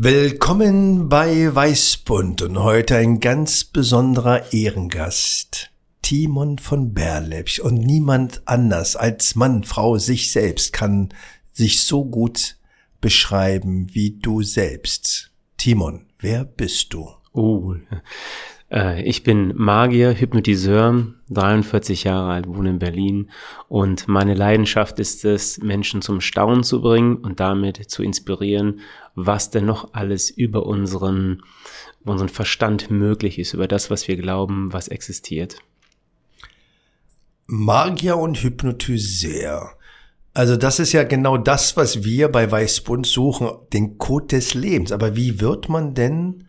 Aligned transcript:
Willkommen 0.00 1.08
bei 1.08 1.52
Weißbund 1.52 2.42
und 2.42 2.60
heute 2.60 2.94
ein 2.98 3.18
ganz 3.18 3.64
besonderer 3.64 4.52
Ehrengast. 4.52 5.72
Timon 6.02 6.58
von 6.58 6.94
Berlepsch 6.94 7.58
und 7.58 7.78
niemand 7.78 8.42
anders 8.44 8.94
als 8.94 9.34
Mann, 9.34 9.64
Frau, 9.64 9.98
sich 9.98 10.30
selbst 10.30 10.72
kann 10.72 11.08
sich 11.52 11.82
so 11.82 12.04
gut 12.04 12.58
beschreiben 13.00 13.92
wie 13.92 14.20
du 14.20 14.44
selbst. 14.44 15.32
Timon, 15.56 16.06
wer 16.20 16.44
bist 16.44 16.92
du? 16.92 17.10
Oh, 17.32 17.74
ich 18.70 19.22
bin 19.22 19.54
Magier, 19.56 20.12
Hypnotiseur, 20.12 21.06
43 21.30 22.04
Jahre 22.04 22.32
alt, 22.32 22.46
wohne 22.48 22.70
in 22.70 22.78
Berlin 22.78 23.30
und 23.68 24.08
meine 24.08 24.34
Leidenschaft 24.34 24.98
ist 24.98 25.24
es, 25.24 25.58
Menschen 25.58 26.02
zum 26.02 26.20
Staunen 26.20 26.62
zu 26.62 26.82
bringen 26.82 27.16
und 27.16 27.40
damit 27.40 27.90
zu 27.90 28.02
inspirieren, 28.02 28.80
was 29.14 29.50
denn 29.50 29.64
noch 29.64 29.94
alles 29.94 30.28
über 30.28 30.66
unseren, 30.66 31.42
unseren 32.04 32.28
Verstand 32.28 32.90
möglich 32.90 33.38
ist, 33.38 33.54
über 33.54 33.68
das, 33.68 33.90
was 33.90 34.06
wir 34.06 34.16
glauben, 34.16 34.70
was 34.70 34.88
existiert. 34.88 35.56
Magier 37.46 38.18
und 38.18 38.36
Hypnotiseur. 38.42 39.70
Also 40.34 40.56
das 40.56 40.78
ist 40.78 40.92
ja 40.92 41.04
genau 41.04 41.38
das, 41.38 41.78
was 41.78 42.04
wir 42.04 42.28
bei 42.28 42.50
Weißbund 42.50 43.06
suchen, 43.06 43.48
den 43.72 43.96
Code 43.96 44.26
des 44.26 44.52
Lebens. 44.52 44.92
Aber 44.92 45.16
wie 45.16 45.40
wird 45.40 45.70
man 45.70 45.94
denn 45.94 46.47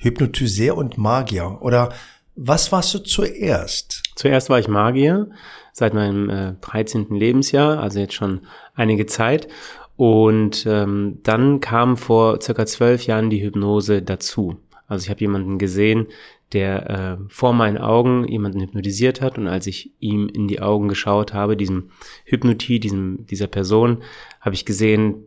Hypnotiseur 0.00 0.76
und 0.76 0.98
Magier? 0.98 1.58
Oder 1.60 1.90
was 2.34 2.72
warst 2.72 2.94
du 2.94 2.98
zuerst? 3.00 4.02
Zuerst 4.16 4.48
war 4.50 4.58
ich 4.58 4.66
Magier 4.66 5.30
seit 5.72 5.94
meinem 5.94 6.30
äh, 6.30 6.52
13. 6.60 7.08
Lebensjahr, 7.10 7.78
also 7.78 8.00
jetzt 8.00 8.14
schon 8.14 8.40
einige 8.74 9.06
Zeit. 9.06 9.48
Und 9.96 10.64
ähm, 10.66 11.18
dann 11.22 11.60
kam 11.60 11.98
vor 11.98 12.40
circa 12.40 12.64
zwölf 12.64 13.04
Jahren 13.04 13.28
die 13.28 13.42
Hypnose 13.42 14.00
dazu. 14.00 14.56
Also 14.88 15.04
ich 15.04 15.10
habe 15.10 15.20
jemanden 15.20 15.58
gesehen, 15.58 16.06
der 16.52 16.90
äh, 16.90 17.24
vor 17.28 17.52
meinen 17.52 17.78
Augen 17.78 18.26
jemanden 18.26 18.60
hypnotisiert 18.60 19.20
hat 19.20 19.38
und 19.38 19.46
als 19.46 19.66
ich 19.66 19.92
ihm 20.00 20.28
in 20.28 20.48
die 20.48 20.60
Augen 20.60 20.88
geschaut 20.88 21.34
habe, 21.34 21.56
diesem 21.56 21.90
Hypnotie, 22.24 22.80
diesem, 22.80 23.26
dieser 23.26 23.46
Person, 23.46 24.02
habe 24.40 24.54
ich 24.54 24.64
gesehen, 24.64 25.26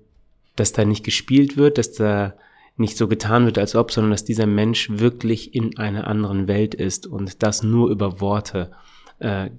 dass 0.55 0.73
da 0.73 0.83
nicht 0.83 1.05
gespielt 1.05 1.55
wird, 1.55 1.77
dass 1.77 1.94
da 1.94 2.33
nicht 2.75 2.97
so 2.97 3.07
getan 3.07 3.45
wird, 3.45 3.57
als 3.57 3.75
ob, 3.75 3.91
sondern 3.91 4.11
dass 4.11 4.23
dieser 4.23 4.47
Mensch 4.47 4.89
wirklich 4.89 5.53
in 5.53 5.77
einer 5.77 6.07
anderen 6.07 6.47
Welt 6.47 6.73
ist 6.73 7.05
und 7.05 7.43
das 7.43 7.63
nur 7.63 7.89
über 7.89 8.19
Worte 8.19 8.71
äh, 9.19 9.49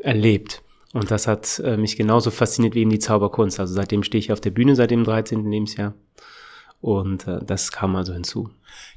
erlebt. 0.00 0.62
Und 0.92 1.10
das 1.10 1.26
hat 1.26 1.60
äh, 1.64 1.76
mich 1.76 1.96
genauso 1.96 2.30
fasziniert 2.30 2.74
wie 2.74 2.80
eben 2.80 2.90
die 2.90 2.98
Zauberkunst. 2.98 3.60
Also 3.60 3.74
seitdem 3.74 4.02
stehe 4.02 4.20
ich 4.20 4.32
auf 4.32 4.40
der 4.40 4.50
Bühne 4.50 4.76
seit 4.76 4.90
dem 4.90 5.04
13. 5.04 5.50
Lebensjahr. 5.50 5.94
Und 6.80 7.26
äh, 7.26 7.40
das 7.44 7.72
kam 7.72 7.96
also 7.96 8.12
hinzu. 8.12 8.50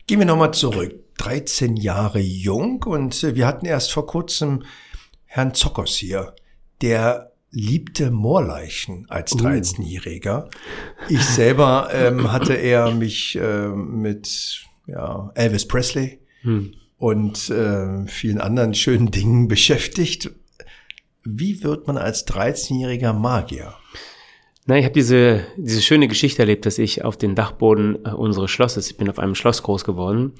Gehen 0.08 0.20
wir 0.20 0.26
nochmal 0.26 0.54
zurück. 0.54 0.94
13 1.18 1.76
Jahre 1.76 2.20
jung 2.20 2.84
und 2.84 3.24
äh, 3.24 3.36
wir 3.36 3.48
hatten 3.48 3.66
erst 3.66 3.92
vor 3.92 4.06
kurzem 4.06 4.64
Herrn 5.26 5.54
Zockers 5.54 5.96
hier, 5.96 6.34
der 6.82 7.29
liebte 7.52 8.12
Moorleichen 8.12 9.06
als 9.10 9.36
13-Jähriger. 9.36 10.46
Uh. 10.46 10.50
Ich 11.10 11.24
selber 11.24 11.90
ähm, 11.92 12.32
hatte 12.32 12.54
eher 12.54 12.92
mich 12.92 13.36
äh, 13.36 13.68
mit 13.70 14.66
ja, 14.88 15.32
Elvis 15.36 15.68
Presley 15.68 16.20
hm. 16.42 16.74
und 16.98 17.50
äh, 17.50 18.08
vielen 18.08 18.40
anderen 18.40 18.74
schönen 18.74 19.12
Dingen 19.12 19.48
beschäftigt. 19.48 20.32
Wie 21.24 21.64
wird 21.64 21.88
man 21.88 21.98
als 21.98 22.28
13-jähriger 22.28 23.14
Magier? 23.14 23.74
Na, 24.70 24.78
ich 24.78 24.86
habe 24.86 24.94
diese, 24.94 25.48
diese 25.58 25.82
schöne 25.82 26.08
Geschichte 26.08 26.44
erlebt, 26.44 26.64
dass 26.68 26.78
ich 26.78 27.04
auf 27.04 27.18
den 27.18 27.34
Dachboden 27.34 28.06
äh, 28.06 28.12
unseres 28.12 28.52
Schlosses, 28.52 28.92
ich 28.92 28.98
bin 28.98 29.10
auf 29.10 29.18
einem 29.18 29.34
Schloss 29.34 29.64
groß 29.64 29.84
geworden, 29.84 30.34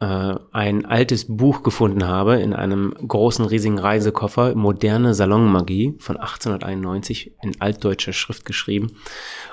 äh, 0.00 0.34
ein 0.50 0.84
altes 0.84 1.26
Buch 1.28 1.62
gefunden 1.62 2.04
habe 2.04 2.40
in 2.40 2.54
einem 2.54 2.92
großen, 2.92 3.44
riesigen 3.44 3.78
Reisekoffer, 3.78 4.56
moderne 4.56 5.14
Salonmagie 5.14 5.94
von 6.00 6.16
1891 6.16 7.34
in 7.40 7.60
altdeutscher 7.60 8.12
Schrift 8.12 8.44
geschrieben. 8.44 8.96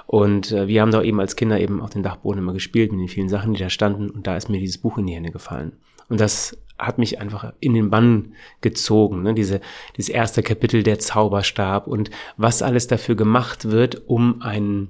Und 0.07 0.51
äh, 0.51 0.67
wir 0.67 0.81
haben 0.81 0.89
da 0.89 1.03
eben 1.03 1.19
als 1.19 1.35
Kinder 1.35 1.59
eben 1.59 1.79
auf 1.79 1.91
den 1.91 2.01
Dachboden 2.01 2.39
immer 2.39 2.53
gespielt 2.53 2.91
mit 2.93 3.01
den 3.01 3.09
vielen 3.09 3.29
Sachen, 3.29 3.53
die 3.53 3.59
da 3.59 3.69
standen. 3.69 4.09
Und 4.09 4.25
da 4.25 4.35
ist 4.35 4.49
mir 4.49 4.59
dieses 4.59 4.79
Buch 4.79 4.97
in 4.97 5.05
die 5.05 5.13
Hände 5.13 5.29
gefallen. 5.29 5.73
Und 6.09 6.19
das 6.19 6.57
hat 6.77 6.97
mich 6.97 7.19
einfach 7.19 7.53
in 7.59 7.73
den 7.73 7.89
Bann 7.89 8.33
gezogen. 8.61 9.23
Ne? 9.23 9.33
Diese, 9.33 9.61
dieses 9.95 10.09
erste 10.09 10.43
Kapitel 10.43 10.83
der 10.83 10.99
Zauberstab 10.99 11.87
und 11.87 12.11
was 12.37 12.61
alles 12.61 12.87
dafür 12.87 13.15
gemacht 13.15 13.65
wird, 13.71 14.03
um 14.07 14.41
ein, 14.41 14.89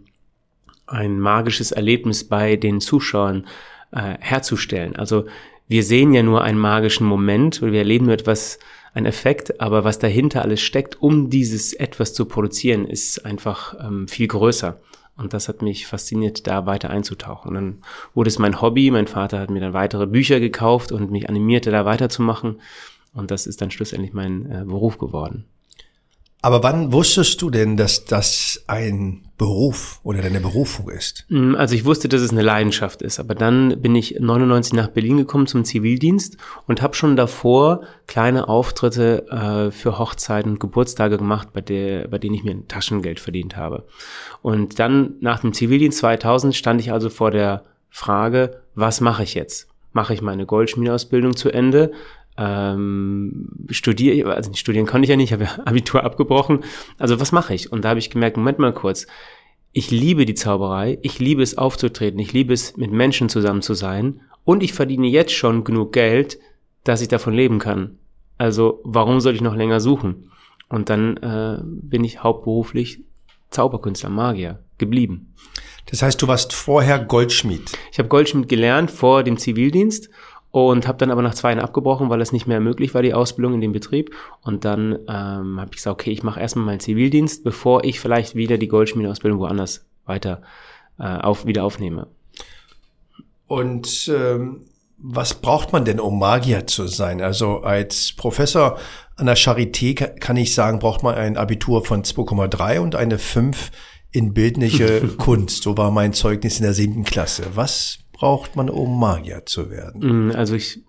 ein 0.88 1.20
magisches 1.20 1.72
Erlebnis 1.72 2.24
bei 2.24 2.56
den 2.56 2.82
Zuschauern 2.82 3.46
äh, 3.92 4.16
herzustellen. 4.20 4.96
Also 4.96 5.26
wir 5.68 5.84
sehen 5.84 6.14
ja 6.14 6.24
nur 6.24 6.44
einen 6.44 6.60
magischen 6.60 7.08
Moment, 7.08 7.62
weil 7.62 7.72
wir 7.72 7.80
erleben 7.80 8.06
nur 8.06 8.14
etwas, 8.14 8.60
ein 8.96 9.06
Effekt, 9.06 9.60
aber 9.60 9.84
was 9.84 10.00
dahinter 10.00 10.42
alles 10.42 10.62
steckt, 10.62 11.02
um 11.02 11.30
dieses 11.30 11.74
etwas 11.74 12.14
zu 12.14 12.26
produzieren, 12.26 12.86
ist 12.86 13.26
einfach 13.26 13.76
ähm, 13.86 14.08
viel 14.08 14.28
größer. 14.28 14.80
Und 15.18 15.34
das 15.34 15.48
hat 15.48 15.62
mich 15.62 15.88
fasziniert, 15.88 16.46
da 16.46 16.66
weiter 16.66 16.90
einzutauchen. 16.90 17.50
Und 17.50 17.56
dann 17.56 17.78
wurde 18.14 18.28
es 18.28 18.40
mein 18.40 18.62
Hobby. 18.62 18.92
Mein 18.92 19.08
Vater 19.08 19.40
hat 19.40 19.50
mir 19.50 19.62
dann 19.62 19.74
weitere 19.74 20.08
Bücher 20.08 20.40
gekauft 20.40 20.92
und 20.92 21.12
mich 21.12 21.30
animierte, 21.30 21.72
da 21.72 21.86
weiterzumachen. 21.86 22.62
Und 23.14 23.32
das 23.32 23.48
ist 23.48 23.62
dann 23.62 23.72
schlussendlich 23.72 24.14
mein 24.14 24.52
äh, 24.52 24.66
Beruf 24.66 24.98
geworden. 24.98 25.46
Aber 26.42 26.62
wann 26.64 26.92
wusstest 26.92 27.42
du 27.42 27.50
denn, 27.50 27.78
dass 27.78 28.06
das 28.06 28.64
ein 28.68 29.25
Beruf 29.38 30.00
oder 30.04 30.22
deine 30.22 30.40
Berufung 30.40 30.90
ist? 30.90 31.26
Mm, 31.30 31.56
also 31.56 31.76
ich 31.76 31.86
wusste, 31.86 32.08
dass 32.08 32.22
es 32.22 32.32
eine 32.32 32.42
Leidenschaft 32.42 33.02
ist, 33.02 33.20
aber 33.20 33.36
dann 33.36 33.82
bin 33.82 33.96
ich 33.96 34.18
99 34.20 34.74
nach 34.74 34.88
Berlin 34.88 35.18
gekommen 35.18 35.48
zum 35.48 35.66
Zivildienst 35.66 36.38
und 36.68 36.82
habe 36.82 36.96
schon 36.96 37.16
davor 37.16 37.82
kleine 38.08 38.48
Auftritte 38.48 39.28
äh, 39.30 39.72
für 39.72 40.00
Hochzeiten 40.00 40.54
und 40.54 40.60
Geburtstage 40.60 41.18
gemacht, 41.18 41.50
bei, 41.54 41.62
der, 41.62 42.08
bei 42.08 42.18
denen 42.18 42.36
ich 42.36 42.44
mir 42.44 42.52
ein 42.52 42.68
Taschengeld 42.68 43.20
verdient 43.20 43.58
habe. 43.58 43.86
Und 44.42 44.80
dann 44.80 45.16
nach 45.20 45.40
dem 45.40 45.54
Zivildienst 45.54 45.98
2000 46.00 46.56
stand 46.56 46.80
ich 46.80 46.92
also 46.92 47.10
vor 47.10 47.32
der 47.32 47.66
Frage, 47.90 48.62
was 48.74 49.02
mache 49.02 49.24
ich 49.24 49.34
jetzt? 49.34 49.68
Mache 49.92 50.14
ich 50.14 50.22
meine 50.22 50.46
Goldschmiedeausbildung 50.46 51.36
zu 51.36 51.50
Ende? 51.50 51.92
Ähm, 52.38 53.50
studiere, 53.70 54.34
also 54.34 54.54
studieren 54.54 54.86
konnte 54.86 55.06
ich 55.06 55.10
ja 55.10 55.16
nicht, 55.16 55.34
habe 55.34 55.46
ja 55.46 55.60
Abitur 55.66 56.04
abgebrochen. 56.04 56.64
Also 56.98 57.20
was 57.20 57.32
mache 57.32 57.54
ich? 57.54 57.72
Und 57.72 57.84
da 57.84 57.90
habe 57.90 58.00
ich 58.00 58.10
gemerkt, 58.10 58.38
Moment 58.38 58.60
mal 58.60 58.74
kurz, 58.74 59.08
ich 59.72 59.92
liebe 59.92 60.26
die 60.26 60.36
Zauberei, 60.36 61.00
ich 61.02 61.20
liebe 61.20 61.44
es 61.44 61.58
aufzutreten, 61.58 62.20
ich 62.20 62.34
liebe 62.34 62.54
es 62.54 62.78
mit 62.78 62.92
Menschen 62.92 63.30
zusammen 63.30 63.62
zu 63.62 63.74
sein 63.74 64.22
und 64.44 64.64
ich 64.64 64.74
verdiene 64.74 65.08
jetzt 65.08 65.34
schon 65.34 65.64
genug 65.64 65.92
Geld, 65.92 66.40
dass 66.84 67.02
ich 67.02 67.08
davon 67.08 67.34
leben 67.34 67.60
kann. 67.60 67.98
Also 68.38 68.80
warum 68.84 69.20
soll 69.20 69.36
ich 69.36 69.42
noch 69.42 69.56
länger 69.56 69.80
suchen? 69.80 70.32
Und 70.70 70.90
dann 70.90 71.18
äh, 71.18 71.60
bin 71.64 72.04
ich 72.04 72.24
hauptberuflich 72.24 73.02
Zauberkünstler, 73.50 74.10
Magier 74.10 74.60
geblieben. 74.78 75.34
Das 75.88 76.02
heißt, 76.02 76.22
du 76.22 76.28
warst 76.28 76.54
vorher 76.54 77.00
Goldschmied. 77.00 77.72
Ich 77.92 78.00
habe 78.00 78.10
Goldschmied 78.10 78.50
gelernt 78.50 78.92
vor 78.92 79.24
dem 79.24 79.38
Zivildienst 79.38 80.10
und 80.56 80.88
habe 80.88 80.98
dann 80.98 81.12
aber 81.12 81.22
nach 81.22 81.34
zwei 81.36 81.50
Jahren 81.50 81.60
abgebrochen, 81.60 82.10
weil 82.10 82.22
es 82.22 82.32
nicht 82.32 82.48
mehr 82.48 82.62
möglich 82.62 82.94
war, 82.94 83.02
die 83.02 83.14
Ausbildung 83.14 83.56
in 83.56 83.60
dem 83.60 83.74
Betrieb. 83.74 84.16
Und 84.42 84.64
dann 84.64 84.94
ähm, 85.06 85.60
habe 85.60 85.72
ich 85.72 85.76
gesagt, 85.76 86.00
okay, 86.00 86.12
ich 86.12 86.24
mache 86.24 86.40
erstmal 86.40 86.64
meinen 86.64 86.80
Zivildienst, 86.80 87.44
bevor 87.44 87.84
ich 87.84 88.00
vielleicht 88.00 88.36
wieder 88.36 88.58
die 88.58 88.70
Goldschmiedeausbildung 88.70 89.42
woanders 89.42 89.86
weiter 90.06 90.44
äh, 90.98 91.04
auf, 91.04 91.46
wieder 91.46 91.66
aufnehme. 91.66 92.08
Und 93.48 94.10
ähm, 94.16 94.62
was 94.98 95.34
braucht 95.34 95.74
man 95.74 95.84
denn, 95.84 96.00
um 96.00 96.18
Magier 96.18 96.66
zu 96.68 96.88
sein? 96.88 97.20
Also 97.20 97.58
als 97.58 98.14
Professor 98.14 98.80
an 99.18 99.26
der 99.26 99.36
Charité 99.36 99.94
kann 99.94 100.38
ich 100.38 100.56
sagen, 100.56 100.80
braucht 100.80 101.04
man 101.04 101.16
ein 101.16 101.36
Abitur 101.36 101.84
von 101.84 102.04
2,3 102.04 102.80
und 102.80 102.96
eine 102.96 103.18
5 103.18 103.72
in 104.12 104.34
bildliche 104.34 105.02
Kunst. 105.18 105.64
So 105.64 105.78
war 105.78 105.92
mein 105.92 106.14
Zeugnis 106.14 106.60
in 106.60 106.64
der 106.64 106.74
siebten 106.74 107.04
Klasse. 107.04 107.44
Was 107.56 108.05
braucht 108.16 108.56
man, 108.56 108.70
um 108.70 109.00
Magier 109.00 109.46
zu 109.46 109.70
werden? 109.70 110.30
Mm, 110.30 110.32
also 110.32 110.56
ich, 110.56 110.80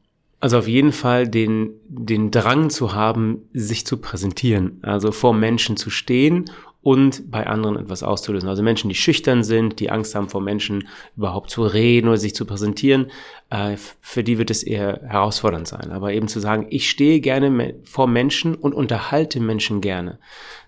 also 0.40 0.58
auf 0.58 0.68
jeden 0.68 0.92
Fall 0.92 1.26
den, 1.26 1.70
den 1.88 2.30
Drang 2.30 2.70
zu 2.70 2.94
haben, 2.94 3.48
sich 3.52 3.84
zu 3.84 3.96
präsentieren, 3.98 4.78
also 4.82 5.10
vor 5.12 5.34
Menschen 5.34 5.76
zu 5.76 5.90
stehen 5.90 6.50
und 6.86 7.32
bei 7.32 7.48
anderen 7.48 7.76
etwas 7.76 8.04
auszulösen. 8.04 8.48
Also 8.48 8.62
Menschen, 8.62 8.88
die 8.88 8.94
schüchtern 8.94 9.42
sind, 9.42 9.80
die 9.80 9.90
Angst 9.90 10.14
haben 10.14 10.28
vor 10.28 10.40
Menschen 10.40 10.86
überhaupt 11.16 11.50
zu 11.50 11.64
reden 11.64 12.06
oder 12.06 12.16
sich 12.16 12.36
zu 12.36 12.44
präsentieren, 12.44 13.10
äh, 13.50 13.76
für 14.00 14.22
die 14.22 14.38
wird 14.38 14.52
es 14.52 14.62
eher 14.62 15.00
herausfordernd 15.04 15.66
sein. 15.66 15.90
Aber 15.90 16.12
eben 16.12 16.28
zu 16.28 16.38
sagen, 16.38 16.68
ich 16.70 16.88
stehe 16.88 17.18
gerne 17.18 17.74
vor 17.82 18.06
Menschen 18.06 18.54
und 18.54 18.72
unterhalte 18.72 19.40
Menschen 19.40 19.80
gerne. 19.80 20.20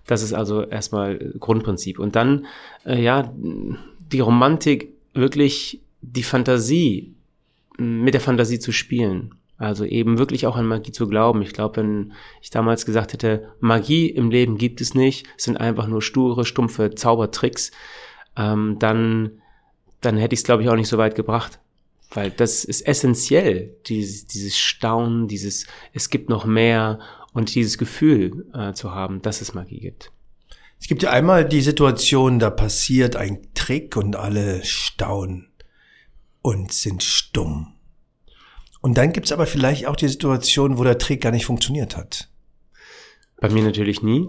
Das 0.07 0.21
ist 0.21 0.33
also 0.33 0.63
erstmal 0.63 1.19
Grundprinzip. 1.39 1.99
Und 1.99 2.17
dann, 2.17 2.47
äh, 2.85 3.01
ja, 3.01 3.33
die 4.11 4.19
Romantik 4.19 4.89
wirklich 5.13 5.79
die 6.01 6.23
Fantasie, 6.23 7.15
mit 7.77 8.13
der 8.13 8.21
Fantasie 8.21 8.59
zu 8.59 8.71
spielen. 8.71 9.35
Also 9.57 9.83
eben 9.83 10.17
wirklich 10.17 10.47
auch 10.47 10.55
an 10.55 10.65
Magie 10.65 10.91
zu 10.91 11.07
glauben. 11.07 11.41
Ich 11.41 11.53
glaube, 11.53 11.77
wenn 11.77 12.13
ich 12.41 12.49
damals 12.49 12.85
gesagt 12.85 13.11
hätte, 13.11 13.49
Magie 13.59 14.07
im 14.09 14.31
Leben 14.31 14.57
gibt 14.57 14.79
es 14.79 14.93
nicht, 14.93 15.27
es 15.37 15.43
sind 15.43 15.57
einfach 15.57 15.87
nur 15.87 16.01
sture, 16.01 16.45
stumpfe 16.45 16.95
Zaubertricks, 16.95 17.71
ähm, 18.37 18.77
dann, 18.79 19.31
dann 19.99 20.17
hätte 20.17 20.33
ich 20.33 20.39
es, 20.39 20.45
glaube 20.45 20.63
ich, 20.63 20.69
auch 20.69 20.75
nicht 20.75 20.87
so 20.87 20.97
weit 20.97 21.15
gebracht. 21.15 21.59
Weil 22.11 22.31
das 22.31 22.63
ist 22.63 22.87
essentiell, 22.87 23.75
dieses, 23.85 24.25
dieses 24.25 24.57
Staunen, 24.57 25.27
dieses, 25.27 25.67
es 25.93 26.09
gibt 26.09 26.29
noch 26.29 26.45
mehr 26.45 26.99
und 27.33 27.53
dieses 27.53 27.77
Gefühl 27.77 28.47
äh, 28.53 28.73
zu 28.73 28.95
haben, 28.95 29.21
dass 29.21 29.41
es 29.41 29.53
Magie 29.53 29.79
gibt. 29.79 30.11
Es 30.79 30.87
gibt 30.87 31.03
ja 31.03 31.11
einmal 31.11 31.45
die 31.45 31.61
Situation, 31.61 32.39
da 32.39 32.49
passiert 32.49 33.17
ein 33.17 33.41
Trick 33.53 33.97
und 33.97 34.15
alle 34.15 34.63
staunen 34.63 35.48
und 36.49 36.73
sind 36.73 37.03
stumm. 37.03 37.75
Und 38.81 38.97
dann 38.97 39.13
gibt's 39.13 39.31
aber 39.31 39.45
vielleicht 39.45 39.85
auch 39.85 39.95
die 39.95 40.07
Situation, 40.07 40.79
wo 40.79 40.83
der 40.83 40.97
Trick 40.97 41.21
gar 41.21 41.31
nicht 41.31 41.45
funktioniert 41.45 41.95
hat. 41.95 42.27
Bei 43.39 43.49
mir 43.49 43.61
natürlich 43.61 44.01
nie. 44.01 44.27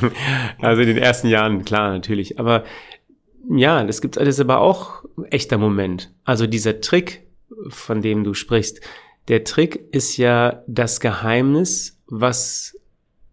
also 0.60 0.82
in 0.82 0.88
den 0.88 0.98
ersten 0.98 1.28
Jahren, 1.28 1.64
klar, 1.64 1.92
natürlich. 1.92 2.40
Aber 2.40 2.64
ja, 3.48 3.84
das 3.84 4.00
gibt 4.00 4.18
alles 4.18 4.40
aber 4.40 4.58
auch 4.62 5.04
echter 5.30 5.56
Moment. 5.56 6.12
Also 6.24 6.48
dieser 6.48 6.80
Trick, 6.80 7.24
von 7.68 8.02
dem 8.02 8.24
du 8.24 8.34
sprichst, 8.34 8.80
der 9.28 9.44
Trick 9.44 9.76
ist 9.92 10.16
ja 10.16 10.64
das 10.66 10.98
Geheimnis, 10.98 12.00
was 12.08 12.76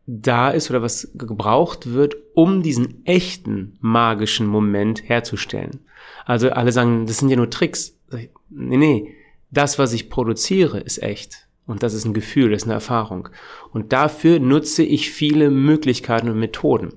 da 0.05 0.51
ist 0.51 0.69
oder 0.69 0.83
was 0.83 1.09
gebraucht 1.15 1.91
wird, 1.91 2.17
um 2.35 2.61
diesen 2.61 3.03
echten 3.07 3.79
magischen 3.81 4.45
Moment 4.45 5.09
herzustellen. 5.09 5.79
Also 6.25 6.51
alle 6.51 6.71
sagen, 6.71 7.07
das 7.07 7.17
sind 7.17 7.29
ja 7.29 7.35
nur 7.35 7.49
Tricks. 7.49 7.97
Nee, 8.11 8.77
nee, 8.77 9.15
das, 9.49 9.79
was 9.79 9.93
ich 9.93 10.09
produziere, 10.09 10.79
ist 10.79 11.01
echt. 11.01 11.47
Und 11.67 11.83
das 11.83 11.93
ist 11.93 12.05
ein 12.05 12.13
Gefühl, 12.13 12.51
das 12.51 12.63
ist 12.63 12.67
eine 12.67 12.73
Erfahrung. 12.73 13.29
Und 13.71 13.93
dafür 13.93 14.39
nutze 14.39 14.83
ich 14.83 15.11
viele 15.11 15.49
Möglichkeiten 15.49 16.29
und 16.29 16.39
Methoden. 16.39 16.93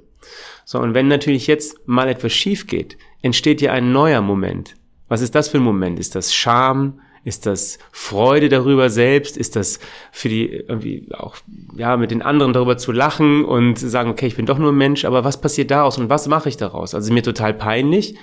So, 0.65 0.81
und 0.81 0.95
wenn 0.95 1.09
natürlich 1.09 1.47
jetzt 1.47 1.87
mal 1.87 2.09
etwas 2.09 2.33
schief 2.33 2.67
geht, 2.67 2.97
entsteht 3.23 3.61
ja 3.61 3.73
ein 3.73 3.93
neuer 3.93 4.23
Moment. 4.23 4.75
Was 5.09 5.21
ist 5.21 5.35
das 5.35 5.49
für 5.49 5.59
ein 5.59 5.65
Moment? 5.65 5.99
Ist 5.99 6.15
das 6.15 6.35
Scham? 6.35 7.01
Ist 7.25 7.47
das 7.47 7.79
Freude 7.91 8.49
darüber 8.49 8.91
selbst? 8.91 9.37
Ist 9.37 9.57
das 9.57 9.81
für 10.13 10.29
die 10.29 10.47
irgendwie 10.47 11.09
auch, 11.13 11.37
ja, 11.77 11.97
mit 11.97 12.11
den 12.11 12.23
anderen 12.23 12.53
darüber 12.53 12.77
zu 12.77 12.93
lachen 12.93 13.45
und 13.45 13.79
sagen, 13.79 14.11
okay, 14.11 14.27
ich 14.27 14.37
bin 14.37 14.47
doch 14.47 14.59
nur 14.59 14.73
ein 14.73 14.79
Mensch, 14.79 15.05
aber 15.05 15.25
was 15.25 15.41
passiert 15.41 15.71
daraus 15.71 15.99
und 15.99 16.11
was 16.11 16.29
mache 16.29 16.49
ich 16.49 16.57
daraus? 16.57 16.95
Also 16.95 17.13
mir 17.13 17.23
total 17.23 17.55
peinlich? 17.55 18.17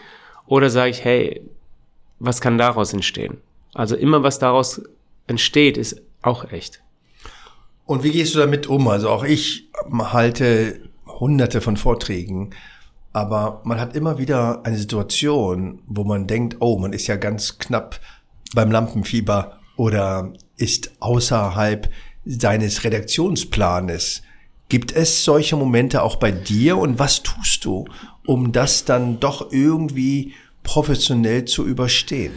Oder 0.46 0.70
sage 0.70 0.92
ich, 0.92 1.04
hey, 1.04 1.42
was 2.22 2.40
kann 2.40 2.58
daraus 2.58 2.94
entstehen? 2.94 3.38
Also 3.74 3.96
immer 3.96 4.24
was 4.24 4.38
daraus 4.40 4.82
entsteht, 5.28 5.78
ist 5.78 6.02
auch 6.22 6.52
echt. 6.52 6.82
Und 7.86 8.04
wie 8.04 8.12
gehst 8.12 8.36
du 8.36 8.40
damit 8.40 8.68
um? 8.68 8.88
Also 8.88 9.10
auch 9.10 9.24
ich 9.24 9.70
halte 9.92 10.90
hunderte 11.08 11.62
von 11.62 11.78
Vorträgen, 11.78 12.52
aber 13.12 13.62
man 13.66 13.80
hat 13.80 13.96
immer 13.96 14.18
wieder 14.18 14.66
eine 14.66 14.78
Situation, 14.78 15.80
wo 15.88 16.04
man 16.04 16.28
denkt, 16.28 16.58
oh, 16.60 16.78
man 16.78 16.94
ist 16.94 17.08
ja 17.08 17.16
ganz 17.16 17.58
knapp 17.58 18.00
beim 18.54 18.72
Lampenfieber 18.72 19.60
oder 19.76 20.32
ist 20.58 20.92
außerhalb 21.00 21.90
seines 22.24 22.84
Redaktionsplanes. 22.84 24.22
Gibt 24.70 24.96
es 24.96 25.26
solche 25.26 25.56
Momente 25.56 26.04
auch 26.04 26.18
bei 26.18 26.32
dir 26.32 26.78
und 26.78 27.00
was 27.00 27.24
tust 27.24 27.66
du, 27.66 27.86
um 28.26 28.52
das 28.52 28.86
dann 28.86 29.20
doch 29.20 29.52
irgendwie 29.52 30.34
professionell 30.64 31.46
zu 31.46 31.66
überstehen? 31.66 32.34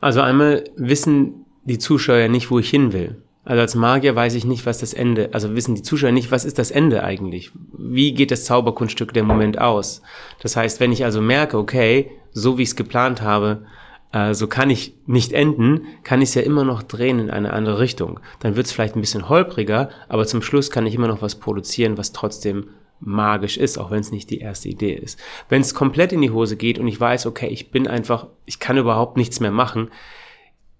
Also 0.00 0.20
einmal 0.20 0.64
wissen 0.76 1.46
die 1.64 1.78
Zuschauer 1.78 2.28
nicht, 2.28 2.50
wo 2.50 2.58
ich 2.58 2.70
hin 2.70 2.92
will. 2.92 3.22
Also 3.44 3.62
als 3.62 3.74
Magier 3.74 4.14
weiß 4.14 4.34
ich 4.34 4.44
nicht, 4.44 4.66
was 4.66 4.78
das 4.78 4.92
Ende, 4.92 5.30
also 5.32 5.56
wissen 5.56 5.74
die 5.74 5.82
Zuschauer 5.82 6.12
nicht, 6.12 6.30
was 6.30 6.44
ist 6.44 6.58
das 6.58 6.70
Ende 6.70 7.02
eigentlich? 7.02 7.50
Wie 7.72 8.12
geht 8.12 8.30
das 8.30 8.44
Zauberkunststück 8.44 9.14
der 9.14 9.24
Moment 9.24 9.58
aus? 9.58 10.02
Das 10.42 10.54
heißt, 10.54 10.80
wenn 10.80 10.92
ich 10.92 11.04
also 11.04 11.22
merke, 11.22 11.56
okay, 11.56 12.10
so 12.32 12.58
wie 12.58 12.62
ich 12.62 12.68
es 12.68 12.76
geplant 12.76 13.22
habe, 13.22 13.64
äh, 14.12 14.34
so 14.34 14.48
kann 14.48 14.68
ich 14.68 14.94
nicht 15.06 15.32
enden, 15.32 15.86
kann 16.04 16.20
ich 16.20 16.30
es 16.30 16.34
ja 16.34 16.42
immer 16.42 16.64
noch 16.64 16.82
drehen 16.82 17.18
in 17.18 17.30
eine 17.30 17.52
andere 17.52 17.78
Richtung. 17.78 18.20
Dann 18.40 18.54
wird 18.54 18.66
es 18.66 18.72
vielleicht 18.72 18.96
ein 18.96 19.00
bisschen 19.00 19.30
holpriger, 19.30 19.88
aber 20.08 20.26
zum 20.26 20.42
Schluss 20.42 20.70
kann 20.70 20.86
ich 20.86 20.94
immer 20.94 21.08
noch 21.08 21.22
was 21.22 21.36
produzieren, 21.36 21.96
was 21.96 22.12
trotzdem 22.12 22.68
magisch 23.00 23.56
ist, 23.56 23.78
auch 23.78 23.90
wenn 23.90 24.00
es 24.00 24.12
nicht 24.12 24.30
die 24.30 24.40
erste 24.40 24.68
Idee 24.68 24.94
ist. 24.94 25.18
Wenn 25.48 25.60
es 25.60 25.74
komplett 25.74 26.12
in 26.12 26.20
die 26.20 26.30
Hose 26.30 26.56
geht 26.56 26.78
und 26.78 26.88
ich 26.88 27.00
weiß, 27.00 27.26
okay, 27.26 27.48
ich 27.48 27.70
bin 27.70 27.86
einfach, 27.86 28.26
ich 28.44 28.58
kann 28.58 28.76
überhaupt 28.76 29.16
nichts 29.16 29.40
mehr 29.40 29.50
machen, 29.50 29.90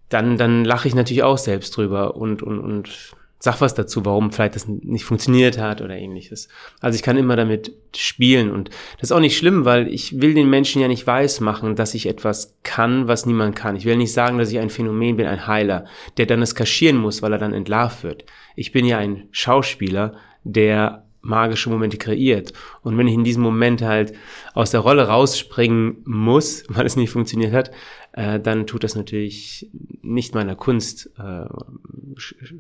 dann, 0.09 0.37
dann 0.37 0.65
lache 0.65 0.88
ich 0.88 0.94
natürlich 0.94 1.23
auch 1.23 1.38
selbst 1.38 1.76
drüber 1.76 2.17
und, 2.17 2.43
und, 2.43 2.59
und 2.59 3.15
sag 3.41 3.61
was 3.61 3.75
dazu, 3.75 4.05
warum 4.05 4.32
vielleicht 4.32 4.56
das 4.56 4.67
nicht 4.67 5.05
funktioniert 5.05 5.59
hat 5.59 5.81
oder 5.81 5.97
ähnliches. 5.97 6.49
Also 6.81 6.97
ich 6.97 7.03
kann 7.03 7.17
immer 7.17 7.37
damit 7.37 7.73
spielen 7.97 8.50
und 8.50 8.70
das 8.99 9.11
ist 9.11 9.12
auch 9.12 9.20
nicht 9.20 9.37
schlimm, 9.37 9.65
weil 9.65 9.87
ich 9.88 10.20
will 10.20 10.35
den 10.35 10.50
Menschen 10.50 10.82
ja 10.82 10.88
nicht 10.88 11.06
weiß 11.06 11.41
machen, 11.41 11.76
dass 11.76 11.94
ich 11.94 12.06
etwas 12.06 12.56
kann, 12.65 13.06
was 13.06 13.26
niemand 13.26 13.55
kann. 13.55 13.76
Ich 13.76 13.85
will 13.85 13.97
nicht 13.97 14.12
sagen, 14.12 14.38
dass 14.38 14.50
ich 14.50 14.59
ein 14.59 14.70
Phänomen 14.70 15.17
bin, 15.17 15.26
ein 15.26 15.47
Heiler, 15.47 15.85
der 16.17 16.26
dann 16.26 16.43
es 16.43 16.56
kaschieren 16.56 16.97
muss, 16.97 17.23
weil 17.23 17.32
er 17.32 17.38
dann 17.38 17.55
entlarvt 17.55 18.03
wird. 18.03 18.25
Ich 18.56 18.73
bin 18.73 18.85
ja 18.85 18.99
ein 18.99 19.29
Schauspieler, 19.31 20.15
der 20.43 21.05
magische 21.20 21.70
Momente 21.70 21.97
kreiert. 21.97 22.53
Und 22.82 22.97
wenn 22.97 23.09
ich 23.09 23.15
in 23.15 23.25
diesem 23.25 23.43
Moment 23.43 23.82
halt 23.82 24.15
aus 24.55 24.70
der 24.70 24.81
Rolle 24.81 25.09
rausspringen 25.09 25.99
muss, 26.05 26.65
weil 26.69 26.87
es 26.87 26.97
nicht 26.97 27.11
funktioniert 27.11 27.53
hat, 27.53 27.70
äh, 28.12 28.41
dann 28.41 28.67
tut 28.67 28.85
das 28.85 28.94
natürlich 28.94 29.69
nicht 30.03 30.35
meiner 30.35 30.56
Kunst, 30.56 31.11
äh, 31.19 31.44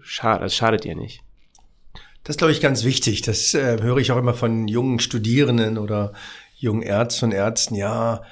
schad, 0.00 0.42
das 0.42 0.54
schadet 0.54 0.84
ihr 0.84 0.96
nicht. 0.96 1.22
Das 2.24 2.36
glaube 2.36 2.52
ich, 2.52 2.60
ganz 2.60 2.84
wichtig. 2.84 3.22
Das 3.22 3.54
äh, 3.54 3.78
höre 3.80 3.98
ich 3.98 4.12
auch 4.12 4.18
immer 4.18 4.34
von 4.34 4.68
jungen 4.68 5.00
Studierenden 5.00 5.78
oder 5.78 6.12
jungen 6.56 6.82
Ärzten 6.82 7.26
und 7.26 7.32
Ärzten. 7.32 7.74
Ja, 7.74 8.22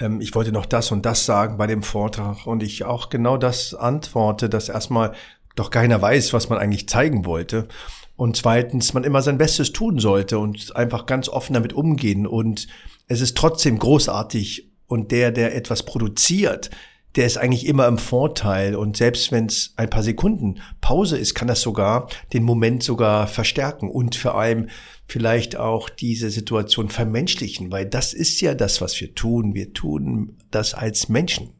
ähm, 0.00 0.20
ich 0.20 0.34
wollte 0.34 0.52
noch 0.52 0.66
das 0.66 0.90
und 0.90 1.06
das 1.06 1.24
sagen 1.26 1.56
bei 1.56 1.66
dem 1.66 1.82
Vortrag 1.82 2.46
und 2.46 2.62
ich 2.62 2.84
auch 2.84 3.10
genau 3.10 3.36
das 3.36 3.74
antworte, 3.74 4.48
dass 4.48 4.68
erstmal 4.68 5.14
doch 5.54 5.70
keiner 5.70 6.02
weiß, 6.02 6.32
was 6.32 6.48
man 6.48 6.58
eigentlich 6.58 6.88
zeigen 6.88 7.24
wollte. 7.26 7.68
Und 8.16 8.36
zweitens, 8.36 8.94
man 8.94 9.04
immer 9.04 9.22
sein 9.22 9.38
Bestes 9.38 9.72
tun 9.72 9.98
sollte 9.98 10.38
und 10.38 10.76
einfach 10.76 11.06
ganz 11.06 11.28
offen 11.28 11.54
damit 11.54 11.72
umgehen. 11.72 12.26
Und 12.26 12.68
es 13.08 13.20
ist 13.20 13.36
trotzdem 13.36 13.78
großartig. 13.78 14.70
Und 14.86 15.10
der, 15.10 15.32
der 15.32 15.56
etwas 15.56 15.84
produziert, 15.84 16.70
der 17.16 17.26
ist 17.26 17.36
eigentlich 17.36 17.66
immer 17.66 17.86
im 17.86 17.98
Vorteil. 17.98 18.76
Und 18.76 18.96
selbst 18.96 19.32
wenn 19.32 19.46
es 19.46 19.72
ein 19.76 19.90
paar 19.90 20.02
Sekunden 20.02 20.60
Pause 20.80 21.16
ist, 21.16 21.34
kann 21.34 21.48
das 21.48 21.60
sogar 21.60 22.08
den 22.32 22.44
Moment 22.44 22.82
sogar 22.82 23.26
verstärken 23.26 23.90
und 23.90 24.14
vor 24.14 24.38
allem 24.38 24.68
vielleicht 25.06 25.56
auch 25.56 25.88
diese 25.88 26.30
Situation 26.30 26.88
vermenschlichen, 26.88 27.70
weil 27.70 27.86
das 27.86 28.14
ist 28.14 28.40
ja 28.40 28.54
das, 28.54 28.80
was 28.80 29.00
wir 29.00 29.14
tun. 29.14 29.54
Wir 29.54 29.72
tun 29.72 30.36
das 30.50 30.74
als 30.74 31.08
Menschen. 31.08 31.50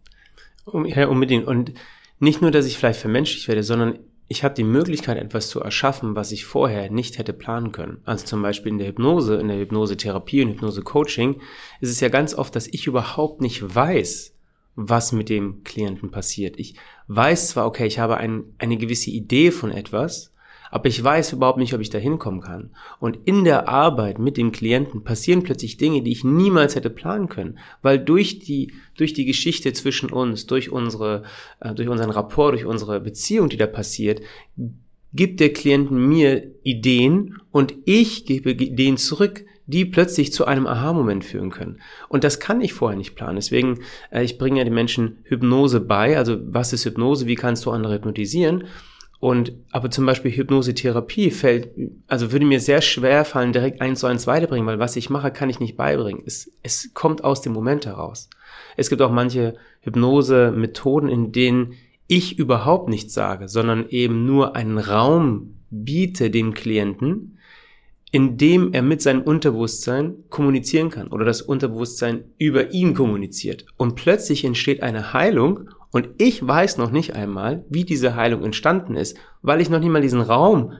Ja, 0.86 1.08
unbedingt. 1.08 1.46
Und 1.46 1.72
nicht 2.20 2.40
nur, 2.40 2.50
dass 2.50 2.66
ich 2.66 2.78
vielleicht 2.78 3.00
vermenschlicht 3.00 3.48
werde, 3.48 3.62
sondern 3.62 3.98
ich 4.26 4.42
habe 4.42 4.54
die 4.54 4.64
Möglichkeit, 4.64 5.18
etwas 5.18 5.48
zu 5.48 5.60
erschaffen, 5.60 6.16
was 6.16 6.32
ich 6.32 6.46
vorher 6.46 6.90
nicht 6.90 7.18
hätte 7.18 7.32
planen 7.32 7.72
können. 7.72 8.00
Also 8.04 8.24
zum 8.24 8.42
Beispiel 8.42 8.72
in 8.72 8.78
der 8.78 8.88
Hypnose, 8.88 9.36
in 9.36 9.48
der 9.48 9.58
Hypnosetherapie 9.58 10.42
und 10.42 10.50
Hypnose-Coaching 10.50 11.40
ist 11.80 11.90
es 11.90 12.00
ja 12.00 12.08
ganz 12.08 12.34
oft, 12.34 12.56
dass 12.56 12.66
ich 12.66 12.86
überhaupt 12.86 13.40
nicht 13.40 13.74
weiß, 13.74 14.34
was 14.76 15.12
mit 15.12 15.28
dem 15.28 15.62
Klienten 15.62 16.10
passiert. 16.10 16.58
Ich 16.58 16.74
weiß 17.08 17.48
zwar, 17.48 17.66
okay, 17.66 17.86
ich 17.86 17.98
habe 17.98 18.16
ein, 18.16 18.54
eine 18.58 18.76
gewisse 18.76 19.10
Idee 19.10 19.50
von 19.50 19.70
etwas, 19.70 20.33
aber 20.74 20.88
ich 20.88 21.02
weiß 21.04 21.34
überhaupt 21.34 21.60
nicht, 21.60 21.72
ob 21.72 21.80
ich 21.80 21.88
da 21.88 21.98
hinkommen 21.98 22.40
kann. 22.40 22.70
Und 22.98 23.20
in 23.26 23.44
der 23.44 23.68
Arbeit 23.68 24.18
mit 24.18 24.36
dem 24.36 24.50
Klienten 24.50 25.04
passieren 25.04 25.44
plötzlich 25.44 25.76
Dinge, 25.76 26.02
die 26.02 26.10
ich 26.10 26.24
niemals 26.24 26.74
hätte 26.74 26.90
planen 26.90 27.28
können, 27.28 27.60
weil 27.80 28.00
durch 28.00 28.40
die 28.40 28.72
durch 28.96 29.12
die 29.12 29.24
Geschichte 29.24 29.72
zwischen 29.72 30.10
uns, 30.10 30.46
durch 30.46 30.72
unsere 30.72 31.22
äh, 31.60 31.74
durch 31.74 31.88
unseren 31.88 32.10
Rapport, 32.10 32.54
durch 32.54 32.66
unsere 32.66 33.00
Beziehung, 33.00 33.48
die 33.50 33.56
da 33.56 33.68
passiert, 33.68 34.20
gibt 35.12 35.38
der 35.38 35.52
Klienten 35.52 36.08
mir 36.08 36.50
Ideen 36.64 37.36
und 37.52 37.72
ich 37.84 38.26
gebe 38.26 38.50
Ideen 38.50 38.96
zurück, 38.96 39.44
die 39.66 39.84
plötzlich 39.84 40.32
zu 40.32 40.44
einem 40.44 40.66
Aha-Moment 40.66 41.24
führen 41.24 41.50
können. 41.50 41.80
Und 42.08 42.24
das 42.24 42.40
kann 42.40 42.60
ich 42.60 42.72
vorher 42.72 42.98
nicht 42.98 43.14
planen. 43.14 43.36
Deswegen, 43.36 43.78
äh, 44.10 44.24
ich 44.24 44.38
bringe 44.38 44.58
ja 44.58 44.64
den 44.64 44.74
Menschen 44.74 45.18
Hypnose 45.22 45.80
bei. 45.80 46.18
Also 46.18 46.36
was 46.46 46.72
ist 46.72 46.84
Hypnose? 46.84 47.28
Wie 47.28 47.36
kannst 47.36 47.64
du 47.64 47.70
andere 47.70 47.94
hypnotisieren? 47.94 48.64
Und 49.24 49.54
aber 49.70 49.90
zum 49.90 50.04
Beispiel 50.04 50.32
Hypnosetherapie 50.32 51.30
fällt, 51.30 51.70
also 52.08 52.30
würde 52.30 52.44
mir 52.44 52.60
sehr 52.60 52.82
schwer 52.82 53.24
fallen, 53.24 53.54
direkt 53.54 53.80
eins 53.80 54.00
zu 54.00 54.06
eins 54.06 54.26
weiterbringen, 54.26 54.66
weil 54.66 54.80
was 54.80 54.96
ich 54.96 55.08
mache, 55.08 55.30
kann 55.30 55.48
ich 55.48 55.60
nicht 55.60 55.78
beibringen. 55.78 56.22
Es, 56.26 56.52
es 56.62 56.92
kommt 56.92 57.24
aus 57.24 57.40
dem 57.40 57.54
Moment 57.54 57.86
heraus. 57.86 58.28
Es 58.76 58.90
gibt 58.90 59.00
auch 59.00 59.10
manche 59.10 59.54
Hypnose-Methoden, 59.80 61.08
in 61.08 61.32
denen 61.32 61.72
ich 62.06 62.38
überhaupt 62.38 62.90
nichts 62.90 63.14
sage, 63.14 63.48
sondern 63.48 63.88
eben 63.88 64.26
nur 64.26 64.56
einen 64.56 64.76
Raum 64.76 65.54
biete 65.70 66.28
dem 66.28 66.52
Klienten, 66.52 67.38
in 68.10 68.36
dem 68.36 68.74
er 68.74 68.82
mit 68.82 69.00
seinem 69.00 69.22
Unterbewusstsein 69.22 70.16
kommunizieren 70.28 70.90
kann 70.90 71.08
oder 71.08 71.24
das 71.24 71.40
Unterbewusstsein 71.40 72.24
über 72.36 72.74
ihn 72.74 72.92
kommuniziert. 72.92 73.64
Und 73.78 73.94
plötzlich 73.94 74.44
entsteht 74.44 74.82
eine 74.82 75.14
Heilung 75.14 75.70
und 75.94 76.08
ich 76.18 76.44
weiß 76.44 76.76
noch 76.78 76.90
nicht 76.90 77.14
einmal, 77.14 77.64
wie 77.68 77.84
diese 77.84 78.16
Heilung 78.16 78.42
entstanden 78.42 78.96
ist, 78.96 79.16
weil 79.42 79.60
ich 79.60 79.70
noch 79.70 79.78
nicht 79.78 79.90
mal 79.90 80.02
diesen 80.02 80.22
Raum 80.22 80.72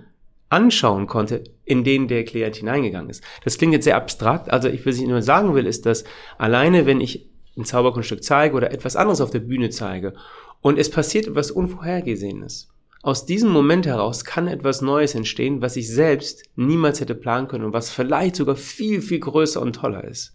anschauen 0.49 1.07
konnte, 1.07 1.45
in 1.65 1.85
den 1.85 2.09
der 2.09 2.25
Klient 2.25 2.57
hineingegangen 2.57 3.11
ist. 3.11 3.23
Das 3.45 3.57
klingt 3.57 3.75
jetzt 3.75 3.85
sehr 3.85 3.95
abstrakt. 3.95 4.51
Also 4.51 4.69
ich, 4.69 4.85
was 4.85 4.97
ich 4.97 5.07
nur 5.07 5.23
sagen 5.23 5.55
will, 5.55 5.69
ist, 5.69 5.87
dass 5.87 6.03
alleine, 6.37 6.85
wenn 6.85 7.01
ich 7.01 7.31
ein 7.57 7.65
Zauberkunststück 7.65 8.25
zeige 8.25 8.57
oder 8.57 8.73
etwas 8.73 8.97
anderes 8.97 9.21
auf 9.21 9.31
der 9.31 9.39
Bühne 9.39 9.71
zeige 9.71 10.15
und 10.63 10.81
es 10.81 10.91
passiert 10.91 11.29
etwas 11.29 11.53
Unvorhergesehenes, 11.53 12.73
aus 13.05 13.25
diesem 13.25 13.51
Moment 13.51 13.87
heraus 13.87 14.25
kann 14.25 14.49
etwas 14.49 14.83
Neues 14.83 15.15
entstehen, 15.15 15.63
was 15.63 15.77
ich 15.77 15.89
selbst 15.89 16.43
niemals 16.57 17.01
hätte 17.01 17.15
planen 17.15 17.47
können 17.47 17.67
und 17.67 17.73
was 17.73 17.89
vielleicht 17.89 18.35
sogar 18.35 18.57
viel, 18.57 19.01
viel 19.01 19.21
größer 19.21 19.63
und 19.63 19.77
toller 19.77 20.03
ist. 20.03 20.35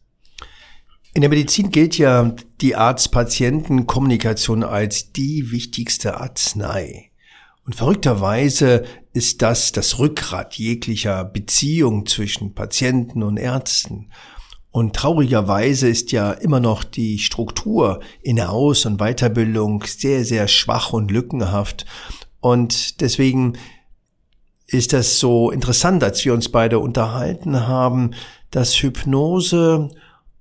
In 1.14 1.22
der 1.22 1.30
Medizin 1.30 1.72
gilt 1.72 1.98
ja 1.98 2.36
die 2.62 2.76
Arzt-Patienten-Kommunikation 2.76 4.64
als 4.64 5.12
die 5.12 5.52
wichtigste 5.52 6.20
Arznei. 6.20 7.10
Und 7.66 7.76
verrückterweise 7.76 8.84
ist 9.14 9.42
das 9.42 9.72
das 9.72 9.98
Rückgrat 9.98 10.56
jeglicher 10.56 11.26
Beziehung 11.26 12.06
zwischen 12.06 12.54
Patienten 12.54 13.24
und 13.24 13.38
Ärzten. 13.38 14.12
Und 14.72 14.96
traurigerweise 14.96 15.90
ist 15.90 16.12
ja 16.12 16.32
immer 16.32 16.60
noch 16.60 16.84
die 16.84 17.18
Struktur 17.18 18.02
in 18.22 18.36
der 18.36 18.52
Aus- 18.52 18.86
und 18.86 19.00
Weiterbildung 19.00 19.84
sehr, 19.86 20.24
sehr 20.26 20.48
schwach 20.48 20.94
und 20.94 21.10
lückenhaft. 21.10 21.86
Und 22.40 23.02
deswegen 23.02 23.58
ist 24.68 24.94
das 24.94 25.20
so 25.20 25.50
interessant, 25.50 26.04
als 26.04 26.24
wir 26.24 26.36
uns 26.36 26.50
beide 26.50 26.78
unterhalten 26.78 27.68
haben, 27.68 28.12
dass 28.52 28.76
Hypnose 28.76 29.90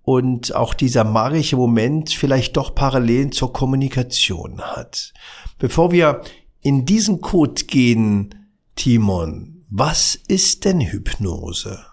und 0.09 0.55
auch 0.55 0.73
dieser 0.73 1.05
magische 1.05 1.57
Moment 1.57 2.09
vielleicht 2.09 2.57
doch 2.57 2.75
Parallelen 2.75 3.31
zur 3.31 3.53
Kommunikation 3.53 4.59
hat. 4.63 5.13
Bevor 5.59 5.93
wir 5.93 6.23
in 6.63 6.87
diesen 6.87 7.21
Code 7.21 7.65
gehen, 7.67 8.35
Timon, 8.75 9.67
was 9.69 10.15
ist 10.15 10.65
denn 10.65 10.81
Hypnose? 10.81 11.85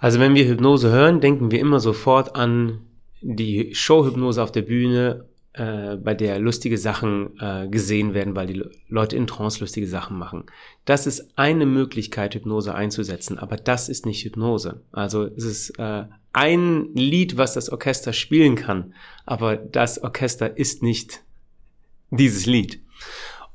Also 0.00 0.18
wenn 0.18 0.34
wir 0.34 0.48
Hypnose 0.48 0.90
hören, 0.90 1.20
denken 1.20 1.52
wir 1.52 1.60
immer 1.60 1.78
sofort 1.78 2.34
an 2.34 2.80
die 3.20 3.72
Showhypnose 3.72 4.42
auf 4.42 4.50
der 4.50 4.62
Bühne 4.62 5.28
äh, 5.56 5.96
bei 5.96 6.14
der 6.14 6.38
lustige 6.38 6.76
Sachen 6.76 7.38
äh, 7.40 7.66
gesehen 7.68 8.12
werden, 8.12 8.36
weil 8.36 8.46
die 8.46 8.62
Leute 8.88 9.16
in 9.16 9.26
Trance 9.26 9.60
lustige 9.60 9.86
Sachen 9.86 10.18
machen. 10.18 10.44
Das 10.84 11.06
ist 11.06 11.32
eine 11.36 11.64
Möglichkeit, 11.64 12.34
Hypnose 12.34 12.74
einzusetzen, 12.74 13.38
aber 13.38 13.56
das 13.56 13.88
ist 13.88 14.04
nicht 14.04 14.22
Hypnose. 14.24 14.82
Also 14.92 15.24
es 15.24 15.44
ist 15.44 15.78
äh, 15.78 16.04
ein 16.32 16.94
Lied, 16.94 17.38
was 17.38 17.54
das 17.54 17.70
Orchester 17.70 18.12
spielen 18.12 18.56
kann, 18.56 18.92
aber 19.24 19.56
das 19.56 20.02
Orchester 20.02 20.58
ist 20.58 20.82
nicht 20.82 21.22
dieses 22.10 22.44
Lied. 22.44 22.82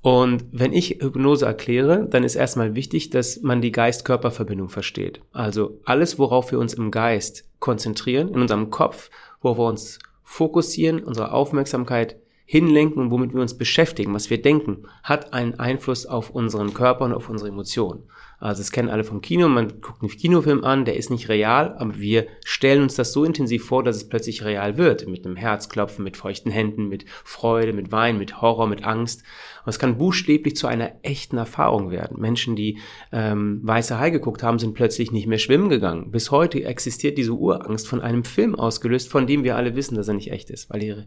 Und 0.01 0.45
wenn 0.51 0.73
ich 0.73 0.97
Hypnose 1.01 1.45
erkläre, 1.45 2.07
dann 2.09 2.23
ist 2.23 2.33
erstmal 2.33 2.73
wichtig, 2.73 3.11
dass 3.11 3.41
man 3.41 3.61
die 3.61 3.71
Geist-Körper-Verbindung 3.71 4.69
versteht. 4.69 5.21
Also 5.31 5.79
alles, 5.85 6.17
worauf 6.17 6.51
wir 6.51 6.57
uns 6.57 6.73
im 6.73 6.89
Geist 6.89 7.45
konzentrieren, 7.59 8.29
in 8.29 8.41
unserem 8.41 8.71
Kopf, 8.71 9.11
wo 9.41 9.55
wir 9.57 9.65
uns 9.65 9.99
fokussieren, 10.31 11.03
unsere 11.03 11.33
Aufmerksamkeit 11.33 12.15
hinlenken 12.45 13.01
und 13.01 13.11
womit 13.11 13.33
wir 13.33 13.41
uns 13.41 13.57
beschäftigen, 13.57 14.13
was 14.13 14.29
wir 14.29 14.41
denken, 14.41 14.87
hat 15.03 15.33
einen 15.33 15.59
Einfluss 15.59 16.05
auf 16.05 16.29
unseren 16.29 16.73
Körper 16.73 17.03
und 17.03 17.13
auf 17.13 17.27
unsere 17.27 17.49
Emotionen. 17.49 18.03
Also 18.41 18.61
das 18.61 18.71
kennen 18.71 18.89
alle 18.89 19.03
vom 19.03 19.21
Kino, 19.21 19.47
man 19.47 19.81
guckt 19.81 20.01
einen 20.01 20.09
Kinofilm 20.09 20.63
an, 20.63 20.83
der 20.83 20.97
ist 20.97 21.11
nicht 21.11 21.29
real, 21.29 21.75
aber 21.77 21.99
wir 21.99 22.25
stellen 22.43 22.81
uns 22.81 22.95
das 22.95 23.13
so 23.13 23.23
intensiv 23.23 23.65
vor, 23.65 23.83
dass 23.83 23.95
es 23.95 24.09
plötzlich 24.09 24.43
real 24.43 24.77
wird. 24.77 25.07
Mit 25.07 25.25
einem 25.25 25.35
Herzklopfen, 25.35 26.03
mit 26.03 26.17
feuchten 26.17 26.51
Händen, 26.51 26.89
mit 26.89 27.05
Freude, 27.23 27.71
mit 27.71 27.91
Wein, 27.91 28.17
mit 28.17 28.41
Horror, 28.41 28.65
mit 28.65 28.83
Angst. 28.83 29.23
Und 29.63 29.69
es 29.69 29.77
kann 29.77 29.99
buchstäblich 29.99 30.55
zu 30.55 30.65
einer 30.65 30.91
echten 31.03 31.37
Erfahrung 31.37 31.91
werden. 31.91 32.19
Menschen, 32.19 32.55
die 32.55 32.79
ähm, 33.11 33.59
Weiße 33.61 33.99
Hai 33.99 34.09
geguckt 34.09 34.41
haben, 34.41 34.57
sind 34.57 34.73
plötzlich 34.73 35.11
nicht 35.11 35.27
mehr 35.27 35.37
schwimmen 35.37 35.69
gegangen. 35.69 36.09
Bis 36.09 36.31
heute 36.31 36.63
existiert 36.63 37.19
diese 37.19 37.33
Urangst 37.33 37.87
von 37.87 38.01
einem 38.01 38.23
Film 38.23 38.55
ausgelöst, 38.55 39.07
von 39.07 39.27
dem 39.27 39.43
wir 39.43 39.55
alle 39.55 39.75
wissen, 39.75 39.95
dass 39.95 40.07
er 40.07 40.15
nicht 40.15 40.31
echt 40.31 40.49
ist, 40.49 40.71
weil 40.71 40.81
ihre, 40.81 41.05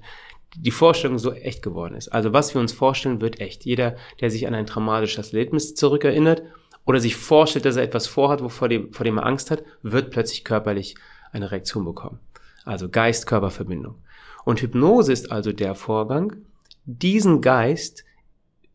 die 0.56 0.70
Vorstellung 0.70 1.18
so 1.18 1.32
echt 1.32 1.62
geworden 1.62 1.96
ist. 1.96 2.08
Also 2.08 2.32
was 2.32 2.54
wir 2.54 2.60
uns 2.60 2.72
vorstellen, 2.72 3.20
wird 3.20 3.40
echt. 3.40 3.64
Jeder, 3.64 3.96
der 4.20 4.30
sich 4.30 4.46
an 4.46 4.54
ein 4.54 4.66
traumatisches 4.66 5.32
Erlebnis 5.32 5.74
zurückerinnert, 5.74 6.44
oder 6.86 7.00
sich 7.00 7.16
vorstellt, 7.16 7.64
dass 7.64 7.76
er 7.76 7.82
etwas 7.82 8.06
vorhat, 8.06 8.40
vor 8.52 8.68
dem, 8.68 8.92
vor 8.92 9.04
dem 9.04 9.18
er 9.18 9.26
Angst 9.26 9.50
hat, 9.50 9.64
wird 9.82 10.10
plötzlich 10.10 10.44
körperlich 10.44 10.96
eine 11.32 11.50
Reaktion 11.50 11.84
bekommen. 11.84 12.20
Also 12.64 12.88
Geist-Körper-Verbindung. 12.88 13.96
Und 14.44 14.60
Hypnose 14.60 15.12
ist 15.12 15.32
also 15.32 15.52
der 15.52 15.74
Vorgang, 15.74 16.36
diesen 16.84 17.40
Geist 17.40 18.04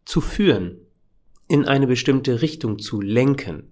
zu 0.05 0.21
führen, 0.21 0.77
in 1.47 1.65
eine 1.65 1.87
bestimmte 1.87 2.41
Richtung 2.41 2.79
zu 2.79 3.01
lenken. 3.01 3.71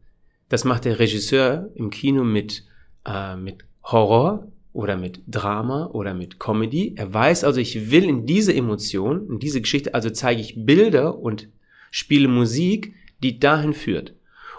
Das 0.49 0.63
macht 0.63 0.85
der 0.85 0.99
Regisseur 0.99 1.69
im 1.75 1.89
Kino 1.89 2.23
mit, 2.23 2.65
äh, 3.05 3.35
mit 3.35 3.65
Horror 3.83 4.47
oder 4.73 4.97
mit 4.97 5.21
Drama 5.27 5.87
oder 5.87 6.13
mit 6.13 6.39
Comedy. 6.39 6.93
Er 6.95 7.13
weiß 7.13 7.43
also, 7.43 7.59
ich 7.59 7.91
will 7.91 8.05
in 8.05 8.25
diese 8.25 8.53
Emotion, 8.53 9.27
in 9.29 9.39
diese 9.39 9.61
Geschichte, 9.61 9.93
also 9.93 10.09
zeige 10.09 10.41
ich 10.41 10.65
Bilder 10.65 11.17
und 11.17 11.49
spiele 11.91 12.27
Musik, 12.27 12.93
die 13.23 13.39
dahin 13.39 13.73
führt. 13.73 14.13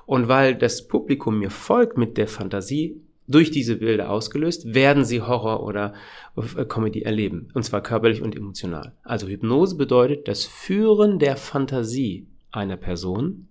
Und 0.08 0.26
weil 0.26 0.54
das 0.54 0.88
Publikum 0.88 1.38
mir 1.38 1.50
folgt 1.50 1.98
mit 1.98 2.16
der 2.16 2.28
Fantasie, 2.28 2.98
durch 3.26 3.50
diese 3.50 3.76
Bilder 3.76 4.08
ausgelöst, 4.08 4.72
werden 4.72 5.04
sie 5.04 5.20
Horror 5.20 5.62
oder 5.62 5.92
äh, 6.34 6.64
Comedy 6.64 7.02
erleben. 7.02 7.50
Und 7.52 7.62
zwar 7.64 7.82
körperlich 7.82 8.22
und 8.22 8.34
emotional. 8.34 8.94
Also 9.02 9.28
Hypnose 9.28 9.76
bedeutet 9.76 10.26
das 10.26 10.46
Führen 10.46 11.18
der 11.18 11.36
Fantasie 11.36 12.26
einer 12.50 12.78
Person 12.78 13.48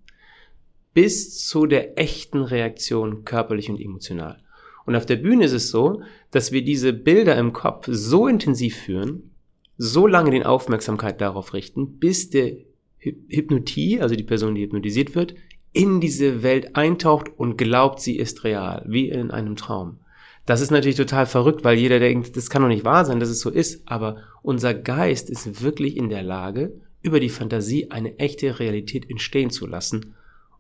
bis 0.96 1.46
zu 1.48 1.68
der 1.68 2.00
echten 2.00 2.42
Reaktion 2.42 3.24
körperlich 3.24 3.70
und 3.70 3.80
emotional. 3.80 4.42
Und 4.88 4.96
auf 4.96 5.06
der 5.06 5.18
Bühne 5.18 5.46
ist 5.46 5.54
es 5.54 5.70
so, 5.70 6.02
dass 6.32 6.52
wir 6.52 6.66
diese 6.66 6.92
Bilder 6.92 7.38
im 7.38 7.54
Kopf 7.54 7.88
so 7.88 8.28
intensiv 8.28 8.78
führen, 8.78 9.30
so 9.78 10.08
lange 10.08 10.32
den 10.32 10.42
Aufmerksamkeit 10.42 11.22
darauf 11.22 11.54
richten, 11.54 12.00
bis 12.00 12.32
der 12.32 12.54
Hypnotie, 12.98 14.02
also 14.02 14.16
die 14.16 14.24
Person, 14.24 14.56
die 14.56 14.64
hypnotisiert 14.64 15.14
wird, 15.14 15.36
in 15.74 16.02
diese 16.02 16.44
Welt 16.44 16.76
eintaucht 16.76 17.30
und 17.38 17.58
glaubt, 17.58 18.02
sie 18.02 18.18
ist 18.18 18.44
real, 18.44 18.84
wie 18.88 19.10
in 19.10 19.32
einem 19.32 19.56
Traum. 19.56 20.00
Das 20.46 20.62
ist 20.62 20.72
natürlich 20.72 20.96
total 20.96 21.26
verrückt, 21.26 21.64
weil 21.64 21.78
jeder 21.78 22.00
denkt, 22.00 22.38
das 22.38 22.50
kann 22.50 22.62
doch 22.62 22.70
nicht 22.70 22.86
wahr 22.86 23.06
sein, 23.06 23.20
dass 23.20 23.30
es 23.30 23.42
so 23.42 23.50
ist, 23.50 23.82
aber 23.86 24.18
unser 24.42 24.74
Geist 24.74 25.30
ist 25.30 25.62
wirklich 25.62 25.98
in 25.98 26.10
der 26.10 26.24
Lage, 26.24 26.74
über 27.02 27.20
die 27.20 27.30
Fantasie 27.30 27.92
eine 27.92 28.18
echte 28.18 28.60
Realität 28.60 29.10
entstehen 29.10 29.50
zu 29.50 29.68
lassen 29.68 30.16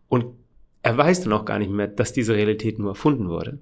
und 0.07 0.25
er 0.83 0.97
weiß 0.97 1.21
dann 1.21 1.33
auch 1.33 1.45
gar 1.45 1.59
nicht 1.59 1.71
mehr, 1.71 1.87
dass 1.87 2.13
diese 2.13 2.35
Realität 2.35 2.79
nur 2.79 2.89
erfunden 2.89 3.29
wurde. 3.29 3.59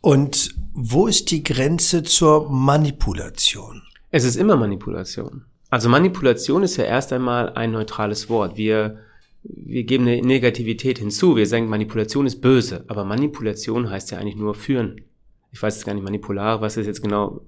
Und 0.00 0.54
wo 0.72 1.06
ist 1.06 1.30
die 1.30 1.42
Grenze 1.42 2.02
zur 2.02 2.48
Manipulation? 2.48 3.82
Es 4.10 4.24
ist 4.24 4.36
immer 4.36 4.56
Manipulation. 4.56 5.44
Also 5.70 5.88
Manipulation 5.88 6.62
ist 6.62 6.76
ja 6.76 6.84
erst 6.84 7.12
einmal 7.12 7.50
ein 7.50 7.72
neutrales 7.72 8.30
Wort. 8.30 8.56
Wir, 8.56 8.98
wir 9.42 9.84
geben 9.84 10.06
eine 10.06 10.22
Negativität 10.22 10.98
hinzu. 10.98 11.36
Wir 11.36 11.46
sagen, 11.46 11.68
Manipulation 11.68 12.26
ist 12.26 12.40
böse. 12.40 12.84
Aber 12.88 13.04
Manipulation 13.04 13.90
heißt 13.90 14.10
ja 14.10 14.18
eigentlich 14.18 14.36
nur 14.36 14.54
führen. 14.54 15.02
Ich 15.50 15.62
weiß 15.62 15.76
jetzt 15.76 15.84
gar 15.84 15.94
nicht 15.94 16.04
manipular, 16.04 16.60
was 16.60 16.74
das 16.74 16.86
jetzt 16.86 17.02
genau 17.02 17.40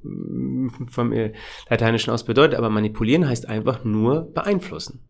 vom 0.88 1.12
äh, 1.12 1.32
Lateinischen 1.68 2.10
aus 2.10 2.24
bedeutet, 2.24 2.58
aber 2.58 2.70
manipulieren 2.70 3.28
heißt 3.28 3.46
einfach 3.46 3.84
nur 3.84 4.32
beeinflussen. 4.32 5.00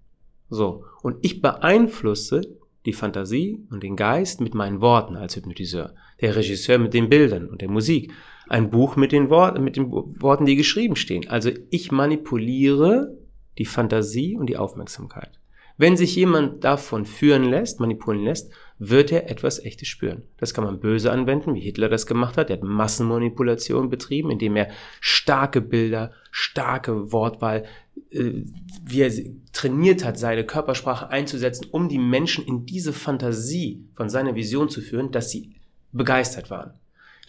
So. 0.49 0.85
Und 1.03 1.17
ich 1.23 1.41
beeinflusse 1.41 2.43
die 2.87 2.93
Fantasie 2.93 3.65
und 3.71 3.83
den 3.83 3.97
Geist 3.97 4.41
mit 4.41 4.55
meinen 4.55 4.81
Worten 4.81 5.17
als 5.17 5.37
Hypnotiseur. 5.37 5.95
Der 6.21 6.35
Regisseur 6.35 6.79
mit 6.79 6.95
den 6.95 7.09
Bildern 7.09 7.49
und 7.49 7.61
der 7.61 7.69
Musik 7.69 8.13
ein 8.51 8.69
Buch 8.69 8.97
mit 8.97 9.13
den, 9.13 9.31
Worten, 9.31 9.63
mit 9.63 9.77
den 9.77 9.93
Worten, 9.93 10.45
die 10.45 10.57
geschrieben 10.57 10.97
stehen. 10.97 11.29
Also 11.29 11.51
ich 11.71 11.93
manipuliere 11.93 13.17
die 13.59 13.65
Fantasie 13.65 14.37
und 14.37 14.49
die 14.49 14.57
Aufmerksamkeit. 14.57 15.39
Wenn 15.79 15.97
sich 15.97 16.17
jemand 16.17 16.65
davon 16.65 17.07
führen 17.07 17.45
lässt, 17.45 17.79
manipulieren 17.79 18.27
lässt, 18.27 18.51
wird 18.81 19.13
er 19.13 19.31
etwas 19.31 19.61
Echtes 19.61 19.87
spüren. 19.87 20.25
Das 20.37 20.53
kann 20.53 20.65
man 20.65 20.81
böse 20.81 21.13
anwenden, 21.13 21.55
wie 21.55 21.61
Hitler 21.61 21.89
das 21.89 22.07
gemacht 22.07 22.37
hat. 22.37 22.51
Er 22.51 22.57
hat 22.57 22.65
Massenmanipulation 22.65 23.89
betrieben, 23.89 24.33
indem 24.33 24.57
er 24.57 24.69
starke 25.01 25.61
Bilder, 25.61 26.11
starke 26.33 27.13
Wortwahl, 27.13 27.67
äh, 28.11 28.43
wie 28.85 29.01
er 29.01 29.13
trainiert 29.53 30.05
hat, 30.05 30.19
seine 30.19 30.45
Körpersprache 30.45 31.09
einzusetzen, 31.09 31.69
um 31.71 31.89
die 31.89 31.99
Menschen 31.99 32.45
in 32.45 32.67
diese 32.67 32.93
Fantasie 32.93 33.87
von 33.95 34.11
seiner 34.11 34.35
Vision 34.35 34.69
zu 34.69 34.81
führen, 34.81 35.13
dass 35.13 35.31
sie 35.31 35.55
begeistert 35.93 36.51
waren. 36.51 36.80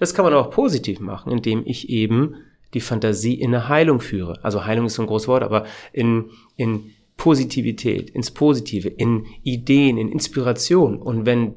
Das 0.02 0.16
kann 0.16 0.26
man 0.26 0.34
auch 0.34 0.50
positiv 0.50 1.00
machen, 1.00 1.32
indem 1.32 1.62
ich 1.64 1.90
eben 1.90 2.38
die 2.74 2.80
Fantasie 2.80 3.36
in 3.36 3.54
eine 3.54 3.70
Heilung 3.70 4.00
führe. 4.00 4.44
Also 4.44 4.66
Heilung 4.66 4.88
ist 4.88 4.96
so 4.96 5.04
ein 5.04 5.08
großes 5.08 5.28
Wort, 5.28 5.44
aber 5.44 5.68
in, 5.94 6.32
in 6.56 6.90
Positivität, 7.18 8.10
ins 8.10 8.32
Positive, 8.32 8.88
in 8.88 9.28
Ideen, 9.44 10.00
in 10.00 10.12
Inspiration. 10.12 10.98
Und 10.98 11.28
wenn 11.28 11.54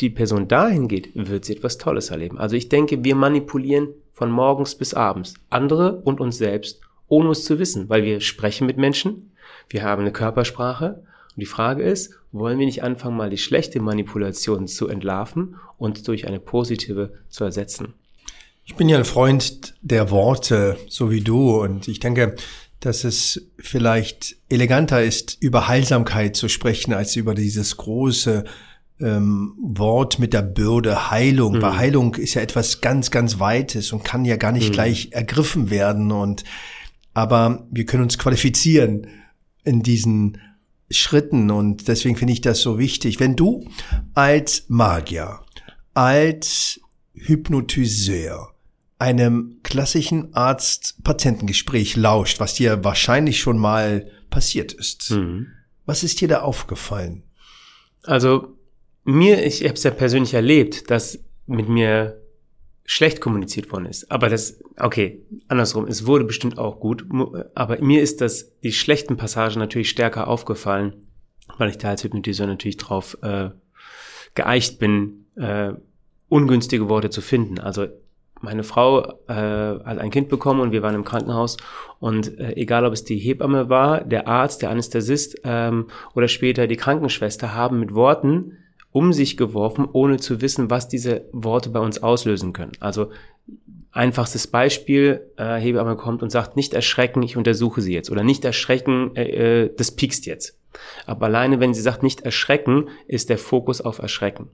die 0.00 0.10
Person 0.10 0.48
dahin 0.48 0.88
geht, 0.88 1.10
wird 1.14 1.44
sie 1.44 1.54
etwas 1.54 1.78
Tolles 1.78 2.10
erleben. 2.10 2.36
Also 2.36 2.56
ich 2.56 2.68
denke, 2.68 3.04
wir 3.04 3.14
manipulieren 3.14 3.90
von 4.12 4.28
morgens 4.28 4.74
bis 4.74 4.92
abends 4.92 5.34
andere 5.48 6.00
und 6.00 6.20
uns 6.20 6.36
selbst, 6.36 6.80
ohne 7.06 7.30
es 7.30 7.44
zu 7.44 7.60
wissen, 7.60 7.88
weil 7.88 8.02
wir 8.02 8.20
sprechen 8.20 8.66
mit 8.66 8.76
Menschen, 8.76 9.30
wir 9.68 9.84
haben 9.84 10.02
eine 10.02 10.10
Körpersprache 10.10 11.04
und 11.36 11.40
die 11.40 11.46
Frage 11.46 11.82
ist, 11.82 12.14
wollen 12.32 12.58
wir 12.58 12.66
nicht 12.66 12.82
anfangen, 12.82 13.16
mal 13.16 13.30
die 13.30 13.38
schlechte 13.38 13.80
Manipulation 13.80 14.66
zu 14.66 14.88
entlarven 14.88 15.56
und 15.78 16.06
durch 16.08 16.26
eine 16.26 16.40
positive 16.40 17.12
zu 17.28 17.44
ersetzen? 17.44 17.94
Ich 18.64 18.76
bin 18.76 18.88
ja 18.88 18.96
ein 18.96 19.04
Freund 19.04 19.74
der 19.82 20.10
Worte, 20.10 20.78
so 20.88 21.10
wie 21.10 21.20
du, 21.20 21.60
und 21.60 21.86
ich 21.86 22.00
denke, 22.00 22.34
dass 22.80 23.04
es 23.04 23.50
vielleicht 23.58 24.36
eleganter 24.48 25.02
ist, 25.02 25.36
über 25.40 25.68
Heilsamkeit 25.68 26.36
zu 26.36 26.48
sprechen, 26.48 26.92
als 26.92 27.16
über 27.16 27.34
dieses 27.34 27.76
große 27.76 28.44
ähm, 29.00 29.54
Wort 29.60 30.18
mit 30.18 30.32
der 30.32 30.42
Bürde 30.42 31.10
Heilung. 31.10 31.56
Mhm. 31.56 31.62
Weil 31.62 31.76
Heilung 31.78 32.14
ist 32.14 32.34
ja 32.34 32.42
etwas 32.42 32.80
ganz, 32.80 33.10
ganz 33.10 33.38
Weites 33.40 33.92
und 33.92 34.04
kann 34.04 34.24
ja 34.24 34.36
gar 34.36 34.52
nicht 34.52 34.68
mhm. 34.68 34.74
gleich 34.74 35.08
ergriffen 35.12 35.70
werden. 35.70 36.12
Und 36.12 36.44
aber 37.12 37.66
wir 37.70 37.86
können 37.86 38.02
uns 38.02 38.18
qualifizieren 38.18 39.06
in 39.64 39.82
diesen 39.82 40.38
Schritten 40.90 41.50
und 41.50 41.88
deswegen 41.88 42.16
finde 42.16 42.32
ich 42.32 42.40
das 42.40 42.60
so 42.60 42.78
wichtig. 42.78 43.20
Wenn 43.20 43.36
du 43.36 43.68
als 44.14 44.64
Magier, 44.68 45.40
als 45.94 46.80
Hypnotiseur 47.14 48.54
einem 48.98 49.60
klassischen 49.62 50.34
Arzt-Patientengespräch 50.34 51.96
lauscht, 51.96 52.40
was 52.40 52.54
dir 52.54 52.84
wahrscheinlich 52.84 53.40
schon 53.40 53.58
mal 53.58 54.10
passiert 54.30 54.72
ist, 54.72 55.10
mhm. 55.10 55.48
was 55.84 56.02
ist 56.02 56.20
dir 56.20 56.28
da 56.28 56.40
aufgefallen? 56.40 57.24
Also 58.04 58.56
mir, 59.04 59.44
ich 59.44 59.62
habe 59.64 59.74
es 59.74 59.82
ja 59.82 59.90
persönlich 59.90 60.34
erlebt, 60.34 60.90
dass 60.90 61.18
mit 61.46 61.68
mir 61.68 62.23
schlecht 62.84 63.20
kommuniziert 63.20 63.72
worden 63.72 63.86
ist. 63.86 64.10
Aber 64.10 64.28
das, 64.28 64.62
okay, 64.78 65.24
andersrum, 65.48 65.86
es 65.86 66.06
wurde 66.06 66.24
bestimmt 66.24 66.58
auch 66.58 66.80
gut. 66.80 67.06
Aber 67.54 67.80
mir 67.80 68.02
ist 68.02 68.20
das, 68.20 68.58
die 68.60 68.72
schlechten 68.72 69.16
Passagen 69.16 69.58
natürlich 69.58 69.88
stärker 69.88 70.28
aufgefallen, 70.28 70.94
weil 71.58 71.70
ich 71.70 71.78
da 71.78 71.88
als 71.88 72.04
Hypnotiseur 72.04 72.46
natürlich 72.46 72.76
drauf 72.76 73.16
äh, 73.22 73.50
geeicht 74.34 74.78
bin, 74.78 75.26
äh, 75.36 75.72
ungünstige 76.28 76.88
Worte 76.88 77.10
zu 77.10 77.20
finden. 77.20 77.58
Also 77.58 77.86
meine 78.40 78.64
Frau 78.64 79.00
äh, 79.28 79.32
hat 79.34 79.98
ein 79.98 80.10
Kind 80.10 80.28
bekommen 80.28 80.60
und 80.60 80.72
wir 80.72 80.82
waren 80.82 80.94
im 80.94 81.04
Krankenhaus 81.04 81.56
und 81.98 82.38
äh, 82.38 82.52
egal 82.56 82.84
ob 82.84 82.92
es 82.92 83.04
die 83.04 83.16
Hebamme 83.16 83.70
war, 83.70 84.02
der 84.02 84.28
Arzt, 84.28 84.60
der 84.60 84.70
Anästhesist 84.70 85.40
ähm, 85.44 85.86
oder 86.14 86.28
später 86.28 86.66
die 86.66 86.76
Krankenschwester 86.76 87.54
haben 87.54 87.80
mit 87.80 87.94
Worten 87.94 88.58
um 88.94 89.12
sich 89.12 89.36
geworfen, 89.36 89.88
ohne 89.92 90.18
zu 90.18 90.40
wissen, 90.40 90.70
was 90.70 90.86
diese 90.86 91.24
Worte 91.32 91.68
bei 91.70 91.80
uns 91.80 92.00
auslösen 92.00 92.52
können. 92.52 92.72
Also 92.78 93.10
einfachstes 93.90 94.46
Beispiel, 94.46 95.32
äh, 95.36 95.56
Hebamme 95.56 95.96
kommt 95.96 96.22
und 96.22 96.30
sagt, 96.30 96.54
nicht 96.54 96.74
erschrecken, 96.74 97.20
ich 97.24 97.36
untersuche 97.36 97.80
sie 97.80 97.92
jetzt. 97.92 98.08
Oder 98.12 98.22
nicht 98.22 98.44
erschrecken, 98.44 99.16
äh, 99.16 99.64
äh, 99.64 99.74
das 99.76 99.96
piekst 99.96 100.26
jetzt. 100.26 100.60
Aber 101.06 101.26
alleine, 101.26 101.58
wenn 101.58 101.74
sie 101.74 101.82
sagt, 101.82 102.04
nicht 102.04 102.20
erschrecken, 102.20 102.88
ist 103.08 103.30
der 103.30 103.38
Fokus 103.38 103.80
auf 103.80 103.98
Erschrecken. 103.98 104.50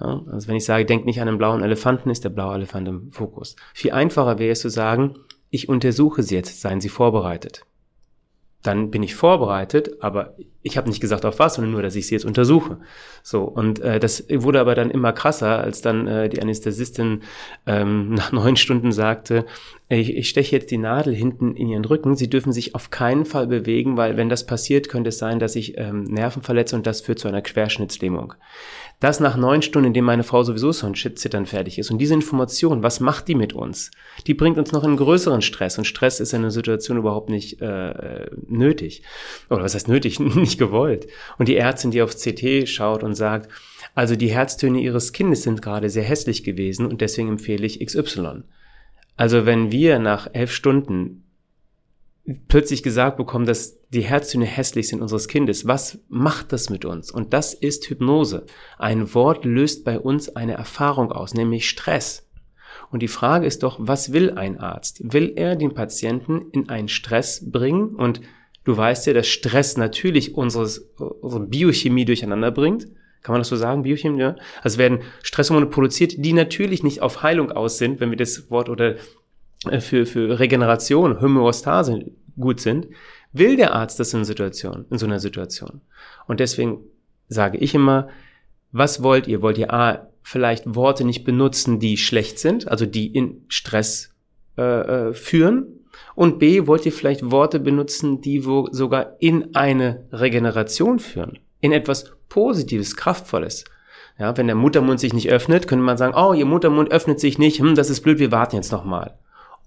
Ja, 0.00 0.22
also 0.32 0.48
wenn 0.48 0.56
ich 0.56 0.64
sage, 0.64 0.86
denk 0.86 1.04
nicht 1.04 1.20
an 1.20 1.28
einen 1.28 1.36
blauen 1.36 1.62
Elefanten, 1.62 2.08
ist 2.08 2.24
der 2.24 2.30
blaue 2.30 2.54
Elefant 2.54 2.88
im 2.88 3.12
Fokus. 3.12 3.54
Viel 3.74 3.92
einfacher 3.92 4.38
wäre 4.38 4.52
es 4.52 4.60
zu 4.60 4.70
sagen, 4.70 5.18
ich 5.50 5.68
untersuche 5.68 6.22
sie 6.22 6.36
jetzt, 6.36 6.58
seien 6.58 6.80
Sie 6.80 6.88
vorbereitet 6.88 7.66
dann 8.64 8.90
bin 8.90 9.02
ich 9.02 9.14
vorbereitet, 9.14 9.96
aber 10.00 10.34
ich 10.62 10.78
habe 10.78 10.88
nicht 10.88 11.00
gesagt 11.00 11.26
auf 11.26 11.38
was, 11.38 11.54
sondern 11.54 11.72
nur, 11.72 11.82
dass 11.82 11.94
ich 11.94 12.06
sie 12.06 12.14
jetzt 12.14 12.24
untersuche. 12.24 12.78
So 13.22 13.42
und 13.42 13.80
äh, 13.80 14.00
das 14.00 14.24
wurde 14.30 14.58
aber 14.58 14.74
dann 14.74 14.90
immer 14.90 15.12
krasser, 15.12 15.58
als 15.58 15.82
dann 15.82 16.06
äh, 16.06 16.30
die 16.30 16.40
Anästhesistin 16.40 17.20
ähm, 17.66 18.14
nach 18.14 18.32
neun 18.32 18.56
Stunden 18.56 18.90
sagte, 18.90 19.44
ich, 19.90 20.16
ich 20.16 20.30
steche 20.30 20.56
jetzt 20.56 20.70
die 20.70 20.78
Nadel 20.78 21.14
hinten 21.14 21.54
in 21.56 21.68
ihren 21.68 21.84
Rücken. 21.84 22.16
Sie 22.16 22.30
dürfen 22.30 22.54
sich 22.54 22.74
auf 22.74 22.88
keinen 22.88 23.26
Fall 23.26 23.46
bewegen, 23.46 23.98
weil 23.98 24.16
wenn 24.16 24.30
das 24.30 24.46
passiert, 24.46 24.88
könnte 24.88 25.10
es 25.10 25.18
sein, 25.18 25.38
dass 25.38 25.56
ich 25.56 25.76
ähm, 25.76 26.04
Nerven 26.04 26.40
verletze 26.40 26.74
und 26.74 26.86
das 26.86 27.02
führt 27.02 27.18
zu 27.18 27.28
einer 27.28 27.42
Querschnittslähmung. 27.42 28.32
Das 29.04 29.20
nach 29.20 29.36
neun 29.36 29.60
Stunden, 29.60 29.88
in 29.88 29.92
dem 29.92 30.06
meine 30.06 30.24
Frau 30.24 30.44
sowieso 30.44 30.72
so 30.72 30.86
ein 30.86 30.94
Shit-Zittern 30.94 31.44
fertig 31.44 31.78
ist. 31.78 31.90
Und 31.90 31.98
diese 31.98 32.14
Information, 32.14 32.82
was 32.82 33.00
macht 33.00 33.28
die 33.28 33.34
mit 33.34 33.52
uns? 33.52 33.90
Die 34.26 34.32
bringt 34.32 34.56
uns 34.56 34.72
noch 34.72 34.82
in 34.82 34.96
größeren 34.96 35.42
Stress. 35.42 35.76
Und 35.76 35.84
Stress 35.84 36.20
ist 36.20 36.32
in 36.32 36.38
einer 36.38 36.50
Situation 36.50 36.96
überhaupt 36.96 37.28
nicht 37.28 37.60
äh, 37.60 38.30
nötig. 38.48 39.02
Oder 39.50 39.62
was 39.62 39.74
heißt 39.74 39.88
nötig? 39.88 40.20
nicht 40.36 40.58
gewollt. 40.58 41.06
Und 41.36 41.48
die 41.48 41.56
Ärztin, 41.58 41.90
die 41.90 42.00
aufs 42.00 42.22
CT 42.22 42.66
schaut 42.66 43.02
und 43.02 43.14
sagt, 43.14 43.50
also 43.94 44.16
die 44.16 44.32
Herztöne 44.32 44.80
ihres 44.80 45.12
Kindes 45.12 45.42
sind 45.42 45.60
gerade 45.60 45.90
sehr 45.90 46.04
hässlich 46.04 46.42
gewesen 46.42 46.86
und 46.86 47.02
deswegen 47.02 47.28
empfehle 47.28 47.66
ich 47.66 47.84
XY. 47.84 48.44
Also 49.18 49.44
wenn 49.44 49.70
wir 49.70 49.98
nach 49.98 50.28
elf 50.32 50.50
Stunden 50.50 51.24
plötzlich 52.48 52.82
gesagt 52.82 53.16
bekommen, 53.16 53.44
dass 53.44 53.78
die 53.90 54.02
Herztöne 54.02 54.46
hässlich 54.46 54.88
sind 54.88 55.02
unseres 55.02 55.28
Kindes. 55.28 55.66
Was 55.66 55.98
macht 56.08 56.52
das 56.52 56.70
mit 56.70 56.84
uns? 56.84 57.10
Und 57.10 57.32
das 57.32 57.52
ist 57.52 57.88
Hypnose. 57.88 58.46
Ein 58.78 59.12
Wort 59.14 59.44
löst 59.44 59.84
bei 59.84 59.98
uns 59.98 60.34
eine 60.34 60.54
Erfahrung 60.54 61.12
aus, 61.12 61.34
nämlich 61.34 61.68
Stress. 61.68 62.28
Und 62.90 63.00
die 63.00 63.08
Frage 63.08 63.46
ist 63.46 63.62
doch, 63.62 63.76
was 63.80 64.12
will 64.12 64.32
ein 64.32 64.58
Arzt? 64.58 65.12
Will 65.12 65.32
er 65.36 65.56
den 65.56 65.74
Patienten 65.74 66.50
in 66.52 66.68
einen 66.68 66.88
Stress 66.88 67.50
bringen? 67.50 67.94
Und 67.94 68.20
du 68.64 68.76
weißt 68.76 69.06
ja, 69.06 69.12
dass 69.12 69.28
Stress 69.28 69.76
natürlich 69.76 70.34
unseres, 70.34 70.90
unsere 71.20 71.44
Biochemie 71.46 72.04
durcheinander 72.04 72.50
bringt. 72.50 72.88
Kann 73.22 73.32
man 73.34 73.40
das 73.40 73.48
so 73.48 73.56
sagen, 73.56 73.82
Biochemie? 73.82 74.20
Ja? 74.20 74.36
Also 74.62 74.78
werden 74.78 75.00
Stresshormone 75.22 75.66
produziert, 75.66 76.14
die 76.18 76.32
natürlich 76.32 76.82
nicht 76.82 77.00
auf 77.02 77.22
Heilung 77.22 77.52
aus 77.52 77.78
sind, 77.78 78.00
wenn 78.00 78.10
wir 78.10 78.18
das 78.18 78.50
Wort 78.50 78.68
oder 78.68 78.96
für, 79.80 80.06
für 80.06 80.38
Regeneration, 80.38 81.20
Homöostase 81.20 82.10
gut 82.38 82.60
sind, 82.60 82.88
will 83.32 83.56
der 83.56 83.74
Arzt 83.74 84.00
das 84.00 84.14
in, 84.14 84.24
Situation, 84.24 84.86
in 84.90 84.98
so 84.98 85.06
einer 85.06 85.20
Situation. 85.20 85.80
Und 86.26 86.40
deswegen 86.40 86.78
sage 87.28 87.58
ich 87.58 87.74
immer, 87.74 88.08
was 88.72 89.02
wollt 89.02 89.26
ihr? 89.28 89.42
Wollt 89.42 89.58
ihr 89.58 89.72
A, 89.72 90.08
vielleicht 90.22 90.74
Worte 90.74 91.04
nicht 91.04 91.24
benutzen, 91.24 91.78
die 91.78 91.96
schlecht 91.96 92.38
sind, 92.38 92.68
also 92.68 92.86
die 92.86 93.06
in 93.06 93.44
Stress 93.48 94.14
äh, 94.56 94.62
äh, 95.08 95.14
führen? 95.14 95.84
Und 96.14 96.38
B, 96.38 96.66
wollt 96.66 96.86
ihr 96.86 96.92
vielleicht 96.92 97.30
Worte 97.30 97.60
benutzen, 97.60 98.20
die 98.20 98.44
wo 98.44 98.68
sogar 98.70 99.16
in 99.20 99.54
eine 99.54 100.06
Regeneration 100.12 100.98
führen? 100.98 101.38
In 101.60 101.72
etwas 101.72 102.12
Positives, 102.28 102.96
Kraftvolles. 102.96 103.64
Ja, 104.18 104.36
wenn 104.36 104.46
der 104.46 104.56
Muttermund 104.56 105.00
sich 105.00 105.12
nicht 105.12 105.28
öffnet, 105.28 105.66
könnte 105.66 105.84
man 105.84 105.96
sagen, 105.96 106.14
oh, 106.16 106.32
ihr 106.32 106.46
Muttermund 106.46 106.92
öffnet 106.92 107.18
sich 107.18 107.38
nicht, 107.38 107.58
hm, 107.58 107.74
das 107.74 107.90
ist 107.90 108.02
blöd, 108.02 108.20
wir 108.20 108.30
warten 108.30 108.56
jetzt 108.56 108.70
nochmal. 108.70 109.18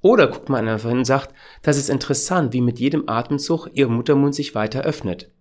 Oder 0.02 0.28
guckt 0.28 0.50
man 0.50 0.68
einfach 0.68 0.90
hin 0.90 1.00
und 1.00 1.06
sagt, 1.06 1.34
das 1.62 1.78
ist 1.78 1.90
interessant, 1.90 2.54
wie 2.54 2.62
mit 2.62 2.80
jedem 2.80 3.08
Atemzug 3.08 3.68
ihr 3.74 3.88
Muttermund 3.88 4.36
sich 4.36 4.56
weiter 4.56 4.82
öffnet. 4.82 5.32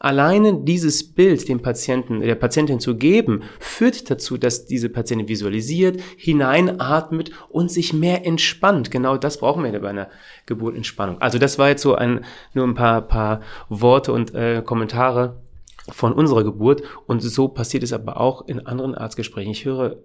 Alleine 0.00 0.62
dieses 0.62 1.12
Bild 1.12 1.48
dem 1.48 1.60
Patienten, 1.60 2.20
der 2.20 2.36
Patientin 2.36 2.78
zu 2.78 2.96
geben, 2.96 3.42
führt 3.58 4.08
dazu, 4.08 4.38
dass 4.38 4.66
diese 4.66 4.88
Patientin 4.88 5.26
visualisiert, 5.26 6.00
hineinatmet 6.16 7.32
und 7.48 7.72
sich 7.72 7.92
mehr 7.92 8.24
entspannt. 8.24 8.92
Genau 8.92 9.16
das 9.16 9.38
brauchen 9.38 9.64
wir 9.64 9.80
bei 9.80 9.88
einer 9.88 10.08
Geburt 10.46 10.76
Entspannung. 10.76 11.20
Also 11.20 11.38
das 11.38 11.58
war 11.58 11.68
jetzt 11.68 11.82
so 11.82 11.96
ein, 11.96 12.24
nur 12.54 12.64
ein 12.64 12.74
paar, 12.74 13.02
paar 13.02 13.40
Worte 13.68 14.12
und 14.12 14.34
äh, 14.34 14.62
Kommentare 14.64 15.40
von 15.88 16.12
unserer 16.12 16.44
Geburt. 16.44 16.82
Und 17.06 17.20
so 17.20 17.48
passiert 17.48 17.82
es 17.82 17.92
aber 17.92 18.20
auch 18.20 18.46
in 18.46 18.66
anderen 18.66 18.94
Arztgesprächen. 18.94 19.50
Ich 19.50 19.64
höre 19.64 19.96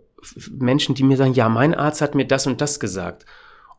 Menschen, 0.50 0.96
die 0.96 1.04
mir 1.04 1.18
sagen, 1.18 1.34
ja, 1.34 1.50
mein 1.50 1.76
Arzt 1.76 2.02
hat 2.02 2.16
mir 2.16 2.26
das 2.26 2.48
und 2.48 2.62
das 2.62 2.80
gesagt. 2.80 3.26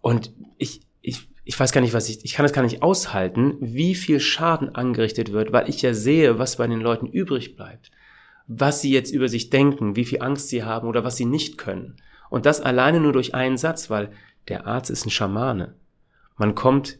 Und 0.04 0.34
ich, 0.58 0.82
ich, 1.00 1.30
ich 1.44 1.58
weiß 1.58 1.72
gar 1.72 1.80
nicht, 1.80 1.94
was 1.94 2.10
ich, 2.10 2.22
ich 2.26 2.34
kann 2.34 2.44
es 2.44 2.52
gar 2.52 2.60
nicht 2.60 2.82
aushalten, 2.82 3.56
wie 3.60 3.94
viel 3.94 4.20
Schaden 4.20 4.74
angerichtet 4.74 5.32
wird, 5.32 5.50
weil 5.50 5.66
ich 5.70 5.80
ja 5.80 5.94
sehe, 5.94 6.38
was 6.38 6.56
bei 6.56 6.66
den 6.66 6.82
Leuten 6.82 7.06
übrig 7.06 7.56
bleibt. 7.56 7.90
Was 8.46 8.82
sie 8.82 8.92
jetzt 8.92 9.14
über 9.14 9.28
sich 9.28 9.48
denken, 9.48 9.96
wie 9.96 10.04
viel 10.04 10.20
Angst 10.20 10.50
sie 10.50 10.62
haben 10.62 10.88
oder 10.88 11.04
was 11.04 11.16
sie 11.16 11.24
nicht 11.24 11.56
können. 11.56 11.96
Und 12.28 12.44
das 12.44 12.60
alleine 12.60 13.00
nur 13.00 13.14
durch 13.14 13.34
einen 13.34 13.56
Satz, 13.56 13.88
weil 13.88 14.10
der 14.48 14.66
Arzt 14.66 14.90
ist 14.90 15.06
ein 15.06 15.10
Schamane. 15.10 15.74
Man 16.36 16.54
kommt 16.54 16.98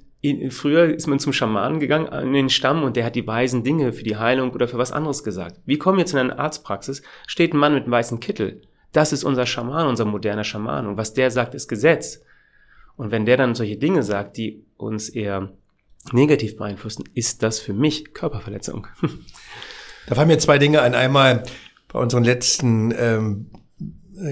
früher 0.48 0.86
ist 0.86 1.06
man 1.06 1.18
zum 1.18 1.34
Schamanen 1.34 1.80
gegangen, 1.80 2.06
in 2.06 2.32
den 2.32 2.48
Stamm, 2.48 2.84
und 2.84 2.96
der 2.96 3.04
hat 3.04 3.16
die 3.16 3.26
weisen 3.26 3.64
Dinge 3.64 3.92
für 3.92 4.04
die 4.04 4.16
Heilung 4.16 4.52
oder 4.52 4.66
für 4.66 4.78
was 4.78 4.92
anderes 4.92 5.22
gesagt. 5.22 5.60
Wie 5.66 5.76
kommen 5.76 5.98
wir 5.98 6.04
jetzt 6.04 6.14
in 6.14 6.20
eine 6.20 6.38
Arztpraxis? 6.38 7.02
Steht 7.26 7.52
ein 7.52 7.58
Mann 7.58 7.74
mit 7.74 7.82
einem 7.82 7.92
weißen 7.92 8.18
Kittel. 8.18 8.62
Das 8.92 9.12
ist 9.12 9.24
unser 9.24 9.44
Schaman, 9.44 9.88
unser 9.88 10.06
moderner 10.06 10.44
Schaman. 10.44 10.86
Und 10.86 10.96
was 10.96 11.12
der 11.12 11.30
sagt, 11.30 11.54
ist 11.54 11.68
Gesetz. 11.68 12.22
Und 12.96 13.10
wenn 13.10 13.26
der 13.26 13.36
dann 13.36 13.54
solche 13.54 13.76
Dinge 13.76 14.02
sagt, 14.02 14.36
die 14.36 14.64
uns 14.76 15.08
eher 15.08 15.52
negativ 16.12 16.56
beeinflussen, 16.56 17.04
ist 17.14 17.42
das 17.42 17.58
für 17.58 17.72
mich 17.72 18.12
Körperverletzung. 18.14 18.86
Da 20.06 20.14
fallen 20.14 20.28
mir 20.28 20.38
zwei 20.38 20.58
Dinge 20.58 20.82
ein. 20.82 20.94
Einmal 20.94 21.44
bei 21.88 21.98
unseren 21.98 22.24
letzten 22.24 22.92
ähm, 22.94 23.50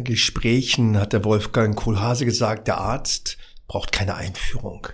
Gesprächen 0.05 0.99
hat 0.99 1.15
der 1.15 1.25
Wolfgang 1.25 1.75
Kohlhase 1.75 2.27
gesagt, 2.27 2.69
der 2.69 2.77
Arzt 2.77 3.39
braucht 3.69 3.91
keine 3.91 4.15
Einführung. 4.15 4.89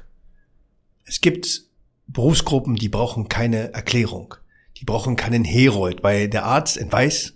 Es 1.04 1.20
gibt 1.20 1.62
Berufsgruppen, 2.06 2.76
die 2.76 2.88
brauchen 2.88 3.28
keine 3.28 3.72
Erklärung. 3.74 4.36
Die 4.76 4.84
brauchen 4.84 5.16
keinen 5.16 5.44
Herold, 5.44 6.04
weil 6.04 6.28
der 6.28 6.44
Arzt 6.44 6.80
weiß, 6.80 7.34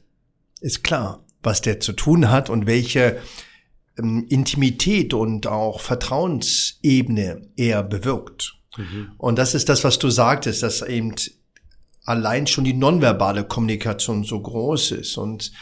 ist 0.61 0.85
klar, 0.85 1.25
was 1.43 1.61
der 1.61 1.81
zu 1.81 1.93
tun 1.93 2.31
hat 2.31 2.49
und 2.49 2.67
welche 2.67 3.21
ähm, 3.99 4.27
Intimität 4.29 5.15
und 5.15 5.47
auch 5.47 5.81
Vertrauensebene 5.81 7.49
er 7.57 7.83
bewirkt. 7.83 8.57
Mhm. 8.77 9.13
Und 9.19 9.39
das 9.39 9.55
ist 9.55 9.69
das, 9.69 9.85
was 9.85 9.99
du 9.99 10.11
sagtest, 10.11 10.63
dass 10.63 10.83
eben 10.83 11.15
allein 12.05 12.47
schon 12.47 12.65
die 12.65 12.75
nonverbale 12.75 13.45
Kommunikation 13.45 14.25
so 14.25 14.41
groß 14.41 14.93
ist. 14.93 15.17
Und 15.17 15.53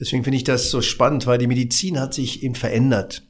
deswegen 0.00 0.24
finde 0.24 0.38
ich 0.38 0.44
das 0.44 0.70
so 0.70 0.80
spannend, 0.80 1.26
weil 1.26 1.38
die 1.38 1.46
Medizin 1.46 2.00
hat 2.00 2.14
sich 2.14 2.42
eben 2.42 2.54
verändert. 2.54 3.22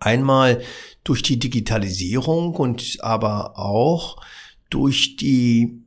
Einmal 0.00 0.62
durch 1.04 1.22
die 1.22 1.38
Digitalisierung 1.38 2.54
und 2.54 2.98
aber 3.00 3.58
auch 3.58 4.22
durch 4.70 5.16
die 5.16 5.82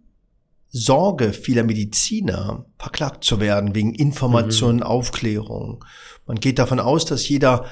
Sorge 0.72 1.34
vieler 1.34 1.64
Mediziner, 1.64 2.66
verklagt 2.78 3.24
zu 3.26 3.40
werden 3.40 3.76
wegen 3.76 3.94
Informationen, 3.94 4.78
mhm. 4.78 4.84
Aufklärung. 4.84 5.84
Man 6.26 6.40
geht 6.40 6.60
davon 6.60 6.80
aus, 6.80 7.06
dass 7.06 7.28
jeder 7.28 7.66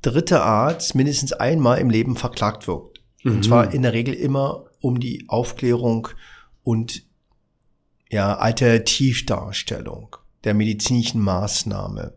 dritte 0.00 0.42
Arzt 0.42 0.94
mindestens 0.94 1.32
einmal 1.32 1.78
im 1.78 1.90
Leben 1.90 2.16
verklagt 2.16 2.66
wird. 2.66 3.00
Mhm. 3.22 3.32
Und 3.32 3.44
zwar 3.44 3.74
in 3.74 3.82
der 3.82 3.92
Regel 3.92 4.14
immer 4.14 4.64
um 4.80 4.98
die 4.98 5.24
Aufklärung 5.28 6.08
und 6.62 7.02
ja, 8.10 8.36
Alternativdarstellung 8.38 10.16
der 10.44 10.54
medizinischen 10.54 11.20
Maßnahme. 11.20 12.14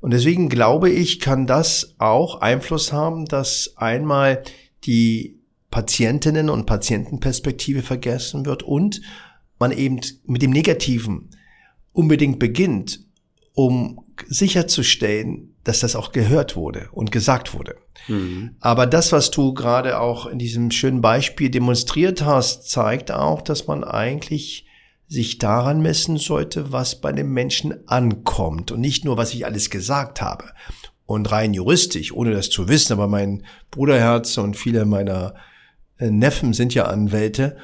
Und 0.00 0.12
deswegen 0.12 0.48
glaube 0.48 0.90
ich, 0.90 1.18
kann 1.18 1.48
das 1.48 1.96
auch 1.98 2.40
Einfluss 2.40 2.92
haben, 2.92 3.24
dass 3.24 3.74
einmal 3.76 4.42
die 4.84 5.40
Patientinnen 5.70 6.48
und 6.48 6.66
Patientenperspektive 6.66 7.82
vergessen 7.82 8.46
wird 8.46 8.62
und 8.62 9.00
man 9.58 9.72
eben 9.72 10.00
mit 10.24 10.42
dem 10.42 10.50
Negativen 10.50 11.30
unbedingt 11.92 12.38
beginnt, 12.38 13.00
um 13.54 14.00
sicherzustellen, 14.28 15.54
dass 15.64 15.80
das 15.80 15.96
auch 15.96 16.12
gehört 16.12 16.56
wurde 16.56 16.88
und 16.92 17.10
gesagt 17.10 17.54
wurde. 17.54 17.76
Mhm. 18.06 18.56
Aber 18.60 18.86
das, 18.86 19.12
was 19.12 19.30
du 19.30 19.52
gerade 19.54 19.98
auch 19.98 20.26
in 20.26 20.38
diesem 20.38 20.70
schönen 20.70 21.00
Beispiel 21.00 21.50
demonstriert 21.50 22.24
hast, 22.24 22.70
zeigt 22.70 23.10
auch, 23.10 23.42
dass 23.42 23.66
man 23.66 23.82
eigentlich 23.82 24.66
sich 25.08 25.38
daran 25.38 25.80
messen 25.80 26.18
sollte, 26.18 26.72
was 26.72 27.00
bei 27.00 27.12
dem 27.12 27.32
Menschen 27.32 27.88
ankommt 27.88 28.72
und 28.72 28.80
nicht 28.80 29.04
nur, 29.04 29.16
was 29.16 29.34
ich 29.34 29.46
alles 29.46 29.70
gesagt 29.70 30.20
habe. 30.20 30.44
Und 31.04 31.30
rein 31.30 31.54
juristisch, 31.54 32.12
ohne 32.12 32.32
das 32.32 32.50
zu 32.50 32.68
wissen, 32.68 32.92
aber 32.92 33.06
mein 33.06 33.44
Bruderherz 33.70 34.38
und 34.38 34.56
viele 34.56 34.84
meiner 34.84 35.34
äh, 35.98 36.10
Neffen 36.10 36.52
sind 36.52 36.74
ja 36.74 36.86
Anwälte, 36.86 37.56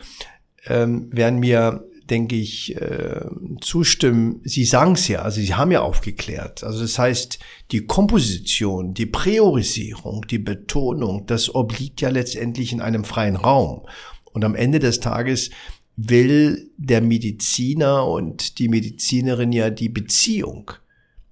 ähm, 0.67 1.09
werden 1.13 1.41
mir, 1.41 1.85
denke 2.09 2.37
ich, 2.37 2.77
äh, 2.77 3.25
zustimmen. 3.61 4.41
Sie 4.45 4.65
sagen 4.65 4.93
es 4.93 5.09
ja, 5.09 5.23
also 5.23 5.41
sie 5.41 5.55
haben 5.55 5.73
ja 5.73 5.83
aufgeklärt. 5.83 6.65
Also 6.65 6.81
das 6.83 6.99
heißt, 6.99 7.39
die 7.71 7.87
Komposition, 7.87 8.95
die 8.95 9.07
Priorisierung, 9.07 10.27
die 10.29 10.39
Betonung, 10.39 11.27
das 11.27 11.55
obliegt 11.55 12.01
ja 12.01 12.11
letztendlich 12.11 12.73
in 12.73 12.81
einem 12.81 13.05
freien 13.05 13.37
Raum. 13.37 13.87
Und 14.33 14.45
am 14.45 14.55
Ende 14.55 14.79
des 14.79 15.01
Tages 15.01 15.51
will 15.97 16.71
der 16.77 17.01
Mediziner 17.01 18.07
und 18.07 18.59
die 18.59 18.69
Medizinerin 18.69 19.53
ja 19.53 19.71
die 19.71 19.89
Beziehung, 19.89 20.73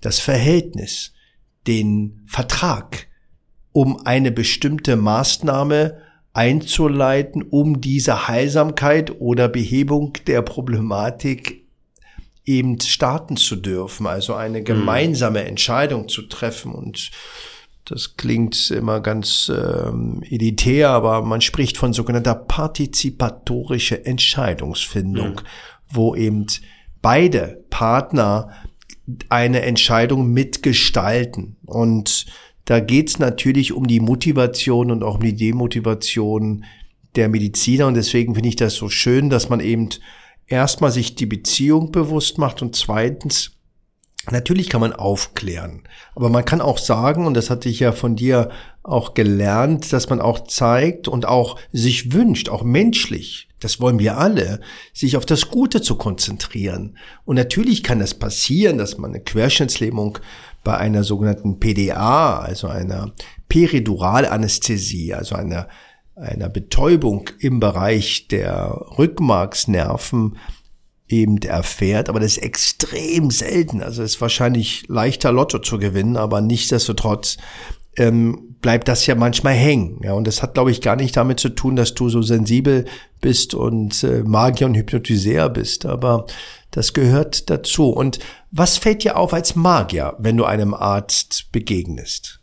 das 0.00 0.18
Verhältnis, 0.18 1.12
den 1.66 2.22
Vertrag, 2.26 3.08
um 3.72 4.04
eine 4.04 4.32
bestimmte 4.32 4.96
Maßnahme 4.96 5.98
einzuleiten, 6.32 7.42
um 7.42 7.80
diese 7.80 8.28
Heilsamkeit 8.28 9.20
oder 9.20 9.48
Behebung 9.48 10.12
der 10.26 10.42
Problematik 10.42 11.66
eben 12.44 12.80
starten 12.80 13.36
zu 13.36 13.56
dürfen, 13.56 14.06
also 14.06 14.34
eine 14.34 14.60
mhm. 14.60 14.64
gemeinsame 14.64 15.44
Entscheidung 15.44 16.08
zu 16.08 16.22
treffen 16.22 16.72
und 16.72 17.10
das 17.84 18.16
klingt 18.16 18.70
immer 18.70 19.00
ganz 19.00 19.50
ähm, 19.52 20.22
elitär, 20.28 20.90
aber 20.90 21.22
man 21.22 21.40
spricht 21.40 21.76
von 21.76 21.92
sogenannter 21.92 22.36
partizipatorische 22.36 24.04
Entscheidungsfindung, 24.06 25.32
mhm. 25.32 25.40
wo 25.88 26.14
eben 26.14 26.46
beide 27.02 27.64
Partner 27.68 28.50
eine 29.28 29.62
Entscheidung 29.62 30.32
mitgestalten. 30.32 31.56
Und 31.66 32.26
da 32.70 32.78
geht's 32.78 33.18
natürlich 33.18 33.72
um 33.72 33.88
die 33.88 33.98
Motivation 33.98 34.92
und 34.92 35.02
auch 35.02 35.16
um 35.16 35.24
die 35.24 35.34
Demotivation 35.34 36.64
der 37.16 37.28
Mediziner. 37.28 37.88
Und 37.88 37.94
deswegen 37.94 38.34
finde 38.34 38.48
ich 38.48 38.54
das 38.54 38.76
so 38.76 38.88
schön, 38.88 39.28
dass 39.28 39.48
man 39.48 39.58
eben 39.58 39.88
erstmal 40.46 40.92
sich 40.92 41.16
die 41.16 41.26
Beziehung 41.26 41.90
bewusst 41.90 42.38
macht 42.38 42.62
und 42.62 42.76
zweitens 42.76 43.56
Natürlich 44.30 44.68
kann 44.68 44.82
man 44.82 44.92
aufklären, 44.92 45.82
aber 46.14 46.28
man 46.28 46.44
kann 46.44 46.60
auch 46.60 46.76
sagen, 46.76 47.26
und 47.26 47.32
das 47.32 47.48
hatte 47.48 47.70
ich 47.70 47.80
ja 47.80 47.90
von 47.90 48.16
dir 48.16 48.50
auch 48.82 49.14
gelernt, 49.14 49.94
dass 49.94 50.10
man 50.10 50.20
auch 50.20 50.44
zeigt 50.44 51.08
und 51.08 51.26
auch 51.26 51.58
sich 51.72 52.12
wünscht, 52.12 52.50
auch 52.50 52.62
menschlich, 52.62 53.48
das 53.60 53.80
wollen 53.80 53.98
wir 53.98 54.18
alle, 54.18 54.60
sich 54.92 55.16
auf 55.16 55.24
das 55.24 55.48
Gute 55.48 55.80
zu 55.80 55.96
konzentrieren. 55.96 56.98
Und 57.24 57.36
natürlich 57.36 57.82
kann 57.82 58.02
es 58.02 58.10
das 58.10 58.18
passieren, 58.18 58.76
dass 58.76 58.98
man 58.98 59.10
eine 59.10 59.22
Querschnittslähmung 59.22 60.18
bei 60.62 60.76
einer 60.76 61.04
sogenannten 61.04 61.58
PDA, 61.58 62.38
also 62.38 62.68
einer 62.68 63.12
Periduralanästhesie, 63.48 65.14
also 65.14 65.34
einer, 65.34 65.68
einer 66.14 66.48
Betäubung 66.48 67.30
im 67.38 67.60
Bereich 67.60 68.28
der 68.28 68.86
Rückmarksnerven 68.98 70.36
eben 71.08 71.38
erfährt, 71.38 72.08
aber 72.08 72.20
das 72.20 72.36
ist 72.36 72.42
extrem 72.42 73.30
selten. 73.30 73.82
Also 73.82 74.02
es 74.02 74.14
ist 74.14 74.20
wahrscheinlich 74.20 74.84
leichter 74.88 75.32
Lotto 75.32 75.58
zu 75.58 75.78
gewinnen, 75.78 76.16
aber 76.16 76.40
nichtsdestotrotz 76.40 77.36
ähm, 77.96 78.56
bleibt 78.60 78.88
das 78.88 79.06
ja 79.06 79.14
manchmal 79.14 79.54
hängen. 79.54 80.00
Ja, 80.02 80.12
und 80.12 80.26
das 80.26 80.42
hat, 80.42 80.54
glaube 80.54 80.70
ich, 80.70 80.80
gar 80.80 80.96
nicht 80.96 81.16
damit 81.16 81.40
zu 81.40 81.48
tun, 81.48 81.76
dass 81.76 81.94
du 81.94 82.08
so 82.08 82.22
sensibel 82.22 82.84
bist 83.20 83.54
und 83.54 84.04
äh, 84.04 84.22
Magier 84.22 84.66
und 84.66 84.76
Hypnotiseur 84.76 85.48
bist, 85.48 85.86
aber 85.86 86.26
das 86.70 86.92
gehört 86.92 87.50
dazu. 87.50 87.90
Und 87.90 88.18
was 88.50 88.78
fällt 88.78 89.04
dir 89.04 89.16
auf 89.16 89.32
als 89.32 89.56
Magier, 89.56 90.14
wenn 90.18 90.36
du 90.36 90.44
einem 90.44 90.74
Arzt 90.74 91.52
begegnest? 91.52 92.40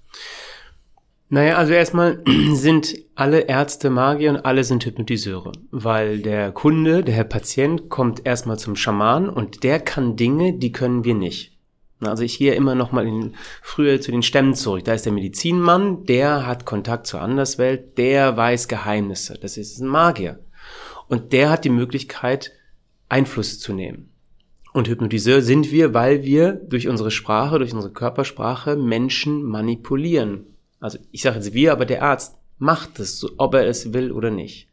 Naja, 1.29 1.57
also 1.57 1.73
erstmal 1.73 2.23
sind 2.53 2.95
alle 3.15 3.41
Ärzte 3.41 3.89
Magier 3.89 4.29
und 4.29 4.45
alle 4.45 4.63
sind 4.63 4.85
Hypnotiseure, 4.85 5.51
weil 5.71 6.19
der 6.19 6.51
Kunde, 6.51 7.03
der 7.03 7.23
Patient 7.25 7.89
kommt 7.89 8.25
erstmal 8.25 8.57
zum 8.57 8.75
Schaman 8.75 9.29
und 9.29 9.63
der 9.63 9.79
kann 9.79 10.15
Dinge, 10.15 10.53
die 10.53 10.71
können 10.71 11.03
wir 11.03 11.15
nicht. 11.15 11.57
Also 11.99 12.23
ich 12.23 12.37
gehe 12.37 12.53
immer 12.53 12.75
noch 12.75 12.91
mal 12.91 13.07
in, 13.07 13.35
früher 13.61 13.99
zu 13.99 14.11
den 14.11 14.21
Stämmen 14.21 14.53
zurück. 14.53 14.85
Da 14.85 14.93
ist 14.93 15.05
der 15.05 15.13
Medizinmann, 15.13 16.05
der 16.05 16.45
hat 16.45 16.65
Kontakt 16.65 17.07
zur 17.07 17.21
Anderswelt, 17.21 17.97
der 17.97 18.37
weiß 18.37 18.67
Geheimnisse. 18.67 19.37
Das 19.41 19.57
ist 19.57 19.79
ein 19.79 19.87
Magier. 19.87 20.39
Und 21.07 21.33
der 21.33 21.49
hat 21.49 21.65
die 21.65 21.69
Möglichkeit, 21.69 22.51
Einfluss 23.09 23.59
zu 23.59 23.73
nehmen. 23.73 24.11
Und 24.77 24.87
Hypnotiseur 24.87 25.41
sind 25.41 25.71
wir, 25.71 25.93
weil 25.93 26.23
wir 26.23 26.53
durch 26.53 26.87
unsere 26.87 27.09
Sprache, 27.09 27.57
durch 27.57 27.73
unsere 27.73 27.91
Körpersprache 27.91 28.75
Menschen 28.75 29.43
manipulieren 29.43 30.45
also 30.79 30.99
ich 31.11 31.21
sage 31.21 31.37
jetzt 31.37 31.53
wir, 31.53 31.71
aber 31.71 31.85
der 31.85 32.03
Arzt 32.03 32.37
macht 32.59 32.99
es, 32.99 33.25
ob 33.37 33.53
er 33.53 33.67
es 33.67 33.93
will 33.93 34.11
oder 34.11 34.31
nicht. 34.31 34.67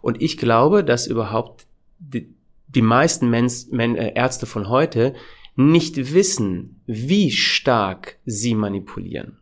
Und 0.00 0.22
ich 0.22 0.36
glaube, 0.36 0.84
dass 0.84 1.06
überhaupt 1.06 1.66
die, 1.98 2.34
die 2.68 2.82
meisten 2.82 3.28
Mensch, 3.28 3.66
Men, 3.70 3.96
äh, 3.96 4.12
Ärzte 4.14 4.46
von 4.46 4.68
heute 4.68 5.14
nicht 5.56 6.12
wissen, 6.12 6.80
wie 6.86 7.30
stark 7.30 8.18
sie 8.26 8.54
manipulieren. 8.54 9.38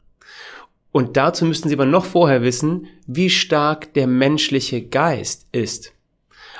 Und 0.93 1.17
dazu 1.17 1.45
müssten 1.45 1.69
sie 1.69 1.75
aber 1.75 1.87
noch 1.87 2.05
vorher 2.05 2.43
wissen, 2.43 2.87
wie 3.07 3.31
stark 3.31 3.95
der 3.95 4.07
menschliche 4.07 4.87
Geist 4.87 5.49
ist. 5.51 5.93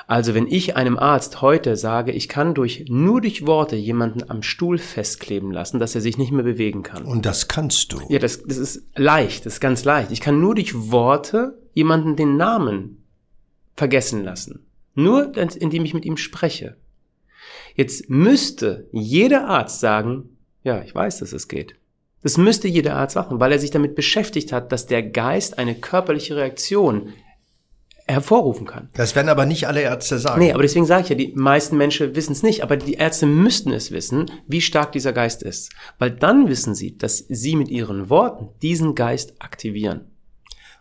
Also 0.07 0.35
wenn 0.35 0.47
ich 0.47 0.75
einem 0.75 0.99
Arzt 0.99 1.41
heute 1.41 1.75
sage, 1.75 2.11
ich 2.11 2.29
kann 2.29 2.53
durch 2.53 2.85
nur 2.87 3.21
durch 3.21 3.47
Worte 3.47 3.75
jemanden 3.75 4.29
am 4.29 4.43
Stuhl 4.43 4.77
festkleben 4.77 5.51
lassen, 5.51 5.79
dass 5.79 5.95
er 5.95 6.01
sich 6.01 6.17
nicht 6.17 6.31
mehr 6.31 6.43
bewegen 6.43 6.83
kann. 6.83 7.05
Und 7.05 7.25
das 7.25 7.47
kannst 7.47 7.91
du. 7.91 8.01
Ja, 8.09 8.19
das, 8.19 8.43
das 8.43 8.57
ist 8.57 8.83
leicht, 8.95 9.45
das 9.45 9.53
ist 9.53 9.59
ganz 9.61 9.83
leicht. 9.83 10.11
Ich 10.11 10.21
kann 10.21 10.39
nur 10.39 10.53
durch 10.53 10.91
Worte 10.91 11.57
jemanden 11.73 12.15
den 12.15 12.37
Namen 12.37 13.03
vergessen 13.75 14.23
lassen. 14.23 14.65
Nur 14.93 15.35
indem 15.35 15.85
ich 15.85 15.93
mit 15.93 16.05
ihm 16.05 16.17
spreche. 16.17 16.77
Jetzt 17.75 18.09
müsste 18.09 18.87
jeder 18.91 19.47
Arzt 19.47 19.79
sagen, 19.79 20.37
ja, 20.63 20.81
ich 20.83 20.93
weiß, 20.95 21.19
dass 21.19 21.33
es 21.33 21.47
geht. 21.47 21.75
Das 22.21 22.37
müsste 22.37 22.67
jeder 22.67 22.95
Arzt 22.95 23.15
machen, 23.15 23.39
weil 23.39 23.51
er 23.51 23.59
sich 23.59 23.71
damit 23.71 23.95
beschäftigt 23.95 24.51
hat, 24.51 24.71
dass 24.71 24.87
der 24.87 25.03
Geist 25.03 25.59
eine 25.59 25.75
körperliche 25.75 26.35
Reaktion 26.35 27.13
hervorrufen 28.07 28.67
kann. 28.67 28.89
Das 28.93 29.15
werden 29.15 29.29
aber 29.29 29.45
nicht 29.45 29.67
alle 29.67 29.81
Ärzte 29.81 30.19
sagen. 30.19 30.39
Nee, 30.39 30.53
aber 30.53 30.61
deswegen 30.61 30.85
sage 30.85 31.03
ich 31.03 31.09
ja, 31.09 31.15
die 31.15 31.33
meisten 31.35 31.75
Menschen 31.75 32.15
wissen 32.15 32.33
es 32.33 32.43
nicht, 32.43 32.61
aber 32.61 32.77
die 32.77 32.93
Ärzte 32.93 33.25
müssten 33.25 33.71
es 33.71 33.91
wissen, 33.91 34.31
wie 34.47 34.61
stark 34.61 34.91
dieser 34.91 35.11
Geist 35.11 35.41
ist. 35.41 35.71
Weil 35.97 36.11
dann 36.11 36.47
wissen 36.47 36.75
sie, 36.75 36.97
dass 36.97 37.17
sie 37.17 37.55
mit 37.55 37.69
ihren 37.69 38.09
Worten 38.09 38.49
diesen 38.61 38.93
Geist 38.93 39.33
aktivieren. 39.39 40.11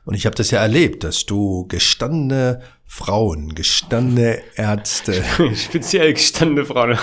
Und 0.05 0.15
ich 0.15 0.27
habe 0.27 0.37
das 0.37 0.51
ja 0.51 0.61
erlebt, 0.61 1.03
dass 1.03 1.25
du 1.25 1.67
gestandene 1.67 2.61
Frauen, 2.85 3.55
gestandene 3.55 4.43
Ärzte, 4.55 5.25
speziell 5.55 6.13
gestandene 6.13 6.67
Frauen, 6.67 6.99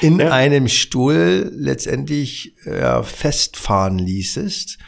in 0.00 0.18
ja. 0.18 0.32
einem 0.32 0.68
Stuhl 0.68 1.50
letztendlich 1.54 2.54
ja, 2.64 3.02
festfahren 3.02 3.98
ließest 3.98 4.78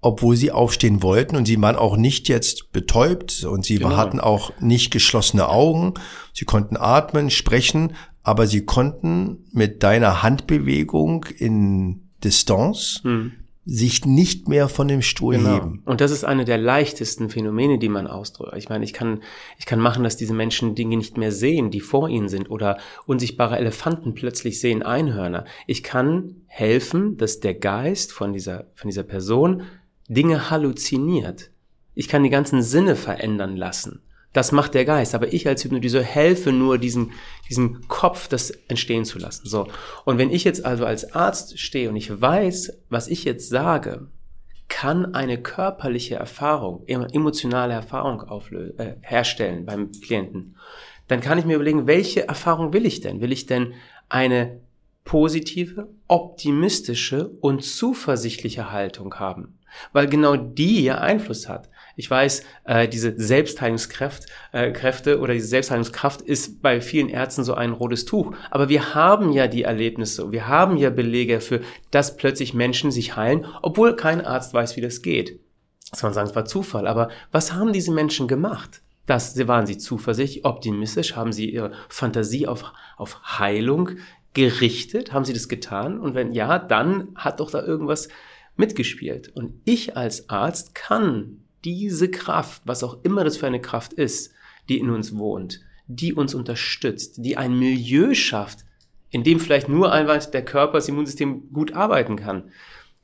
obwohl 0.00 0.36
sie 0.36 0.52
aufstehen 0.52 1.02
wollten 1.02 1.36
und 1.36 1.46
sie 1.46 1.60
waren 1.60 1.76
auch 1.76 1.96
nicht 1.96 2.28
jetzt 2.28 2.72
betäubt 2.72 3.44
und 3.44 3.64
sie 3.64 3.78
genau. 3.78 3.96
hatten 3.96 4.20
auch 4.20 4.52
nicht 4.60 4.90
geschlossene 4.92 5.48
Augen. 5.48 5.94
Sie 6.32 6.44
konnten 6.44 6.76
atmen, 6.76 7.30
sprechen, 7.30 7.94
aber 8.22 8.46
sie 8.46 8.64
konnten 8.64 9.44
mit 9.52 9.82
deiner 9.82 10.22
Handbewegung 10.22 11.24
in 11.36 12.10
Distanz 12.22 13.00
hm. 13.02 13.32
sich 13.64 14.04
nicht 14.04 14.48
mehr 14.48 14.68
von 14.68 14.86
dem 14.86 15.02
Stuhl 15.02 15.36
genau. 15.36 15.54
heben. 15.54 15.82
Und 15.84 16.00
das 16.00 16.12
ist 16.12 16.24
eine 16.24 16.44
der 16.44 16.58
leichtesten 16.58 17.28
Phänomene, 17.28 17.78
die 17.78 17.88
man 17.88 18.06
ausdrückt. 18.06 18.56
Ich 18.56 18.68
meine, 18.68 18.84
ich 18.84 18.92
kann, 18.92 19.22
ich 19.58 19.66
kann 19.66 19.80
machen, 19.80 20.04
dass 20.04 20.16
diese 20.16 20.34
Menschen 20.34 20.76
Dinge 20.76 20.96
nicht 20.96 21.16
mehr 21.16 21.32
sehen, 21.32 21.72
die 21.72 21.80
vor 21.80 22.08
ihnen 22.08 22.28
sind 22.28 22.50
oder 22.50 22.78
unsichtbare 23.06 23.56
Elefanten 23.56 24.14
plötzlich 24.14 24.60
sehen 24.60 24.84
Einhörner. 24.84 25.44
Ich 25.66 25.82
kann 25.82 26.42
helfen, 26.46 27.16
dass 27.16 27.40
der 27.40 27.54
Geist 27.54 28.12
von 28.12 28.32
dieser, 28.32 28.66
von 28.74 28.88
dieser 28.88 29.04
Person 29.04 29.62
Dinge 30.08 30.50
halluziniert. 30.50 31.50
Ich 31.94 32.08
kann 32.08 32.22
die 32.22 32.30
ganzen 32.30 32.62
Sinne 32.62 32.96
verändern 32.96 33.56
lassen. 33.56 34.02
Das 34.32 34.52
macht 34.52 34.74
der 34.74 34.84
Geist. 34.84 35.14
Aber 35.14 35.32
ich 35.32 35.46
als 35.46 35.64
Hypnotiseur 35.64 36.02
helfe 36.02 36.52
nur 36.52 36.78
diesem, 36.78 37.12
diesem 37.48 37.88
Kopf, 37.88 38.28
das 38.28 38.50
entstehen 38.68 39.04
zu 39.04 39.18
lassen. 39.18 39.48
So. 39.48 39.68
Und 40.04 40.18
wenn 40.18 40.30
ich 40.30 40.44
jetzt 40.44 40.64
also 40.64 40.84
als 40.84 41.12
Arzt 41.14 41.58
stehe 41.58 41.88
und 41.88 41.96
ich 41.96 42.20
weiß, 42.20 42.72
was 42.88 43.08
ich 43.08 43.24
jetzt 43.24 43.48
sage, 43.48 44.08
kann 44.68 45.14
eine 45.14 45.40
körperliche 45.40 46.16
Erfahrung, 46.16 46.86
emotionale 46.86 47.72
Erfahrung 47.72 48.20
auflösen, 48.20 48.78
äh, 48.78 48.96
herstellen 49.00 49.64
beim 49.64 49.90
Klienten, 49.92 50.56
dann 51.08 51.22
kann 51.22 51.38
ich 51.38 51.46
mir 51.46 51.54
überlegen, 51.56 51.86
welche 51.86 52.28
Erfahrung 52.28 52.74
will 52.74 52.84
ich 52.84 53.00
denn? 53.00 53.22
Will 53.22 53.32
ich 53.32 53.46
denn 53.46 53.72
eine 54.10 54.60
positive, 55.04 55.88
optimistische 56.06 57.30
und 57.40 57.64
zuversichtliche 57.64 58.70
Haltung 58.70 59.14
haben? 59.14 59.57
Weil 59.92 60.08
genau 60.08 60.36
die 60.36 60.84
ja 60.84 60.98
Einfluss 60.98 61.48
hat. 61.48 61.68
Ich 61.96 62.08
weiß, 62.08 62.44
äh, 62.64 62.86
diese 62.86 63.14
Selbstheilungskraft 63.16 64.26
äh, 64.52 64.70
Kräfte 64.70 65.18
oder 65.18 65.34
diese 65.34 65.48
Selbstheilungskraft 65.48 66.22
ist 66.22 66.62
bei 66.62 66.80
vielen 66.80 67.08
Ärzten 67.08 67.42
so 67.42 67.54
ein 67.54 67.72
rotes 67.72 68.04
Tuch. 68.04 68.36
Aber 68.52 68.68
wir 68.68 68.94
haben 68.94 69.32
ja 69.32 69.48
die 69.48 69.64
Erlebnisse, 69.64 70.30
wir 70.30 70.46
haben 70.46 70.76
ja 70.76 70.90
Belege 70.90 71.34
dafür, 71.34 71.60
dass 71.90 72.16
plötzlich 72.16 72.54
Menschen 72.54 72.92
sich 72.92 73.16
heilen, 73.16 73.46
obwohl 73.62 73.96
kein 73.96 74.24
Arzt 74.24 74.54
weiß, 74.54 74.76
wie 74.76 74.80
das 74.80 75.02
geht. 75.02 75.40
Das 75.90 76.00
kann 76.00 76.10
man 76.10 76.14
sagen, 76.14 76.28
es 76.28 76.36
war 76.36 76.44
Zufall. 76.44 76.86
Aber 76.86 77.08
was 77.32 77.52
haben 77.52 77.72
diese 77.72 77.90
Menschen 77.90 78.28
gemacht? 78.28 78.80
Das, 79.06 79.36
waren 79.48 79.66
sie 79.66 79.78
zuversichtlich, 79.78 80.44
optimistisch, 80.44 81.16
haben 81.16 81.32
sie 81.32 81.50
ihre 81.50 81.72
Fantasie 81.88 82.46
auf, 82.46 82.72
auf 82.96 83.38
Heilung 83.40 83.92
gerichtet? 84.34 85.12
Haben 85.12 85.24
sie 85.24 85.32
das 85.32 85.48
getan? 85.48 85.98
Und 85.98 86.14
wenn 86.14 86.32
ja, 86.32 86.60
dann 86.60 87.08
hat 87.16 87.40
doch 87.40 87.50
da 87.50 87.60
irgendwas 87.60 88.08
mitgespielt. 88.58 89.28
Und 89.34 89.54
ich 89.64 89.96
als 89.96 90.28
Arzt 90.28 90.74
kann 90.74 91.44
diese 91.64 92.10
Kraft, 92.10 92.62
was 92.64 92.82
auch 92.82 92.98
immer 93.02 93.24
das 93.24 93.36
für 93.36 93.46
eine 93.46 93.60
Kraft 93.60 93.92
ist, 93.92 94.32
die 94.68 94.78
in 94.78 94.90
uns 94.90 95.16
wohnt, 95.16 95.60
die 95.86 96.12
uns 96.12 96.34
unterstützt, 96.34 97.24
die 97.24 97.36
ein 97.36 97.58
Milieu 97.58 98.14
schafft, 98.14 98.60
in 99.10 99.24
dem 99.24 99.40
vielleicht 99.40 99.68
nur 99.68 99.92
einfach 99.92 100.24
der 100.26 100.44
Körper, 100.44 100.74
das 100.74 100.88
Immunsystem 100.88 101.52
gut 101.52 101.72
arbeiten 101.72 102.16
kann, 102.16 102.50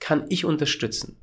kann 0.01 0.27
ich 0.29 0.45
unterstützen. 0.45 1.17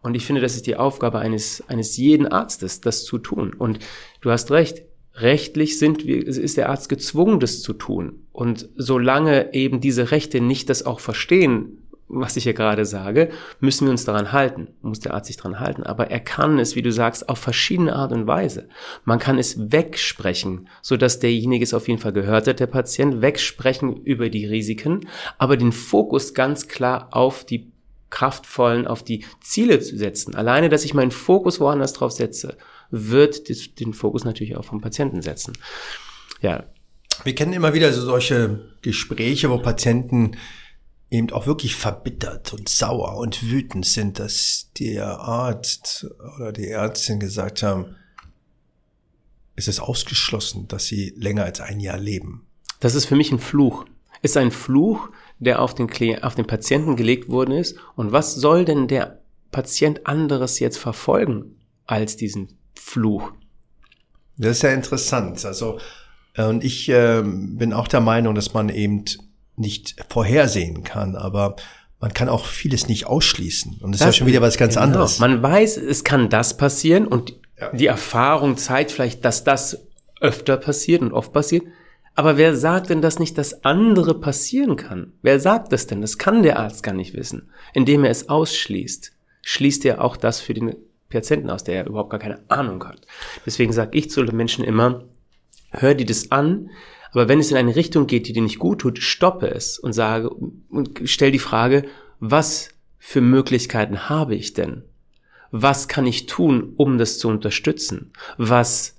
Und 0.00 0.14
ich 0.14 0.26
finde, 0.26 0.40
das 0.40 0.56
ist 0.56 0.66
die 0.66 0.76
Aufgabe 0.76 1.18
eines, 1.18 1.62
eines 1.68 1.96
jeden 1.96 2.26
Arztes, 2.26 2.80
das 2.80 3.04
zu 3.04 3.18
tun. 3.18 3.52
Und 3.52 3.78
du 4.20 4.30
hast 4.30 4.50
recht, 4.50 4.82
rechtlich 5.14 5.78
sind 5.78 6.06
wir, 6.06 6.26
ist 6.26 6.56
der 6.56 6.70
Arzt 6.70 6.88
gezwungen, 6.88 7.38
das 7.38 7.60
zu 7.60 7.72
tun. 7.72 8.26
Und 8.32 8.68
solange 8.74 9.54
eben 9.54 9.80
diese 9.80 10.10
Rechte 10.10 10.40
nicht 10.40 10.70
das 10.70 10.84
auch 10.84 10.98
verstehen, 10.98 11.81
was 12.12 12.36
ich 12.36 12.44
hier 12.44 12.54
gerade 12.54 12.84
sage, 12.84 13.30
müssen 13.60 13.86
wir 13.86 13.90
uns 13.90 14.04
daran 14.04 14.32
halten, 14.32 14.68
muss 14.82 15.00
der 15.00 15.14
Arzt 15.14 15.28
sich 15.28 15.36
daran 15.36 15.58
halten. 15.58 15.82
Aber 15.82 16.10
er 16.10 16.20
kann 16.20 16.58
es, 16.58 16.76
wie 16.76 16.82
du 16.82 16.92
sagst, 16.92 17.28
auf 17.28 17.38
verschiedene 17.38 17.96
Art 17.96 18.12
und 18.12 18.26
Weise. 18.26 18.68
Man 19.04 19.18
kann 19.18 19.38
es 19.38 19.72
wegsprechen, 19.72 20.68
so 20.82 20.96
dass 20.96 21.18
derjenige 21.18 21.64
es 21.64 21.74
auf 21.74 21.88
jeden 21.88 22.00
Fall 22.00 22.12
gehört 22.12 22.46
hat, 22.46 22.60
der 22.60 22.66
Patient, 22.66 23.22
wegsprechen 23.22 23.96
über 23.96 24.28
die 24.28 24.46
Risiken, 24.46 25.08
aber 25.38 25.56
den 25.56 25.72
Fokus 25.72 26.34
ganz 26.34 26.68
klar 26.68 27.08
auf 27.12 27.44
die 27.44 27.72
kraftvollen, 28.10 28.86
auf 28.86 29.02
die 29.02 29.24
Ziele 29.40 29.80
zu 29.80 29.96
setzen. 29.96 30.34
Alleine, 30.34 30.68
dass 30.68 30.84
ich 30.84 30.92
meinen 30.92 31.10
Fokus 31.10 31.60
woanders 31.60 31.94
drauf 31.94 32.12
setze, 32.12 32.58
wird 32.90 33.48
den 33.80 33.94
Fokus 33.94 34.24
natürlich 34.24 34.56
auch 34.56 34.64
vom 34.64 34.82
Patienten 34.82 35.22
setzen. 35.22 35.54
Ja. 36.42 36.64
Wir 37.24 37.34
kennen 37.34 37.52
immer 37.52 37.72
wieder 37.72 37.92
so 37.92 38.02
solche 38.02 38.68
Gespräche, 38.82 39.48
wo 39.48 39.58
Patienten 39.58 40.36
eben 41.12 41.30
auch 41.30 41.46
wirklich 41.46 41.76
verbittert 41.76 42.54
und 42.54 42.70
sauer 42.70 43.18
und 43.18 43.42
wütend 43.42 43.84
sind, 43.84 44.18
dass 44.18 44.70
der 44.78 45.20
Arzt 45.20 46.06
oder 46.36 46.52
die 46.52 46.68
Ärztin 46.68 47.20
gesagt 47.20 47.62
haben, 47.62 47.96
es 49.54 49.68
ist 49.68 49.80
ausgeschlossen, 49.80 50.66
dass 50.68 50.86
sie 50.86 51.12
länger 51.16 51.44
als 51.44 51.60
ein 51.60 51.80
Jahr 51.80 51.98
leben. 51.98 52.46
Das 52.80 52.94
ist 52.94 53.04
für 53.04 53.16
mich 53.16 53.30
ein 53.30 53.38
Fluch. 53.38 53.84
Ist 54.22 54.38
ein 54.38 54.50
Fluch, 54.50 55.10
der 55.38 55.60
auf 55.60 55.74
den, 55.74 55.90
auf 56.22 56.34
den 56.34 56.46
Patienten 56.46 56.96
gelegt 56.96 57.28
worden 57.28 57.52
ist. 57.52 57.76
Und 57.94 58.12
was 58.12 58.34
soll 58.34 58.64
denn 58.64 58.88
der 58.88 59.20
Patient 59.50 60.06
anderes 60.06 60.60
jetzt 60.60 60.78
verfolgen 60.78 61.56
als 61.84 62.16
diesen 62.16 62.58
Fluch? 62.74 63.32
Das 64.38 64.52
ist 64.52 64.62
ja 64.62 64.70
interessant. 64.70 65.44
Also, 65.44 65.78
äh, 66.34 66.46
und 66.46 66.64
ich 66.64 66.88
äh, 66.88 67.22
bin 67.22 67.74
auch 67.74 67.88
der 67.88 68.00
Meinung, 68.00 68.34
dass 68.34 68.54
man 68.54 68.70
eben 68.70 69.04
nicht 69.56 69.96
vorhersehen 70.08 70.82
kann, 70.82 71.16
aber 71.16 71.56
man 72.00 72.12
kann 72.12 72.28
auch 72.28 72.46
vieles 72.46 72.88
nicht 72.88 73.06
ausschließen. 73.06 73.78
Und 73.80 73.92
das, 73.92 74.00
das 74.00 74.08
ist 74.08 74.14
ja 74.14 74.18
schon 74.18 74.26
wieder 74.26 74.42
was 74.42 74.56
ganz 74.56 74.74
genau. 74.74 74.84
anderes. 74.84 75.18
Man 75.18 75.42
weiß, 75.42 75.76
es 75.76 76.04
kann 76.04 76.28
das 76.28 76.56
passieren 76.56 77.06
und 77.06 77.34
die 77.72 77.86
Erfahrung 77.86 78.56
zeigt 78.56 78.90
vielleicht, 78.90 79.24
dass 79.24 79.44
das 79.44 79.86
öfter 80.20 80.56
passiert 80.56 81.02
und 81.02 81.12
oft 81.12 81.32
passiert. 81.32 81.64
Aber 82.14 82.36
wer 82.36 82.56
sagt 82.56 82.90
denn, 82.90 83.00
dass 83.00 83.18
nicht 83.18 83.38
das 83.38 83.64
andere 83.64 84.18
passieren 84.18 84.76
kann? 84.76 85.12
Wer 85.22 85.40
sagt 85.40 85.72
das 85.72 85.86
denn? 85.86 86.00
Das 86.00 86.18
kann 86.18 86.42
der 86.42 86.58
Arzt 86.58 86.82
gar 86.82 86.92
nicht 86.92 87.14
wissen. 87.14 87.50
Indem 87.72 88.04
er 88.04 88.10
es 88.10 88.28
ausschließt, 88.28 89.12
schließt 89.42 89.84
er 89.86 90.04
auch 90.04 90.16
das 90.16 90.40
für 90.40 90.54
den 90.54 90.74
Patienten 91.08 91.50
aus, 91.50 91.64
der 91.64 91.76
er 91.76 91.86
überhaupt 91.86 92.10
gar 92.10 92.20
keine 92.20 92.40
Ahnung 92.48 92.84
hat. 92.84 93.06
Deswegen 93.46 93.72
sage 93.72 93.96
ich 93.96 94.10
zu 94.10 94.22
den 94.24 94.36
Menschen 94.36 94.64
immer, 94.64 95.04
hör 95.70 95.94
dir 95.94 96.06
das 96.06 96.30
an, 96.30 96.70
aber 97.12 97.28
wenn 97.28 97.38
es 97.38 97.50
in 97.50 97.56
eine 97.56 97.76
Richtung 97.76 98.06
geht, 98.06 98.26
die 98.26 98.32
dir 98.32 98.42
nicht 98.42 98.58
gut 98.58 98.80
tut, 98.80 98.98
stoppe 98.98 99.50
es 99.50 99.78
und 99.78 99.92
sage 99.92 100.30
und 100.30 101.00
stell 101.04 101.30
die 101.30 101.38
Frage, 101.38 101.84
was 102.20 102.70
für 102.98 103.20
Möglichkeiten 103.20 104.08
habe 104.08 104.34
ich 104.34 104.54
denn? 104.54 104.84
Was 105.50 105.88
kann 105.88 106.06
ich 106.06 106.26
tun, 106.26 106.72
um 106.76 106.96
das 106.96 107.18
zu 107.18 107.28
unterstützen? 107.28 108.12
Was 108.38 108.96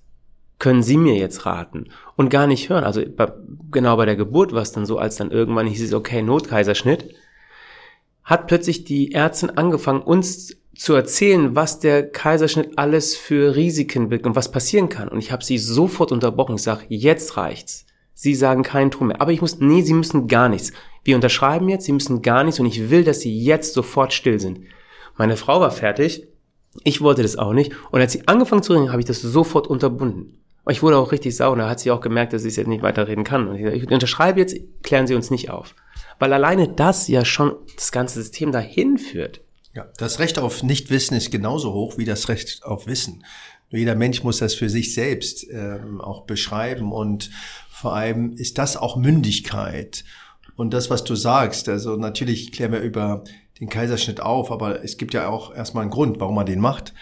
können 0.60 0.84
Sie 0.84 0.98
mir 0.98 1.16
jetzt 1.16 1.46
raten? 1.48 1.86
Und 2.16 2.30
gar 2.30 2.46
nicht 2.46 2.70
hören. 2.70 2.84
Also 2.84 3.02
genau 3.72 3.98
bei 3.98 4.06
der 4.06 4.16
Geburt 4.16 4.54
war 4.54 4.62
es 4.62 4.72
dann 4.72 4.86
so, 4.86 5.00
als 5.00 5.16
dann 5.16 5.32
irgendwann 5.32 5.66
hieß 5.66 5.82
es, 5.82 5.94
okay, 5.94 6.22
Notkaiserschnitt, 6.22 7.16
hat 8.24 8.48
plötzlich 8.48 8.86
die 8.86 9.14
Ärztin 9.14 9.50
angefangen, 9.50 10.02
uns 10.02 10.56
zu 10.76 10.94
erzählen, 10.94 11.56
was 11.56 11.80
der 11.80 12.10
Kaiserschnitt 12.10 12.78
alles 12.78 13.16
für 13.16 13.56
Risiken 13.56 14.10
birgt 14.10 14.26
und 14.26 14.36
was 14.36 14.52
passieren 14.52 14.90
kann. 14.90 15.08
Und 15.08 15.20
ich 15.20 15.32
habe 15.32 15.44
sie 15.44 15.58
sofort 15.58 16.12
unterbrochen. 16.12 16.56
Ich 16.56 16.64
sage, 16.64 16.86
jetzt 16.90 17.36
reicht's. 17.38 17.86
Sie 18.14 18.36
sagen 18.36 18.64
keinen 18.64 18.92
Ton 18.92 19.08
mehr. 19.08 19.22
Aber 19.22 19.32
ich 19.32 19.42
muss, 19.42 19.60
nee, 19.60 19.82
Sie 19.82 19.94
müssen 19.94 20.28
gar 20.28 20.50
nichts. 20.50 20.72
Wir 21.04 21.16
unterschreiben 21.16 21.70
jetzt, 21.70 21.86
Sie 21.86 21.92
müssen 21.92 22.22
gar 22.22 22.44
nichts 22.44 22.60
und 22.60 22.66
ich 22.66 22.90
will, 22.90 23.04
dass 23.04 23.22
Sie 23.22 23.38
jetzt 23.38 23.74
sofort 23.74 24.14
still 24.14 24.40
sind. 24.40 24.62
Meine 25.18 25.38
Frau 25.38 25.60
war 25.60 25.72
fertig. 25.72 26.28
Ich 26.84 27.02
wollte 27.02 27.22
das 27.22 27.38
auch 27.38 27.54
nicht. 27.54 27.72
Und 27.92 28.02
als 28.02 28.14
sie 28.14 28.28
angefangen 28.28 28.64
zu 28.64 28.74
reden, 28.74 28.92
habe 28.92 29.02
ich 29.02 29.06
das 29.08 29.22
sofort 29.22 29.68
unterbunden. 29.68 30.40
Und 30.66 30.72
ich 30.72 30.82
wurde 30.82 30.98
auch 30.98 31.12
richtig 31.12 31.36
sauer. 31.36 31.56
Da 31.56 31.70
hat 31.70 31.80
sie 31.80 31.92
auch 31.92 32.02
gemerkt, 32.02 32.34
dass 32.34 32.46
ich 32.46 32.56
jetzt 32.56 32.68
nicht 32.68 32.82
weiterreden 32.82 33.24
kann. 33.24 33.48
Und 33.48 33.56
ich, 33.56 33.84
ich 33.84 33.92
unterschreibe 33.92 34.40
jetzt, 34.40 34.56
klären 34.82 35.08
Sie 35.08 35.14
uns 35.14 35.30
nicht 35.30 35.50
auf. 35.50 35.76
Weil 36.20 36.34
alleine 36.34 36.70
das 36.70 37.08
ja 37.08 37.26
schon 37.26 37.56
das 37.76 37.92
ganze 37.92 38.22
System 38.22 38.52
dahin 38.52 38.98
führt. 38.98 39.42
Ja, 39.76 39.88
das 39.98 40.20
Recht 40.20 40.40
auf 40.40 40.64
Nichtwissen 40.64 41.18
ist 41.18 41.32
genauso 41.32 41.74
hoch 41.74 41.98
wie 41.98 42.06
das 42.06 42.30
Recht 42.30 42.64
auf 42.64 42.88
Wissen. 42.88 43.24
Jeder 43.70 43.96
Mensch 43.96 44.24
muss 44.24 44.38
das 44.38 44.54
für 44.54 44.70
sich 44.70 44.94
selbst 44.94 45.48
ähm, 45.52 46.00
auch 46.00 46.26
beschreiben 46.26 46.92
und 46.92 47.32
vor 47.84 47.98
allem 47.98 48.32
ist 48.38 48.60
das 48.60 48.78
auch 48.78 48.96
Mündigkeit. 48.96 50.06
Und 50.56 50.74
das, 50.74 50.90
was 50.90 51.04
du 51.04 51.16
sagst, 51.16 51.68
also 51.68 51.98
natürlich 51.98 52.54
klären 52.54 52.72
wir 52.72 52.80
über 52.80 53.26
den 53.60 53.68
Kaiserschnitt 53.68 54.22
auf, 54.22 54.54
aber 54.54 54.86
es 54.86 54.96
gibt 54.96 55.14
ja 55.14 55.28
auch 55.28 55.54
erstmal 55.54 55.82
einen 55.82 55.92
Grund, 55.92 56.18
warum 56.22 56.36
man 56.36 56.46
den 56.46 56.62
macht. 56.62 56.94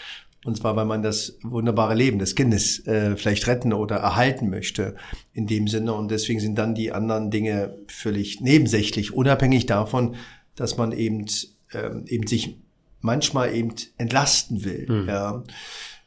Und 0.43 0.57
zwar, 0.57 0.75
weil 0.75 0.85
man 0.85 1.03
das 1.03 1.37
wunderbare 1.43 1.93
Leben 1.93 2.17
des 2.17 2.33
Kindes 2.33 2.79
äh, 2.87 3.15
vielleicht 3.15 3.45
retten 3.45 3.73
oder 3.73 3.97
erhalten 3.97 4.49
möchte 4.49 4.95
in 5.33 5.45
dem 5.45 5.67
Sinne. 5.67 5.93
Und 5.93 6.09
deswegen 6.09 6.39
sind 6.39 6.57
dann 6.57 6.73
die 6.73 6.91
anderen 6.91 7.29
Dinge 7.29 7.77
völlig 7.87 8.41
nebensächlich, 8.41 9.13
unabhängig 9.13 9.67
davon, 9.67 10.15
dass 10.55 10.77
man 10.77 10.93
eben, 10.93 11.27
ähm, 11.73 12.05
eben 12.07 12.25
sich 12.25 12.57
manchmal 13.01 13.53
eben 13.53 13.75
entlasten 13.99 14.63
will. 14.63 14.87
Mhm. 14.89 15.07
Ja. 15.07 15.43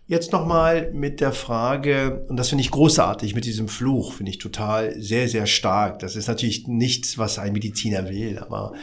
Jetzt 0.06 0.32
nochmal 0.32 0.92
mit 0.92 1.20
der 1.20 1.32
Frage, 1.32 2.26
und 2.28 2.36
das 2.36 2.50
finde 2.50 2.62
ich 2.62 2.70
großartig 2.70 3.34
mit 3.34 3.46
diesem 3.46 3.68
Fluch, 3.68 4.12
finde 4.12 4.30
ich 4.30 4.38
total 4.38 5.00
sehr, 5.00 5.28
sehr 5.28 5.46
stark. 5.46 5.98
Das 6.00 6.14
ist 6.14 6.28
natürlich 6.28 6.68
nichts, 6.68 7.16
was 7.16 7.38
ein 7.38 7.54
Mediziner 7.54 8.10
will, 8.10 8.38
aber 8.38 8.74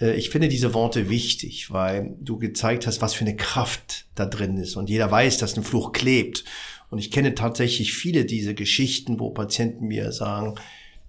äh, 0.00 0.14
ich 0.14 0.30
finde 0.30 0.48
diese 0.48 0.72
Worte 0.72 1.08
wichtig, 1.10 1.72
weil 1.72 2.14
du 2.20 2.38
gezeigt 2.38 2.86
hast, 2.86 3.02
was 3.02 3.14
für 3.14 3.24
eine 3.24 3.34
Kraft 3.34 4.06
da 4.14 4.26
drin 4.26 4.56
ist. 4.56 4.76
Und 4.76 4.88
jeder 4.88 5.10
weiß, 5.10 5.38
dass 5.38 5.56
ein 5.56 5.64
Fluch 5.64 5.90
klebt. 5.90 6.44
Und 6.88 6.98
ich 6.98 7.10
kenne 7.10 7.34
tatsächlich 7.34 7.92
viele 7.92 8.24
diese 8.24 8.54
Geschichten, 8.54 9.18
wo 9.18 9.30
Patienten 9.30 9.86
mir 9.88 10.12
sagen, 10.12 10.54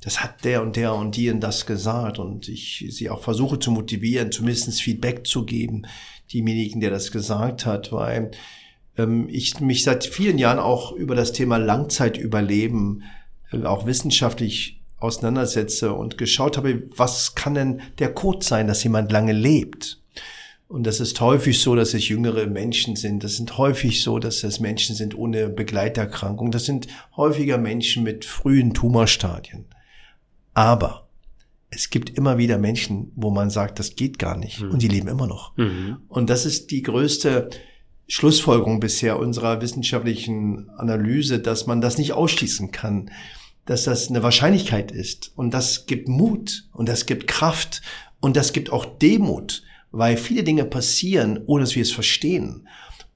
das 0.02 0.24
hat 0.24 0.44
der 0.44 0.64
und 0.64 0.76
der 0.76 0.96
und 0.96 1.16
die 1.16 1.30
und 1.30 1.40
das 1.42 1.68
gesagt. 1.68 2.18
Und 2.18 2.50
ich 2.50 2.86
sie 2.90 3.12
auch 3.12 3.22
versuche 3.22 3.60
zu 3.60 3.70
motivieren, 3.70 4.32
zumindest 4.32 4.82
Feedback 4.82 5.28
zu 5.28 5.46
geben, 5.46 5.84
demjenigen, 6.34 6.82
der 6.82 6.90
das 6.90 7.12
gesagt 7.12 7.68
hat, 7.68 7.92
weil 7.92 8.32
ich 9.28 9.60
mich 9.60 9.84
seit 9.84 10.06
vielen 10.06 10.38
Jahren 10.38 10.60
auch 10.60 10.92
über 10.94 11.16
das 11.16 11.34
Thema 11.34 11.58
Langzeitüberleben 11.58 13.04
äh, 13.52 13.64
auch 13.64 13.86
wissenschaftlich 13.86 14.82
auseinandersetze 14.98 15.94
und 15.94 16.18
geschaut 16.18 16.58
habe, 16.58 16.84
was 16.96 17.36
kann 17.36 17.54
denn 17.54 17.82
der 18.00 18.14
Code 18.14 18.44
sein, 18.46 18.68
dass 18.68 18.84
jemand 18.84 19.12
lange 19.12 19.34
lebt? 19.34 20.02
Und 20.68 20.88
das 20.88 21.00
ist 21.00 21.22
häufig 21.22 21.62
so, 21.62 21.76
dass 21.76 21.94
es 21.94 22.08
jüngere 22.08 22.48
Menschen 22.48 22.96
sind. 22.96 23.24
Das 23.24 23.36
sind 23.36 23.58
häufig 23.58 24.02
so, 24.02 24.18
dass 24.18 24.44
es 24.44 24.60
Menschen 24.60 24.96
sind 24.96 25.16
ohne 25.16 25.48
Begleiterkrankung. 25.48 26.52
Das 26.52 26.66
sind 26.66 26.88
häufiger 27.16 27.60
Menschen 27.60 28.04
mit 28.04 28.26
frühen 28.26 28.74
Tumorstadien. 28.74 29.66
Aber 30.56 31.08
es 31.70 31.90
gibt 31.90 32.10
immer 32.18 32.38
wieder 32.38 32.58
Menschen, 32.58 33.12
wo 33.16 33.30
man 33.30 33.52
sagt, 33.52 33.78
das 33.78 33.96
geht 33.96 34.18
gar 34.18 34.38
nicht. 34.38 34.62
Mhm. 34.62 34.72
Und 34.72 34.82
die 34.82 34.88
leben 34.88 35.08
immer 35.08 35.28
noch. 35.28 35.56
Mhm. 35.58 35.98
Und 36.08 36.30
das 36.32 36.46
ist 36.46 36.72
die 36.72 36.82
größte 36.82 37.50
Schlussfolgerung 38.08 38.80
bisher 38.80 39.20
unserer 39.20 39.62
wissenschaftlichen 39.62 40.70
Analyse, 40.78 41.39
dass 41.39 41.65
man 41.65 41.82
das 41.82 41.98
nicht 41.98 42.13
ausschließen 42.13 42.72
kann, 42.72 43.10
dass 43.65 43.86
das 43.86 44.10
eine 44.10 44.22
Wahrscheinlichkeit 44.22 44.91
ist. 44.91 45.32
Und 45.36 45.54
das 45.54 45.88
gibt 45.88 46.08
Mut 46.08 46.68
und 46.72 46.88
das 46.88 47.06
gibt 47.06 47.28
Kraft 47.28 47.82
und 48.20 48.38
das 48.38 48.54
gibt 48.54 48.72
auch 48.72 48.86
Demut, 48.86 49.63
weil 49.91 50.18
viele 50.18 50.44
Dinge 50.44 50.65
passieren, 50.65 51.41
ohne 51.46 51.63
dass 51.63 51.76
wir 51.76 51.82
es 51.82 51.91
verstehen. 51.91 52.68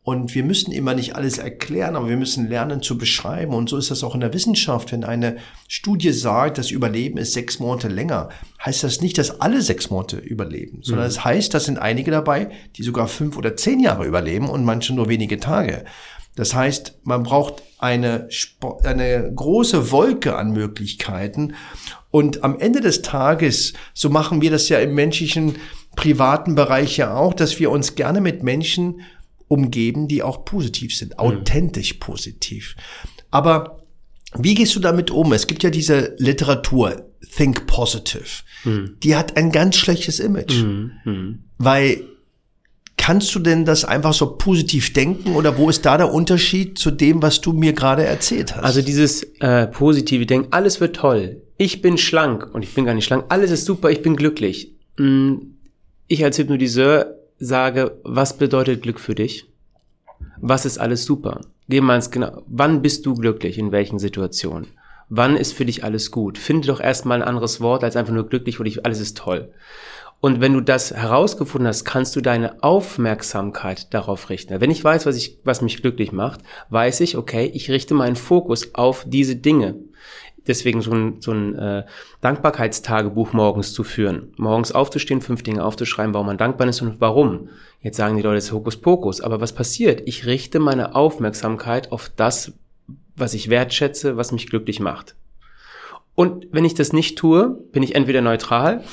Und 0.10 0.34
wir 0.34 0.44
müssen 0.44 0.72
immer 0.72 0.96
nicht 0.96 1.16
alles 1.16 1.38
erklären, 1.38 1.96
aber 1.96 2.10
wir 2.10 2.18
müssen 2.18 2.50
lernen 2.50 2.82
zu 2.82 2.98
beschreiben. 2.98 3.54
Und 3.54 3.70
so 3.70 3.78
ist 3.78 3.92
das 3.92 4.04
auch 4.04 4.16
in 4.16 4.22
der 4.22 4.34
Wissenschaft. 4.34 4.92
Wenn 4.92 5.04
eine 5.04 5.38
Studie 5.68 6.14
sagt, 6.14 6.58
das 6.58 6.72
Überleben 6.72 7.20
ist 7.20 7.34
sechs 7.34 7.60
Monate 7.60 7.90
länger, 7.90 8.30
heißt 8.66 8.84
das 8.84 9.02
nicht, 9.02 9.20
dass 9.20 9.40
alle 9.40 9.62
sechs 9.62 9.92
Monate 9.92 10.18
überleben, 10.18 10.80
sondern 10.82 11.06
mhm. 11.06 11.10
es 11.10 11.14
mhm. 11.14 11.18
das 11.18 11.26
heißt, 11.26 11.54
das 11.54 11.66
sind 11.66 11.78
einige 11.78 12.10
dabei, 12.10 12.50
die 12.76 12.82
sogar 12.82 13.08
fünf 13.08 13.38
oder 13.38 13.56
zehn 13.56 13.82
Jahre 13.82 14.08
überleben 14.08 14.50
und 14.50 14.66
manche 14.66 14.96
nur 14.96 15.10
wenige 15.10 15.40
Tage. 15.40 15.86
Das 16.36 16.56
heißt, 16.56 17.02
man 17.04 17.22
braucht 17.22 17.62
eine, 17.78 18.30
eine 18.84 19.32
große 19.36 19.92
Wolke 19.92 20.36
an 20.36 20.54
Möglichkeiten. 20.54 21.54
Und 22.10 22.44
am 22.44 22.58
Ende 22.58 22.82
des 22.82 23.04
Tages, 23.04 23.74
so 23.94 24.10
machen 24.10 24.42
wir 24.42 24.50
das 24.50 24.70
ja 24.70 24.80
im 24.80 24.96
menschlichen 24.96 25.58
privaten 25.96 26.56
Bereich 26.56 26.98
ja 26.98 27.14
auch, 27.14 27.36
dass 27.36 27.60
wir 27.60 27.70
uns 27.70 27.94
gerne 27.94 28.22
mit 28.22 28.42
Menschen 28.42 29.02
umgeben, 29.50 30.08
die 30.08 30.24
auch 30.24 30.46
positiv 30.46 30.96
sind, 30.96 31.14
mhm. 31.14 31.20
authentisch 31.20 31.94
positiv. 31.96 32.78
Aber 33.32 33.84
wie 34.36 34.56
gehst 34.56 34.76
du 34.76 34.80
damit 34.80 35.12
um? 35.12 35.34
Es 35.34 35.48
gibt 35.48 35.64
ja 35.64 35.70
diese 35.70 36.16
Literatur, 36.18 37.04
Think 37.36 37.68
Positive. 37.68 38.44
Mhm. 38.64 38.96
Die 39.04 39.16
hat 39.16 39.36
ein 39.36 39.52
ganz 39.52 39.76
schlechtes 39.76 40.22
Image. 40.22 40.64
Mhm. 40.64 40.92
mhm. 41.04 41.40
Weil 41.58 42.06
kannst 42.96 43.34
du 43.34 43.40
denn 43.40 43.66
das 43.66 43.86
einfach 43.86 44.14
so 44.14 44.38
positiv 44.38 44.94
denken 44.94 45.36
oder 45.36 45.58
wo 45.58 45.70
ist 45.70 45.86
da 45.86 45.98
der 45.98 46.14
Unterschied 46.14 46.78
zu 46.78 46.92
dem, 46.92 47.22
was 47.22 47.42
du 47.42 47.54
mir 47.54 47.74
gerade 47.74 48.06
erzählt 48.06 48.56
hast? 48.56 48.64
Also 48.64 48.82
dieses 48.82 49.24
äh, 49.40 49.68
positive 49.68 50.26
Denken, 50.26 50.50
alles 50.52 50.80
wird 50.80 50.98
toll. 50.98 51.42
Ich 51.58 51.82
bin 51.82 51.98
schlank 51.98 52.54
und 52.54 52.62
ich 52.62 52.74
bin 52.74 52.86
gar 52.86 52.94
nicht 52.94 53.06
schlank. 53.06 53.26
Alles 53.30 53.52
ist 53.52 53.66
super, 53.66 53.90
ich 53.90 54.02
bin 54.02 54.16
glücklich. 54.16 54.76
Hm, 54.98 55.56
ich 56.08 56.24
als 56.24 56.38
Hypnotiseur 56.38 57.19
sage, 57.40 57.98
was 58.04 58.38
bedeutet 58.38 58.84
Glück 58.84 59.00
für 59.00 59.16
dich? 59.16 59.46
Was 60.42 60.66
ist 60.66 60.78
alles 60.78 61.06
super? 61.06 61.42
Geh 61.68 61.82
mal 61.82 61.96
ins 61.96 62.12
genau. 62.12 62.44
Wann 62.48 62.82
bist 62.82 63.06
du 63.06 63.14
glücklich? 63.16 63.58
In 63.58 63.72
welchen 63.72 64.00
Situationen? 64.00 64.68
Wann 65.10 65.38
ist 65.38 65.54
für 65.54 65.66
dich 65.66 65.84
alles 65.84 66.12
gut? 66.12 66.38
Finde 66.38 66.68
doch 66.68 66.80
erstmal 66.80 67.22
ein 67.22 67.28
anderes 67.28 67.62
Wort 67.62 67.84
als 67.84 67.96
einfach 67.96 68.14
nur 68.14 68.28
glücklich 68.28 68.60
oder 68.60 68.70
alles 68.84 69.00
ist 69.00 69.18
toll. 69.18 69.52
Und 70.22 70.42
wenn 70.42 70.54
du 70.54 70.62
das 70.62 70.92
herausgefunden 70.92 71.68
hast, 71.68 71.86
kannst 71.86 72.16
du 72.16 72.22
deine 72.22 72.62
Aufmerksamkeit 72.62 73.94
darauf 73.94 74.30
richten. 74.30 74.60
Wenn 74.60 74.70
ich 74.70 74.84
weiß, 74.84 75.06
was 75.06 75.16
ich, 75.16 75.40
was 75.46 75.62
mich 75.62 75.82
glücklich 75.82 76.12
macht, 76.12 76.42
weiß 76.70 77.00
ich, 77.00 77.16
okay, 77.16 77.50
ich 77.54 77.72
richte 77.72 77.94
meinen 77.94 78.18
Fokus 78.18 78.76
auf 78.76 79.06
diese 79.08 79.38
Dinge 79.38 79.76
deswegen 80.50 80.82
so 80.82 80.92
ein, 80.92 81.22
so 81.22 81.32
ein 81.32 81.56
äh, 81.58 81.86
Dankbarkeitstagebuch 82.22 83.32
morgens 83.34 83.72
zu 83.72 83.84
führen. 83.84 84.34
Morgens 84.38 84.72
aufzustehen, 84.72 85.22
fünf 85.22 85.44
Dinge 85.44 85.64
aufzuschreiben, 85.64 86.14
warum 86.14 86.28
man 86.28 86.38
dankbar 86.38 86.68
ist 86.68 86.82
und 86.82 87.00
warum. 87.00 87.50
Jetzt 87.82 87.98
sagen 87.98 88.18
die 88.18 88.22
Leute, 88.22 88.36
das 88.36 88.46
ist 88.46 88.52
Hokuspokus. 88.52 89.22
Aber 89.22 89.40
was 89.40 89.54
passiert? 89.54 90.02
Ich 90.06 90.26
richte 90.26 90.60
meine 90.60 90.96
Aufmerksamkeit 90.96 91.92
auf 91.92 92.12
das, 92.16 92.54
was 93.16 93.34
ich 93.34 93.50
wertschätze, 93.50 94.18
was 94.18 94.32
mich 94.32 94.48
glücklich 94.48 94.80
macht. 94.80 95.16
Und 96.16 96.48
wenn 96.52 96.66
ich 96.66 96.74
das 96.74 96.92
nicht 96.92 97.18
tue, 97.18 97.50
bin 97.72 97.82
ich 97.82 97.96
entweder 97.96 98.22
neutral 98.22 98.84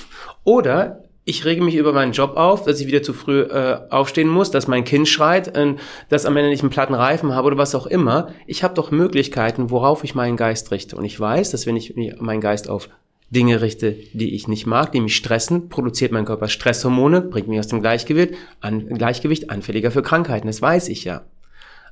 oder 0.44 1.05
ich 1.28 1.44
rege 1.44 1.60
mich 1.60 1.74
über 1.74 1.92
meinen 1.92 2.12
Job 2.12 2.36
auf, 2.36 2.62
dass 2.62 2.80
ich 2.80 2.86
wieder 2.86 3.02
zu 3.02 3.12
früh 3.12 3.40
äh, 3.40 3.80
aufstehen 3.90 4.28
muss, 4.28 4.52
dass 4.52 4.68
mein 4.68 4.84
Kind 4.84 5.08
schreit, 5.08 5.48
äh, 5.56 5.74
dass 6.08 6.24
am 6.24 6.36
Ende 6.36 6.50
nicht 6.50 6.62
einen 6.62 6.70
platten 6.70 6.94
Reifen 6.94 7.34
habe 7.34 7.48
oder 7.48 7.58
was 7.58 7.74
auch 7.74 7.86
immer. 7.86 8.32
Ich 8.46 8.62
habe 8.62 8.74
doch 8.74 8.92
Möglichkeiten, 8.92 9.70
worauf 9.70 10.04
ich 10.04 10.14
meinen 10.14 10.36
Geist 10.36 10.70
richte. 10.70 10.96
Und 10.96 11.04
ich 11.04 11.18
weiß, 11.18 11.50
dass 11.50 11.66
wenn 11.66 11.76
ich 11.76 11.94
meinen 12.20 12.40
Geist 12.40 12.70
auf 12.70 12.88
Dinge 13.28 13.60
richte, 13.60 13.96
die 14.12 14.36
ich 14.36 14.46
nicht 14.46 14.66
mag, 14.66 14.92
die 14.92 15.00
mich 15.00 15.16
stressen, 15.16 15.68
produziert 15.68 16.12
mein 16.12 16.26
Körper 16.26 16.46
Stresshormone, 16.46 17.22
bringt 17.22 17.48
mich 17.48 17.58
aus 17.58 17.66
dem 17.66 17.80
Gleichgewicht, 17.80 18.34
an, 18.60 18.86
Gleichgewicht 18.86 19.50
anfälliger 19.50 19.90
für 19.90 20.02
Krankheiten. 20.02 20.46
Das 20.46 20.62
weiß 20.62 20.88
ich 20.88 21.02
ja. 21.02 21.24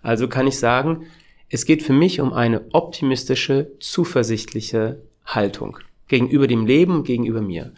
Also 0.01 0.29
kann 0.29 0.47
ich 0.47 0.61
sagen, 0.61 1.07
es 1.49 1.67
geht 1.67 1.83
für 1.83 1.93
mich 1.93 2.21
um 2.21 2.33
eine 2.33 2.67
optimistische, 2.73 3.73
zuversichtliche 3.81 5.01
Haltung 5.27 5.79
gegenüber 6.09 6.47
dem 6.47 6.67
Leben, 6.67 7.05
gegenüber 7.05 7.41
mir. 7.41 7.73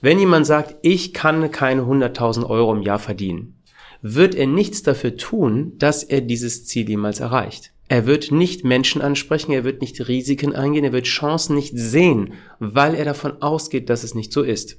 Wenn 0.00 0.18
jemand 0.18 0.46
sagt, 0.46 0.76
ich 0.82 1.12
kann 1.12 1.50
keine 1.50 1.82
100.000 1.82 2.48
Euro 2.48 2.74
im 2.74 2.82
Jahr 2.82 2.98
verdienen, 2.98 3.56
wird 4.02 4.34
er 4.34 4.46
nichts 4.46 4.82
dafür 4.82 5.16
tun, 5.16 5.74
dass 5.78 6.02
er 6.02 6.20
dieses 6.20 6.66
Ziel 6.66 6.88
jemals 6.88 7.20
erreicht. 7.20 7.72
Er 7.88 8.06
wird 8.06 8.32
nicht 8.32 8.64
Menschen 8.64 9.02
ansprechen, 9.02 9.52
er 9.52 9.64
wird 9.64 9.80
nicht 9.80 10.08
Risiken 10.08 10.54
eingehen, 10.54 10.84
er 10.84 10.92
wird 10.92 11.06
Chancen 11.06 11.54
nicht 11.54 11.76
sehen, 11.76 12.34
weil 12.58 12.94
er 12.94 13.04
davon 13.04 13.42
ausgeht, 13.42 13.90
dass 13.90 14.02
es 14.02 14.14
nicht 14.14 14.32
so 14.32 14.42
ist. 14.42 14.78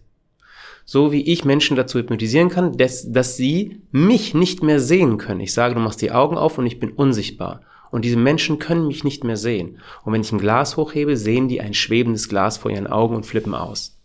So 0.86 1.12
wie 1.12 1.22
ich 1.22 1.46
Menschen 1.46 1.78
dazu 1.78 2.00
hypnotisieren 2.00 2.50
kann, 2.50 2.76
dass, 2.76 3.10
dass 3.10 3.38
sie 3.38 3.82
mich 3.92 4.34
nicht 4.34 4.64
mehr 4.64 4.80
sehen 4.80 5.18
können. 5.18 5.40
Ich 5.40 5.54
sage, 5.54 5.76
du 5.76 5.80
machst 5.80 6.02
die 6.02 6.12
Augen 6.12 6.38
auf 6.38 6.58
und 6.58 6.66
ich 6.66 6.80
bin 6.80 6.92
unsichtbar. 6.92 7.62
Und 7.94 8.04
diese 8.06 8.18
Menschen 8.18 8.58
können 8.58 8.88
mich 8.88 9.04
nicht 9.04 9.24
mehr 9.24 9.38
sehen. 9.38 9.78
Und 10.04 10.14
wenn 10.14 10.22
ich 10.22 10.32
ein 10.32 10.40
Glas 10.40 10.78
hochhebe, 10.78 11.16
sehen 11.16 11.48
die 11.48 11.62
ein 11.62 11.76
schwebendes 11.76 12.28
Glas 12.28 12.58
vor 12.58 12.72
ihren 12.72 12.88
Augen 12.88 13.16
und 13.16 13.24
flippen 13.24 13.54
aus. 13.54 14.00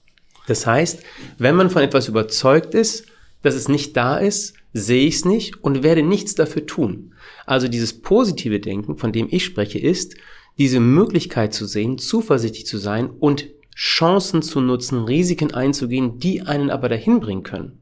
Das 0.47 0.67
heißt, 0.67 1.03
wenn 1.39 1.57
man 1.57 1.71
von 1.71 1.81
etwas 1.81 2.07
überzeugt 2.07 2.75
ist, 2.75 3.07
dass 3.41 3.55
es 3.55 3.67
nicht 3.67 3.97
da 3.97 4.19
ist, 4.19 4.53
sehe 4.75 5.07
ich 5.07 5.15
es 5.15 5.25
nicht 5.25 5.65
und 5.65 5.83
werde 5.83 6.03
nichts 6.03 6.35
dafür 6.35 6.67
tun. 6.67 7.15
Also 7.47 7.67
dieses 7.67 8.03
positive 8.03 8.61
Denken, 8.61 8.99
von 8.99 9.11
dem 9.11 9.27
ich 9.31 9.47
spreche, 9.47 9.79
ist, 9.79 10.17
diese 10.59 10.81
Möglichkeit 10.81 11.55
zu 11.55 11.65
sehen, 11.65 11.97
zuversichtlich 11.97 12.67
zu 12.67 12.77
sein 12.77 13.09
und 13.09 13.49
Chancen 13.75 14.43
zu 14.43 14.61
nutzen, 14.61 15.05
Risiken 15.05 15.55
einzugehen, 15.55 16.19
die 16.19 16.43
einen 16.43 16.69
aber 16.69 16.91
dahin 16.91 17.21
bringen 17.21 17.43
können. 17.43 17.81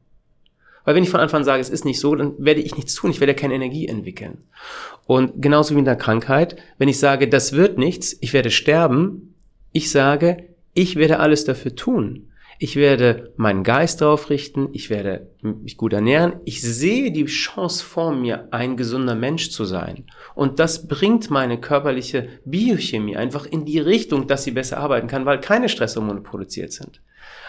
Weil 0.87 0.95
wenn 0.95 1.03
ich 1.03 1.09
von 1.09 1.19
Anfang 1.19 1.39
an 1.39 1.43
sage, 1.43 1.59
es 1.59 1.69
ist 1.69 1.83
nicht 1.83 1.99
so, 1.99 2.15
dann 2.15 2.35
werde 2.37 2.61
ich 2.61 2.77
nichts 2.77 2.95
tun, 2.95 3.11
ich 3.11 3.19
werde 3.19 3.35
keine 3.35 3.55
Energie 3.55 3.89
entwickeln. 3.89 4.45
Und 5.05 5.41
genauso 5.41 5.75
wie 5.75 5.79
in 5.79 5.83
der 5.83 5.97
Krankheit, 5.97 6.55
wenn 6.77 6.87
ich 6.87 6.97
sage, 6.97 7.27
das 7.27 7.51
wird 7.51 7.77
nichts, 7.77 8.15
ich 8.21 8.31
werde 8.31 8.49
sterben, 8.51 9.35
ich 9.73 9.91
sage, 9.91 10.45
ich 10.73 10.95
werde 10.95 11.19
alles 11.19 11.43
dafür 11.43 11.75
tun. 11.75 12.29
Ich 12.57 12.77
werde 12.77 13.33
meinen 13.35 13.65
Geist 13.65 13.99
darauf 13.99 14.29
richten, 14.29 14.69
ich 14.71 14.89
werde 14.89 15.27
mich 15.41 15.75
gut 15.75 15.91
ernähren. 15.91 16.35
Ich 16.45 16.61
sehe 16.61 17.11
die 17.11 17.25
Chance 17.25 17.83
vor 17.83 18.13
mir, 18.15 18.47
ein 18.51 18.77
gesunder 18.77 19.15
Mensch 19.15 19.49
zu 19.49 19.65
sein. 19.65 20.05
Und 20.35 20.59
das 20.59 20.87
bringt 20.87 21.29
meine 21.29 21.59
körperliche 21.59 22.29
Biochemie 22.45 23.17
einfach 23.17 23.45
in 23.45 23.65
die 23.65 23.79
Richtung, 23.79 24.27
dass 24.27 24.45
sie 24.45 24.51
besser 24.51 24.77
arbeiten 24.77 25.07
kann, 25.07 25.25
weil 25.25 25.41
keine 25.41 25.67
Stresshormone 25.67 26.21
produziert 26.21 26.71
sind. 26.71 27.01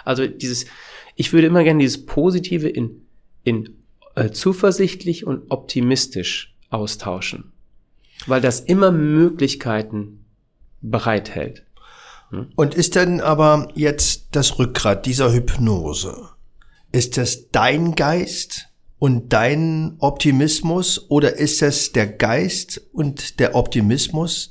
Also 0.04 0.26
dieses, 0.26 0.66
ich 1.14 1.32
würde 1.32 1.46
immer 1.46 1.62
gerne 1.62 1.78
dieses 1.78 2.04
Positive 2.04 2.68
in 2.68 3.04
in 3.44 3.76
äh, 4.14 4.30
zuversichtlich 4.30 5.26
und 5.26 5.50
optimistisch 5.50 6.54
austauschen. 6.70 7.52
Weil 8.26 8.40
das 8.40 8.60
immer 8.60 8.90
Möglichkeiten 8.90 10.24
bereithält. 10.80 11.64
Und 12.56 12.74
ist 12.74 12.94
denn 12.94 13.20
aber 13.20 13.68
jetzt 13.74 14.28
das 14.32 14.58
Rückgrat 14.58 15.06
dieser 15.06 15.32
Hypnose, 15.32 16.28
ist 16.92 17.16
das 17.16 17.50
dein 17.50 17.94
Geist 17.94 18.68
und 18.98 19.32
dein 19.32 19.96
Optimismus 19.98 21.10
oder 21.10 21.36
ist 21.36 21.62
das 21.62 21.92
der 21.92 22.06
Geist 22.06 22.82
und 22.92 23.40
der 23.40 23.54
Optimismus 23.54 24.50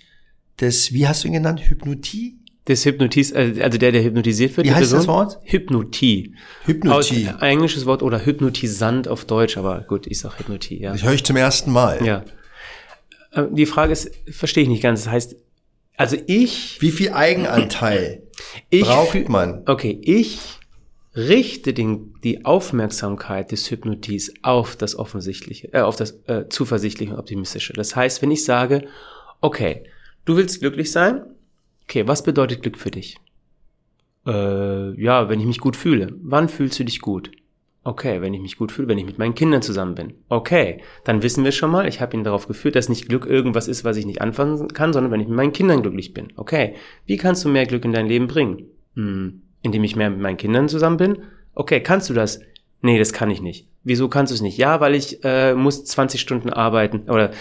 des, 0.60 0.92
wie 0.92 1.08
hast 1.08 1.24
du 1.24 1.28
ihn 1.28 1.34
genannt, 1.34 1.62
Hypnotie? 1.70 2.40
Des 2.68 2.86
Hypnotis, 2.86 3.32
äh, 3.32 3.56
also 3.62 3.78
der, 3.78 3.92
der 3.92 4.04
hypnotisiert 4.04 4.58
wird. 4.58 4.68
Wie 4.68 4.72
heißt 4.72 4.92
Person? 4.92 5.00
das 5.00 5.08
Wort? 5.08 5.40
Hypnotie. 5.44 6.36
Hypnotie. 6.66 7.30
Aus, 7.30 7.42
englisches 7.42 7.86
Wort 7.86 8.04
oder 8.04 8.26
Hypnotisant 8.26 9.08
auf 9.08 9.26
Deutsch, 9.26 9.58
aber 9.58 9.82
gut, 9.88 10.06
ich 10.08 10.20
sag 10.20 10.38
Hypnotie, 10.38 10.82
ja. 10.82 10.92
Das 10.92 11.04
höre 11.04 11.14
ich 11.14 11.24
zum 11.24 11.38
ersten 11.38 11.72
Mal. 11.72 12.06
Ja. 12.06 12.24
Äh, 13.32 13.44
Die 13.52 13.66
Frage 13.66 13.94
ist, 13.94 14.12
verstehe 14.30 14.64
ich 14.64 14.70
nicht 14.70 14.84
ganz. 14.84 15.04
Das 15.06 15.14
heißt, 15.14 15.36
also 15.96 16.18
ich, 16.28 16.78
Wie 16.82 16.92
viel 16.92 17.14
Eigenanteil 17.14 18.24
ich 18.70 18.84
braucht 18.84 19.30
man? 19.30 19.64
Okay, 19.66 20.00
ich 20.04 20.40
richte 21.16 21.74
den, 21.74 22.14
die 22.24 22.46
Aufmerksamkeit 22.46 23.52
des 23.52 23.72
Hypnotis 23.72 24.34
auf 24.44 24.76
das 24.76 24.96
Offensichtliche, 24.96 25.74
äh, 25.74 25.80
auf 25.80 25.96
das 25.96 26.12
äh, 26.28 26.48
Zuversichtliche 26.50 27.14
und 27.14 27.20
Optimistische. 27.20 27.74
Das 27.74 27.96
heißt, 27.96 28.22
wenn 28.22 28.30
ich 28.30 28.46
sage, 28.46 28.88
okay, 29.42 29.86
du 30.26 30.38
willst 30.38 30.60
glücklich 30.60 30.92
sein, 30.92 31.24
okay, 31.88 32.08
was 32.08 32.24
bedeutet 32.24 32.62
Glück 32.62 32.78
für 32.78 32.92
dich? 32.92 33.18
Äh, 34.26 35.02
ja, 35.02 35.30
wenn 35.30 35.40
ich 35.40 35.46
mich 35.46 35.60
gut 35.60 35.78
fühle. 35.78 36.14
Wann 36.22 36.50
fühlst 36.50 36.78
du 36.80 36.84
dich 36.84 37.00
gut? 37.00 37.32
Okay, 37.86 38.22
wenn 38.22 38.34
ich 38.34 38.42
mich 38.42 38.58
gut 38.58 38.74
fühle, 38.74 38.90
wenn 38.90 38.98
ich 38.98 39.06
mit 39.06 39.18
meinen 39.18 39.36
Kindern 39.36 39.62
zusammen 39.62 39.96
bin. 39.96 40.16
Okay, 40.28 40.82
dann 41.06 41.24
wissen 41.24 41.46
wir 41.46 41.54
schon 41.54 41.72
mal, 41.72 41.88
ich 41.88 42.02
habe 42.02 42.18
ihn 42.18 42.26
darauf 42.26 42.46
geführt, 42.46 42.76
dass 42.76 42.90
nicht 42.90 43.08
Glück 43.08 43.26
irgendwas 43.26 43.70
ist, 43.70 43.86
was 43.86 43.96
ich 43.96 44.06
nicht 44.06 44.22
anfangen 44.22 44.68
kann, 44.68 44.92
sondern 44.92 45.14
wenn 45.14 45.22
ich 45.22 45.30
mit 45.30 45.38
meinen 45.38 45.54
Kindern 45.54 45.82
glücklich 45.82 46.14
bin. 46.14 46.34
Okay, 46.36 46.76
wie 47.06 47.16
kannst 47.16 47.46
du 47.46 47.50
mehr 47.50 47.66
Glück 47.66 47.86
in 47.86 47.94
dein 47.94 48.08
Leben 48.08 48.28
bringen? 48.28 48.66
Hm, 48.96 49.44
indem 49.62 49.86
ich 49.86 49.96
mehr 49.96 50.10
mit 50.10 50.20
meinen 50.20 50.36
Kindern 50.36 50.68
zusammen 50.68 50.98
bin? 50.98 51.20
Okay, 51.56 51.80
kannst 51.80 52.10
du 52.10 52.14
das? 52.14 52.42
Nee, 52.82 53.00
das 53.00 53.14
kann 53.14 53.32
ich 53.32 53.42
nicht. 53.42 53.70
Wieso 53.86 54.10
kannst 54.10 54.32
du 54.32 54.36
es 54.36 54.42
nicht? 54.42 54.58
Ja, 54.58 54.82
weil 54.82 54.94
ich 54.94 55.24
äh, 55.24 55.54
muss 55.54 55.86
20 55.86 56.20
Stunden 56.20 56.50
arbeiten 56.50 57.10
oder 57.10 57.32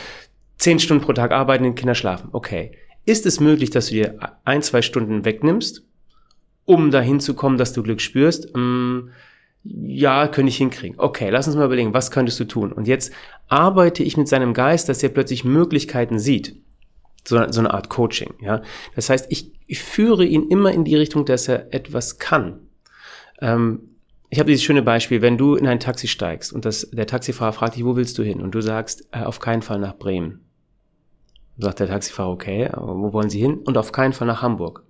10 0.59 0.78
Stunden 0.78 1.03
pro 1.03 1.12
Tag 1.12 1.32
arbeiten, 1.32 1.64
die 1.64 1.72
Kinder 1.72 1.97
schlafen. 1.97 2.28
Okay. 2.30 2.70
Ist 3.07 3.25
es 3.25 3.41
möglich, 3.41 3.71
dass 3.71 3.87
du 3.87 3.95
dir 3.95 4.19
ein, 4.45 4.63
zwei 4.63 4.83
Stunden 4.83 5.25
wegnimmst, 5.25 5.85
um 6.65 6.91
dahin 6.91 7.21
zu 7.21 7.35
kommen, 7.35 7.57
dass 7.57 7.73
du 7.73 7.83
Glück 7.83 8.01
spürst? 8.01 8.53
Hm, 8.53 9.11
ja, 9.63 10.29
könnte 10.29 10.51
ich 10.51 10.57
hinkriegen. 10.57 10.99
Okay, 10.99 11.31
lass 11.31 11.47
uns 11.47 11.57
mal 11.57 11.67
überlegen, 11.67 11.95
was 11.95 12.11
könntest 12.11 12.39
du 12.41 12.45
tun? 12.45 12.73
Und 12.73 12.87
jetzt 12.87 13.13
arbeite 13.49 14.03
ich 14.03 14.17
mit 14.17 14.29
seinem 14.29 14.55
Geist, 14.55 14.89
dass 14.89 15.03
er 15.03 15.09
plötzlich 15.09 15.45
Möglichkeiten 15.45 16.19
sieht. 16.19 16.57
So, 17.25 17.41
so 17.51 17.61
eine 17.61 17.73
Art 17.73 17.89
Coaching, 17.89 18.35
ja. 18.41 18.63
Das 18.95 19.09
heißt, 19.09 19.27
ich, 19.31 19.53
ich 19.67 19.81
führe 19.81 20.25
ihn 20.25 20.49
immer 20.49 20.73
in 20.73 20.85
die 20.85 20.95
Richtung, 20.97 21.25
dass 21.25 21.49
er 21.49 21.73
etwas 21.75 22.19
kann. 22.19 22.61
Ähm, 23.41 23.97
ich 24.31 24.39
habe 24.39 24.51
dieses 24.51 24.65
schöne 24.65 24.83
Beispiel, 24.83 25.23
wenn 25.23 25.39
du 25.39 25.55
in 25.55 25.67
ein 25.67 25.81
Taxi 25.81 26.09
steigst 26.09 26.53
und 26.53 26.65
das, 26.65 26.89
der 26.91 27.07
Taxifahrer 27.07 27.53
fragt 27.53 27.77
dich, 27.77 27.85
wo 27.85 27.97
willst 27.97 28.19
du 28.19 28.23
hin? 28.23 28.41
Und 28.41 28.55
du 28.55 28.61
sagst, 28.61 29.09
äh, 29.13 29.23
auf 29.23 29.41
keinen 29.41 29.63
Fall 29.63 29.79
nach 29.79 29.97
Bremen. 29.97 30.45
Sagt 31.59 31.81
der 31.81 31.89
Taxifahrer, 31.89 32.31
okay, 32.31 32.71
wo 32.77 33.13
wollen 33.13 33.31
Sie 33.31 33.41
hin? 33.41 33.59
Und 33.59 33.79
auf 33.79 33.93
keinen 33.93 34.13
Fall 34.13 34.27
nach 34.27 34.43
Hamburg. 34.43 34.83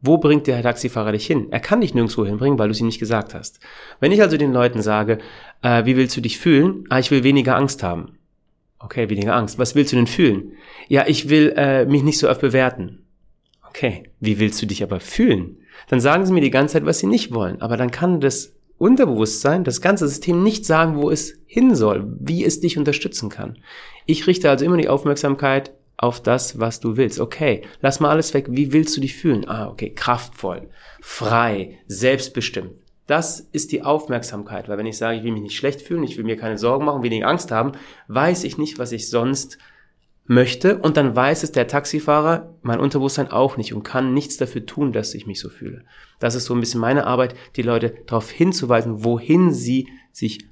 Wo 0.00 0.18
bringt 0.18 0.46
der 0.46 0.62
Taxifahrer 0.62 1.12
dich 1.12 1.26
hin? 1.26 1.48
Er 1.50 1.60
kann 1.60 1.80
dich 1.80 1.94
nirgendwo 1.94 2.26
hinbringen, 2.26 2.58
weil 2.58 2.68
du 2.68 2.72
es 2.72 2.80
ihm 2.80 2.86
nicht 2.86 3.00
gesagt 3.00 3.34
hast. 3.34 3.58
Wenn 4.00 4.12
ich 4.12 4.20
also 4.20 4.36
den 4.36 4.52
Leuten 4.52 4.82
sage, 4.82 5.18
äh, 5.62 5.86
wie 5.86 5.96
willst 5.96 6.16
du 6.16 6.20
dich 6.20 6.38
fühlen? 6.38 6.84
Ah, 6.90 6.98
ich 6.98 7.10
will 7.10 7.24
weniger 7.24 7.56
Angst 7.56 7.82
haben. 7.82 8.18
Okay, 8.78 9.08
weniger 9.08 9.34
Angst. 9.34 9.58
Was 9.58 9.74
willst 9.74 9.92
du 9.92 9.96
denn 9.96 10.06
fühlen? 10.06 10.52
Ja, 10.88 11.06
ich 11.06 11.30
will 11.30 11.54
äh, 11.56 11.86
mich 11.86 12.02
nicht 12.02 12.18
so 12.18 12.28
oft 12.28 12.42
bewerten. 12.42 13.06
Okay, 13.66 14.10
wie 14.20 14.38
willst 14.38 14.60
du 14.60 14.66
dich 14.66 14.82
aber 14.82 15.00
fühlen? 15.00 15.56
Dann 15.88 16.00
sagen 16.00 16.26
sie 16.26 16.32
mir 16.32 16.42
die 16.42 16.50
ganze 16.50 16.74
Zeit, 16.74 16.84
was 16.84 16.98
sie 16.98 17.06
nicht 17.06 17.32
wollen. 17.32 17.62
Aber 17.62 17.78
dann 17.78 17.90
kann 17.90 18.20
das 18.20 18.52
Unterbewusstsein, 18.78 19.64
das 19.64 19.80
ganze 19.80 20.08
System 20.08 20.42
nicht 20.42 20.66
sagen, 20.66 20.96
wo 20.96 21.10
es 21.10 21.38
hin 21.46 21.74
soll, 21.74 22.06
wie 22.20 22.44
es 22.44 22.60
dich 22.60 22.76
unterstützen 22.76 23.28
kann. 23.28 23.58
Ich 24.06 24.26
richte 24.26 24.50
also 24.50 24.64
immer 24.64 24.76
die 24.76 24.88
Aufmerksamkeit 24.88 25.72
auf 25.96 26.20
das, 26.20 26.58
was 26.58 26.80
du 26.80 26.96
willst. 26.96 27.20
Okay, 27.20 27.62
lass 27.80 28.00
mal 28.00 28.10
alles 28.10 28.34
weg. 28.34 28.46
Wie 28.50 28.72
willst 28.72 28.96
du 28.96 29.00
dich 29.00 29.14
fühlen? 29.14 29.48
Ah, 29.48 29.68
okay, 29.68 29.90
kraftvoll, 29.90 30.68
frei, 31.00 31.78
selbstbestimmt. 31.86 32.72
Das 33.06 33.40
ist 33.40 33.70
die 33.70 33.82
Aufmerksamkeit, 33.82 34.68
weil 34.68 34.78
wenn 34.78 34.86
ich 34.86 34.96
sage, 34.96 35.18
ich 35.18 35.24
will 35.24 35.32
mich 35.32 35.42
nicht 35.42 35.56
schlecht 35.56 35.82
fühlen, 35.82 36.04
ich 36.04 36.16
will 36.16 36.24
mir 36.24 36.36
keine 36.36 36.56
Sorgen 36.56 36.86
machen, 36.86 37.02
weniger 37.02 37.28
Angst 37.28 37.50
haben, 37.50 37.72
weiß 38.08 38.44
ich 38.44 38.56
nicht, 38.56 38.78
was 38.78 38.92
ich 38.92 39.10
sonst 39.10 39.58
möchte 40.26 40.78
und 40.78 40.96
dann 40.96 41.14
weiß 41.14 41.42
es 41.42 41.52
der 41.52 41.66
Taxifahrer, 41.68 42.54
mein 42.62 42.80
Unterbewusstsein 42.80 43.30
auch 43.30 43.56
nicht 43.56 43.74
und 43.74 43.82
kann 43.82 44.14
nichts 44.14 44.36
dafür 44.36 44.64
tun, 44.64 44.92
dass 44.92 45.14
ich 45.14 45.26
mich 45.26 45.38
so 45.38 45.50
fühle. 45.50 45.84
Das 46.18 46.34
ist 46.34 46.46
so 46.46 46.54
ein 46.54 46.60
bisschen 46.60 46.80
meine 46.80 47.06
Arbeit, 47.06 47.34
die 47.56 47.62
Leute 47.62 47.94
darauf 48.06 48.30
hinzuweisen, 48.30 49.04
wohin 49.04 49.52
sie 49.52 49.88
sich 50.12 50.46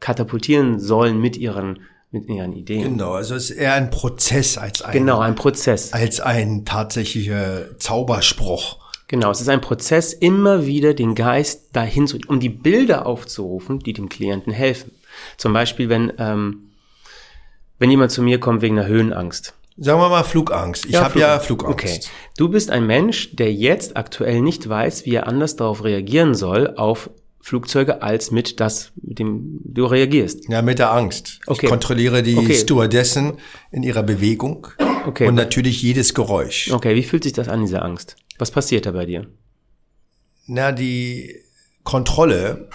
katapultieren 0.00 0.80
sollen 0.80 1.20
mit 1.20 1.36
ihren 1.36 1.80
mit 2.14 2.28
ihren 2.28 2.52
Ideen. 2.52 2.82
Genau, 2.82 3.12
also 3.12 3.34
es 3.34 3.48
ist 3.48 3.56
eher 3.56 3.72
ein 3.72 3.88
Prozess 3.88 4.58
als 4.58 4.82
ein, 4.82 4.92
Genau, 4.92 5.20
ein 5.20 5.34
Prozess. 5.34 5.94
als 5.94 6.20
ein 6.20 6.66
tatsächlicher 6.66 7.78
Zauberspruch. 7.78 8.76
Genau, 9.08 9.30
es 9.30 9.40
ist 9.40 9.48
ein 9.48 9.62
Prozess, 9.62 10.12
immer 10.12 10.66
wieder 10.66 10.92
den 10.92 11.14
Geist 11.14 11.74
dahin 11.74 12.06
zu, 12.06 12.18
um 12.28 12.38
die 12.38 12.50
Bilder 12.50 13.06
aufzurufen, 13.06 13.78
die 13.78 13.94
dem 13.94 14.10
Klienten 14.10 14.52
helfen. 14.52 14.92
Zum 15.38 15.54
Beispiel, 15.54 15.88
wenn, 15.88 16.12
ähm, 16.18 16.71
wenn 17.82 17.90
jemand 17.90 18.12
zu 18.12 18.22
mir 18.22 18.38
kommt 18.38 18.62
wegen 18.62 18.78
einer 18.78 18.86
Höhenangst. 18.86 19.54
Sagen 19.76 19.98
wir 20.00 20.08
mal 20.08 20.22
Flugangst. 20.22 20.86
Ich 20.86 20.94
habe 20.94 21.18
ja 21.18 21.40
Flugangst. 21.40 21.72
Okay. 21.74 22.00
Du 22.36 22.48
bist 22.48 22.70
ein 22.70 22.86
Mensch, 22.86 23.34
der 23.34 23.52
jetzt 23.52 23.96
aktuell 23.96 24.40
nicht 24.40 24.68
weiß, 24.68 25.04
wie 25.04 25.14
er 25.16 25.26
anders 25.26 25.56
darauf 25.56 25.82
reagieren 25.82 26.36
soll, 26.36 26.74
auf 26.76 27.10
Flugzeuge, 27.40 28.00
als 28.00 28.30
mit 28.30 28.60
das, 28.60 28.92
mit 29.02 29.18
dem 29.18 29.58
du 29.64 29.84
reagierst. 29.86 30.48
Ja, 30.48 30.62
mit 30.62 30.78
der 30.78 30.92
Angst. 30.92 31.40
Okay. 31.48 31.66
Ich 31.66 31.70
kontrolliere 31.70 32.22
die 32.22 32.36
Okay. 32.36 32.54
Stewardessen 32.54 33.38
in 33.72 33.82
ihrer 33.82 34.04
Bewegung 34.04 34.68
Okay. 35.04 35.26
und 35.26 35.34
natürlich 35.34 35.82
jedes 35.82 36.14
Geräusch. 36.14 36.70
Okay, 36.70 36.94
wie 36.94 37.02
fühlt 37.02 37.24
sich 37.24 37.32
das 37.32 37.48
an, 37.48 37.62
diese 37.62 37.82
Angst? 37.82 38.14
Was 38.38 38.52
passiert 38.52 38.86
da 38.86 38.92
bei 38.92 39.06
dir? 39.06 39.26
Na, 40.46 40.70
die 40.70 41.34
Kontrolle 41.82 42.68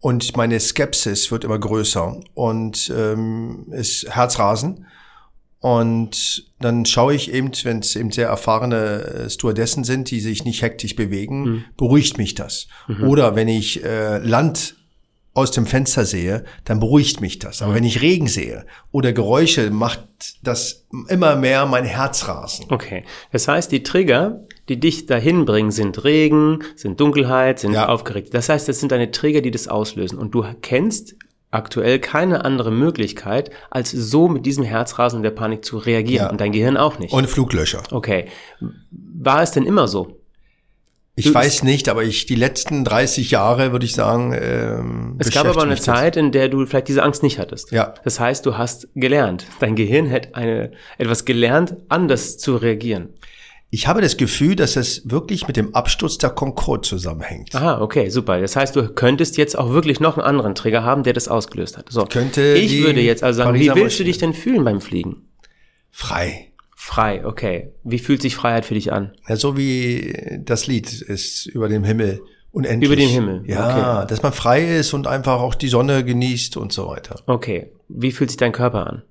und 0.00 0.36
meine 0.36 0.60
Skepsis 0.60 1.30
wird 1.30 1.44
immer 1.44 1.58
größer 1.58 2.20
und 2.34 2.92
ähm, 2.94 3.66
ist 3.72 4.08
Herzrasen. 4.08 4.86
Und 5.58 6.52
dann 6.60 6.86
schaue 6.86 7.14
ich 7.14 7.32
eben, 7.32 7.50
wenn 7.64 7.80
es 7.80 7.96
eben 7.96 8.12
sehr 8.12 8.28
erfahrene 8.28 8.76
äh, 8.76 9.30
Stewardessen 9.30 9.84
sind, 9.84 10.10
die 10.10 10.20
sich 10.20 10.44
nicht 10.44 10.62
hektisch 10.62 10.94
bewegen, 10.94 11.64
beruhigt 11.76 12.18
mich 12.18 12.34
das. 12.34 12.68
Oder 13.06 13.34
wenn 13.34 13.48
ich 13.48 13.82
äh, 13.82 14.18
Land 14.18 14.76
aus 15.36 15.50
dem 15.50 15.66
Fenster 15.66 16.04
sehe, 16.04 16.44
dann 16.64 16.80
beruhigt 16.80 17.20
mich 17.20 17.38
das. 17.38 17.60
Aber 17.62 17.74
wenn 17.74 17.84
ich 17.84 18.00
Regen 18.02 18.26
sehe 18.26 18.64
oder 18.90 19.12
Geräusche, 19.12 19.70
macht 19.70 20.00
das 20.42 20.86
immer 21.08 21.36
mehr 21.36 21.66
mein 21.66 21.84
Herzrasen. 21.84 22.66
Okay. 22.70 23.04
Das 23.32 23.46
heißt, 23.46 23.70
die 23.70 23.82
Trigger, 23.82 24.40
die 24.68 24.80
dich 24.80 25.06
dahin 25.06 25.44
bringen, 25.44 25.70
sind 25.70 26.02
Regen, 26.04 26.60
sind 26.74 26.98
Dunkelheit, 27.00 27.58
sind 27.58 27.72
Ja. 27.74 27.88
aufgeregt. 27.88 28.32
Das 28.32 28.48
heißt, 28.48 28.66
das 28.68 28.80
sind 28.80 28.92
deine 28.92 29.10
Trigger, 29.10 29.42
die 29.42 29.50
das 29.50 29.68
auslösen. 29.68 30.18
Und 30.18 30.34
du 30.34 30.44
kennst 30.62 31.14
aktuell 31.50 31.98
keine 32.00 32.44
andere 32.44 32.70
Möglichkeit, 32.70 33.50
als 33.70 33.90
so 33.90 34.28
mit 34.28 34.44
diesem 34.46 34.64
Herzrasen 34.64 35.18
und 35.18 35.22
der 35.22 35.30
Panik 35.30 35.64
zu 35.64 35.78
reagieren. 35.78 36.26
Ja. 36.26 36.30
Und 36.30 36.40
dein 36.40 36.52
Gehirn 36.52 36.76
auch 36.76 36.98
nicht. 36.98 37.12
Und 37.12 37.28
Fluglöcher. 37.28 37.82
okay. 37.92 38.26
War 38.90 39.42
es 39.42 39.52
denn 39.52 39.64
immer 39.64 39.86
so? 39.86 40.15
Ich 41.18 41.32
weiß 41.32 41.62
nicht, 41.62 41.88
aber 41.88 42.04
ich 42.04 42.26
die 42.26 42.34
letzten 42.34 42.84
30 42.84 43.30
Jahre 43.30 43.72
würde 43.72 43.86
ich 43.86 43.94
sagen. 43.94 44.36
Ähm, 44.38 45.16
Es 45.18 45.30
gab 45.30 45.46
aber 45.46 45.62
eine. 45.62 45.76
Zeit, 45.76 46.16
in 46.16 46.30
der 46.30 46.50
du 46.50 46.64
vielleicht 46.66 46.88
diese 46.88 47.02
Angst 47.02 47.22
nicht 47.22 47.38
hattest. 47.38 47.72
Ja. 47.72 47.94
Das 48.04 48.20
heißt, 48.20 48.44
du 48.44 48.58
hast 48.58 48.88
gelernt. 48.94 49.46
Dein 49.58 49.76
Gehirn 49.76 50.10
hat 50.10 50.34
eine, 50.34 50.72
etwas 50.98 51.24
gelernt, 51.24 51.76
anders 51.88 52.36
zu 52.36 52.56
reagieren. 52.56 53.14
Ich 53.70 53.88
habe 53.88 54.00
das 54.00 54.16
Gefühl, 54.16 54.56
dass 54.56 54.76
es 54.76 55.10
wirklich 55.10 55.48
mit 55.48 55.56
dem 55.56 55.74
Absturz 55.74 56.18
der 56.18 56.30
Concorde 56.30 56.82
zusammenhängt. 56.82 57.54
Aha, 57.54 57.80
okay, 57.80 58.10
super. 58.10 58.40
Das 58.40 58.54
heißt, 58.54 58.76
du 58.76 58.88
könntest 58.88 59.38
jetzt 59.38 59.58
auch 59.58 59.70
wirklich 59.70 60.00
noch 60.00 60.16
einen 60.16 60.26
anderen 60.26 60.54
Trigger 60.54 60.84
haben, 60.84 61.02
der 61.02 61.14
das 61.14 61.28
ausgelöst 61.28 61.76
hat. 61.76 61.90
So. 61.90 62.04
Könnte 62.04 62.54
ich 62.54 62.82
würde 62.84 63.00
jetzt 63.00 63.24
also 63.24 63.38
sagen, 63.38 63.52
Pariser 63.52 63.74
wie 63.74 63.80
willst 63.80 63.98
du 63.98 64.04
dich 64.04 64.18
denn 64.18 64.34
fühlen 64.34 64.64
beim 64.64 64.80
Fliegen? 64.80 65.28
Frei. 65.90 66.45
Frei, 66.86 67.26
okay. 67.26 67.72
Wie 67.82 67.98
fühlt 67.98 68.22
sich 68.22 68.36
Freiheit 68.36 68.64
für 68.64 68.74
dich 68.74 68.92
an? 68.92 69.10
Ja, 69.28 69.34
so 69.34 69.56
wie 69.56 70.38
das 70.38 70.68
Lied 70.68 71.02
ist 71.02 71.46
über 71.46 71.68
dem 71.68 71.82
Himmel 71.82 72.22
unendlich. 72.52 72.88
Über 72.88 72.94
dem 72.94 73.08
Himmel, 73.10 73.42
Ja, 73.44 74.04
dass 74.04 74.22
man 74.22 74.32
frei 74.32 74.76
ist 74.78 74.94
und 74.94 75.08
einfach 75.08 75.40
auch 75.40 75.56
die 75.56 75.66
Sonne 75.66 76.04
genießt 76.04 76.56
und 76.56 76.72
so 76.72 76.86
weiter. 76.86 77.20
Okay. 77.26 77.72
Wie 77.88 78.12
fühlt 78.12 78.30
sich 78.30 78.36
dein 78.36 78.52
Körper 78.52 78.86
an? 78.86 79.02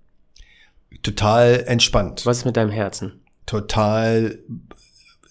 Total 1.03 1.65
entspannt. 1.67 2.25
Was 2.25 2.37
ist 2.37 2.45
mit 2.45 2.55
deinem 2.55 2.71
Herzen? 2.71 3.19
Total 3.45 4.39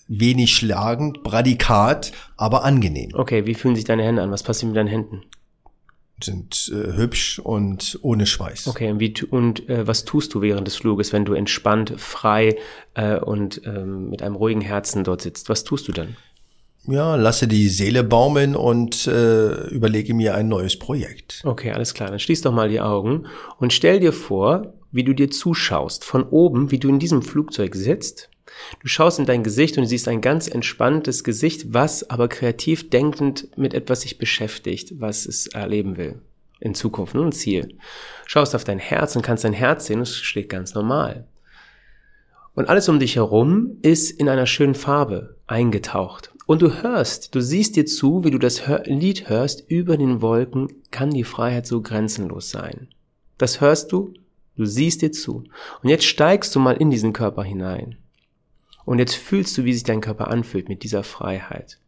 wenig 0.06 0.54
schlagend, 0.54 1.22
Bradikat, 1.22 2.12
aber 2.36 2.62
angenehm. 2.62 3.12
Okay, 3.14 3.46
wie 3.46 3.54
fühlen 3.54 3.74
sich 3.74 3.86
deine 3.86 4.04
Hände 4.04 4.20
an? 4.20 4.30
Was 4.30 4.42
passiert 4.42 4.68
mit 4.68 4.76
deinen 4.76 4.88
Händen? 4.88 5.22
Sind 6.22 6.72
äh, 6.72 6.96
hübsch 6.96 7.38
und 7.38 7.98
ohne 8.02 8.26
Schweiß. 8.26 8.68
Okay, 8.68 8.90
und, 8.90 9.00
wie, 9.00 9.14
und 9.30 9.68
äh, 9.68 9.86
was 9.86 10.04
tust 10.04 10.34
du 10.34 10.40
während 10.40 10.66
des 10.66 10.76
Fluges, 10.76 11.12
wenn 11.12 11.24
du 11.24 11.34
entspannt, 11.34 11.94
frei 11.96 12.56
äh, 12.94 13.18
und 13.18 13.62
ähm, 13.64 14.10
mit 14.10 14.22
einem 14.22 14.36
ruhigen 14.36 14.60
Herzen 14.60 15.04
dort 15.04 15.22
sitzt? 15.22 15.48
Was 15.48 15.64
tust 15.64 15.88
du 15.88 15.92
dann? 15.92 16.16
Ja, 16.86 17.16
lasse 17.16 17.48
die 17.48 17.68
Seele 17.68 18.04
baumeln 18.04 18.54
und 18.54 19.06
äh, 19.06 19.68
überlege 19.68 20.12
mir 20.12 20.34
ein 20.34 20.48
neues 20.48 20.78
Projekt. 20.78 21.40
Okay, 21.44 21.72
alles 21.72 21.94
klar. 21.94 22.10
Dann 22.10 22.18
schließ 22.18 22.42
doch 22.42 22.52
mal 22.52 22.68
die 22.68 22.80
Augen 22.80 23.26
und 23.58 23.72
stell 23.72 24.00
dir 24.00 24.12
vor, 24.12 24.74
wie 24.92 25.02
du 25.02 25.14
dir 25.14 25.30
zuschaust, 25.30 26.04
von 26.04 26.24
oben, 26.24 26.70
wie 26.70 26.78
du 26.78 26.88
in 26.88 26.98
diesem 26.98 27.22
Flugzeug 27.22 27.74
sitzt. 27.74 28.28
Du 28.80 28.88
schaust 28.88 29.18
in 29.18 29.26
dein 29.26 29.42
Gesicht 29.42 29.78
und 29.78 29.86
siehst 29.86 30.08
ein 30.08 30.20
ganz 30.20 30.48
entspanntes 30.48 31.24
Gesicht, 31.24 31.72
was 31.72 32.08
aber 32.10 32.28
kreativ 32.28 32.90
denkend 32.90 33.48
mit 33.56 33.74
etwas 33.74 34.02
sich 34.02 34.18
beschäftigt, 34.18 35.00
was 35.00 35.26
es 35.26 35.46
erleben 35.46 35.96
will. 35.96 36.20
In 36.60 36.74
Zukunft, 36.74 37.14
nur 37.14 37.24
ein 37.24 37.32
Ziel. 37.32 37.76
Schaust 38.26 38.54
auf 38.54 38.64
dein 38.64 38.78
Herz 38.78 39.16
und 39.16 39.22
kannst 39.22 39.44
dein 39.44 39.52
Herz 39.52 39.86
sehen, 39.86 40.00
es 40.00 40.16
schlägt 40.16 40.50
ganz 40.50 40.74
normal. 40.74 41.26
Und 42.54 42.68
alles 42.68 42.88
um 42.88 43.00
dich 43.00 43.16
herum 43.16 43.78
ist 43.82 44.10
in 44.10 44.28
einer 44.28 44.46
schönen 44.46 44.74
Farbe 44.74 45.36
eingetaucht. 45.46 46.32
Und 46.46 46.62
du 46.62 46.82
hörst, 46.82 47.34
du 47.34 47.40
siehst 47.40 47.74
dir 47.74 47.86
zu, 47.86 48.22
wie 48.24 48.30
du 48.30 48.38
das 48.38 48.62
Lied 48.84 49.28
hörst, 49.28 49.68
über 49.68 49.96
den 49.96 50.22
Wolken 50.22 50.68
kann 50.90 51.10
die 51.10 51.24
Freiheit 51.24 51.66
so 51.66 51.82
grenzenlos 51.82 52.50
sein. 52.50 52.88
Das 53.38 53.60
hörst 53.60 53.90
du 53.92 54.14
Du 54.56 54.66
siehst 54.66 55.02
dir 55.02 55.10
zu. 55.10 55.44
Und 55.82 55.88
jetzt 55.88 56.04
steigst 56.04 56.54
du 56.54 56.60
mal 56.60 56.76
in 56.76 56.90
diesen 56.90 57.12
Körper 57.12 57.42
hinein. 57.42 57.96
Und 58.84 58.98
jetzt 58.98 59.14
fühlst 59.14 59.56
du, 59.56 59.64
wie 59.64 59.72
sich 59.72 59.84
dein 59.84 60.00
Körper 60.00 60.28
anfühlt 60.28 60.68
mit 60.68 60.82
dieser 60.82 61.02
Freiheit. 61.02 61.78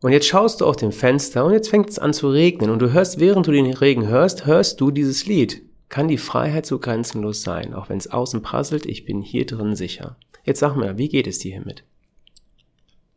Und 0.00 0.12
jetzt 0.12 0.26
schaust 0.26 0.60
du 0.60 0.66
auf 0.66 0.76
dem 0.76 0.92
Fenster 0.92 1.44
und 1.44 1.52
jetzt 1.52 1.70
fängt 1.70 1.90
es 1.90 1.98
an 1.98 2.12
zu 2.12 2.30
regnen 2.30 2.70
und 2.70 2.78
du 2.78 2.92
hörst, 2.92 3.18
während 3.18 3.46
du 3.46 3.52
den 3.52 3.66
Regen 3.72 4.06
hörst, 4.06 4.46
hörst 4.46 4.80
du 4.80 4.90
dieses 4.90 5.26
Lied. 5.26 5.62
Kann 5.88 6.06
die 6.06 6.18
Freiheit 6.18 6.66
so 6.66 6.78
grenzenlos 6.78 7.42
sein, 7.42 7.74
auch 7.74 7.88
wenn 7.88 7.98
es 7.98 8.10
außen 8.10 8.42
prasselt, 8.42 8.86
ich 8.86 9.04
bin 9.04 9.22
hier 9.22 9.46
drin 9.46 9.74
sicher. 9.74 10.16
Jetzt 10.44 10.60
sag 10.60 10.76
mir, 10.76 10.98
wie 10.98 11.08
geht 11.08 11.26
es 11.26 11.40
dir 11.40 11.52
hiermit? 11.52 11.82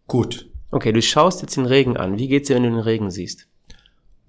Gut. 0.08 0.50
Okay, 0.72 0.92
du 0.94 1.02
schaust 1.02 1.42
jetzt 1.42 1.58
den 1.58 1.66
Regen 1.66 1.98
an. 1.98 2.18
Wie 2.18 2.30
geht's 2.30 2.48
dir, 2.48 2.56
wenn 2.56 2.64
du 2.64 2.70
den 2.70 2.80
Regen 2.80 3.12
siehst? 3.12 3.48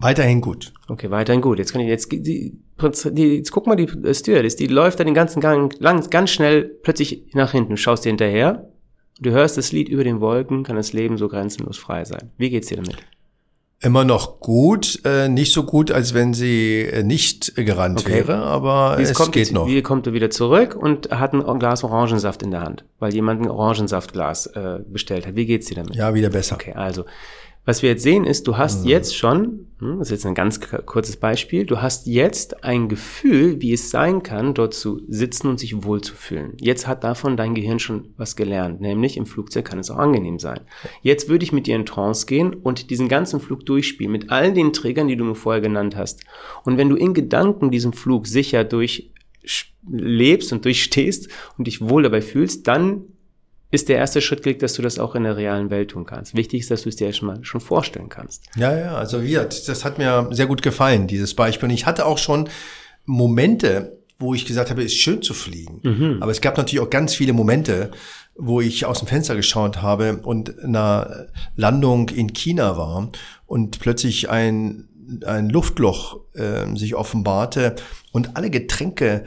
Weiterhin 0.02 0.40
gut. 0.40 0.72
Okay, 0.88 1.10
weiterhin 1.10 1.40
gut. 1.40 1.58
Jetzt 1.58 1.72
kann 1.72 1.80
ich 1.80 1.88
jetzt 1.88 2.10
die, 2.10 2.22
die 2.22 3.36
jetzt 3.36 3.52
guck 3.52 3.68
mal 3.68 3.76
die 3.76 3.86
Stewardess, 4.12 4.56
die 4.56 4.66
läuft 4.66 4.98
da 4.98 5.04
den 5.04 5.14
ganzen 5.14 5.40
Gang 5.40 5.72
lang, 5.78 6.10
ganz 6.10 6.30
schnell 6.30 6.64
plötzlich 6.64 7.24
nach 7.34 7.52
hinten. 7.52 7.76
Schaust 7.76 8.04
dir 8.04 8.08
hinterher. 8.10 8.68
Du 9.20 9.30
hörst 9.30 9.56
das 9.56 9.70
Lied 9.70 9.88
über 9.88 10.02
den 10.02 10.20
Wolken, 10.20 10.64
kann 10.64 10.74
das 10.74 10.92
Leben 10.92 11.16
so 11.18 11.28
grenzenlos 11.28 11.78
frei 11.78 12.04
sein. 12.04 12.32
Wie 12.36 12.50
geht's 12.50 12.66
dir 12.66 12.78
damit? 12.78 12.96
Immer 13.78 14.04
noch 14.04 14.38
gut, 14.38 15.00
äh, 15.04 15.28
nicht 15.28 15.52
so 15.52 15.64
gut, 15.64 15.90
als 15.90 16.14
wenn 16.14 16.34
sie 16.34 16.82
äh, 16.82 17.02
nicht 17.02 17.56
gerannt 17.56 18.00
okay. 18.00 18.12
wäre, 18.12 18.36
aber 18.36 18.96
jetzt 18.98 19.10
es 19.10 19.16
kommt 19.16 19.32
geht 19.32 19.46
jetzt, 19.46 19.52
noch. 19.52 19.66
Wie 19.66 19.82
kommt 19.82 20.06
er 20.06 20.12
wieder 20.12 20.30
zurück 20.30 20.76
und 20.76 21.10
hat 21.10 21.32
ein 21.32 21.58
Glas 21.58 21.82
Orangensaft 21.82 22.44
in 22.44 22.52
der 22.52 22.60
Hand, 22.60 22.84
weil 23.00 23.12
jemand 23.12 23.42
ein 23.42 23.50
Orangensaftglas 23.50 24.46
äh, 24.46 24.78
bestellt 24.86 25.26
hat. 25.26 25.34
Wie 25.34 25.46
geht's 25.46 25.66
dir 25.66 25.74
damit? 25.74 25.96
Ja, 25.96 26.14
wieder 26.14 26.30
besser. 26.30 26.54
Okay, 26.54 26.74
also 26.74 27.04
was 27.64 27.82
wir 27.82 27.90
jetzt 27.90 28.02
sehen 28.02 28.24
ist, 28.24 28.48
du 28.48 28.56
hast 28.56 28.82
mhm. 28.82 28.90
jetzt 28.90 29.16
schon, 29.16 29.66
hm, 29.78 29.98
das 29.98 30.08
ist 30.08 30.12
jetzt 30.12 30.26
ein 30.26 30.34
ganz 30.34 30.60
kurzes 30.84 31.16
Beispiel, 31.16 31.64
du 31.64 31.80
hast 31.80 32.06
jetzt 32.08 32.64
ein 32.64 32.88
Gefühl, 32.88 33.60
wie 33.60 33.72
es 33.72 33.90
sein 33.90 34.22
kann, 34.22 34.54
dort 34.54 34.74
zu 34.74 35.00
sitzen 35.08 35.46
und 35.46 35.60
sich 35.60 35.84
wohlzufühlen. 35.84 36.54
Jetzt 36.60 36.88
hat 36.88 37.04
davon 37.04 37.36
dein 37.36 37.54
Gehirn 37.54 37.78
schon 37.78 38.08
was 38.16 38.34
gelernt, 38.34 38.80
nämlich 38.80 39.16
im 39.16 39.26
Flugzeug 39.26 39.64
kann 39.64 39.78
es 39.78 39.90
auch 39.90 39.98
angenehm 39.98 40.40
sein. 40.40 40.60
Jetzt 41.02 41.28
würde 41.28 41.44
ich 41.44 41.52
mit 41.52 41.68
dir 41.68 41.76
in 41.76 41.86
Trance 41.86 42.26
gehen 42.26 42.52
und 42.52 42.90
diesen 42.90 43.08
ganzen 43.08 43.40
Flug 43.40 43.64
durchspielen 43.64 44.10
mit 44.10 44.30
all 44.30 44.52
den 44.52 44.72
Trägern, 44.72 45.06
die 45.06 45.16
du 45.16 45.24
mir 45.24 45.36
vorher 45.36 45.62
genannt 45.62 45.94
hast. 45.94 46.24
Und 46.64 46.78
wenn 46.78 46.88
du 46.88 46.96
in 46.96 47.14
Gedanken 47.14 47.70
diesen 47.70 47.92
Flug 47.92 48.26
sicher 48.26 48.64
durch 48.64 49.12
lebst 49.88 50.52
und 50.52 50.64
durchstehst 50.64 51.28
und 51.58 51.66
dich 51.66 51.80
wohl 51.80 52.04
dabei 52.04 52.22
fühlst, 52.22 52.68
dann 52.68 53.04
ist 53.72 53.88
der 53.88 53.96
erste 53.96 54.20
Schritt 54.20 54.42
gelegt, 54.42 54.62
dass 54.62 54.74
du 54.74 54.82
das 54.82 54.98
auch 54.98 55.14
in 55.14 55.24
der 55.24 55.36
realen 55.36 55.70
Welt 55.70 55.90
tun 55.90 56.04
kannst. 56.04 56.36
Wichtig 56.36 56.60
ist, 56.60 56.70
dass 56.70 56.82
du 56.82 56.90
es 56.90 56.96
dir 56.96 57.10
schon 57.12 57.26
mal 57.26 57.38
schon 57.42 57.60
vorstellen 57.60 58.10
kannst. 58.10 58.44
Ja, 58.54 58.76
ja, 58.76 58.94
also 58.94 59.22
wie, 59.22 59.32
das 59.32 59.84
hat 59.84 59.98
mir 59.98 60.28
sehr 60.30 60.46
gut 60.46 60.62
gefallen, 60.62 61.06
dieses 61.06 61.34
Beispiel. 61.34 61.70
Und 61.70 61.74
ich 61.74 61.86
hatte 61.86 62.04
auch 62.04 62.18
schon 62.18 62.50
Momente, 63.06 63.98
wo 64.18 64.34
ich 64.34 64.44
gesagt 64.44 64.70
habe, 64.70 64.82
es 64.82 64.92
ist 64.92 64.98
schön 64.98 65.22
zu 65.22 65.32
fliegen. 65.32 65.80
Mhm. 65.82 66.18
Aber 66.20 66.30
es 66.30 66.42
gab 66.42 66.58
natürlich 66.58 66.84
auch 66.84 66.90
ganz 66.90 67.14
viele 67.14 67.32
Momente, 67.32 67.90
wo 68.36 68.60
ich 68.60 68.84
aus 68.84 68.98
dem 68.98 69.08
Fenster 69.08 69.34
geschaut 69.36 69.80
habe 69.80 70.18
und 70.22 70.50
in 70.50 70.76
einer 70.76 71.28
Landung 71.56 72.10
in 72.10 72.34
China 72.34 72.76
war 72.76 73.10
und 73.46 73.80
plötzlich 73.80 74.28
ein, 74.28 74.88
ein 75.24 75.48
Luftloch 75.48 76.20
äh, 76.34 76.76
sich 76.76 76.94
offenbarte 76.94 77.74
und 78.12 78.36
alle 78.36 78.50
Getränke 78.50 79.24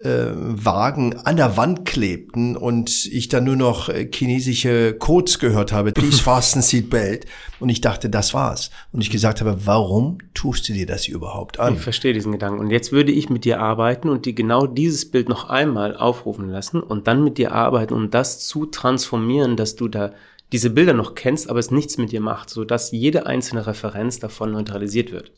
äh, 0.00 0.26
Wagen 0.32 1.16
an 1.24 1.36
der 1.36 1.56
Wand 1.56 1.84
klebten 1.84 2.56
und 2.56 3.06
ich 3.06 3.28
dann 3.28 3.44
nur 3.44 3.56
noch 3.56 3.88
äh, 3.88 4.08
chinesische 4.12 4.94
Codes 4.94 5.38
gehört 5.38 5.72
habe, 5.72 5.92
please 5.92 6.22
fasten 6.22 6.62
seatbelt. 6.62 7.26
Und 7.58 7.68
ich 7.68 7.80
dachte, 7.80 8.08
das 8.08 8.34
war's. 8.34 8.70
Und 8.92 9.00
ich 9.00 9.10
gesagt 9.10 9.40
habe, 9.40 9.66
warum 9.66 10.18
tust 10.34 10.68
du 10.68 10.72
dir 10.72 10.86
das 10.86 11.08
überhaupt 11.08 11.58
an? 11.58 11.74
Ich 11.74 11.80
verstehe 11.80 12.12
diesen 12.12 12.32
Gedanken. 12.32 12.60
Und 12.60 12.70
jetzt 12.70 12.92
würde 12.92 13.10
ich 13.10 13.28
mit 13.28 13.44
dir 13.44 13.60
arbeiten 13.60 14.08
und 14.08 14.26
dir 14.26 14.34
genau 14.34 14.66
dieses 14.66 15.10
Bild 15.10 15.28
noch 15.28 15.48
einmal 15.48 15.96
aufrufen 15.96 16.48
lassen 16.48 16.80
und 16.80 17.08
dann 17.08 17.24
mit 17.24 17.38
dir 17.38 17.52
arbeiten, 17.52 17.94
um 17.94 18.10
das 18.10 18.46
zu 18.46 18.66
transformieren, 18.66 19.56
dass 19.56 19.74
du 19.74 19.88
da 19.88 20.12
diese 20.52 20.70
Bilder 20.70 20.94
noch 20.94 21.14
kennst, 21.14 21.50
aber 21.50 21.58
es 21.58 21.70
nichts 21.70 21.98
mit 21.98 22.12
dir 22.12 22.20
macht, 22.20 22.48
so 22.48 22.64
dass 22.64 22.90
jede 22.90 23.26
einzelne 23.26 23.66
Referenz 23.66 24.18
davon 24.18 24.52
neutralisiert 24.52 25.12
wird. 25.12 25.32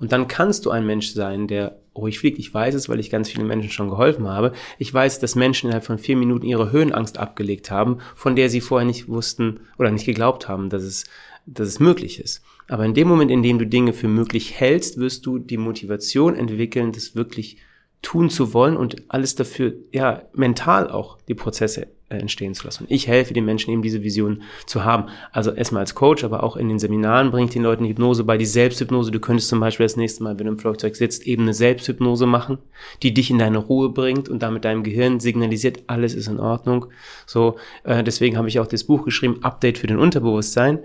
Und 0.00 0.12
dann 0.12 0.26
kannst 0.26 0.66
du 0.66 0.70
ein 0.70 0.86
Mensch 0.86 1.12
sein, 1.12 1.46
der 1.46 1.78
ruhig 1.94 2.18
fliegt. 2.18 2.38
Ich 2.38 2.52
weiß 2.52 2.74
es, 2.74 2.88
weil 2.88 3.00
ich 3.00 3.10
ganz 3.10 3.28
vielen 3.28 3.46
Menschen 3.46 3.70
schon 3.70 3.90
geholfen 3.90 4.28
habe. 4.28 4.52
Ich 4.78 4.92
weiß, 4.92 5.20
dass 5.20 5.34
Menschen 5.34 5.66
innerhalb 5.66 5.84
von 5.84 5.98
vier 5.98 6.16
Minuten 6.16 6.46
ihre 6.46 6.72
Höhenangst 6.72 7.18
abgelegt 7.18 7.70
haben, 7.70 7.98
von 8.14 8.36
der 8.36 8.50
sie 8.50 8.60
vorher 8.60 8.86
nicht 8.86 9.08
wussten 9.08 9.60
oder 9.78 9.90
nicht 9.90 10.06
geglaubt 10.06 10.48
haben, 10.48 10.70
dass 10.70 10.82
es, 10.82 11.04
dass 11.46 11.68
es 11.68 11.80
möglich 11.80 12.20
ist. 12.20 12.42
Aber 12.68 12.84
in 12.84 12.94
dem 12.94 13.08
Moment, 13.08 13.30
in 13.30 13.42
dem 13.42 13.58
du 13.58 13.66
Dinge 13.66 13.92
für 13.92 14.08
möglich 14.08 14.58
hältst, 14.58 14.98
wirst 14.98 15.24
du 15.24 15.38
die 15.38 15.56
Motivation 15.56 16.36
entwickeln, 16.36 16.92
das 16.92 17.14
wirklich 17.14 17.58
tun 18.02 18.30
zu 18.30 18.54
wollen 18.54 18.76
und 18.76 18.96
alles 19.08 19.34
dafür, 19.34 19.74
ja, 19.92 20.22
mental 20.32 20.90
auch 20.90 21.18
die 21.26 21.34
Prozesse 21.34 21.88
äh, 22.10 22.16
entstehen 22.16 22.54
zu 22.54 22.64
lassen. 22.64 22.86
Ich 22.88 23.06
helfe 23.06 23.34
den 23.34 23.44
Menschen 23.44 23.72
eben 23.72 23.82
diese 23.82 24.02
Vision 24.02 24.42
zu 24.66 24.84
haben. 24.84 25.10
Also 25.32 25.52
erstmal 25.52 25.80
als 25.80 25.94
Coach, 25.94 26.24
aber 26.24 26.42
auch 26.42 26.56
in 26.56 26.68
den 26.68 26.78
Seminaren 26.78 27.30
bringe 27.30 27.46
ich 27.46 27.52
den 27.52 27.62
Leuten 27.62 27.84
Hypnose 27.84 28.24
bei, 28.24 28.38
die 28.38 28.46
Selbsthypnose. 28.46 29.10
Du 29.10 29.20
könntest 29.20 29.48
zum 29.48 29.60
Beispiel 29.60 29.84
das 29.84 29.96
nächste 29.96 30.22
Mal, 30.22 30.38
wenn 30.38 30.46
du 30.46 30.52
im 30.52 30.58
Flugzeug 30.58 30.96
sitzt, 30.96 31.26
eben 31.26 31.42
eine 31.42 31.54
Selbsthypnose 31.54 32.26
machen, 32.26 32.58
die 33.02 33.12
dich 33.12 33.30
in 33.30 33.38
deine 33.38 33.58
Ruhe 33.58 33.90
bringt 33.90 34.28
und 34.28 34.42
damit 34.42 34.64
deinem 34.64 34.84
Gehirn 34.84 35.20
signalisiert, 35.20 35.82
alles 35.88 36.14
ist 36.14 36.28
in 36.28 36.40
Ordnung. 36.40 36.86
So, 37.26 37.56
äh, 37.84 38.02
deswegen 38.04 38.38
habe 38.38 38.48
ich 38.48 38.60
auch 38.60 38.66
das 38.66 38.84
Buch 38.84 39.04
geschrieben, 39.04 39.42
Update 39.42 39.76
für 39.76 39.86
den 39.86 39.98
Unterbewusstsein, 39.98 40.78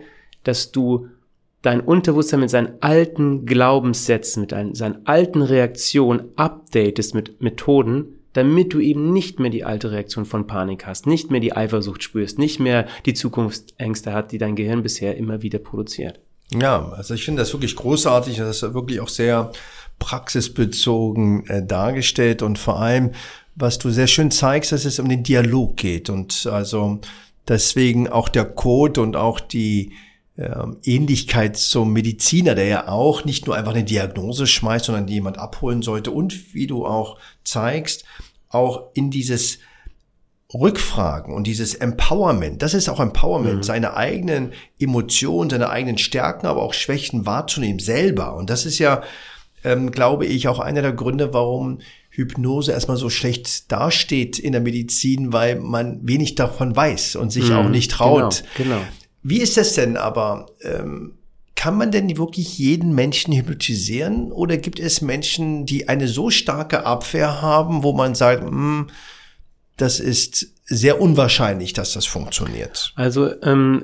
dass 0.43 0.71
du 0.71 1.07
dein 1.63 1.81
Unterbewusstsein 1.81 2.41
mit 2.41 2.51
seinen 2.51 2.73
alten 2.81 3.45
Glaubenssätzen, 3.45 4.41
mit 4.41 4.51
seinen 4.77 5.07
alten 5.07 5.41
Reaktionen 5.41 6.29
updatest 6.35 7.15
mit 7.15 7.41
Methoden, 7.41 8.19
damit 8.33 8.73
du 8.73 8.79
eben 8.79 9.13
nicht 9.13 9.39
mehr 9.39 9.49
die 9.49 9.63
alte 9.63 9.91
Reaktion 9.91 10.25
von 10.25 10.45
Panik 10.45 10.85
hast, 10.85 11.07
nicht 11.07 11.31
mehr 11.31 11.39
die 11.39 11.55
Eifersucht 11.55 12.03
spürst, 12.03 12.37
nicht 12.37 12.59
mehr 12.59 12.87
die 13.05 13.13
Zukunftsängste 13.13 14.11
hat, 14.11 14.31
die 14.31 14.37
dein 14.37 14.55
Gehirn 14.55 14.83
bisher 14.83 15.17
immer 15.17 15.41
wieder 15.41 15.59
produziert. 15.59 16.19
Ja, 16.51 16.89
also 16.89 17.13
ich 17.13 17.23
finde 17.23 17.41
das 17.41 17.53
wirklich 17.53 17.75
großartig, 17.75 18.37
das 18.37 18.61
ist 18.61 18.73
wirklich 18.73 18.99
auch 18.99 19.07
sehr 19.07 19.51
praxisbezogen 19.99 21.47
äh, 21.47 21.65
dargestellt 21.65 22.41
und 22.41 22.59
vor 22.59 22.79
allem, 22.79 23.11
was 23.55 23.79
du 23.79 23.89
sehr 23.89 24.07
schön 24.07 24.31
zeigst, 24.31 24.71
dass 24.71 24.83
es 24.83 24.99
um 24.99 25.07
den 25.07 25.23
Dialog 25.23 25.77
geht 25.77 26.09
und 26.09 26.47
also 26.51 26.99
deswegen 27.47 28.09
auch 28.09 28.27
der 28.27 28.45
Code 28.45 29.01
und 29.01 29.15
auch 29.15 29.39
die 29.39 29.93
Ähnlichkeit 30.35 31.57
zum 31.57 31.93
Mediziner, 31.93 32.55
der 32.55 32.65
ja 32.65 32.87
auch 32.87 33.23
nicht 33.23 33.45
nur 33.45 33.55
einfach 33.55 33.73
eine 33.73 33.83
Diagnose 33.83 34.47
schmeißt, 34.47 34.85
sondern 34.85 35.07
jemand 35.07 35.37
abholen 35.37 35.83
sollte 35.83 36.09
und 36.09 36.55
wie 36.55 36.65
du 36.65 36.87
auch 36.87 37.19
zeigst, 37.43 38.03
auch 38.49 38.89
in 38.93 39.11
dieses 39.11 39.59
Rückfragen 40.53 41.33
und 41.33 41.45
dieses 41.45 41.75
Empowerment, 41.75 42.61
das 42.61 42.73
ist 42.73 42.89
auch 42.89 42.99
Empowerment, 42.99 43.57
mhm. 43.57 43.63
seine 43.63 43.95
eigenen 43.95 44.53
Emotionen, 44.79 45.49
seine 45.49 45.69
eigenen 45.69 45.97
Stärken, 45.97 46.45
aber 46.45 46.61
auch 46.61 46.73
Schwächen 46.73 47.25
wahrzunehmen 47.25 47.79
selber. 47.79 48.35
Und 48.35 48.49
das 48.49 48.65
ist 48.65 48.79
ja, 48.79 49.01
ähm, 49.63 49.91
glaube 49.91 50.25
ich, 50.25 50.47
auch 50.47 50.59
einer 50.59 50.81
der 50.81 50.93
Gründe, 50.93 51.33
warum 51.33 51.79
Hypnose 52.09 52.71
erstmal 52.71 52.97
so 52.97 53.09
schlecht 53.09 53.71
dasteht 53.71 54.37
in 54.37 54.51
der 54.51 54.61
Medizin, 54.61 55.33
weil 55.33 55.59
man 55.59 56.07
wenig 56.07 56.35
davon 56.35 56.75
weiß 56.75 57.15
und 57.15 57.31
sich 57.31 57.49
mhm. 57.49 57.55
auch 57.55 57.69
nicht 57.69 57.89
traut, 57.89 58.43
genau, 58.55 58.75
genau. 58.75 58.81
Wie 59.23 59.39
ist 59.39 59.57
das 59.57 59.73
denn 59.73 59.97
aber? 59.97 60.47
Ähm, 60.61 61.17
kann 61.55 61.77
man 61.77 61.91
denn 61.91 62.17
wirklich 62.17 62.57
jeden 62.57 62.93
Menschen 62.93 63.33
hypnotisieren 63.33 64.31
oder 64.31 64.57
gibt 64.57 64.79
es 64.79 65.01
Menschen, 65.01 65.65
die 65.65 65.87
eine 65.87 66.07
so 66.07 66.29
starke 66.29 66.85
Abwehr 66.85 67.41
haben, 67.41 67.83
wo 67.83 67.93
man 67.93 68.15
sagt, 68.15 68.43
hm, 68.43 68.89
das 69.77 69.99
ist 69.99 70.52
sehr 70.73 70.99
unwahrscheinlich, 70.99 71.73
dass 71.73 71.93
das 71.93 72.05
funktioniert. 72.05 72.93
Also 72.95 73.29
ähm, 73.41 73.83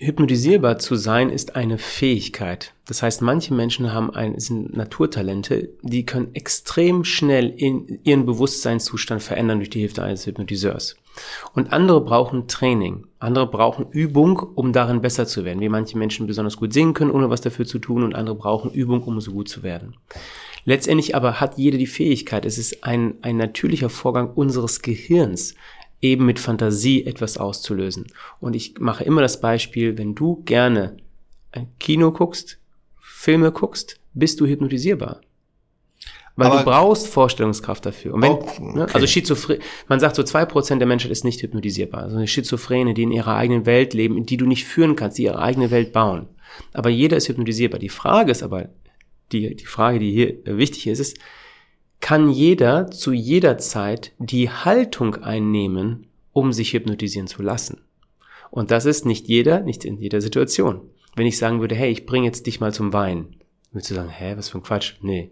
hypnotisierbar 0.00 0.78
zu 0.78 0.94
sein 0.96 1.30
ist 1.30 1.56
eine 1.56 1.78
Fähigkeit. 1.78 2.74
Das 2.86 3.02
heißt, 3.02 3.20
manche 3.22 3.52
Menschen 3.52 3.92
haben 3.92 4.10
ein, 4.10 4.38
sind 4.38 4.74
Naturtalente, 4.76 5.70
die 5.82 6.06
können 6.06 6.34
extrem 6.34 7.04
schnell 7.04 7.50
in 7.50 8.00
ihren 8.04 8.24
Bewusstseinszustand 8.24 9.22
verändern 9.22 9.58
durch 9.58 9.70
die 9.70 9.80
Hilfe 9.80 10.02
eines 10.02 10.26
Hypnotiseurs. 10.26 10.96
Und 11.54 11.72
andere 11.72 12.00
brauchen 12.00 12.48
Training. 12.48 13.06
Andere 13.18 13.46
brauchen 13.46 13.86
Übung, 13.90 14.38
um 14.38 14.72
darin 14.72 15.00
besser 15.00 15.26
zu 15.26 15.44
werden. 15.44 15.60
Wie 15.60 15.68
manche 15.68 15.98
Menschen 15.98 16.26
besonders 16.26 16.56
gut 16.56 16.72
singen 16.72 16.94
können, 16.94 17.10
ohne 17.10 17.28
was 17.28 17.40
dafür 17.40 17.66
zu 17.66 17.78
tun, 17.78 18.04
und 18.04 18.14
andere 18.14 18.36
brauchen 18.36 18.70
Übung, 18.70 19.02
um 19.02 19.20
so 19.20 19.32
gut 19.32 19.48
zu 19.48 19.62
werden. 19.62 19.96
Letztendlich 20.64 21.14
aber 21.14 21.40
hat 21.40 21.56
jeder 21.56 21.78
die 21.78 21.86
Fähigkeit. 21.86 22.44
Es 22.44 22.58
ist 22.58 22.84
ein, 22.84 23.14
ein 23.22 23.36
natürlicher 23.36 23.88
Vorgang 23.88 24.30
unseres 24.34 24.82
Gehirns, 24.82 25.54
eben 26.00 26.26
mit 26.26 26.38
Fantasie 26.38 27.04
etwas 27.06 27.38
auszulösen. 27.38 28.06
Und 28.40 28.54
ich 28.54 28.78
mache 28.78 29.04
immer 29.04 29.20
das 29.20 29.40
Beispiel, 29.40 29.98
wenn 29.98 30.14
du 30.14 30.42
gerne 30.44 30.96
ein 31.52 31.68
Kino 31.78 32.12
guckst, 32.12 32.58
Filme 33.00 33.52
guckst, 33.52 34.00
bist 34.14 34.40
du 34.40 34.46
hypnotisierbar. 34.46 35.20
Weil 36.36 36.46
Aber 36.46 36.58
du 36.58 36.64
brauchst 36.66 37.08
Vorstellungskraft 37.08 37.84
dafür. 37.84 38.14
Und 38.14 38.22
wenn, 38.22 38.30
okay. 38.30 38.62
ne, 38.62 38.86
also 38.92 39.08
Schizophren, 39.08 39.58
man 39.88 39.98
sagt 39.98 40.14
so 40.14 40.22
zwei 40.22 40.44
Prozent 40.44 40.80
der 40.80 40.86
Menschheit 40.86 41.10
ist 41.10 41.24
nicht 41.24 41.42
hypnotisierbar. 41.42 42.04
Also 42.04 42.16
eine 42.16 42.28
Schizophrene, 42.28 42.94
die 42.94 43.02
in 43.02 43.10
ihrer 43.10 43.34
eigenen 43.34 43.66
Welt 43.66 43.92
leben, 43.92 44.16
in 44.16 44.24
die 44.24 44.36
du 44.36 44.46
nicht 44.46 44.64
führen 44.64 44.94
kannst, 44.94 45.18
die 45.18 45.24
ihre 45.24 45.40
eigene 45.40 45.72
Welt 45.72 45.92
bauen. 45.92 46.28
Aber 46.72 46.90
jeder 46.90 47.16
ist 47.16 47.28
hypnotisierbar. 47.28 47.80
Die 47.80 47.88
Frage 47.88 48.30
ist 48.30 48.44
aber, 48.44 48.68
die, 49.32 49.56
die 49.56 49.66
Frage, 49.66 49.98
die 49.98 50.12
hier 50.12 50.36
wichtig 50.44 50.86
ist, 50.86 51.00
ist, 51.00 51.18
kann 52.00 52.30
jeder 52.30 52.90
zu 52.90 53.12
jeder 53.12 53.58
Zeit 53.58 54.12
die 54.18 54.50
Haltung 54.50 55.16
einnehmen, 55.16 56.06
um 56.32 56.52
sich 56.52 56.72
hypnotisieren 56.72 57.26
zu 57.26 57.42
lassen. 57.42 57.82
Und 58.50 58.70
das 58.70 58.86
ist 58.86 59.04
nicht 59.04 59.28
jeder, 59.28 59.60
nicht 59.60 59.84
in 59.84 59.98
jeder 59.98 60.20
Situation. 60.20 60.80
Wenn 61.16 61.26
ich 61.26 61.38
sagen 61.38 61.60
würde, 61.60 61.74
hey, 61.74 61.90
ich 61.90 62.06
bringe 62.06 62.26
jetzt 62.26 62.46
dich 62.46 62.60
mal 62.60 62.72
zum 62.72 62.92
Wein, 62.92 63.36
würdest 63.72 63.90
du 63.90 63.94
sagen, 63.94 64.08
hä, 64.08 64.34
was 64.36 64.48
für 64.48 64.58
ein 64.58 64.62
Quatsch? 64.62 64.94
Nee. 65.02 65.30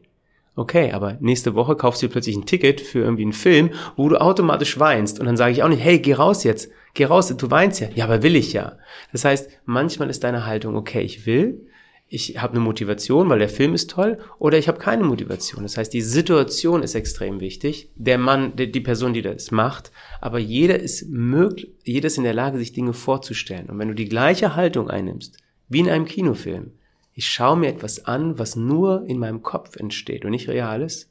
Okay, 0.59 0.93
aber 0.93 1.19
nächste 1.21 1.55
Woche 1.55 1.77
kaufst 1.77 2.03
du 2.03 2.07
dir 2.07 2.13
plötzlich 2.13 2.35
ein 2.35 2.47
Ticket 2.47 2.81
für 2.81 3.01
irgendwie 3.01 3.25
einen 3.25 3.33
Film, 3.33 3.71
wo 3.95 4.09
du 4.09 4.21
automatisch 4.21 4.79
weinst. 4.79 5.21
Und 5.21 5.27
dann 5.27 5.37
sage 5.37 5.53
ich 5.53 5.63
auch 5.63 5.69
nicht, 5.69 5.85
hey, 5.85 5.99
geh 5.99 6.15
raus 6.15 6.45
jetzt, 6.45 6.71
geh 6.95 7.05
raus, 7.05 7.29
du 7.29 7.51
weinst 7.51 7.81
ja. 7.81 7.89
Ja, 7.95 8.05
aber 8.05 8.23
will 8.23 8.37
ich 8.37 8.55
ja. 8.55 8.79
Das 9.13 9.25
heißt, 9.25 9.51
manchmal 9.67 10.09
ist 10.09 10.25
deine 10.25 10.47
Haltung, 10.47 10.75
okay, 10.75 11.03
ich 11.03 11.27
will, 11.27 11.66
ich 12.09 12.41
habe 12.41 12.53
eine 12.53 12.61
Motivation, 12.61 13.29
weil 13.29 13.41
der 13.41 13.49
Film 13.49 13.75
ist 13.75 13.91
toll, 13.91 14.19
oder 14.39 14.59
ich 14.59 14.69
habe 14.69 14.79
keine 14.79 15.03
Motivation. 15.03 15.65
Das 15.65 15.77
heißt, 15.77 15.93
die 15.93 16.03
Situation 16.03 16.83
ist 16.83 16.95
extrem 16.95 17.41
wichtig, 17.41 17.91
der 17.97 18.17
Mann, 18.17 18.55
die 18.55 18.81
Person, 18.81 19.13
die 19.13 19.23
das 19.23 19.51
macht, 19.51 19.91
aber 20.21 20.39
jeder 20.39 20.79
ist 20.79 21.09
möglich, 21.09 21.73
jeder 21.83 22.07
ist 22.07 22.19
in 22.19 22.25
der 22.25 22.35
Lage, 22.35 22.59
sich 22.59 22.73
Dinge 22.73 22.93
vorzustellen. 22.93 23.69
Und 23.69 23.79
wenn 23.79 23.89
du 23.89 23.95
die 23.95 24.09
gleiche 24.09 24.55
Haltung 24.55 24.89
einnimmst, 24.89 25.39
wie 25.69 25.81
in 25.81 25.89
einem 25.89 26.05
Kinofilm, 26.05 26.73
ich 27.13 27.29
schaue 27.29 27.57
mir 27.57 27.69
etwas 27.69 28.05
an, 28.05 28.39
was 28.39 28.55
nur 28.55 29.05
in 29.09 29.19
meinem 29.19 29.43
Kopf 29.43 29.77
entsteht 29.77 30.25
und 30.25 30.31
nicht 30.31 30.49
real 30.49 30.83
ist, 30.83 31.11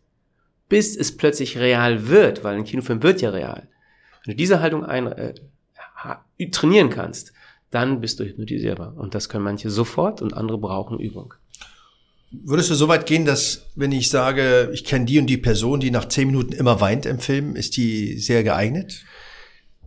bis 0.69 0.95
es 0.95 1.17
plötzlich 1.17 1.57
real 1.57 2.07
wird, 2.07 2.43
weil 2.43 2.55
ein 2.55 2.63
Kinofilm 2.63 3.03
wird 3.03 3.21
ja 3.21 3.31
real. 3.31 3.67
Wenn 4.23 4.31
du 4.31 4.37
diese 4.37 4.61
Haltung 4.61 4.85
ein, 4.85 5.07
äh, 5.07 5.33
trainieren 6.51 6.89
kannst, 6.89 7.33
dann 7.75 8.01
bist 8.01 8.19
du 8.19 8.23
hypnotisierbar. 8.23 8.95
Und 8.97 9.13
das 9.13 9.29
können 9.29 9.43
manche 9.43 9.69
sofort 9.69 10.21
und 10.21 10.33
andere 10.33 10.57
brauchen 10.57 10.99
Übung. 10.99 11.33
Würdest 12.31 12.69
du 12.69 12.75
so 12.75 12.87
weit 12.87 13.05
gehen, 13.05 13.25
dass 13.25 13.67
wenn 13.75 13.91
ich 13.91 14.09
sage, 14.09 14.71
ich 14.73 14.83
kenne 14.83 15.05
die 15.05 15.19
und 15.19 15.27
die 15.27 15.37
Person, 15.37 15.79
die 15.79 15.91
nach 15.91 16.05
zehn 16.05 16.27
Minuten 16.27 16.53
immer 16.53 16.81
weint 16.81 17.05
im 17.05 17.19
Film, 17.19 17.55
ist 17.55 17.77
die 17.77 18.17
sehr 18.17 18.43
geeignet? 18.43 19.03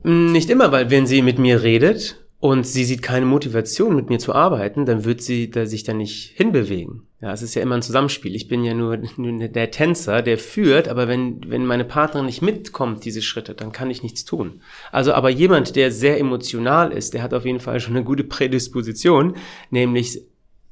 Nicht 0.04 0.48
immer, 0.48 0.70
weil 0.70 0.90
wenn 0.90 1.06
sie 1.06 1.22
mit 1.22 1.38
mir 1.38 1.62
redet 1.62 2.17
und 2.40 2.64
sie 2.64 2.84
sieht 2.84 3.02
keine 3.02 3.26
Motivation, 3.26 3.96
mit 3.96 4.10
mir 4.10 4.20
zu 4.20 4.32
arbeiten, 4.32 4.86
dann 4.86 5.04
wird 5.04 5.20
sie 5.20 5.50
da 5.50 5.66
sich 5.66 5.82
da 5.82 5.92
nicht 5.92 6.36
hinbewegen. 6.36 7.02
Ja, 7.20 7.32
es 7.32 7.42
ist 7.42 7.56
ja 7.56 7.62
immer 7.62 7.74
ein 7.74 7.82
Zusammenspiel. 7.82 8.36
Ich 8.36 8.46
bin 8.46 8.62
ja 8.62 8.74
nur, 8.74 8.96
der 9.18 9.70
Tänzer, 9.72 10.22
der 10.22 10.38
führt, 10.38 10.86
aber 10.86 11.08
wenn, 11.08 11.50
wenn 11.50 11.66
meine 11.66 11.84
Partnerin 11.84 12.26
nicht 12.26 12.42
mitkommt, 12.42 13.04
diese 13.04 13.22
Schritte, 13.22 13.54
dann 13.54 13.72
kann 13.72 13.90
ich 13.90 14.04
nichts 14.04 14.24
tun. 14.24 14.60
Also, 14.92 15.12
aber 15.14 15.30
jemand, 15.30 15.74
der 15.74 15.90
sehr 15.90 16.20
emotional 16.20 16.92
ist, 16.92 17.12
der 17.12 17.22
hat 17.22 17.34
auf 17.34 17.44
jeden 17.44 17.60
Fall 17.60 17.80
schon 17.80 17.96
eine 17.96 18.04
gute 18.04 18.22
Prädisposition, 18.22 19.34
nämlich 19.70 20.20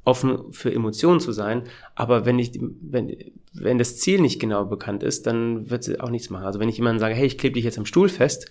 offen 0.04 0.52
für 0.52 0.72
Emotionen 0.72 1.18
zu 1.18 1.32
sein. 1.32 1.64
Aber 1.96 2.24
wenn 2.24 2.38
ich, 2.38 2.60
wenn, 2.80 3.16
wenn 3.52 3.78
das 3.78 3.96
Ziel 3.96 4.20
nicht 4.20 4.38
genau 4.38 4.66
bekannt 4.66 5.02
ist, 5.02 5.26
dann 5.26 5.68
wird 5.68 5.82
sie 5.82 5.98
auch 5.98 6.10
nichts 6.10 6.30
machen. 6.30 6.44
Also 6.44 6.60
wenn 6.60 6.68
ich 6.68 6.76
jemandem 6.76 7.00
sage, 7.00 7.16
hey, 7.16 7.26
ich 7.26 7.38
klebe 7.38 7.54
dich 7.54 7.64
jetzt 7.64 7.78
am 7.78 7.86
Stuhl 7.86 8.08
fest, 8.08 8.48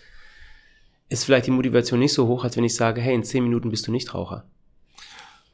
ist 1.10 1.26
vielleicht 1.26 1.48
die 1.48 1.52
Motivation 1.52 2.00
nicht 2.00 2.14
so 2.14 2.28
hoch, 2.28 2.44
als 2.44 2.58
wenn 2.58 2.64
ich 2.64 2.76
sage, 2.76 3.02
hey, 3.02 3.14
in 3.14 3.24
zehn 3.24 3.44
Minuten 3.44 3.70
bist 3.70 3.88
du 3.88 3.92
nicht 3.92 4.14
Raucher. 4.14 4.46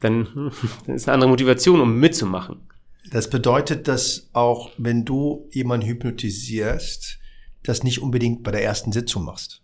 Dann, 0.00 0.52
dann 0.86 0.96
ist 0.96 1.08
eine 1.08 1.14
andere 1.14 1.30
Motivation, 1.30 1.80
um 1.80 1.98
mitzumachen. 1.98 2.60
Das 3.10 3.28
bedeutet, 3.28 3.88
dass 3.88 4.28
auch 4.32 4.70
wenn 4.78 5.04
du 5.04 5.48
jemanden 5.50 5.86
hypnotisierst, 5.86 7.18
das 7.62 7.82
nicht 7.82 8.00
unbedingt 8.00 8.42
bei 8.42 8.50
der 8.50 8.64
ersten 8.64 8.92
Sitzung 8.92 9.24
machst. 9.24 9.62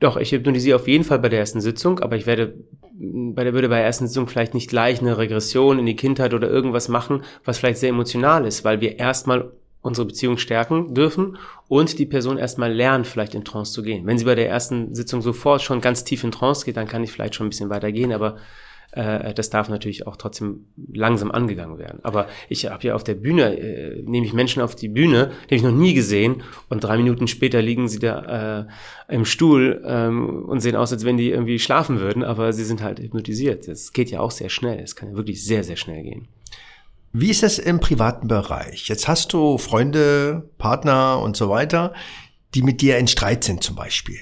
Doch, 0.00 0.16
ich 0.16 0.32
hypnotisiere 0.32 0.76
auf 0.76 0.88
jeden 0.88 1.04
Fall 1.04 1.18
bei 1.18 1.28
der 1.28 1.38
ersten 1.38 1.60
Sitzung, 1.60 2.00
aber 2.00 2.16
ich 2.16 2.26
werde 2.26 2.58
bei 2.96 3.42
der 3.42 3.54
würde 3.54 3.68
bei 3.68 3.76
der 3.76 3.86
ersten 3.86 4.06
Sitzung 4.06 4.28
vielleicht 4.28 4.54
nicht 4.54 4.68
gleich 4.68 5.00
eine 5.00 5.18
Regression 5.18 5.78
in 5.78 5.86
die 5.86 5.96
Kindheit 5.96 6.34
oder 6.34 6.48
irgendwas 6.48 6.88
machen, 6.88 7.22
was 7.44 7.58
vielleicht 7.58 7.78
sehr 7.78 7.88
emotional 7.88 8.46
ist, 8.46 8.64
weil 8.64 8.80
wir 8.80 8.98
erstmal 8.98 9.52
unsere 9.84 10.06
Beziehung 10.06 10.38
stärken 10.38 10.94
dürfen 10.94 11.36
und 11.68 11.98
die 11.98 12.06
Person 12.06 12.38
erstmal 12.38 12.72
lernt, 12.72 13.06
vielleicht 13.06 13.34
in 13.34 13.44
Trance 13.44 13.72
zu 13.72 13.82
gehen. 13.82 14.06
Wenn 14.06 14.18
sie 14.18 14.24
bei 14.24 14.34
der 14.34 14.48
ersten 14.48 14.94
Sitzung 14.94 15.20
sofort 15.20 15.60
schon 15.60 15.82
ganz 15.82 16.04
tief 16.04 16.24
in 16.24 16.32
Trance 16.32 16.64
geht, 16.64 16.78
dann 16.78 16.88
kann 16.88 17.04
ich 17.04 17.12
vielleicht 17.12 17.34
schon 17.34 17.46
ein 17.46 17.50
bisschen 17.50 17.68
weiter 17.68 17.92
gehen, 17.92 18.10
aber 18.10 18.36
äh, 18.92 19.34
das 19.34 19.50
darf 19.50 19.68
natürlich 19.68 20.06
auch 20.06 20.16
trotzdem 20.16 20.64
langsam 20.90 21.30
angegangen 21.30 21.78
werden. 21.78 22.00
Aber 22.02 22.28
ich 22.48 22.64
habe 22.64 22.86
ja 22.86 22.94
auf 22.94 23.04
der 23.04 23.14
Bühne, 23.14 23.58
äh, 23.58 24.02
nehme 24.02 24.24
ich 24.24 24.32
Menschen 24.32 24.62
auf 24.62 24.74
die 24.74 24.88
Bühne, 24.88 25.32
die 25.44 25.44
habe 25.44 25.56
ich 25.56 25.62
noch 25.62 25.70
nie 25.70 25.92
gesehen 25.92 26.42
und 26.70 26.82
drei 26.82 26.96
Minuten 26.96 27.28
später 27.28 27.60
liegen 27.60 27.86
sie 27.86 27.98
da 27.98 28.68
äh, 29.10 29.14
im 29.14 29.26
Stuhl 29.26 29.82
ähm, 29.84 30.46
und 30.46 30.60
sehen 30.60 30.76
aus, 30.76 30.92
als 30.94 31.04
wenn 31.04 31.18
die 31.18 31.28
irgendwie 31.28 31.58
schlafen 31.58 32.00
würden, 32.00 32.24
aber 32.24 32.54
sie 32.54 32.64
sind 32.64 32.82
halt 32.82 33.00
hypnotisiert. 33.00 33.68
Das 33.68 33.92
geht 33.92 34.10
ja 34.10 34.20
auch 34.20 34.30
sehr 34.30 34.48
schnell. 34.48 34.80
Es 34.80 34.96
kann 34.96 35.10
ja 35.10 35.16
wirklich 35.16 35.44
sehr, 35.44 35.62
sehr 35.62 35.76
schnell 35.76 36.02
gehen. 36.02 36.28
Wie 37.16 37.30
ist 37.30 37.44
das 37.44 37.60
im 37.60 37.78
privaten 37.78 38.26
Bereich? 38.26 38.88
Jetzt 38.88 39.06
hast 39.06 39.32
du 39.32 39.56
Freunde, 39.56 40.50
Partner 40.58 41.20
und 41.22 41.36
so 41.36 41.48
weiter, 41.48 41.94
die 42.56 42.62
mit 42.62 42.80
dir 42.80 42.98
in 42.98 43.06
Streit 43.06 43.44
sind 43.44 43.62
zum 43.62 43.76
Beispiel. 43.76 44.18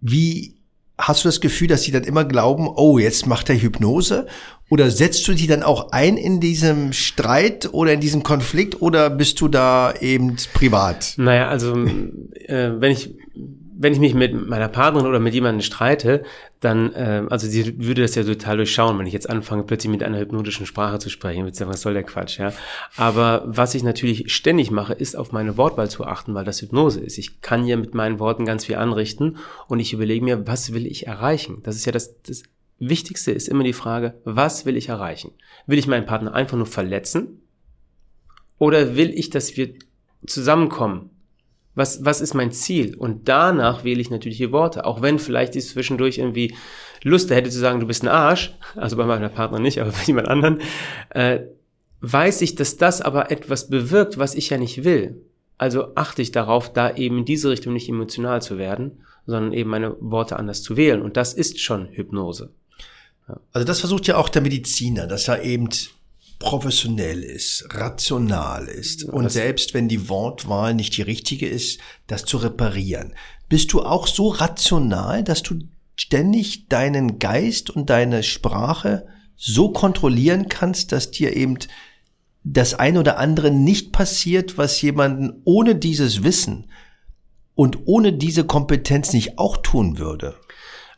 Wie 0.00 0.56
hast 0.96 1.24
du 1.24 1.28
das 1.28 1.42
Gefühl, 1.42 1.68
dass 1.68 1.82
sie 1.82 1.92
dann 1.92 2.04
immer 2.04 2.24
glauben, 2.24 2.68
oh, 2.74 2.98
jetzt 2.98 3.26
macht 3.26 3.50
er 3.50 3.60
Hypnose? 3.60 4.26
Oder 4.70 4.90
setzt 4.90 5.28
du 5.28 5.34
die 5.34 5.46
dann 5.46 5.62
auch 5.62 5.92
ein 5.92 6.16
in 6.16 6.40
diesem 6.40 6.94
Streit 6.94 7.68
oder 7.74 7.92
in 7.92 8.00
diesem 8.00 8.22
Konflikt 8.22 8.80
oder 8.80 9.10
bist 9.10 9.38
du 9.42 9.48
da 9.48 9.92
eben 10.00 10.36
privat? 10.54 11.16
Naja, 11.18 11.48
also 11.48 11.76
äh, 12.46 12.80
wenn 12.80 12.92
ich 12.92 13.14
wenn 13.78 13.92
ich 13.92 14.00
mich 14.00 14.14
mit 14.14 14.48
meiner 14.48 14.68
Partnerin 14.68 15.06
oder 15.06 15.20
mit 15.20 15.34
jemandem 15.34 15.60
streite, 15.60 16.24
dann, 16.60 16.92
äh, 16.94 17.24
also 17.28 17.46
sie 17.46 17.78
würde 17.84 18.02
das 18.02 18.14
ja 18.14 18.24
total 18.24 18.56
durchschauen, 18.56 18.98
wenn 18.98 19.06
ich 19.06 19.12
jetzt 19.12 19.28
anfange, 19.28 19.64
plötzlich 19.64 19.90
mit 19.90 20.02
einer 20.02 20.18
hypnotischen 20.18 20.64
Sprache 20.64 20.98
zu 20.98 21.10
sprechen. 21.10 21.44
Würde 21.44 21.56
sagen, 21.56 21.70
was 21.70 21.82
soll 21.82 21.92
der 21.92 22.02
Quatsch, 22.02 22.38
ja? 22.38 22.52
Aber 22.96 23.42
was 23.46 23.74
ich 23.74 23.82
natürlich 23.82 24.32
ständig 24.32 24.70
mache, 24.70 24.94
ist 24.94 25.16
auf 25.16 25.32
meine 25.32 25.58
Wortwahl 25.58 25.90
zu 25.90 26.04
achten, 26.04 26.34
weil 26.34 26.44
das 26.44 26.62
Hypnose 26.62 27.00
ist. 27.00 27.18
Ich 27.18 27.42
kann 27.42 27.66
ja 27.66 27.76
mit 27.76 27.94
meinen 27.94 28.18
Worten 28.18 28.46
ganz 28.46 28.64
viel 28.64 28.76
anrichten 28.76 29.36
und 29.68 29.78
ich 29.78 29.92
überlege 29.92 30.24
mir, 30.24 30.46
was 30.46 30.72
will 30.72 30.86
ich 30.86 31.06
erreichen? 31.06 31.60
Das 31.62 31.76
ist 31.76 31.84
ja 31.84 31.92
das, 31.92 32.22
das 32.22 32.44
Wichtigste 32.78 33.32
ist 33.32 33.48
immer 33.48 33.64
die 33.64 33.72
Frage, 33.72 34.14
was 34.24 34.64
will 34.64 34.76
ich 34.76 34.88
erreichen? 34.88 35.32
Will 35.66 35.78
ich 35.78 35.86
meinen 35.86 36.06
Partner 36.06 36.34
einfach 36.34 36.56
nur 36.56 36.66
verletzen? 36.66 37.42
Oder 38.58 38.96
will 38.96 39.10
ich, 39.10 39.28
dass 39.28 39.56
wir 39.56 39.74
zusammenkommen? 40.26 41.10
Was, 41.76 42.04
was 42.04 42.20
ist 42.20 42.34
mein 42.34 42.50
Ziel? 42.50 42.96
Und 42.96 43.28
danach 43.28 43.84
wähle 43.84 44.00
ich 44.00 44.10
natürlich 44.10 44.38
die 44.38 44.50
Worte. 44.50 44.84
Auch 44.84 45.02
wenn 45.02 45.20
vielleicht 45.20 45.54
ich 45.54 45.68
zwischendurch 45.68 46.18
irgendwie 46.18 46.56
Lust 47.04 47.30
hätte 47.30 47.50
zu 47.50 47.58
sagen, 47.58 47.78
du 47.78 47.86
bist 47.86 48.02
ein 48.02 48.08
Arsch, 48.08 48.54
also 48.74 48.96
bei 48.96 49.04
meiner 49.04 49.28
Partner 49.28 49.60
nicht, 49.60 49.80
aber 49.80 49.92
bei 49.92 50.02
jemand 50.06 50.26
anderen, 50.26 50.60
äh, 51.10 51.40
weiß 52.00 52.40
ich, 52.40 52.54
dass 52.54 52.76
das 52.76 53.00
aber 53.00 53.30
etwas 53.30 53.68
bewirkt, 53.68 54.18
was 54.18 54.34
ich 54.34 54.50
ja 54.50 54.58
nicht 54.58 54.82
will. 54.82 55.22
Also 55.58 55.94
achte 55.94 56.22
ich 56.22 56.32
darauf, 56.32 56.72
da 56.72 56.94
eben 56.94 57.18
in 57.18 57.24
diese 57.24 57.50
Richtung 57.50 57.72
nicht 57.72 57.88
emotional 57.88 58.42
zu 58.42 58.58
werden, 58.58 59.02
sondern 59.26 59.52
eben 59.52 59.70
meine 59.70 59.96
Worte 60.00 60.36
anders 60.36 60.62
zu 60.62 60.76
wählen. 60.76 61.02
Und 61.02 61.16
das 61.16 61.34
ist 61.34 61.60
schon 61.60 61.88
Hypnose. 61.90 62.50
Also 63.52 63.66
das 63.66 63.80
versucht 63.80 64.06
ja 64.06 64.16
auch 64.16 64.28
der 64.28 64.42
Mediziner, 64.42 65.06
dass 65.06 65.28
er 65.28 65.42
eben 65.42 65.68
professionell 66.38 67.22
ist, 67.22 67.66
rational 67.70 68.66
ist 68.66 69.02
ja, 69.02 69.12
und 69.12 69.30
selbst 69.30 69.74
wenn 69.74 69.88
die 69.88 70.08
Wortwahl 70.08 70.74
nicht 70.74 70.96
die 70.96 71.02
richtige 71.02 71.48
ist, 71.48 71.80
das 72.06 72.24
zu 72.24 72.36
reparieren. 72.36 73.14
Bist 73.48 73.72
du 73.72 73.82
auch 73.82 74.06
so 74.06 74.28
rational, 74.28 75.24
dass 75.24 75.42
du 75.42 75.60
ständig 75.94 76.68
deinen 76.68 77.18
Geist 77.18 77.70
und 77.70 77.90
deine 77.90 78.22
Sprache 78.22 79.06
so 79.36 79.70
kontrollieren 79.70 80.48
kannst, 80.48 80.92
dass 80.92 81.10
dir 81.10 81.36
eben 81.36 81.58
das 82.44 82.74
ein 82.74 82.96
oder 82.96 83.18
andere 83.18 83.50
nicht 83.50 83.92
passiert, 83.92 84.56
was 84.56 84.80
jemanden 84.80 85.42
ohne 85.44 85.74
dieses 85.74 86.22
Wissen 86.22 86.70
und 87.54 87.86
ohne 87.86 88.12
diese 88.12 88.44
Kompetenz 88.44 89.12
nicht 89.12 89.38
auch 89.38 89.56
tun 89.56 89.98
würde? 89.98 90.36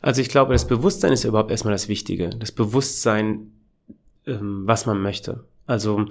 Also 0.01 0.21
ich 0.21 0.29
glaube, 0.29 0.53
das 0.53 0.67
Bewusstsein 0.67 1.11
ist 1.11 1.23
überhaupt 1.23 1.51
erstmal 1.51 1.73
das 1.73 1.87
Wichtige. 1.87 2.29
Das 2.29 2.51
Bewusstsein, 2.51 3.51
ähm, 4.29 4.63
was 4.65 4.85
man 4.85 5.01
möchte. 5.01 5.45
Also 5.65 6.05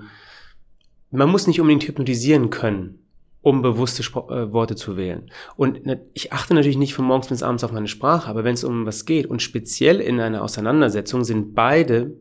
man 1.10 1.30
muss 1.30 1.46
nicht 1.46 1.60
unbedingt 1.60 1.86
hypnotisieren 1.86 2.50
können, 2.50 2.98
um 3.40 3.62
bewusste 3.62 4.02
Spro 4.02 4.30
äh, 4.30 4.52
Worte 4.52 4.76
zu 4.76 4.96
wählen. 4.96 5.30
Und 5.56 5.86
ne, 5.86 6.00
ich 6.12 6.32
achte 6.32 6.54
natürlich 6.54 6.76
nicht 6.76 6.94
von 6.94 7.04
morgens 7.04 7.28
bis 7.28 7.42
abends 7.42 7.64
auf 7.64 7.72
meine 7.72 7.88
Sprache, 7.88 8.28
aber 8.28 8.44
wenn 8.44 8.54
es 8.54 8.64
um 8.64 8.86
was 8.86 9.04
geht 9.04 9.26
und 9.26 9.42
speziell 9.42 10.00
in 10.00 10.20
einer 10.20 10.42
Auseinandersetzung 10.42 11.24
sind 11.24 11.54
beide 11.54 12.12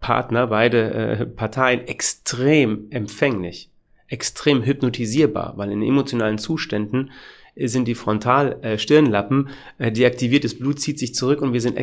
Partner, 0.00 0.46
beide 0.46 0.92
äh, 0.92 1.26
Parteien 1.26 1.86
extrem 1.88 2.86
empfänglich, 2.90 3.70
extrem 4.06 4.62
hypnotisierbar, 4.62 5.54
weil 5.56 5.72
in 5.72 5.82
emotionalen 5.82 6.38
Zuständen 6.38 7.10
sind 7.64 7.86
die 7.86 7.94
Frontal-Stirnlappen 7.94 9.48
äh, 9.78 9.90
deaktiviert, 9.90 10.44
das 10.44 10.58
Blut 10.58 10.80
zieht 10.80 10.98
sich 10.98 11.14
zurück 11.14 11.42
und 11.42 11.52
wir 11.52 11.60
sind 11.60 11.78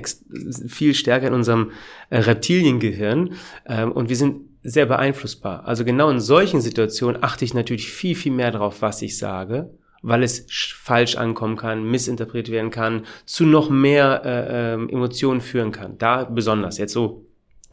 viel 0.67 0.93
stärker 0.93 1.27
in 1.27 1.33
unserem 1.33 1.71
äh, 2.09 2.19
Reptiliengehirn 2.19 3.33
ähm, 3.67 3.91
und 3.91 4.09
wir 4.09 4.15
sind 4.15 4.41
sehr 4.63 4.87
beeinflussbar. 4.87 5.65
Also 5.65 5.85
genau 5.85 6.09
in 6.09 6.19
solchen 6.19 6.59
Situationen 6.59 7.23
achte 7.23 7.45
ich 7.45 7.53
natürlich 7.53 7.89
viel, 7.91 8.15
viel 8.15 8.31
mehr 8.31 8.51
darauf, 8.51 8.81
was 8.81 9.01
ich 9.01 9.17
sage, 9.17 9.69
weil 10.01 10.23
es 10.23 10.47
falsch 10.49 11.17
ankommen 11.17 11.55
kann, 11.55 11.83
missinterpretiert 11.83 12.49
werden 12.49 12.71
kann, 12.71 13.05
zu 13.25 13.45
noch 13.45 13.69
mehr 13.69 14.21
äh, 14.25 14.73
äh, 14.73 14.91
Emotionen 14.91 15.41
führen 15.41 15.71
kann. 15.71 15.97
Da 15.97 16.23
besonders, 16.23 16.77
jetzt 16.77 16.93
so 16.93 17.25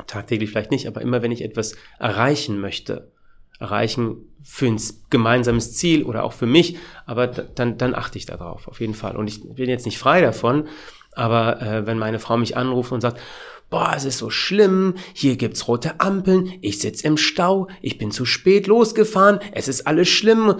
tagtäglich 0.06 0.50
vielleicht 0.50 0.70
nicht, 0.70 0.86
aber 0.86 1.00
immer 1.00 1.22
wenn 1.22 1.32
ich 1.32 1.42
etwas 1.42 1.76
erreichen 1.98 2.60
möchte, 2.60 3.10
erreichen 3.62 4.16
für 4.42 4.66
ein 4.66 4.80
gemeinsames 5.08 5.74
Ziel 5.76 6.02
oder 6.02 6.24
auch 6.24 6.32
für 6.32 6.46
mich, 6.46 6.76
aber 7.06 7.28
dann, 7.28 7.78
dann 7.78 7.94
achte 7.94 8.18
ich 8.18 8.26
darauf, 8.26 8.68
auf 8.68 8.80
jeden 8.80 8.94
Fall. 8.94 9.16
Und 9.16 9.28
ich 9.28 9.42
bin 9.42 9.70
jetzt 9.70 9.86
nicht 9.86 9.98
frei 9.98 10.20
davon, 10.20 10.66
aber 11.12 11.62
äh, 11.62 11.86
wenn 11.86 11.98
meine 11.98 12.18
Frau 12.18 12.36
mich 12.36 12.56
anruft 12.56 12.92
und 12.92 13.00
sagt, 13.00 13.20
boah, 13.70 13.92
es 13.96 14.04
ist 14.04 14.18
so 14.18 14.30
schlimm, 14.30 14.94
hier 15.14 15.36
gibt's 15.36 15.68
rote 15.68 16.00
Ampeln, 16.00 16.52
ich 16.60 16.80
sitz 16.80 17.02
im 17.02 17.16
Stau, 17.16 17.68
ich 17.80 17.98
bin 17.98 18.10
zu 18.10 18.24
spät 18.24 18.66
losgefahren, 18.66 19.38
es 19.52 19.68
ist 19.68 19.86
alles 19.86 20.08
schlimm, 20.08 20.56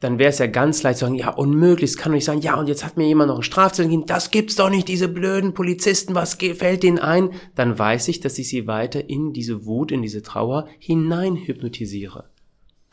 dann 0.00 0.18
wäre 0.18 0.30
es 0.30 0.38
ja 0.38 0.46
ganz 0.46 0.82
leicht 0.82 0.98
zu 0.98 1.04
sagen, 1.04 1.14
ja, 1.14 1.28
unmöglich, 1.28 1.90
es 1.90 1.96
kann 1.98 2.12
doch 2.12 2.16
nicht 2.16 2.24
sein, 2.24 2.40
ja, 2.40 2.58
und 2.58 2.68
jetzt 2.68 2.84
hat 2.84 2.96
mir 2.96 3.06
jemand 3.06 3.28
noch 3.28 3.36
einen 3.36 3.42
Strafzettel 3.42 3.90
gegeben, 3.90 4.06
das 4.06 4.30
gibt's 4.30 4.56
doch 4.56 4.70
nicht, 4.70 4.88
diese 4.88 5.08
blöden 5.08 5.52
Polizisten, 5.52 6.14
was 6.14 6.34
fällt 6.34 6.82
denen 6.82 6.98
ein? 6.98 7.30
Dann 7.54 7.78
weiß 7.78 8.08
ich, 8.08 8.20
dass 8.20 8.38
ich 8.38 8.48
sie 8.48 8.66
weiter 8.66 9.08
in 9.08 9.32
diese 9.34 9.66
Wut, 9.66 9.92
in 9.92 10.02
diese 10.02 10.22
Trauer 10.22 10.66
hinein 10.78 11.36
hypnotisiere. 11.36 12.30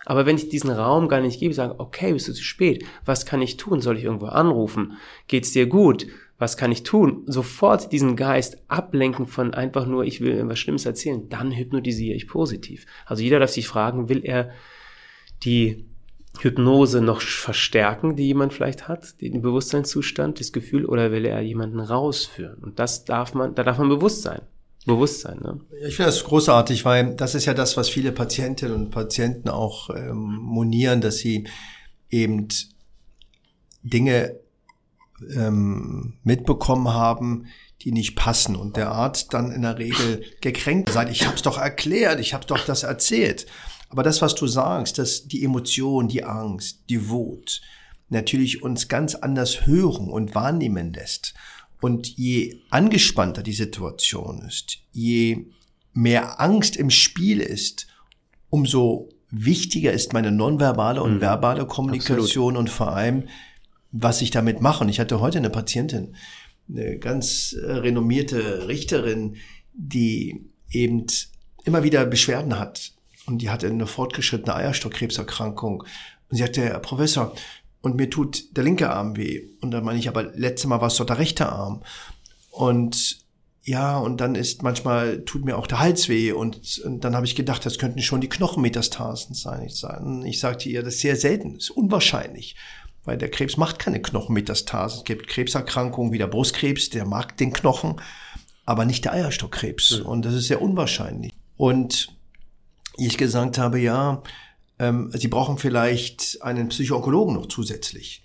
Aber 0.06 0.26
wenn 0.26 0.38
ich 0.38 0.50
diesen 0.50 0.70
Raum 0.70 1.08
gar 1.08 1.22
nicht 1.22 1.40
gebe, 1.40 1.54
sage, 1.54 1.80
okay, 1.80 2.14
bist 2.14 2.28
du 2.28 2.34
zu 2.34 2.44
spät, 2.44 2.86
was 3.04 3.26
kann 3.26 3.42
ich 3.42 3.58
tun? 3.58 3.82
Soll 3.82 3.98
ich 3.98 4.06
irgendwo 4.06 4.28
anrufen? 4.28 4.94
Geht's 5.28 5.52
dir 5.52 5.66
gut? 5.66 6.08
Was 6.38 6.56
kann 6.56 6.72
ich 6.72 6.84
tun? 6.84 7.24
Sofort 7.26 7.92
diesen 7.92 8.16
Geist 8.16 8.58
ablenken 8.70 9.26
von 9.26 9.54
einfach 9.54 9.86
nur, 9.86 10.06
ich 10.06 10.22
will 10.22 10.32
irgendwas 10.32 10.60
Schlimmes 10.60 10.86
erzählen, 10.86 11.28
dann 11.28 11.52
hypnotisiere 11.52 12.16
ich 12.16 12.28
positiv. 12.28 12.86
Also 13.06 13.24
jeder 13.24 13.40
darf 13.40 13.50
sich 13.50 13.68
fragen, 13.68 14.08
will 14.08 14.22
er 14.24 14.52
die 15.44 15.86
Hypnose 16.44 17.02
noch 17.02 17.22
verstärken, 17.22 18.16
die 18.16 18.28
jemand 18.28 18.54
vielleicht 18.54 18.88
hat, 18.88 19.22
den 19.22 19.42
Bewusstseinszustand, 19.42 20.40
das 20.40 20.52
Gefühl, 20.52 20.86
oder 20.86 21.12
will 21.12 21.26
er 21.26 21.42
jemanden 21.42 21.80
rausführen? 21.80 22.64
Und 22.64 22.80
das 22.80 23.06
darf 23.06 23.34
man, 23.34 23.56
da 23.56 23.64
darf 23.64 23.78
man 23.78 23.90
bewusst 23.90 24.24
sein. 24.24 24.42
Bewusstsein. 24.88 25.40
Ne? 25.42 25.60
Ich 25.86 25.98
finde 25.98 26.12
das 26.12 26.24
großartig, 26.24 26.86
weil 26.86 27.14
das 27.16 27.36
ist 27.36 27.46
ja 27.46 27.54
das, 27.54 27.76
was 27.76 27.90
viele 27.90 28.14
Patientinnen 28.14 28.74
und 28.74 28.90
Patienten 28.90 29.50
auch 29.50 29.90
ähm, 29.90 30.38
monieren, 30.42 31.02
dass 31.02 31.18
sie 31.18 31.46
eben 32.10 32.48
Dinge 33.84 34.40
ähm, 35.36 36.14
mitbekommen 36.24 36.94
haben, 36.94 37.48
die 37.82 37.92
nicht 37.92 38.16
passen 38.16 38.56
und 38.56 38.78
der 38.78 38.92
Arzt 38.92 39.34
dann 39.34 39.52
in 39.52 39.64
der 39.64 39.78
Regel 39.78 40.24
gekränkt 40.42 40.90
sagt, 40.90 41.12
ich 41.12 41.26
habe 41.26 41.36
es 41.36 41.42
doch 41.42 41.58
erklärt, 41.58 42.20
ich 42.20 42.34
habe 42.34 42.46
doch 42.46 42.66
das 42.66 42.84
erzählt. 42.84 43.46
Aber 43.90 44.04
das, 44.04 44.22
was 44.22 44.36
du 44.36 44.48
sagst, 44.48 44.98
dass 44.98 45.28
die 45.28 45.44
Emotion, 45.44 46.08
die 46.08 46.24
Angst, 46.24 46.84
die 46.90 47.10
Wut 47.10 47.62
natürlich 48.10 48.64
uns 48.64 48.88
ganz 48.88 49.16
anders 49.16 49.66
hören 49.66 50.10
und 50.10 50.36
wahrnehmen 50.36 50.94
lässt. 50.94 51.34
Und 51.82 52.08
je 52.18 52.62
angespannter 52.70 53.44
die 53.44 53.54
Situation 53.54 54.42
ist, 54.42 54.80
je 54.92 55.46
mehr 55.94 56.40
Angst 56.42 56.76
im 56.76 56.90
Spiel 56.90 57.40
ist, 57.40 57.88
umso 58.50 59.10
wichtiger 59.30 59.92
ist 59.92 60.14
meine 60.14 60.32
nonverbale 60.32 61.04
und 61.04 61.16
mhm. 61.16 61.22
verbale 61.22 61.66
Kommunikation 61.66 62.56
Absolut. 62.56 62.58
und 62.58 62.70
vor 62.70 62.96
allem, 62.96 63.28
was 63.92 64.22
ich 64.22 64.32
damit 64.32 64.62
mache. 64.62 64.84
Und 64.84 64.90
ich 64.90 65.00
hatte 65.00 65.20
heute 65.20 65.38
eine 65.38 65.50
Patientin, 65.50 66.16
eine 66.70 66.98
ganz 66.98 67.54
äh, 67.54 67.72
renommierte 67.72 68.68
Richterin, 68.68 69.36
die 69.74 70.50
eben 70.72 71.06
immer 71.64 71.84
wieder 71.84 72.06
Beschwerden 72.06 72.58
hat 72.58 72.97
und 73.28 73.40
die 73.40 73.50
hatte 73.50 73.68
eine 73.68 73.86
fortgeschrittene 73.88 74.56
Eierstockkrebserkrankung. 74.56 75.82
Und 75.82 76.38
sie 76.38 76.42
sagte, 76.42 76.64
Herr 76.64 76.80
Professor, 76.80 77.34
und 77.82 77.96
mir 77.96 78.10
tut 78.10 78.58
der 78.58 78.64
linke 78.64 78.90
Arm 78.90 79.16
weh. 79.16 79.50
Und 79.62 79.72
dann 79.72 79.84
meine 79.84 80.00
ich, 80.00 80.08
aber 80.08 80.24
letztes 80.24 80.68
Mal 80.68 80.82
war 80.82 80.88
es 80.88 80.96
doch 80.96 81.06
der 81.06 81.20
rechte 81.20 81.48
Arm. 81.48 81.84
Und 82.50 83.20
ja, 83.64 83.98
und 83.98 84.22
dann 84.22 84.36
ist 84.36 84.64
manchmal 84.64 85.26
tut 85.26 85.44
mir 85.44 85.58
auch 85.58 85.68
der 85.68 85.80
Hals 85.80 86.08
weh 86.08 86.32
und, 86.32 86.82
und 86.86 87.04
dann 87.04 87.16
habe 87.16 87.26
ich 87.26 87.36
gedacht, 87.36 87.66
das 87.66 87.78
könnten 87.78 88.02
schon 88.02 88.22
die 88.22 88.30
Knochenmetastasen 88.30 89.36
sein. 89.36 89.62
Ich, 89.68 89.84
ich 90.26 90.40
sagte 90.40 90.70
ihr, 90.70 90.84
das 90.84 90.96
ist 90.96 91.02
sehr 91.02 91.18
selten, 91.18 91.58
ist 91.58 91.72
unwahrscheinlich, 91.72 92.56
weil 93.04 93.18
der 93.18 93.30
Krebs 93.30 93.58
macht 93.58 93.78
keine 93.78 94.02
Knochenmetastasen. 94.02 95.00
Es 95.00 95.04
gibt 95.04 95.28
Krebserkrankungen 95.28 96.14
wie 96.14 96.18
der 96.18 96.28
Brustkrebs, 96.28 96.90
der 96.92 97.04
mag 97.04 97.36
den 97.36 97.52
Knochen, 97.52 98.00
aber 98.66 98.86
nicht 98.86 99.04
der 99.04 99.12
Eierstockkrebs. 99.12 100.00
Mhm. 100.00 100.06
Und 100.06 100.26
das 100.26 100.34
ist 100.34 100.48
sehr 100.48 100.62
unwahrscheinlich. 100.62 101.34
Und 101.58 102.17
ich 103.06 103.18
gesagt 103.18 103.58
habe, 103.58 103.80
ja, 103.80 104.24
ähm, 104.80 105.12
Sie 105.14 105.28
brauchen 105.28 105.58
vielleicht 105.58 106.42
einen 106.42 106.70
Psychoonkologen 106.70 107.36
noch 107.36 107.48
zusätzlich. 107.48 108.24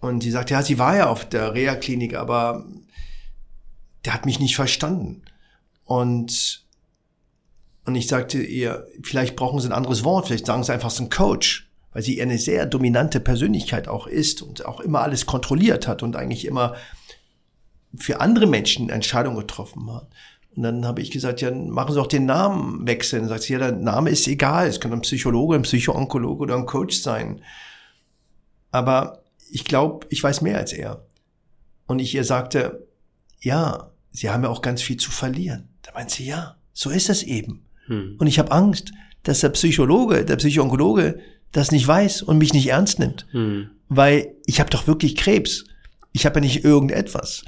Und 0.00 0.22
sie 0.22 0.32
sagt, 0.32 0.50
ja, 0.50 0.62
sie 0.62 0.80
war 0.80 0.96
ja 0.96 1.08
auf 1.08 1.28
der 1.28 1.54
Reha-Klinik, 1.54 2.16
aber 2.16 2.66
der 4.04 4.14
hat 4.14 4.26
mich 4.26 4.40
nicht 4.40 4.56
verstanden. 4.56 5.22
Und, 5.84 6.66
und 7.84 7.94
ich 7.94 8.08
sagte 8.08 8.42
ihr, 8.42 8.88
vielleicht 9.04 9.36
brauchen 9.36 9.60
Sie 9.60 9.68
ein 9.68 9.72
anderes 9.72 10.02
Wort, 10.02 10.26
vielleicht 10.26 10.46
sagen 10.46 10.64
Sie 10.64 10.72
einfach, 10.72 10.88
es 10.88 10.94
ist 10.94 11.00
ein 11.00 11.10
Coach, 11.10 11.70
weil 11.92 12.02
sie 12.02 12.20
eine 12.20 12.38
sehr 12.38 12.66
dominante 12.66 13.20
Persönlichkeit 13.20 13.86
auch 13.86 14.06
ist 14.06 14.42
und 14.42 14.64
auch 14.66 14.80
immer 14.80 15.02
alles 15.02 15.26
kontrolliert 15.26 15.86
hat 15.86 16.02
und 16.02 16.16
eigentlich 16.16 16.46
immer 16.46 16.74
für 17.96 18.20
andere 18.20 18.46
Menschen 18.46 18.88
Entscheidungen 18.88 19.36
getroffen 19.36 19.92
hat. 19.92 20.08
Und 20.54 20.64
dann 20.64 20.84
habe 20.84 21.00
ich 21.00 21.10
gesagt, 21.10 21.40
ja, 21.40 21.50
machen 21.50 21.94
Sie 21.94 22.00
auch 22.00 22.06
den 22.06 22.26
Namen 22.26 22.86
wechseln. 22.86 23.22
Dann 23.22 23.28
sagt 23.30 23.44
sie, 23.44 23.54
ja, 23.54 23.58
der 23.58 23.72
Name 23.72 24.10
ist 24.10 24.28
egal. 24.28 24.68
Es 24.68 24.80
kann 24.80 24.92
ein 24.92 25.00
Psychologe, 25.00 25.54
ein 25.54 25.62
Psychoonkologe 25.62 26.42
oder 26.42 26.56
ein 26.56 26.66
Coach 26.66 27.00
sein. 27.00 27.40
Aber 28.70 29.22
ich 29.50 29.64
glaube, 29.64 30.06
ich 30.10 30.22
weiß 30.22 30.42
mehr 30.42 30.58
als 30.58 30.72
er. 30.72 31.06
Und 31.86 32.00
ich 32.00 32.14
ihr 32.14 32.24
sagte, 32.24 32.86
ja, 33.40 33.90
Sie 34.12 34.28
haben 34.28 34.44
ja 34.44 34.50
auch 34.50 34.60
ganz 34.60 34.82
viel 34.82 34.98
zu 34.98 35.10
verlieren. 35.10 35.70
Da 35.80 35.92
meint 35.94 36.10
sie, 36.10 36.26
ja, 36.26 36.56
so 36.74 36.90
ist 36.90 37.08
es 37.08 37.22
eben. 37.22 37.64
Hm. 37.86 38.16
Und 38.18 38.26
ich 38.26 38.38
habe 38.38 38.52
Angst, 38.52 38.92
dass 39.22 39.40
der 39.40 39.48
Psychologe, 39.50 40.24
der 40.24 40.36
Psychoonkologe 40.36 41.18
das 41.50 41.70
nicht 41.70 41.86
weiß 41.86 42.22
und 42.22 42.38
mich 42.38 42.52
nicht 42.52 42.68
ernst 42.68 42.98
nimmt. 42.98 43.26
Hm. 43.30 43.70
Weil 43.88 44.34
ich 44.46 44.60
habe 44.60 44.70
doch 44.70 44.86
wirklich 44.86 45.16
Krebs. 45.16 45.64
Ich 46.12 46.26
habe 46.26 46.36
ja 46.36 46.40
nicht 46.42 46.64
irgendetwas. 46.64 47.44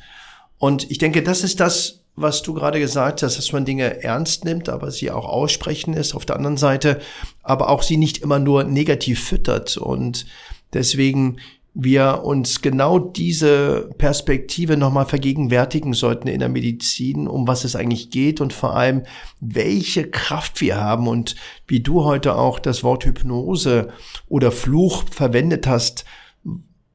Und 0.59 0.91
ich 0.91 0.99
denke, 0.99 1.23
das 1.23 1.45
ist 1.45 1.61
das, 1.61 2.04
was 2.17 2.43
du 2.43 2.55
gerade 2.55 2.79
gesagt 2.79 3.23
hast, 3.23 3.39
dass 3.39 3.53
man 3.53 3.65
Dinge 3.65 4.03
ernst 4.03 4.45
nimmt, 4.45 4.69
aber 4.69 4.91
sie 4.91 5.11
auch 5.11 5.27
aussprechen 5.27 5.95
ist 5.95 6.15
auf 6.15 6.25
der 6.25 6.37
anderen 6.37 6.57
Seite, 6.57 7.01
aber 7.43 7.69
auch 7.69 7.83
sie 7.83 7.97
nicht 7.97 8.19
immer 8.19 8.39
nur 8.39 8.65
negativ 8.65 9.25
füttert. 9.25 9.77
Und 9.77 10.27
deswegen 10.73 11.39
wir 11.77 12.23
uns 12.23 12.63
genau 12.63 13.01
diese 13.01 13.91
Perspektive 13.99 14.77
nochmal 14.77 15.07
vergegenwärtigen 15.07 15.93
sollten 15.93 16.29
in 16.29 16.39
der 16.39 16.49
Medizin, 16.49 17.27
um 17.27 17.49
was 17.49 17.65
es 17.65 17.75
eigentlich 17.75 18.11
geht 18.11 18.41
und 18.41 18.53
vor 18.53 18.77
allem, 18.77 19.03
welche 19.41 20.09
Kraft 20.09 20.61
wir 20.61 20.81
haben. 20.81 21.09
Und 21.09 21.35
wie 21.67 21.81
du 21.81 22.05
heute 22.05 22.37
auch 22.37 22.61
das 22.61 22.85
Wort 22.85 23.05
Hypnose 23.05 23.89
oder 24.29 24.53
Fluch 24.53 25.03
verwendet 25.11 25.67
hast, 25.67 26.05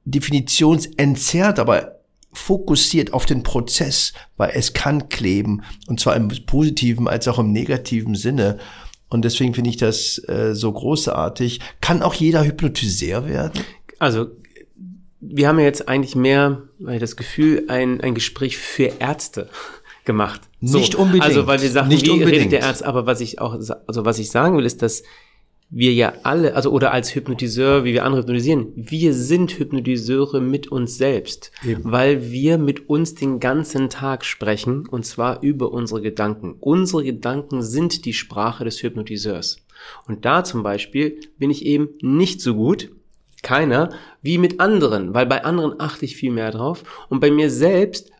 definitionsentzerrt, 0.05 1.59
aber 1.59 1.98
fokussiert 2.31 3.13
auf 3.13 3.25
den 3.25 3.43
Prozess, 3.43 4.13
weil 4.37 4.51
es 4.53 4.73
kann 4.73 5.09
kleben 5.09 5.63
und 5.87 5.99
zwar 5.99 6.15
im 6.15 6.29
positiven 6.45 7.07
als 7.07 7.27
auch 7.27 7.39
im 7.39 7.51
negativen 7.51 8.15
Sinne. 8.15 8.59
Und 9.09 9.25
deswegen 9.25 9.53
finde 9.53 9.71
ich 9.71 9.77
das 9.77 10.21
äh, 10.27 10.53
so 10.53 10.71
großartig. 10.71 11.59
Kann 11.81 12.03
auch 12.03 12.13
jeder 12.13 12.45
Hypnotiseur 12.45 13.27
werden? 13.27 13.63
Also 13.97 14.27
wir 15.19 15.47
haben 15.47 15.59
ja 15.59 15.65
jetzt 15.65 15.87
eigentlich 15.89 16.15
mehr, 16.15 16.61
weil 16.77 16.99
das 16.99 17.15
Gefühl, 17.15 17.65
ein, 17.67 18.01
ein 18.01 18.13
Gespräch 18.13 18.57
für 18.57 18.91
Ärzte 18.99 19.49
gemacht. 20.05 20.41
So, 20.61 20.77
nicht 20.77 20.95
unbedingt. 20.95 21.23
Also 21.23 21.47
weil 21.47 21.61
wir 21.61 21.69
sagen, 21.69 21.87
nicht 21.87 22.05
wie 22.05 22.11
unbedingt. 22.11 22.37
redet 22.37 22.51
der 22.51 22.65
Arzt, 22.65 22.83
aber 22.83 23.05
was 23.05 23.21
ich 23.21 23.39
auch, 23.39 23.53
also 23.53 24.05
was 24.05 24.19
ich 24.19 24.29
sagen 24.29 24.57
will, 24.57 24.65
ist, 24.65 24.81
dass 24.81 25.03
wir 25.71 25.93
ja 25.93 26.13
alle, 26.23 26.55
also 26.55 26.71
oder 26.71 26.91
als 26.91 27.13
Hypnotiseur, 27.13 27.83
wie 27.83 27.93
wir 27.93 28.03
andere 28.03 28.21
hypnotisieren, 28.21 28.71
wir 28.75 29.13
sind 29.13 29.59
Hypnotiseure 29.59 30.41
mit 30.41 30.71
uns 30.71 30.97
selbst, 30.97 31.51
Eben. 31.65 31.83
weil 31.91 32.31
wir 32.31 32.57
mit 32.57 32.89
uns 32.89 33.13
den 33.13 33.39
ganzen 33.39 33.89
Tag 33.89 34.25
sprechen 34.25 34.87
und 34.87 35.05
zwar 35.05 35.41
über 35.43 35.71
unsere 35.71 36.01
Gedanken. 36.01 36.55
Unsere 36.59 37.03
Gedanken 37.03 37.61
sind 37.61 38.05
die 38.05 38.13
Sprache 38.13 38.63
des 38.63 38.81
Hypnotiseurs. 38.81 39.57
Und 40.07 40.25
da 40.25 40.43
zum 40.43 40.63
Beispiel 40.63 41.19
bin 41.37 41.51
ich 41.51 41.65
eben 41.65 41.89
nicht 42.01 42.41
so 42.41 42.55
gut, 42.55 42.89
keiner, 43.41 43.91
wie 44.21 44.37
mit 44.37 44.59
anderen, 44.59 45.13
weil 45.13 45.25
bei 45.25 45.45
anderen 45.45 45.79
achte 45.79 46.03
ich 46.03 46.17
viel 46.17 46.31
mehr 46.31 46.51
drauf 46.51 46.83
und 47.07 47.21
bei 47.21 47.31
mir 47.31 47.49
selbst 47.49 48.11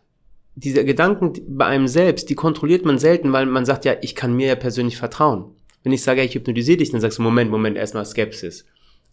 diese 0.55 0.83
Gedanken 0.85 1.33
bei 1.47 1.65
einem 1.65 1.87
selbst, 1.87 2.29
die 2.29 2.35
kontrolliert 2.35 2.85
man 2.85 2.99
selten, 2.99 3.31
weil 3.33 3.45
man 3.45 3.65
sagt 3.65 3.85
ja, 3.85 3.95
ich 4.01 4.15
kann 4.15 4.33
mir 4.33 4.47
ja 4.47 4.55
persönlich 4.55 4.97
vertrauen. 4.97 5.55
Wenn 5.83 5.93
ich 5.93 6.03
sage, 6.03 6.23
ich 6.23 6.35
hypnotisiere 6.35 6.77
dich, 6.77 6.91
dann 6.91 7.01
sagst 7.01 7.19
du, 7.19 7.21
Moment, 7.21 7.51
Moment, 7.51 7.77
erstmal 7.77 8.05
Skepsis. 8.05 8.65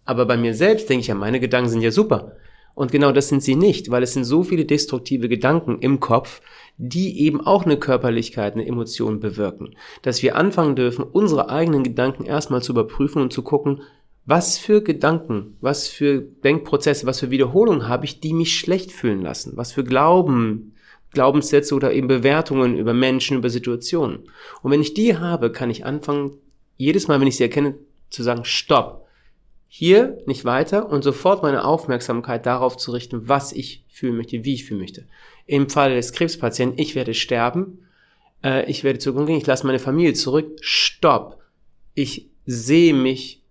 Aber 0.04 0.26
bei 0.26 0.36
mir 0.36 0.54
selbst 0.54 0.88
denke 0.88 1.02
ich 1.02 1.06
ja, 1.08 1.14
meine 1.14 1.40
Gedanken 1.40 1.70
sind 1.70 1.80
ja 1.80 1.90
super. 1.90 2.36
Und 2.74 2.92
genau 2.92 3.10
das 3.10 3.28
sind 3.28 3.42
sie 3.42 3.56
nicht, 3.56 3.90
weil 3.90 4.02
es 4.02 4.12
sind 4.12 4.24
so 4.24 4.42
viele 4.42 4.66
destruktive 4.66 5.30
Gedanken 5.30 5.78
im 5.80 5.98
Kopf, 5.98 6.42
die 6.76 7.20
eben 7.20 7.40
auch 7.40 7.64
eine 7.64 7.78
Körperlichkeit, 7.78 8.52
eine 8.52 8.66
Emotion 8.66 9.18
bewirken. 9.18 9.74
Dass 10.02 10.22
wir 10.22 10.36
anfangen 10.36 10.76
dürfen, 10.76 11.02
unsere 11.02 11.48
eigenen 11.48 11.84
Gedanken 11.84 12.26
erstmal 12.26 12.62
zu 12.62 12.72
überprüfen 12.72 13.22
und 13.22 13.32
zu 13.32 13.42
gucken, 13.42 13.80
was 14.26 14.58
für 14.58 14.82
Gedanken, 14.82 15.56
was 15.60 15.88
für 15.88 16.20
Denkprozesse, 16.20 17.06
was 17.06 17.20
für 17.20 17.30
Wiederholungen 17.30 17.88
habe 17.88 18.04
ich, 18.04 18.20
die 18.20 18.34
mich 18.34 18.58
schlecht 18.58 18.92
fühlen 18.92 19.22
lassen? 19.22 19.52
Was 19.54 19.72
für 19.72 19.84
Glauben, 19.84 20.74
Glaubenssätze 21.12 21.74
oder 21.74 21.94
eben 21.94 22.08
Bewertungen 22.08 22.76
über 22.76 22.92
Menschen, 22.92 23.38
über 23.38 23.48
Situationen. 23.48 24.28
Und 24.62 24.70
wenn 24.70 24.82
ich 24.82 24.92
die 24.92 25.16
habe, 25.16 25.50
kann 25.50 25.70
ich 25.70 25.86
anfangen, 25.86 26.32
jedes 26.76 27.08
Mal, 27.08 27.20
wenn 27.20 27.26
ich 27.26 27.36
sie 27.36 27.44
erkenne, 27.44 27.74
zu 28.10 28.22
sagen, 28.22 28.44
stopp. 28.44 29.06
Hier 29.68 30.18
nicht 30.26 30.44
weiter 30.44 30.88
und 30.88 31.02
sofort 31.02 31.42
meine 31.42 31.64
Aufmerksamkeit 31.64 32.46
darauf 32.46 32.76
zu 32.76 32.92
richten, 32.92 33.28
was 33.28 33.52
ich 33.52 33.84
fühlen 33.88 34.16
möchte, 34.16 34.44
wie 34.44 34.54
ich 34.54 34.64
fühlen 34.64 34.80
möchte. 34.80 35.06
Im 35.46 35.68
Fall 35.68 35.94
des 35.94 36.12
Krebspatienten, 36.12 36.78
ich 36.78 36.94
werde 36.94 37.14
sterben, 37.14 37.80
äh, 38.44 38.70
ich 38.70 38.84
werde 38.84 38.98
zugrunde 38.98 39.32
gehen, 39.32 39.40
ich 39.40 39.46
lasse 39.46 39.66
meine 39.66 39.78
Familie 39.78 40.14
zurück, 40.14 40.56
stopp. 40.60 41.42
Ich 41.94 42.28
sehe 42.46 42.94
mich, 42.94 43.42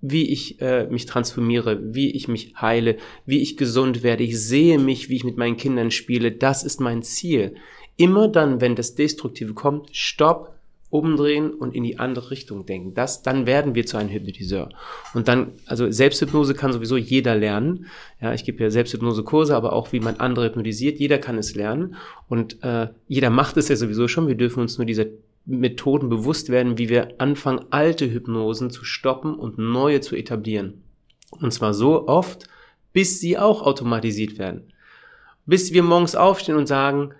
wie 0.00 0.30
ich 0.30 0.60
äh, 0.60 0.86
mich 0.86 1.06
transformiere, 1.06 1.94
wie 1.94 2.12
ich 2.12 2.28
mich 2.28 2.54
heile, 2.60 2.96
wie 3.24 3.40
ich 3.40 3.56
gesund 3.56 4.02
werde. 4.02 4.22
Ich 4.22 4.40
sehe 4.40 4.78
mich, 4.78 5.08
wie 5.08 5.16
ich 5.16 5.24
mit 5.24 5.36
meinen 5.36 5.56
Kindern 5.56 5.90
spiele. 5.90 6.32
Das 6.32 6.62
ist 6.62 6.80
mein 6.80 7.02
Ziel. 7.02 7.56
Immer 7.96 8.28
dann, 8.28 8.60
wenn 8.60 8.76
das 8.76 8.94
Destruktive 8.94 9.54
kommt, 9.54 9.88
stopp, 9.96 10.55
umdrehen 10.90 11.52
und 11.52 11.74
in 11.74 11.82
die 11.82 11.98
andere 11.98 12.30
Richtung 12.30 12.64
denken. 12.64 12.94
Das, 12.94 13.22
dann 13.22 13.46
werden 13.46 13.74
wir 13.74 13.86
zu 13.86 13.96
einem 13.96 14.10
Hypnotiseur. 14.10 14.70
Und 15.14 15.28
dann, 15.28 15.52
also 15.66 15.90
Selbsthypnose 15.90 16.54
kann 16.54 16.72
sowieso 16.72 16.96
jeder 16.96 17.34
lernen. 17.34 17.86
Ja, 18.20 18.32
ich 18.32 18.44
gebe 18.44 18.62
ja 18.62 18.70
Selbsthypnose-Kurse, 18.70 19.56
aber 19.56 19.72
auch 19.72 19.92
wie 19.92 20.00
man 20.00 20.16
andere 20.16 20.46
hypnotisiert. 20.46 20.98
Jeder 20.98 21.18
kann 21.18 21.38
es 21.38 21.54
lernen 21.54 21.96
und 22.28 22.62
äh, 22.62 22.88
jeder 23.08 23.30
macht 23.30 23.56
es 23.56 23.68
ja 23.68 23.76
sowieso 23.76 24.06
schon. 24.06 24.28
Wir 24.28 24.36
dürfen 24.36 24.60
uns 24.60 24.78
nur 24.78 24.86
dieser 24.86 25.06
Methoden 25.44 26.08
bewusst 26.08 26.50
werden, 26.50 26.78
wie 26.78 26.88
wir 26.88 27.20
anfangen, 27.20 27.66
alte 27.70 28.10
Hypnosen 28.10 28.70
zu 28.70 28.84
stoppen 28.84 29.34
und 29.34 29.58
neue 29.58 30.00
zu 30.00 30.16
etablieren. 30.16 30.82
Und 31.30 31.52
zwar 31.52 31.74
so 31.74 32.08
oft, 32.08 32.48
bis 32.92 33.20
sie 33.20 33.38
auch 33.38 33.62
automatisiert 33.62 34.38
werden. 34.38 34.72
Bis 35.46 35.72
wir 35.72 35.82
morgens 35.82 36.16
aufstehen 36.16 36.56
und 36.56 36.66
sagen, 36.66 37.12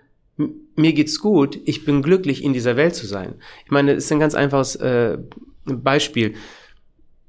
mir 0.77 0.93
geht's 0.93 1.19
gut, 1.19 1.59
ich 1.65 1.85
bin 1.85 2.01
glücklich, 2.01 2.43
in 2.43 2.53
dieser 2.53 2.77
Welt 2.77 2.95
zu 2.95 3.07
sein. 3.07 3.35
Ich 3.65 3.71
meine, 3.71 3.93
es 3.93 4.05
ist 4.05 4.11
ein 4.11 4.19
ganz 4.19 4.35
einfaches 4.35 4.75
äh, 4.75 5.17
Beispiel. 5.65 6.35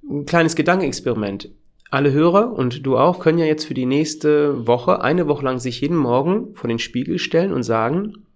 Ein 0.09 0.27
kleines 0.27 0.55
Gedankenexperiment. 0.55 1.51
Alle 1.91 2.13
Hörer 2.13 2.53
und 2.53 2.85
du 2.85 2.99
auch 2.99 3.19
können 3.19 3.39
ja 3.39 3.47
jetzt 3.47 3.65
für 3.65 3.75
die 3.75 3.87
nächste 3.87 4.67
Woche, 4.67 5.01
eine 5.01 5.27
Woche 5.27 5.45
lang 5.45 5.59
sich 5.59 5.81
jeden 5.81 5.97
Morgen 5.97 6.55
vor 6.55 6.69
den 6.69 6.79
Spiegel 6.79 7.19
stellen 7.19 7.53
und 7.53 7.63
sagen, 7.63 8.27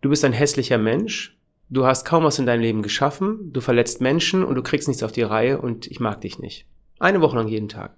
du 0.00 0.08
bist 0.08 0.24
ein 0.24 0.32
hässlicher 0.32 0.78
Mensch, 0.78 1.38
du 1.68 1.84
hast 1.84 2.06
kaum 2.06 2.24
was 2.24 2.38
in 2.38 2.46
deinem 2.46 2.62
Leben 2.62 2.82
geschaffen, 2.82 3.52
du 3.52 3.60
verletzt 3.60 4.00
Menschen 4.00 4.42
und 4.42 4.54
du 4.54 4.62
kriegst 4.62 4.88
nichts 4.88 5.02
auf 5.02 5.12
die 5.12 5.22
Reihe 5.22 5.60
und 5.60 5.86
ich 5.86 6.00
mag 6.00 6.22
dich 6.22 6.38
nicht. 6.38 6.66
Eine 6.98 7.20
Woche 7.20 7.36
lang 7.36 7.48
jeden 7.48 7.68
Tag. 7.68 7.96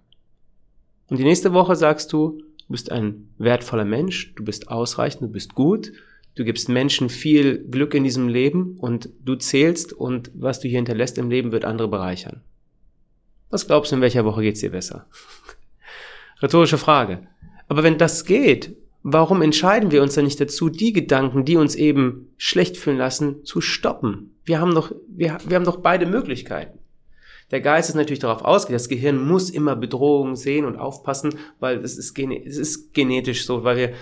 Und 1.08 1.18
die 1.20 1.24
nächste 1.24 1.52
Woche 1.52 1.76
sagst 1.76 2.12
du, 2.12 2.38
du 2.66 2.72
bist 2.72 2.90
ein 2.90 3.28
wertvoller 3.38 3.84
Mensch, 3.84 4.34
du 4.34 4.44
bist 4.44 4.68
ausreichend, 4.68 5.22
du 5.22 5.28
bist 5.28 5.54
gut, 5.54 5.92
du 6.36 6.44
gibst 6.44 6.68
Menschen 6.68 7.08
viel 7.08 7.66
Glück 7.68 7.94
in 7.94 8.04
diesem 8.04 8.28
Leben 8.28 8.76
und 8.78 9.10
du 9.24 9.34
zählst 9.34 9.92
und 9.92 10.30
was 10.34 10.60
du 10.60 10.68
hier 10.68 10.78
hinterlässt 10.78 11.18
im 11.18 11.30
Leben 11.30 11.50
wird 11.50 11.64
andere 11.64 11.88
bereichern. 11.88 12.42
Was 13.50 13.66
glaubst 13.66 13.90
du, 13.90 13.96
in 13.96 14.02
welcher 14.02 14.24
Woche 14.24 14.42
geht's 14.42 14.60
dir 14.60 14.70
besser? 14.70 15.06
Rhetorische 16.42 16.78
Frage. 16.78 17.26
Aber 17.68 17.82
wenn 17.82 17.98
das 17.98 18.24
geht, 18.24 18.76
warum 19.02 19.40
entscheiden 19.40 19.90
wir 19.90 20.02
uns 20.02 20.14
dann 20.14 20.24
nicht 20.24 20.40
dazu, 20.40 20.68
die 20.68 20.92
Gedanken, 20.92 21.44
die 21.44 21.56
uns 21.56 21.74
eben 21.74 22.28
schlecht 22.36 22.76
fühlen 22.76 22.98
lassen, 22.98 23.44
zu 23.44 23.60
stoppen? 23.60 24.36
Wir 24.44 24.60
haben 24.60 24.74
doch, 24.74 24.92
wir, 25.08 25.38
wir 25.46 25.56
haben 25.56 25.64
doch 25.64 25.78
beide 25.78 26.06
Möglichkeiten. 26.06 26.78
Der 27.52 27.60
Geist 27.60 27.88
ist 27.88 27.94
natürlich 27.94 28.18
darauf 28.18 28.42
ausgelegt, 28.42 28.80
das 28.80 28.88
Gehirn 28.88 29.24
muss 29.24 29.50
immer 29.50 29.76
Bedrohungen 29.76 30.34
sehen 30.34 30.64
und 30.64 30.76
aufpassen, 30.76 31.38
weil 31.60 31.78
es 31.78 31.96
ist, 31.96 32.18
es 32.18 32.56
ist 32.58 32.92
genetisch 32.92 33.46
so, 33.46 33.62
weil 33.62 33.76
wir 33.76 33.92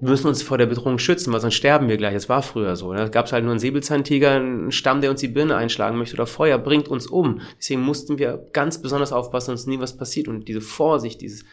wir 0.00 0.10
müssen 0.10 0.28
uns 0.28 0.42
vor 0.42 0.58
der 0.58 0.66
Bedrohung 0.66 0.98
schützen, 0.98 1.32
weil 1.32 1.40
sonst 1.40 1.54
sterben 1.54 1.88
wir 1.88 1.96
gleich. 1.96 2.14
Das 2.14 2.28
war 2.28 2.42
früher 2.42 2.76
so. 2.76 2.92
Da 2.92 3.08
gab 3.08 3.26
es 3.26 3.32
halt 3.32 3.42
nur 3.42 3.50
einen 3.50 3.60
Säbelzahntiger, 3.60 4.32
einen 4.32 4.70
Stamm, 4.70 5.00
der 5.00 5.10
uns 5.10 5.20
die 5.20 5.28
Birne 5.28 5.56
einschlagen 5.56 5.98
möchte 5.98 6.14
oder 6.14 6.26
Feuer 6.26 6.58
bringt 6.58 6.88
uns 6.88 7.06
um. 7.06 7.40
Deswegen 7.58 7.80
mussten 7.80 8.18
wir 8.18 8.48
ganz 8.52 8.80
besonders 8.80 9.12
aufpassen, 9.12 9.50
dass 9.50 9.66
nie 9.66 9.80
was 9.80 9.96
passiert. 9.96 10.28
Und 10.28 10.46
diese 10.46 10.60
Vorsicht, 10.60 11.20
dieses, 11.20 11.44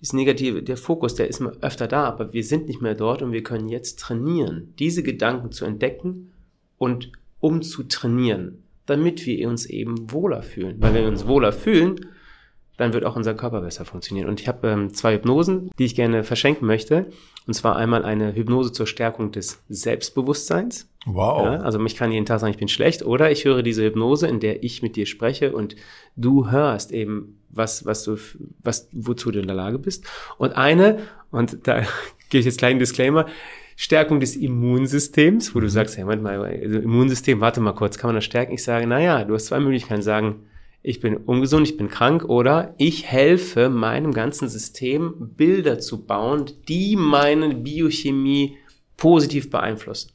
dieses 0.00 0.12
Negative, 0.12 0.62
der 0.62 0.76
Fokus, 0.76 1.14
der 1.14 1.28
ist 1.28 1.40
öfter 1.62 1.88
da, 1.88 2.04
aber 2.04 2.32
wir 2.34 2.44
sind 2.44 2.66
nicht 2.66 2.82
mehr 2.82 2.94
dort 2.94 3.22
und 3.22 3.32
wir 3.32 3.42
können 3.42 3.68
jetzt 3.68 3.98
trainieren, 3.98 4.74
diese 4.78 5.02
Gedanken 5.02 5.50
zu 5.50 5.64
entdecken 5.64 6.32
und 6.76 7.12
um 7.40 7.62
zu 7.62 7.84
trainieren 7.84 8.62
damit 8.86 9.26
wir 9.26 9.48
uns 9.48 9.66
eben 9.66 10.10
wohler 10.12 10.42
fühlen. 10.42 10.76
Weil 10.78 10.94
wenn 10.94 11.02
wir 11.02 11.10
uns 11.10 11.26
wohler 11.26 11.52
fühlen, 11.52 12.06
dann 12.76 12.92
wird 12.92 13.04
auch 13.04 13.16
unser 13.16 13.34
Körper 13.34 13.60
besser 13.60 13.84
funktionieren. 13.84 14.28
Und 14.28 14.40
ich 14.40 14.48
habe 14.48 14.68
ähm, 14.68 14.92
zwei 14.92 15.14
Hypnosen, 15.14 15.70
die 15.78 15.84
ich 15.84 15.94
gerne 15.94 16.24
verschenken 16.24 16.66
möchte. 16.66 17.06
Und 17.46 17.54
zwar 17.54 17.76
einmal 17.76 18.04
eine 18.04 18.34
Hypnose 18.34 18.72
zur 18.72 18.86
Stärkung 18.86 19.32
des 19.32 19.62
Selbstbewusstseins. 19.68 20.88
Wow. 21.06 21.44
Ja, 21.44 21.56
also 21.60 21.78
mich 21.78 21.96
kann 21.96 22.12
jeden 22.12 22.26
Tag 22.26 22.40
sagen, 22.40 22.50
ich 22.50 22.58
bin 22.58 22.68
schlecht. 22.68 23.04
Oder 23.04 23.30
ich 23.30 23.44
höre 23.44 23.62
diese 23.62 23.84
Hypnose, 23.84 24.26
in 24.26 24.40
der 24.40 24.62
ich 24.62 24.82
mit 24.82 24.96
dir 24.96 25.06
spreche 25.06 25.52
und 25.52 25.76
du 26.16 26.50
hörst 26.50 26.92
eben, 26.92 27.40
was, 27.48 27.86
was 27.86 28.04
du, 28.04 28.16
was, 28.62 28.88
wozu 28.92 29.30
du 29.30 29.40
in 29.40 29.46
der 29.46 29.56
Lage 29.56 29.78
bist. 29.78 30.04
Und 30.36 30.56
eine, 30.56 30.98
und 31.30 31.66
da 31.66 31.82
gehe 32.30 32.40
ich 32.40 32.46
jetzt 32.46 32.58
kleinen 32.58 32.78
Disclaimer, 32.78 33.26
Stärkung 33.76 34.20
des 34.20 34.36
Immunsystems, 34.36 35.54
wo 35.54 35.60
du 35.60 35.66
mhm. 35.66 35.70
sagst, 35.70 35.96
hey, 35.96 36.04
Moment 36.04 36.22
mal, 36.22 36.44
also 36.44 36.78
Immunsystem, 36.78 37.40
warte 37.40 37.60
mal 37.60 37.72
kurz, 37.72 37.98
kann 37.98 38.08
man 38.08 38.16
das 38.16 38.24
stärken? 38.24 38.54
Ich 38.54 38.64
sage, 38.64 38.86
naja, 38.86 39.24
du 39.24 39.34
hast 39.34 39.46
zwei 39.46 39.60
Möglichkeiten, 39.60 40.02
sagen, 40.02 40.46
ich 40.86 41.00
bin 41.00 41.16
ungesund, 41.16 41.66
ich 41.66 41.76
bin 41.76 41.88
krank 41.88 42.24
oder 42.26 42.72
ich 42.78 43.06
helfe 43.06 43.68
meinem 43.70 44.12
ganzen 44.12 44.48
System 44.48 45.32
Bilder 45.36 45.80
zu 45.80 46.06
bauen, 46.06 46.46
die 46.68 46.94
meine 46.94 47.56
Biochemie 47.56 48.56
positiv 48.96 49.50
beeinflussen. 49.50 50.12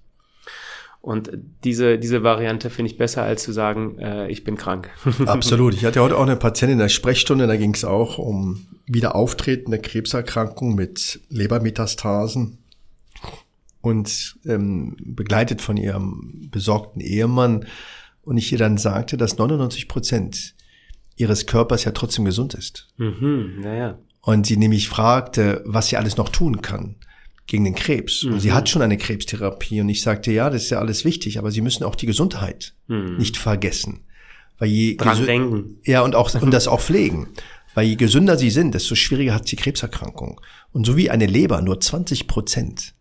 Und 1.01 1.30
diese, 1.65 1.99
diese 1.99 2.24
Variante 2.24 2.69
finde 2.69 2.89
ich 2.89 2.97
besser, 2.97 3.24
als 3.24 3.43
zu 3.43 3.51
sagen, 3.51 3.99
äh, 3.99 4.30
ich 4.30 4.45
bin 4.45 4.55
krank. 4.55 4.89
Absolut. 5.26 5.74
Ich 5.74 5.84
hatte 5.84 5.99
heute 6.01 6.15
auch 6.15 6.24
eine 6.24 6.38
Patientin 6.38 6.76
in 6.76 6.80
der 6.80 6.88
Sprechstunde, 6.88 7.47
da 7.47 7.57
ging 7.57 7.74
es 7.74 7.84
auch 7.84 8.17
um 8.17 8.65
wieder 8.86 9.13
auftretende 9.13 9.78
Krebserkrankung 9.78 10.76
mit 10.76 11.19
Lebermetastasen 11.28 12.59
und 13.82 14.38
ähm, 14.45 14.95
begleitet 15.03 15.61
von 15.61 15.76
ihrem 15.76 16.47
besorgten 16.49 17.01
Ehemann. 17.01 17.65
Und 18.22 18.38
ich 18.38 18.53
ihr 18.53 18.57
dann 18.57 18.78
sagte, 18.78 19.17
dass 19.17 19.38
99 19.38 19.89
Prozent 19.89 20.53
ihres 21.22 21.45
Körpers 21.45 21.86
ja 21.86 21.91
trotzdem 21.91 22.26
gesund 22.26 22.53
ist. 22.53 22.88
Mhm, 22.97 23.59
naja. 23.61 23.99
Und 24.22 24.45
sie 24.45 24.57
nämlich 24.57 24.89
fragte, 24.89 25.61
was 25.65 25.88
sie 25.88 25.97
alles 25.97 26.17
noch 26.17 26.30
tun 26.30 26.61
kann 26.61 26.95
gegen 27.47 27.63
den 27.63 27.76
Krebs. 27.76 28.24
Mhm. 28.24 28.34
Und 28.34 28.39
sie 28.39 28.49
mhm. 28.49 28.53
hat 28.53 28.69
schon 28.69 28.82
eine 28.82 28.97
Krebstherapie. 28.97 29.82
Und 29.82 29.89
ich 29.89 30.01
sagte, 30.01 30.32
ja, 30.32 30.49
das 30.49 30.63
ist 30.63 30.69
ja 30.72 30.80
alles 30.80 31.05
wichtig, 31.05 31.39
aber 31.39 31.51
sie 31.51 31.61
müssen 31.61 31.84
auch 31.84 31.95
die 31.95 32.05
Gesundheit 32.05 32.74
mhm. 32.88 33.17
nicht 33.17 33.38
vergessen. 33.38 34.01
Weil 34.57 34.69
je 34.69 34.95
Dran 34.97 35.26
denken. 35.26 35.80
Ja, 35.84 36.01
und 36.01 36.15
auch, 36.15 36.34
und 36.41 36.51
das 36.51 36.67
auch 36.67 36.82
pflegen. 36.82 37.30
Weil 37.74 37.88
je 37.88 37.95
gesünder 37.95 38.38
sie 38.38 38.49
sind, 38.49 38.74
desto 38.76 38.95
schwieriger 38.95 39.34
hat 39.34 39.47
sie 39.47 39.55
Krebserkrankung. 39.55 40.41
Und 40.72 40.86
so 40.86 40.97
wie 40.97 41.09
eine 41.09 41.26
Leber 41.26 41.61
nur 41.61 41.80
20 41.80 42.28
Prozent 42.28 42.93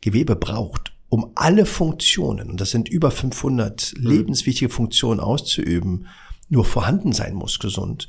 Gewebe 0.00 0.36
braucht, 0.36 0.92
um 1.08 1.32
alle 1.34 1.66
Funktionen, 1.66 2.50
und 2.50 2.60
das 2.60 2.70
sind 2.70 2.88
über 2.88 3.10
500 3.10 3.94
mhm. 3.96 4.06
lebenswichtige 4.06 4.68
Funktionen 4.68 5.20
auszuüben, 5.20 6.06
nur 6.48 6.64
vorhanden 6.64 7.12
sein 7.12 7.34
muss 7.34 7.58
gesund, 7.58 8.08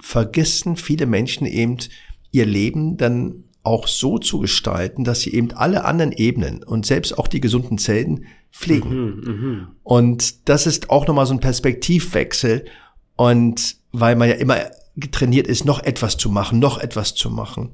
vergessen 0.00 0.76
viele 0.76 1.06
Menschen 1.06 1.46
eben 1.46 1.78
ihr 2.30 2.46
Leben 2.46 2.96
dann 2.96 3.44
auch 3.62 3.86
so 3.86 4.18
zu 4.18 4.40
gestalten, 4.40 5.04
dass 5.04 5.20
sie 5.20 5.32
eben 5.34 5.52
alle 5.52 5.84
anderen 5.84 6.10
Ebenen 6.12 6.64
und 6.64 6.84
selbst 6.84 7.16
auch 7.16 7.28
die 7.28 7.40
gesunden 7.40 7.78
Zellen 7.78 8.24
pflegen. 8.50 8.90
Mhm, 8.90 9.20
mh. 9.24 9.72
Und 9.84 10.48
das 10.48 10.66
ist 10.66 10.90
auch 10.90 11.06
nochmal 11.06 11.26
so 11.26 11.34
ein 11.34 11.40
Perspektivwechsel 11.40 12.64
Und 13.16 13.76
weil 13.92 14.16
man 14.16 14.28
ja 14.28 14.34
immer 14.34 14.56
trainiert 15.10 15.46
ist, 15.46 15.64
noch 15.64 15.82
etwas 15.82 16.16
zu 16.16 16.28
machen, 16.30 16.58
noch 16.58 16.78
etwas 16.78 17.14
zu 17.14 17.30
machen. 17.30 17.70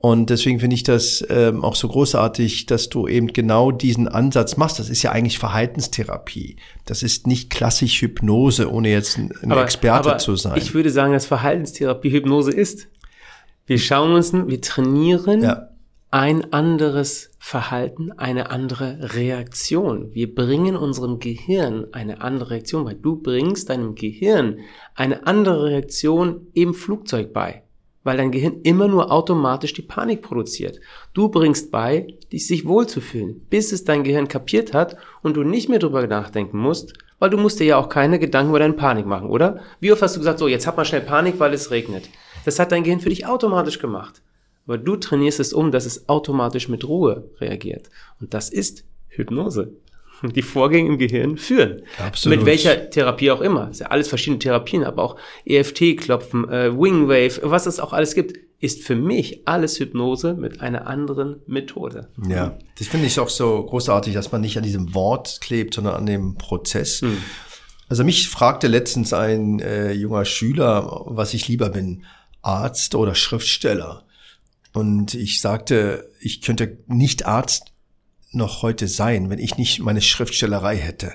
Und 0.00 0.30
deswegen 0.30 0.60
finde 0.60 0.74
ich 0.74 0.84
das 0.84 1.26
ähm, 1.28 1.64
auch 1.64 1.74
so 1.74 1.88
großartig, 1.88 2.66
dass 2.66 2.88
du 2.88 3.08
eben 3.08 3.32
genau 3.32 3.72
diesen 3.72 4.06
Ansatz 4.06 4.56
machst. 4.56 4.78
Das 4.78 4.90
ist 4.90 5.02
ja 5.02 5.10
eigentlich 5.10 5.40
Verhaltenstherapie. 5.40 6.56
Das 6.84 7.02
ist 7.02 7.26
nicht 7.26 7.50
klassisch 7.50 8.00
Hypnose, 8.00 8.70
ohne 8.72 8.90
jetzt 8.90 9.18
ein, 9.18 9.32
ein 9.42 9.50
aber, 9.50 9.64
Experte 9.64 10.10
aber 10.10 10.18
zu 10.18 10.36
sein. 10.36 10.56
Ich 10.56 10.72
würde 10.72 10.90
sagen, 10.90 11.12
dass 11.12 11.26
Verhaltenstherapie 11.26 12.12
Hypnose 12.12 12.52
ist. 12.52 12.86
Wir 13.66 13.78
schauen 13.78 14.12
uns, 14.12 14.32
wir 14.32 14.60
trainieren 14.60 15.42
ja. 15.42 15.68
ein 16.12 16.52
anderes 16.52 17.32
Verhalten, 17.40 18.12
eine 18.12 18.50
andere 18.50 19.14
Reaktion. 19.14 20.14
Wir 20.14 20.32
bringen 20.32 20.76
unserem 20.76 21.18
Gehirn 21.18 21.88
eine 21.90 22.20
andere 22.20 22.50
Reaktion 22.50 22.84
bei. 22.84 22.94
Du 22.94 23.16
bringst 23.16 23.68
deinem 23.68 23.96
Gehirn 23.96 24.60
eine 24.94 25.26
andere 25.26 25.64
Reaktion 25.64 26.46
im 26.54 26.72
Flugzeug 26.72 27.32
bei 27.32 27.64
weil 28.08 28.16
dein 28.16 28.32
Gehirn 28.32 28.62
immer 28.62 28.88
nur 28.88 29.12
automatisch 29.12 29.74
die 29.74 29.82
Panik 29.82 30.22
produziert. 30.22 30.80
Du 31.12 31.28
bringst 31.28 31.70
bei, 31.70 32.14
dich 32.32 32.46
sich 32.46 32.66
wohlzufühlen, 32.66 33.42
bis 33.50 33.70
es 33.70 33.84
dein 33.84 34.02
Gehirn 34.02 34.28
kapiert 34.28 34.72
hat 34.72 34.96
und 35.20 35.36
du 35.36 35.42
nicht 35.44 35.68
mehr 35.68 35.78
drüber 35.78 36.06
nachdenken 36.06 36.56
musst, 36.56 36.94
weil 37.18 37.28
du 37.28 37.36
musst 37.36 37.60
dir 37.60 37.66
ja 37.66 37.76
auch 37.76 37.90
keine 37.90 38.18
Gedanken 38.18 38.48
über 38.48 38.60
deine 38.60 38.72
Panik 38.72 39.04
machen, 39.04 39.28
oder? 39.28 39.60
Wie 39.78 39.92
oft 39.92 40.00
hast 40.00 40.16
du 40.16 40.20
gesagt, 40.20 40.38
so, 40.38 40.48
jetzt 40.48 40.66
hab 40.66 40.78
mal 40.78 40.86
schnell 40.86 41.02
Panik, 41.02 41.38
weil 41.38 41.52
es 41.52 41.70
regnet. 41.70 42.08
Das 42.46 42.58
hat 42.58 42.72
dein 42.72 42.82
Gehirn 42.82 43.00
für 43.00 43.10
dich 43.10 43.26
automatisch 43.26 43.78
gemacht. 43.78 44.22
Aber 44.66 44.78
du 44.78 44.96
trainierst 44.96 45.38
es 45.38 45.52
um, 45.52 45.70
dass 45.70 45.84
es 45.84 46.08
automatisch 46.08 46.70
mit 46.70 46.88
Ruhe 46.88 47.28
reagiert. 47.42 47.90
Und 48.22 48.32
das 48.32 48.48
ist 48.48 48.84
Hypnose 49.08 49.74
die 50.34 50.42
Vorgänge 50.42 50.88
im 50.88 50.98
Gehirn 50.98 51.36
führen. 51.36 51.82
Absolut. 51.98 52.38
Mit 52.38 52.46
welcher 52.46 52.90
Therapie 52.90 53.30
auch 53.30 53.40
immer. 53.40 53.66
Das 53.66 53.76
ist 53.76 53.80
ja 53.80 53.86
alles 53.88 54.08
verschiedene 54.08 54.38
Therapien, 54.38 54.84
aber 54.84 55.02
auch 55.02 55.16
EFT-Klopfen, 55.44 56.48
äh, 56.48 56.72
Wingwave, 56.72 57.40
was 57.42 57.66
es 57.66 57.80
auch 57.80 57.92
alles 57.92 58.14
gibt, 58.14 58.38
ist 58.60 58.82
für 58.82 58.96
mich 58.96 59.46
alles 59.46 59.78
Hypnose 59.78 60.34
mit 60.34 60.60
einer 60.60 60.86
anderen 60.88 61.40
Methode. 61.46 62.08
Ja, 62.28 62.58
das 62.78 62.88
finde 62.88 63.06
ich 63.06 63.20
auch 63.20 63.28
so 63.28 63.64
großartig, 63.64 64.14
dass 64.14 64.32
man 64.32 64.40
nicht 64.40 64.56
an 64.56 64.64
diesem 64.64 64.94
Wort 64.94 65.40
klebt, 65.40 65.74
sondern 65.74 65.94
an 65.94 66.06
dem 66.06 66.34
Prozess. 66.34 67.00
Hm. 67.00 67.18
Also 67.88 68.04
mich 68.04 68.28
fragte 68.28 68.66
letztens 68.66 69.12
ein 69.12 69.60
äh, 69.60 69.92
junger 69.92 70.24
Schüler, 70.24 71.02
was 71.06 71.34
ich 71.34 71.46
lieber 71.46 71.70
bin, 71.70 72.04
Arzt 72.42 72.94
oder 72.94 73.14
Schriftsteller. 73.14 74.04
Und 74.72 75.14
ich 75.14 75.40
sagte, 75.40 76.10
ich 76.20 76.42
könnte 76.42 76.78
nicht 76.86 77.26
Arzt 77.26 77.72
noch 78.32 78.62
heute 78.62 78.88
sein, 78.88 79.30
wenn 79.30 79.38
ich 79.38 79.56
nicht 79.56 79.80
meine 79.80 80.02
Schriftstellerei 80.02 80.76
hätte. 80.76 81.14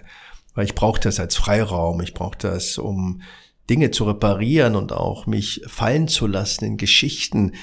Weil 0.56 0.66
ich 0.66 0.76
brauche 0.76 1.00
das 1.00 1.20
als 1.20 1.36
Freiraum, 1.36 2.02
ich 2.02 2.14
brauche 2.14 2.38
das, 2.38 2.78
um 2.78 3.22
Dinge 3.70 3.92
zu 3.92 4.04
reparieren 4.06 4.76
und 4.76 4.92
auch 4.92 5.26
mich 5.26 5.62
fallen 5.68 6.08
zu 6.08 6.28
lassen 6.28 6.66
in 6.66 6.78
Geschichten, 6.78 7.54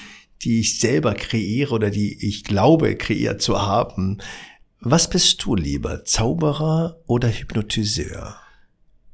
die 0.41 0.59
ich 0.59 0.79
selber 0.79 1.13
kreiere 1.13 1.73
oder 1.73 1.89
die 1.89 2.27
ich 2.27 2.43
glaube 2.43 2.95
kreiert 2.95 3.41
zu 3.41 3.61
haben. 3.61 4.17
Was 4.79 5.09
bist 5.09 5.43
du 5.43 5.55
lieber, 5.55 6.05
Zauberer 6.05 6.97
oder 7.05 7.29
Hypnotiseur? 7.29 8.35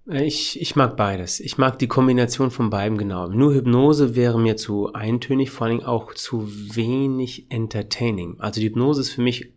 Ich, 0.09 0.61
ich 0.61 0.77
mag 0.77 0.95
beides. 0.95 1.41
Ich 1.41 1.57
mag 1.57 1.77
die 1.79 1.89
Kombination 1.89 2.49
von 2.49 2.69
beidem 2.69 2.97
genau. 2.97 3.27
Nur 3.27 3.53
Hypnose 3.53 4.15
wäre 4.15 4.39
mir 4.39 4.55
zu 4.55 4.93
eintönig, 4.93 5.51
vor 5.51 5.67
Dingen 5.67 5.83
auch 5.83 6.13
zu 6.13 6.47
wenig 6.47 7.47
entertaining. 7.49 8.39
Also 8.39 8.61
die 8.61 8.67
Hypnose 8.67 9.01
ist 9.01 9.09
für 9.09 9.21
mich 9.21 9.51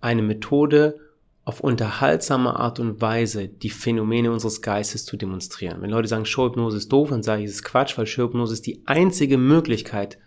eine 0.00 0.22
Methode, 0.22 0.98
auf 1.44 1.60
unterhaltsame 1.60 2.54
Art 2.54 2.78
und 2.78 3.00
Weise 3.00 3.48
die 3.48 3.70
Phänomene 3.70 4.30
unseres 4.30 4.62
Geistes 4.62 5.04
zu 5.04 5.16
demonstrieren. 5.16 5.80
Wenn 5.80 5.90
Leute 5.90 6.06
sagen, 6.06 6.26
Showhypnose 6.26 6.76
ist 6.76 6.92
doof, 6.92 7.10
dann 7.10 7.22
sage 7.22 7.42
ich, 7.42 7.48
es 7.48 7.56
ist 7.56 7.64
Quatsch, 7.64 7.96
weil 7.98 8.06
Showhypnose 8.06 8.52
ist 8.52 8.66
die 8.66 8.82
einzige 8.86 9.38
Möglichkeit 9.38 10.18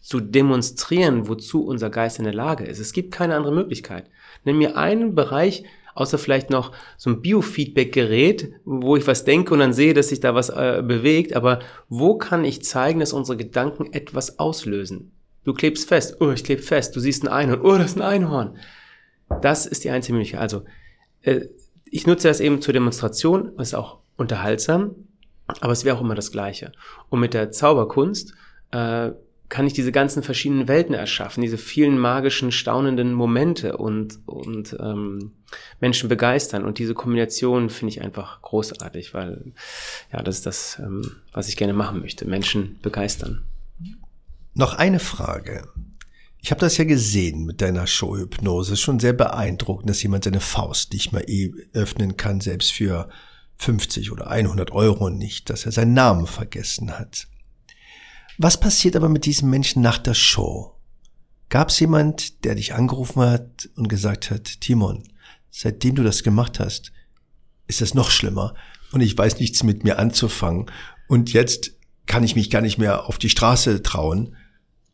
zu 0.00 0.20
demonstrieren, 0.20 1.28
wozu 1.28 1.64
unser 1.64 1.90
Geist 1.90 2.18
in 2.18 2.24
der 2.24 2.34
Lage 2.34 2.64
ist. 2.64 2.78
Es 2.78 2.92
gibt 2.92 3.12
keine 3.12 3.36
andere 3.36 3.52
Möglichkeit. 3.52 4.10
Nenn 4.44 4.58
mir 4.58 4.76
einen 4.76 5.14
Bereich, 5.14 5.64
außer 5.94 6.18
vielleicht 6.18 6.50
noch 6.50 6.72
so 6.96 7.10
ein 7.10 7.20
Biofeedback-Gerät, 7.20 8.52
wo 8.64 8.96
ich 8.96 9.06
was 9.06 9.24
denke 9.24 9.52
und 9.54 9.60
dann 9.60 9.72
sehe, 9.72 9.94
dass 9.94 10.08
sich 10.08 10.20
da 10.20 10.34
was 10.34 10.50
äh, 10.50 10.82
bewegt, 10.86 11.34
aber 11.34 11.60
wo 11.88 12.16
kann 12.16 12.44
ich 12.44 12.64
zeigen, 12.64 13.00
dass 13.00 13.12
unsere 13.12 13.36
Gedanken 13.36 13.92
etwas 13.92 14.38
auslösen? 14.38 15.12
Du 15.44 15.54
klebst 15.54 15.88
fest, 15.88 16.18
oh, 16.20 16.30
ich 16.30 16.44
klebe 16.44 16.62
fest, 16.62 16.94
du 16.94 17.00
siehst 17.00 17.24
ein 17.24 17.28
Einhorn, 17.28 17.62
oh, 17.62 17.76
das 17.76 17.92
ist 17.92 17.96
ein 17.96 18.02
Einhorn. 18.02 18.56
Das 19.40 19.66
ist 19.66 19.84
die 19.84 19.90
einzige 19.90 20.14
Möglichkeit. 20.14 20.40
Also, 20.40 20.64
äh, 21.22 21.46
ich 21.84 22.06
nutze 22.06 22.28
das 22.28 22.40
eben 22.40 22.62
zur 22.62 22.72
Demonstration, 22.72 23.58
ist 23.58 23.74
auch 23.74 23.98
unterhaltsam, 24.16 24.94
aber 25.60 25.72
es 25.72 25.84
wäre 25.84 25.96
auch 25.96 26.00
immer 26.00 26.14
das 26.14 26.30
Gleiche. 26.30 26.72
Und 27.08 27.20
mit 27.20 27.34
der 27.34 27.50
Zauberkunst 27.50 28.34
äh, 28.70 29.10
kann 29.50 29.66
ich 29.66 29.72
diese 29.72 29.90
ganzen 29.90 30.22
verschiedenen 30.22 30.68
Welten 30.68 30.94
erschaffen, 30.94 31.42
diese 31.42 31.58
vielen 31.58 31.98
magischen, 31.98 32.52
staunenden 32.52 33.12
Momente 33.12 33.76
und, 33.76 34.20
und 34.26 34.76
ähm, 34.78 35.32
Menschen 35.80 36.08
begeistern. 36.08 36.64
Und 36.64 36.78
diese 36.78 36.94
Kombination 36.94 37.68
finde 37.68 37.90
ich 37.90 38.00
einfach 38.00 38.40
großartig, 38.42 39.12
weil 39.12 39.52
ja, 40.12 40.22
das 40.22 40.36
ist 40.36 40.46
das, 40.46 40.78
ähm, 40.78 41.16
was 41.32 41.48
ich 41.48 41.56
gerne 41.56 41.72
machen 41.72 42.00
möchte, 42.00 42.26
Menschen 42.26 42.78
begeistern. 42.80 43.42
Noch 44.54 44.74
eine 44.74 45.00
Frage. 45.00 45.68
Ich 46.42 46.50
habe 46.50 46.60
das 46.60 46.78
ja 46.78 46.84
gesehen 46.84 47.44
mit 47.44 47.60
deiner 47.60 47.86
Showhypnose. 47.86 48.76
Schon 48.76 48.98
sehr 48.98 49.12
beeindruckend, 49.12 49.90
dass 49.90 50.02
jemand 50.02 50.24
seine 50.24 50.40
Faust 50.40 50.92
nicht 50.92 51.12
mal 51.12 51.24
eh 51.28 51.52
öffnen 51.72 52.16
kann, 52.16 52.40
selbst 52.40 52.72
für 52.72 53.08
50 53.56 54.10
oder 54.10 54.28
100 54.30 54.70
Euro 54.72 55.10
nicht, 55.10 55.50
dass 55.50 55.66
er 55.66 55.72
seinen 55.72 55.92
Namen 55.92 56.26
vergessen 56.26 56.98
hat. 56.98 57.28
Was 58.38 58.58
passiert 58.58 58.96
aber 58.96 59.10
mit 59.10 59.26
diesem 59.26 59.50
Menschen 59.50 59.82
nach 59.82 59.98
der 59.98 60.14
Show? 60.14 60.76
Gab 61.50 61.68
es 61.68 61.80
jemand, 61.80 62.44
der 62.44 62.54
dich 62.54 62.74
angerufen 62.74 63.20
hat 63.20 63.68
und 63.76 63.88
gesagt 63.88 64.30
hat, 64.30 64.62
Timon, 64.62 65.02
seitdem 65.50 65.96
du 65.96 66.02
das 66.02 66.22
gemacht 66.22 66.58
hast, 66.58 66.92
ist 67.66 67.82
es 67.82 67.92
noch 67.92 68.10
schlimmer 68.10 68.54
und 68.92 69.02
ich 69.02 69.16
weiß 69.16 69.38
nichts 69.40 69.62
mit 69.62 69.84
mir 69.84 69.98
anzufangen 69.98 70.70
und 71.08 71.32
jetzt 71.32 71.72
kann 72.06 72.24
ich 72.24 72.34
mich 72.34 72.50
gar 72.50 72.62
nicht 72.62 72.78
mehr 72.78 73.06
auf 73.06 73.18
die 73.18 73.28
Straße 73.28 73.82
trauen 73.82 74.36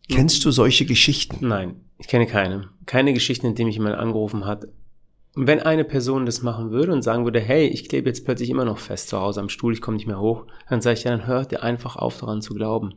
Kennst 0.09 0.45
du 0.45 0.51
solche 0.51 0.87
Geschichten? 0.87 1.47
Nein, 1.47 1.81
ich 1.99 2.07
kenne 2.07 2.27
keine. 2.27 2.71
Keine 2.87 3.13
Geschichten, 3.13 3.47
in 3.47 3.55
denen 3.55 3.67
mich 3.67 3.77
jemand 3.77 3.97
angerufen 3.97 4.45
hat. 4.45 4.67
Und 5.35 5.47
wenn 5.47 5.61
eine 5.61 5.85
Person 5.85 6.25
das 6.25 6.43
machen 6.43 6.71
würde 6.71 6.93
und 6.93 7.03
sagen 7.03 7.25
würde, 7.25 7.41
hey, 7.41 7.67
ich 7.67 7.89
klebe 7.89 8.09
jetzt 8.09 8.25
plötzlich 8.25 8.49
immer 8.49 8.65
noch 8.65 8.79
fest 8.79 9.09
zu 9.09 9.21
Hause 9.21 9.41
am 9.41 9.51
Stuhl, 9.51 9.75
ich 9.75 9.83
komme 9.83 9.97
nicht 9.97 10.07
mehr 10.07 10.21
hoch, 10.21 10.47
dann 10.69 10.81
sage 10.81 10.99
ich 10.99 11.05
ja, 11.05 11.11
dann 11.11 11.27
hört 11.27 11.53
ihr 11.53 11.63
einfach 11.63 11.97
auf 11.97 12.19
daran 12.19 12.41
zu 12.41 12.55
glauben, 12.55 12.95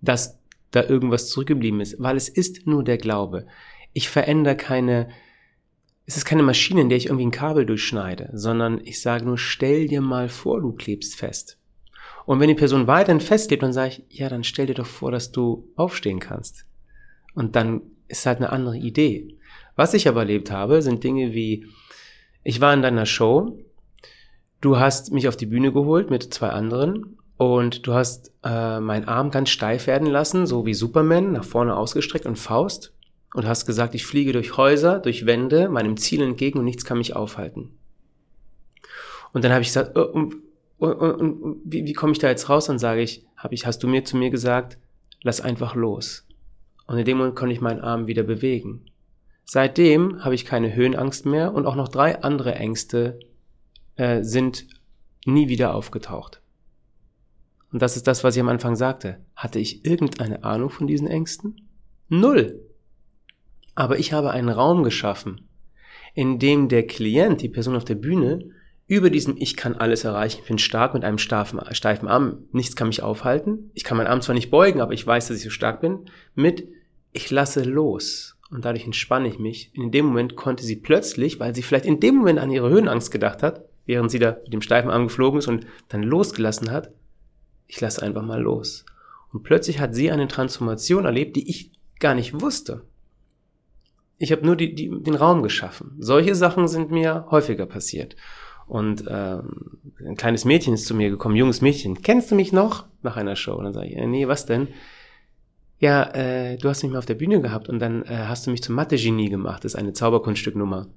dass 0.00 0.38
da 0.70 0.82
irgendwas 0.82 1.28
zurückgeblieben 1.28 1.80
ist, 1.80 1.96
weil 2.00 2.16
es 2.16 2.28
ist 2.28 2.66
nur 2.66 2.82
der 2.82 2.98
Glaube. 2.98 3.46
Ich 3.92 4.08
verändere 4.08 4.56
keine, 4.56 5.08
es 6.04 6.16
ist 6.16 6.24
keine 6.24 6.42
Maschine, 6.42 6.80
in 6.80 6.88
der 6.88 6.98
ich 6.98 7.06
irgendwie 7.06 7.26
ein 7.26 7.30
Kabel 7.30 7.64
durchschneide, 7.64 8.30
sondern 8.32 8.80
ich 8.84 9.00
sage 9.00 9.24
nur, 9.24 9.38
stell 9.38 9.86
dir 9.86 10.00
mal 10.00 10.28
vor, 10.28 10.60
du 10.60 10.72
klebst 10.72 11.14
fest. 11.14 11.57
Und 12.28 12.40
wenn 12.40 12.48
die 12.48 12.54
Person 12.54 12.86
weiterhin 12.86 13.22
festlebt, 13.22 13.62
dann 13.62 13.72
sage 13.72 13.88
ich, 14.06 14.18
ja, 14.18 14.28
dann 14.28 14.44
stell 14.44 14.66
dir 14.66 14.74
doch 14.74 14.84
vor, 14.84 15.10
dass 15.10 15.32
du 15.32 15.66
aufstehen 15.76 16.20
kannst. 16.20 16.66
Und 17.34 17.56
dann 17.56 17.80
ist 18.06 18.26
halt 18.26 18.36
eine 18.36 18.52
andere 18.52 18.76
Idee. 18.76 19.38
Was 19.76 19.94
ich 19.94 20.06
aber 20.06 20.20
erlebt 20.20 20.50
habe, 20.50 20.82
sind 20.82 21.02
Dinge 21.02 21.32
wie, 21.32 21.64
ich 22.44 22.60
war 22.60 22.74
in 22.74 22.82
deiner 22.82 23.06
Show, 23.06 23.58
du 24.60 24.78
hast 24.78 25.10
mich 25.10 25.26
auf 25.26 25.38
die 25.38 25.46
Bühne 25.46 25.72
geholt 25.72 26.10
mit 26.10 26.34
zwei 26.34 26.50
anderen 26.50 27.16
und 27.38 27.86
du 27.86 27.94
hast 27.94 28.30
äh, 28.44 28.78
meinen 28.78 29.08
Arm 29.08 29.30
ganz 29.30 29.48
steif 29.48 29.86
werden 29.86 30.06
lassen, 30.06 30.46
so 30.46 30.66
wie 30.66 30.74
Superman, 30.74 31.32
nach 31.32 31.44
vorne 31.44 31.78
ausgestreckt 31.78 32.26
und 32.26 32.38
Faust 32.38 32.92
und 33.32 33.48
hast 33.48 33.64
gesagt, 33.64 33.94
ich 33.94 34.04
fliege 34.04 34.34
durch 34.34 34.58
Häuser, 34.58 34.98
durch 34.98 35.24
Wände, 35.24 35.70
meinem 35.70 35.96
Ziel 35.96 36.20
entgegen 36.20 36.58
und 36.58 36.66
nichts 36.66 36.84
kann 36.84 36.98
mich 36.98 37.16
aufhalten. 37.16 37.70
Und 39.32 39.44
dann 39.44 39.52
habe 39.52 39.62
ich 39.62 39.68
gesagt, 39.68 39.96
oh, 39.96 40.30
und, 40.78 40.92
und, 40.94 41.42
und 41.42 41.60
wie, 41.64 41.84
wie 41.84 41.92
komme 41.92 42.12
ich 42.12 42.18
da 42.18 42.28
jetzt 42.28 42.48
raus? 42.48 42.66
Dann 42.66 42.78
sage 42.78 43.02
ich, 43.02 43.26
hab 43.36 43.52
ich, 43.52 43.66
hast 43.66 43.82
du 43.82 43.88
mir 43.88 44.04
zu 44.04 44.16
mir 44.16 44.30
gesagt, 44.30 44.78
lass 45.22 45.40
einfach 45.40 45.74
los. 45.74 46.26
Und 46.86 46.98
in 46.98 47.04
dem 47.04 47.18
Moment 47.18 47.36
konnte 47.36 47.52
ich 47.52 47.60
meinen 47.60 47.80
Arm 47.80 48.06
wieder 48.06 48.22
bewegen. 48.22 48.86
Seitdem 49.44 50.24
habe 50.24 50.34
ich 50.34 50.44
keine 50.44 50.74
Höhenangst 50.74 51.26
mehr 51.26 51.54
und 51.54 51.66
auch 51.66 51.74
noch 51.74 51.88
drei 51.88 52.22
andere 52.22 52.54
Ängste 52.54 53.18
äh, 53.96 54.22
sind 54.22 54.66
nie 55.26 55.48
wieder 55.48 55.74
aufgetaucht. 55.74 56.40
Und 57.72 57.82
das 57.82 57.96
ist 57.96 58.06
das, 58.06 58.24
was 58.24 58.36
ich 58.36 58.40
am 58.40 58.48
Anfang 58.48 58.76
sagte. 58.76 59.20
Hatte 59.36 59.58
ich 59.58 59.84
irgendeine 59.84 60.44
Ahnung 60.44 60.70
von 60.70 60.86
diesen 60.86 61.06
Ängsten? 61.06 61.68
Null. 62.08 62.60
Aber 63.74 63.98
ich 63.98 64.12
habe 64.12 64.30
einen 64.30 64.48
Raum 64.48 64.82
geschaffen, 64.82 65.48
in 66.14 66.38
dem 66.38 66.68
der 66.68 66.86
Klient, 66.86 67.42
die 67.42 67.48
Person 67.48 67.76
auf 67.76 67.84
der 67.84 67.94
Bühne, 67.94 68.50
über 68.88 69.10
diesem 69.10 69.36
Ich 69.36 69.56
kann 69.56 69.76
alles 69.76 70.02
erreichen, 70.04 70.40
ich 70.40 70.48
bin 70.48 70.58
stark 70.58 70.94
mit 70.94 71.04
einem 71.04 71.18
steifen, 71.18 71.60
steifen 71.72 72.08
Arm, 72.08 72.38
nichts 72.52 72.74
kann 72.74 72.88
mich 72.88 73.02
aufhalten. 73.02 73.70
Ich 73.74 73.84
kann 73.84 73.98
meinen 73.98 74.06
Arm 74.06 74.22
zwar 74.22 74.34
nicht 74.34 74.50
beugen, 74.50 74.80
aber 74.80 74.94
ich 74.94 75.06
weiß, 75.06 75.28
dass 75.28 75.36
ich 75.36 75.44
so 75.44 75.50
stark 75.50 75.82
bin. 75.82 76.06
Mit 76.34 76.66
Ich 77.12 77.30
lasse 77.30 77.62
los 77.62 78.38
und 78.50 78.64
dadurch 78.64 78.86
entspanne 78.86 79.28
ich 79.28 79.38
mich. 79.38 79.70
In 79.74 79.90
dem 79.90 80.06
Moment 80.06 80.36
konnte 80.36 80.64
sie 80.64 80.76
plötzlich, 80.76 81.38
weil 81.38 81.54
sie 81.54 81.62
vielleicht 81.62 81.84
in 81.84 82.00
dem 82.00 82.16
Moment 82.16 82.38
an 82.38 82.50
ihre 82.50 82.70
Höhenangst 82.70 83.10
gedacht 83.10 83.42
hat, 83.42 83.66
während 83.84 84.10
sie 84.10 84.18
da 84.18 84.38
mit 84.42 84.54
dem 84.54 84.62
steifen 84.62 84.90
Arm 84.90 85.04
geflogen 85.04 85.38
ist 85.38 85.48
und 85.48 85.66
dann 85.88 86.02
losgelassen 86.02 86.70
hat, 86.70 86.90
ich 87.66 87.80
lasse 87.82 88.02
einfach 88.02 88.22
mal 88.22 88.40
los. 88.40 88.86
Und 89.34 89.42
plötzlich 89.42 89.80
hat 89.80 89.94
sie 89.94 90.10
eine 90.10 90.28
Transformation 90.28 91.04
erlebt, 91.04 91.36
die 91.36 91.48
ich 91.50 91.72
gar 92.00 92.14
nicht 92.14 92.40
wusste. 92.40 92.84
Ich 94.16 94.32
habe 94.32 94.44
nur 94.44 94.56
die, 94.56 94.74
die, 94.74 94.90
den 95.02 95.14
Raum 95.14 95.42
geschaffen. 95.42 95.94
Solche 95.98 96.34
Sachen 96.34 96.66
sind 96.66 96.90
mir 96.90 97.26
häufiger 97.30 97.66
passiert. 97.66 98.16
Und 98.68 99.04
ähm, 99.08 99.78
ein 100.06 100.16
kleines 100.16 100.44
Mädchen 100.44 100.74
ist 100.74 100.86
zu 100.86 100.94
mir 100.94 101.10
gekommen, 101.10 101.36
junges 101.36 101.62
Mädchen. 101.62 102.02
Kennst 102.02 102.30
du 102.30 102.34
mich 102.34 102.52
noch? 102.52 102.86
Nach 103.02 103.16
einer 103.16 103.34
Show. 103.34 103.54
Und 103.54 103.64
dann 103.64 103.72
sage 103.72 103.88
ich, 103.88 103.96
äh, 103.96 104.06
nee, 104.06 104.28
was 104.28 104.46
denn? 104.46 104.68
Ja, 105.78 106.02
äh, 106.14 106.58
du 106.58 106.68
hast 106.68 106.82
mich 106.82 106.92
mal 106.92 106.98
auf 106.98 107.06
der 107.06 107.14
Bühne 107.14 107.40
gehabt 107.40 107.68
und 107.68 107.78
dann 107.78 108.02
äh, 108.02 108.24
hast 108.26 108.46
du 108.46 108.50
mich 108.50 108.62
zum 108.62 108.74
Mathe-Genie 108.74 109.30
gemacht. 109.30 109.64
Das 109.64 109.74
ist 109.74 109.78
eine 109.78 109.92
Zauberkunststücknummer. 109.92 110.88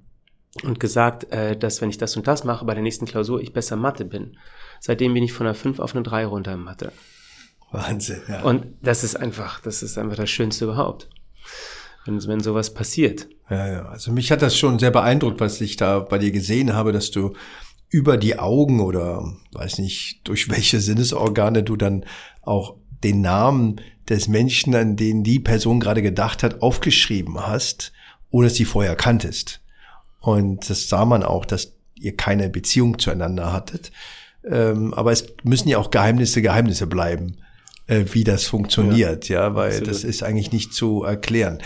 Und 0.64 0.82
gesagt, 0.82 1.32
äh, 1.32 1.56
dass 1.56 1.82
wenn 1.82 1.90
ich 1.90 1.98
das 1.98 2.18
und 2.18 2.28
das 2.28 2.44
mache 2.44 2.66
bei 2.66 2.74
der 2.74 2.84
nächsten 2.84 3.06
Klausur, 3.06 3.40
ich 3.40 3.54
besser 3.54 3.78
Mathe 3.78 4.04
bin. 4.04 4.38
Seitdem 4.82 5.14
bin 5.14 5.24
ich 5.24 5.32
von 5.32 5.48
einer 5.48 5.54
5 5.54 5.80
auf 5.80 5.96
eine 5.96 6.04
3 6.04 6.26
runter 6.26 6.54
in 6.54 6.60
Mathe. 6.60 6.92
Wahnsinn, 7.72 8.22
ja. 8.28 8.42
Und 8.42 8.66
das 8.82 9.06
ist 9.06 9.16
einfach, 9.16 9.62
das 9.62 9.82
ist 9.82 9.98
einfach 9.98 10.18
das 10.18 10.30
Schönste 10.30 10.66
überhaupt. 10.66 11.10
Wenn, 12.06 12.26
wenn 12.28 12.40
sowas 12.40 12.74
passiert. 12.74 13.28
Ja, 13.50 13.68
ja. 13.68 13.86
Also 13.86 14.12
mich 14.12 14.32
hat 14.32 14.42
das 14.42 14.58
schon 14.58 14.80
sehr 14.80 14.92
beeindruckt, 14.92 15.40
was 15.40 15.62
ich 15.62 15.76
da 15.76 16.00
bei 16.00 16.18
dir 16.18 16.32
gesehen 16.32 16.74
habe, 16.74 16.92
dass 16.92 17.12
du 17.12 17.34
über 17.90 18.18
die 18.18 18.40
Augen 18.40 18.80
oder 18.80 19.24
weiß 19.52 19.80
nicht, 19.80 20.22
durch 20.24 20.50
welche 20.50 20.80
Sinnesorgane 20.80 21.64
du 21.64 21.76
dann 21.76 22.06
auch 22.42 22.76
den 23.04 23.22
Namen 23.22 23.82
des 24.10 24.28
Menschen, 24.28 24.76
an 24.76 24.96
den 24.96 25.24
die 25.24 25.40
Person 25.40 25.80
gerade 25.80 26.02
gedacht 26.02 26.44
hat, 26.44 26.62
aufgeschrieben 26.62 27.40
hast, 27.40 27.92
ohne 28.30 28.48
dass 28.48 28.58
sie 28.58 28.66
vorher 28.66 28.96
kanntest. 28.96 29.62
Und 30.20 30.70
das 30.70 30.88
sah 30.88 31.06
man 31.06 31.24
auch, 31.24 31.46
dass 31.46 31.74
ihr 31.96 32.16
keine 32.16 32.50
Beziehung 32.50 33.00
zueinander 33.00 33.52
hattet. 33.52 33.92
Ähm, 34.44 34.94
aber 34.94 35.12
es 35.12 35.26
müssen 35.44 35.70
ja 35.70 35.78
auch 35.78 35.92
Geheimnisse 35.92 36.42
Geheimnisse 36.42 36.88
bleiben, 36.88 37.38
wie 37.92 38.24
das 38.24 38.46
funktioniert, 38.46 39.30
ja, 39.30 39.42
ja 39.42 39.56
weil 39.56 39.70
absolut. 39.70 39.90
das 39.90 40.04
ist 40.04 40.24
eigentlich 40.24 40.52
nicht 40.52 40.74
zu 40.74 41.04
erklären. 41.04 41.62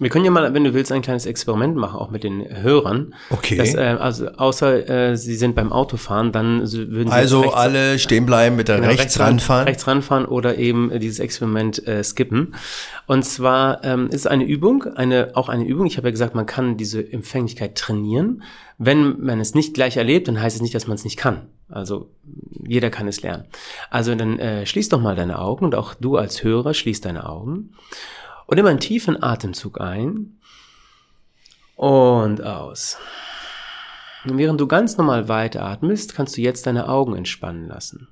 Wir 0.00 0.10
können 0.10 0.24
ja 0.24 0.32
mal, 0.32 0.52
wenn 0.54 0.64
du 0.64 0.74
willst, 0.74 0.90
ein 0.90 1.02
kleines 1.02 1.24
Experiment 1.24 1.76
machen, 1.76 2.00
auch 2.00 2.10
mit 2.10 2.24
den 2.24 2.44
Hörern. 2.62 3.14
Okay. 3.30 3.56
Dass, 3.56 3.74
äh, 3.74 3.96
also 4.00 4.26
außer 4.26 4.88
äh, 4.88 5.16
sie 5.16 5.36
sind 5.36 5.54
beim 5.54 5.72
Autofahren, 5.72 6.32
dann 6.32 6.60
würden 6.60 7.08
sie 7.08 7.14
also 7.14 7.42
rechts, 7.42 7.54
alle 7.54 7.98
stehen 8.00 8.26
bleiben, 8.26 8.56
mit 8.56 8.66
der 8.66 8.80
genau, 8.80 8.88
rechts, 8.88 9.20
ranfahren, 9.20 9.68
rechts 9.68 9.86
ranfahren 9.86 10.24
oder 10.24 10.58
eben 10.58 10.90
äh, 10.90 10.98
dieses 10.98 11.20
Experiment 11.20 11.86
äh, 11.86 12.02
skippen. 12.02 12.56
Und 13.06 13.24
zwar 13.24 13.84
ähm, 13.84 14.08
ist 14.08 14.26
eine 14.26 14.42
Übung, 14.42 14.82
eine 14.82 15.30
auch 15.34 15.48
eine 15.48 15.64
Übung. 15.64 15.86
Ich 15.86 15.96
habe 15.96 16.08
ja 16.08 16.12
gesagt, 16.12 16.34
man 16.34 16.46
kann 16.46 16.76
diese 16.76 17.00
Empfänglichkeit 17.12 17.76
trainieren. 17.76 18.42
Wenn 18.78 19.20
man 19.20 19.38
es 19.38 19.54
nicht 19.54 19.74
gleich 19.74 19.96
erlebt, 19.96 20.26
dann 20.26 20.42
heißt 20.42 20.56
es 20.56 20.62
nicht, 20.62 20.74
dass 20.74 20.88
man 20.88 20.96
es 20.96 21.04
nicht 21.04 21.18
kann. 21.18 21.42
Also 21.68 22.10
jeder 22.66 22.90
kann 22.90 23.06
es 23.06 23.22
lernen. 23.22 23.44
Also 23.90 24.12
dann 24.16 24.40
äh, 24.40 24.66
schließ 24.66 24.88
doch 24.88 25.00
mal 25.00 25.14
deine 25.14 25.38
Augen 25.38 25.64
und 25.64 25.76
auch 25.76 25.94
du 25.94 26.16
als 26.16 26.42
Hörer 26.42 26.74
schließ 26.74 27.00
deine 27.00 27.28
Augen. 27.28 27.70
Und 28.46 28.56
nimm 28.56 28.66
einen 28.66 28.80
tiefen 28.80 29.22
Atemzug 29.22 29.80
ein 29.80 30.38
und 31.76 32.42
aus. 32.42 32.98
Und 34.24 34.38
während 34.38 34.60
du 34.60 34.66
ganz 34.66 34.96
normal 34.96 35.28
weiteratmest, 35.28 36.14
kannst 36.14 36.36
du 36.36 36.40
jetzt 36.40 36.66
deine 36.66 36.88
Augen 36.88 37.14
entspannen 37.14 37.68
lassen. 37.68 38.08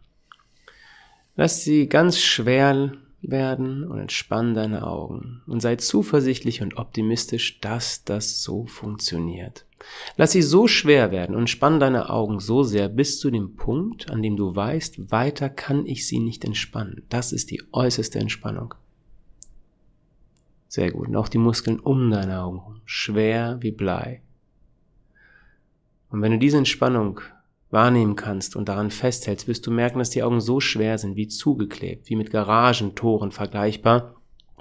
Lass 1.37 1.63
sie 1.63 1.89
ganz 1.89 2.19
schwer 2.19 2.93
werden 3.23 3.85
und 3.85 3.99
entspann 3.99 4.53
deine 4.53 4.87
Augen 4.87 5.43
und 5.47 5.61
sei 5.61 5.77
zuversichtlich 5.77 6.61
und 6.61 6.77
optimistisch, 6.77 7.61
dass 7.61 8.05
das 8.05 8.43
so 8.43 8.67
funktioniert. 8.67 9.65
Lass 10.17 10.33
sie 10.33 10.43
so 10.43 10.67
schwer 10.67 11.11
werden 11.11 11.35
und 11.35 11.49
spann 11.49 11.81
deine 11.81 12.11
Augen 12.11 12.41
so 12.41 12.63
sehr 12.63 12.89
bis 12.89 13.19
zu 13.19 13.31
dem 13.31 13.57
Punkt, 13.57 14.11
an 14.11 14.23
dem 14.23 14.37
du 14.37 14.55
weißt, 14.55 15.11
weiter 15.11 15.49
kann 15.49 15.87
ich 15.87 16.07
sie 16.07 16.19
nicht 16.19 16.45
entspannen. 16.45 17.05
Das 17.09 17.33
ist 17.33 17.51
die 17.51 17.63
äußerste 17.73 18.19
Entspannung. 18.19 18.75
Sehr 20.73 20.91
gut. 20.91 21.09
Und 21.09 21.17
auch 21.17 21.29
die 21.29 21.37
Muskeln 21.37 21.79
um 21.79 22.11
deine 22.11 22.41
Augen 22.41 22.59
rum. 22.59 22.81
Schwer 22.87 23.59
wie 23.61 23.73
Blei. 23.73 24.23
Und 26.09 26.23
wenn 26.23 26.33
du 26.33 26.39
diese 26.39 26.57
Entspannung 26.57 27.21
wahrnehmen 27.69 28.17
kannst 28.17 28.57
und 28.57 28.71
daran 28.71 28.91
festhältst, 28.91 29.47
wirst 29.49 29.67
du 29.67 29.71
merken, 29.71 29.99
dass 29.99 30.09
die 30.09 30.23
Augen 30.23 30.41
so 30.41 30.61
schwer 30.61 30.97
sind, 30.97 31.15
wie 31.15 31.29
zugeklebt, 31.29 32.09
wie 32.09 32.17
mit 32.17 32.31
Garagentoren 32.31 33.33
vergleichbar, 33.33 34.15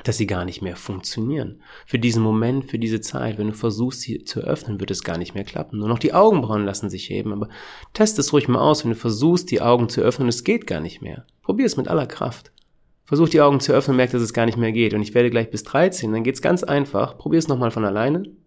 dass 0.03 0.17
sie 0.17 0.27
gar 0.27 0.43
nicht 0.43 0.61
mehr 0.61 0.75
funktionieren. 0.75 1.61
Für 1.85 1.97
diesen 1.97 2.23
Moment, 2.23 2.69
für 2.69 2.77
diese 2.77 2.99
Zeit, 2.99 3.37
wenn 3.37 3.47
du 3.47 3.53
versuchst, 3.53 4.01
sie 4.01 4.25
zu 4.25 4.41
öffnen, 4.41 4.81
wird 4.81 4.91
es 4.91 5.05
gar 5.05 5.17
nicht 5.17 5.33
mehr 5.33 5.45
klappen. 5.45 5.79
Nur 5.79 5.87
noch 5.87 5.99
die 5.99 6.13
Augenbrauen 6.13 6.65
lassen 6.65 6.89
sich 6.89 7.09
heben, 7.09 7.31
aber 7.31 7.47
test 7.93 8.19
es 8.19 8.33
ruhig 8.33 8.49
mal 8.49 8.59
aus, 8.59 8.83
wenn 8.83 8.91
du 8.91 8.97
versuchst, 8.97 9.49
die 9.49 9.61
Augen 9.61 9.87
zu 9.87 10.01
öffnen, 10.01 10.27
es 10.27 10.43
geht 10.43 10.67
gar 10.67 10.81
nicht 10.81 11.01
mehr. 11.01 11.25
Probier 11.41 11.67
es 11.67 11.77
mit 11.77 11.87
aller 11.87 12.05
Kraft. 12.05 12.51
Versuch 13.11 13.27
die 13.27 13.41
Augen 13.41 13.59
zu 13.59 13.73
öffnen, 13.73 13.97
merk, 13.97 14.11
dass 14.11 14.21
es 14.21 14.31
gar 14.31 14.45
nicht 14.45 14.57
mehr 14.57 14.71
geht. 14.71 14.93
Und 14.93 15.01
ich 15.01 15.13
werde 15.13 15.29
gleich 15.29 15.49
bis 15.49 15.63
13, 15.63 16.13
dann 16.13 16.23
geht's 16.23 16.41
ganz 16.41 16.63
einfach. 16.63 17.17
Probier 17.17 17.39
es 17.39 17.49
nochmal 17.49 17.69
von 17.69 17.83
alleine. 17.83 18.19
Und 18.19 18.37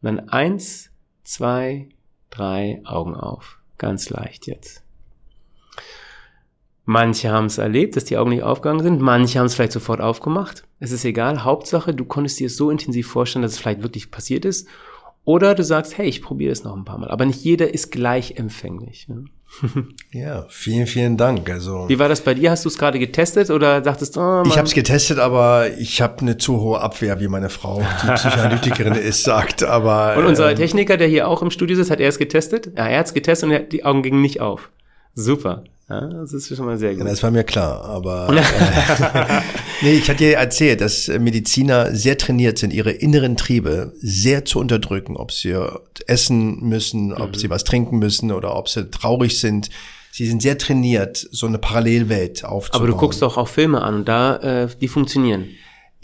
dann 0.00 0.30
eins, 0.30 0.88
zwei, 1.24 1.90
drei 2.30 2.80
Augen 2.86 3.14
auf. 3.14 3.58
Ganz 3.76 4.08
leicht 4.08 4.46
jetzt. 4.46 4.82
Manche 6.86 7.28
haben 7.28 7.44
es 7.44 7.58
erlebt, 7.58 7.96
dass 7.96 8.06
die 8.06 8.16
Augen 8.16 8.30
nicht 8.30 8.44
aufgegangen 8.44 8.82
sind. 8.82 9.02
Manche 9.02 9.40
haben 9.40 9.44
es 9.44 9.54
vielleicht 9.54 9.72
sofort 9.72 10.00
aufgemacht. 10.00 10.64
Es 10.80 10.90
ist 10.90 11.04
egal. 11.04 11.44
Hauptsache, 11.44 11.92
du 11.92 12.06
konntest 12.06 12.40
dir 12.40 12.46
es 12.46 12.56
so 12.56 12.70
intensiv 12.70 13.06
vorstellen, 13.06 13.42
dass 13.42 13.52
es 13.52 13.58
vielleicht 13.58 13.82
wirklich 13.82 14.10
passiert 14.10 14.46
ist. 14.46 14.66
Oder 15.26 15.54
du 15.54 15.62
sagst, 15.62 15.98
hey, 15.98 16.08
ich 16.08 16.22
probiere 16.22 16.52
es 16.52 16.64
noch 16.64 16.74
ein 16.74 16.86
paar 16.86 16.96
Mal. 16.96 17.10
Aber 17.10 17.26
nicht 17.26 17.44
jeder 17.44 17.74
ist 17.74 17.92
gleich 17.92 18.36
empfänglich. 18.38 19.06
Ne? 19.08 19.26
ja, 20.12 20.46
vielen, 20.48 20.86
vielen 20.86 21.16
Dank. 21.16 21.48
Also 21.48 21.88
Wie 21.88 21.98
war 21.98 22.08
das 22.08 22.20
bei 22.20 22.34
dir? 22.34 22.50
Hast 22.50 22.64
du 22.64 22.68
es 22.68 22.78
gerade 22.78 22.98
getestet 22.98 23.50
oder 23.50 23.80
dachtest 23.80 24.16
du, 24.16 24.20
oh, 24.20 24.42
Ich 24.46 24.56
habe 24.56 24.66
es 24.66 24.74
getestet, 24.74 25.18
aber 25.18 25.70
ich 25.78 26.02
habe 26.02 26.20
eine 26.20 26.36
zu 26.36 26.60
hohe 26.60 26.80
Abwehr, 26.80 27.20
wie 27.20 27.28
meine 27.28 27.48
Frau, 27.48 27.82
die 28.02 28.06
Psychoanalytikerin 28.14 28.94
ist, 28.94 29.22
sagt. 29.22 29.62
Aber 29.62 30.16
Und 30.16 30.26
unser 30.26 30.50
ähm, 30.50 30.56
Techniker, 30.56 30.96
der 30.96 31.08
hier 31.08 31.28
auch 31.28 31.42
im 31.42 31.50
Studio 31.50 31.76
sitzt, 31.76 31.90
hat 31.90 32.00
er 32.00 32.08
es 32.08 32.18
getestet? 32.18 32.72
Ja, 32.76 32.86
er 32.86 32.98
hat 32.98 33.06
es 33.06 33.14
getestet 33.14 33.50
und 33.50 33.72
die 33.72 33.84
Augen 33.84 34.02
gingen 34.02 34.20
nicht 34.20 34.40
auf. 34.40 34.70
Super. 35.14 35.64
Ja, 35.88 36.00
das 36.00 36.32
ist 36.32 36.54
schon 36.54 36.66
mal 36.66 36.78
sehr 36.78 36.90
gut. 36.94 37.04
Ja, 37.04 37.04
das 37.04 37.22
war 37.22 37.30
mir 37.30 37.44
klar, 37.44 37.84
aber 37.84 38.28
äh, 38.30 39.40
nee, 39.82 39.92
ich 39.92 40.08
hatte 40.08 40.18
dir 40.18 40.36
erzählt, 40.36 40.80
dass 40.80 41.06
Mediziner 41.06 41.94
sehr 41.94 42.18
trainiert 42.18 42.58
sind, 42.58 42.72
ihre 42.72 42.90
inneren 42.90 43.36
Triebe 43.36 43.92
sehr 44.00 44.44
zu 44.44 44.58
unterdrücken, 44.58 45.16
ob 45.16 45.30
sie 45.30 45.56
essen 46.08 46.60
müssen, 46.60 47.12
ob 47.12 47.30
mhm. 47.30 47.34
sie 47.34 47.50
was 47.50 47.62
trinken 47.62 47.98
müssen 47.98 48.32
oder 48.32 48.56
ob 48.56 48.68
sie 48.68 48.90
traurig 48.90 49.38
sind. 49.38 49.70
Sie 50.10 50.26
sind 50.26 50.42
sehr 50.42 50.58
trainiert, 50.58 51.28
so 51.30 51.46
eine 51.46 51.58
Parallelwelt 51.58 52.44
aufzubauen. 52.44 52.82
Aber 52.82 52.90
du 52.90 52.98
guckst 52.98 53.22
doch 53.22 53.36
auch 53.36 53.48
Filme 53.48 53.82
an 53.82 54.04
da, 54.04 54.36
äh, 54.64 54.68
die 54.80 54.88
funktionieren. 54.88 55.50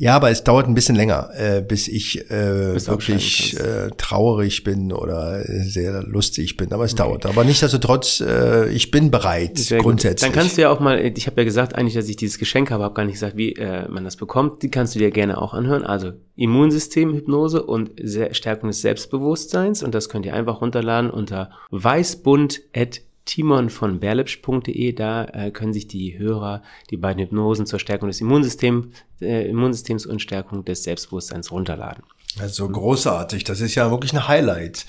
Ja, 0.03 0.17
aber 0.17 0.31
es 0.31 0.43
dauert 0.43 0.67
ein 0.67 0.75
bisschen 0.75 0.97
länger, 0.97 1.31
äh, 1.37 1.63
bis 1.63 1.87
ich 1.87 2.29
äh, 2.29 2.73
bis 2.75 2.89
wirklich 2.89 3.57
äh, 3.61 3.89
traurig 3.97 4.65
bin 4.65 4.93
oder 4.93 5.45
sehr 5.45 6.03
lustig 6.03 6.57
bin. 6.57 6.73
Aber 6.73 6.85
es 6.85 6.95
okay. 6.95 7.05
dauert. 7.05 7.25
Aber 7.25 7.45
nichtsdestotrotz, 7.45 8.21
äh, 8.21 8.69
ich 8.71 8.91
bin 8.91 9.13
bereit, 9.13 9.59
sehr 9.59 9.79
grundsätzlich. 9.79 10.29
Gut. 10.29 10.37
Dann 10.37 10.43
kannst 10.43 10.59
du 10.59 10.63
ja 10.63 10.71
auch 10.71 10.81
mal, 10.81 10.99
ich 10.99 11.29
habe 11.29 11.41
ja 11.41 11.45
gesagt, 11.45 11.77
eigentlich, 11.77 11.95
dass 11.95 12.09
ich 12.09 12.17
dieses 12.17 12.41
Geschenk 12.41 12.73
habe, 12.73 12.83
habe 12.83 12.95
gar 12.95 13.05
nicht 13.05 13.15
gesagt, 13.15 13.37
wie 13.37 13.53
äh, 13.53 13.89
man 13.89 14.03
das 14.03 14.17
bekommt. 14.17 14.65
Die 14.65 14.73
kannst 14.73 14.97
du 14.97 14.99
dir 14.99 15.13
gerne 15.13 15.41
auch 15.41 15.55
anhören. 15.55 15.85
Also 15.85 16.11
Immunsystemhypnose 16.35 17.63
und 17.63 17.93
Stärkung 18.33 18.71
des 18.71 18.81
Selbstbewusstseins. 18.81 19.85
Und 19.85 19.95
das 19.95 20.09
könnt 20.09 20.27
ihr 20.27 20.35
einfach 20.35 20.63
runterladen 20.63 21.13
unter 21.13 21.53
weißbund.de 21.71 23.12
Timon 23.25 23.71
von 23.71 24.01
berlipsch.de. 24.01 24.93
Da 24.93 25.25
äh, 25.25 25.51
können 25.51 25.73
sich 25.73 25.87
die 25.87 26.19
Hörer 26.19 26.63
die 26.91 26.97
beiden 26.97 27.23
Hypnosen 27.23 27.67
zur 27.67 27.79
Stärkung 27.79 28.09
des 28.09 28.21
Immunsystems, 28.21 28.89
äh, 29.21 29.49
Immunsystems 29.49 30.07
und 30.07 30.21
Stärkung 30.21 30.65
des 30.65 30.83
Selbstbewusstseins 30.83 31.51
runterladen. 31.51 32.05
Also 32.39 32.69
großartig. 32.69 33.45
Das 33.45 33.61
ist 33.61 33.75
ja 33.75 33.91
wirklich 33.91 34.13
ein 34.13 34.27
Highlight. 34.27 34.87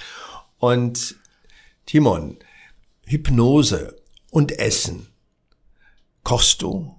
Und 0.57 1.15
Timon, 1.85 2.37
Hypnose 3.05 3.97
und 4.31 4.57
Essen. 4.57 5.07
Kochst 6.23 6.61
du? 6.61 6.95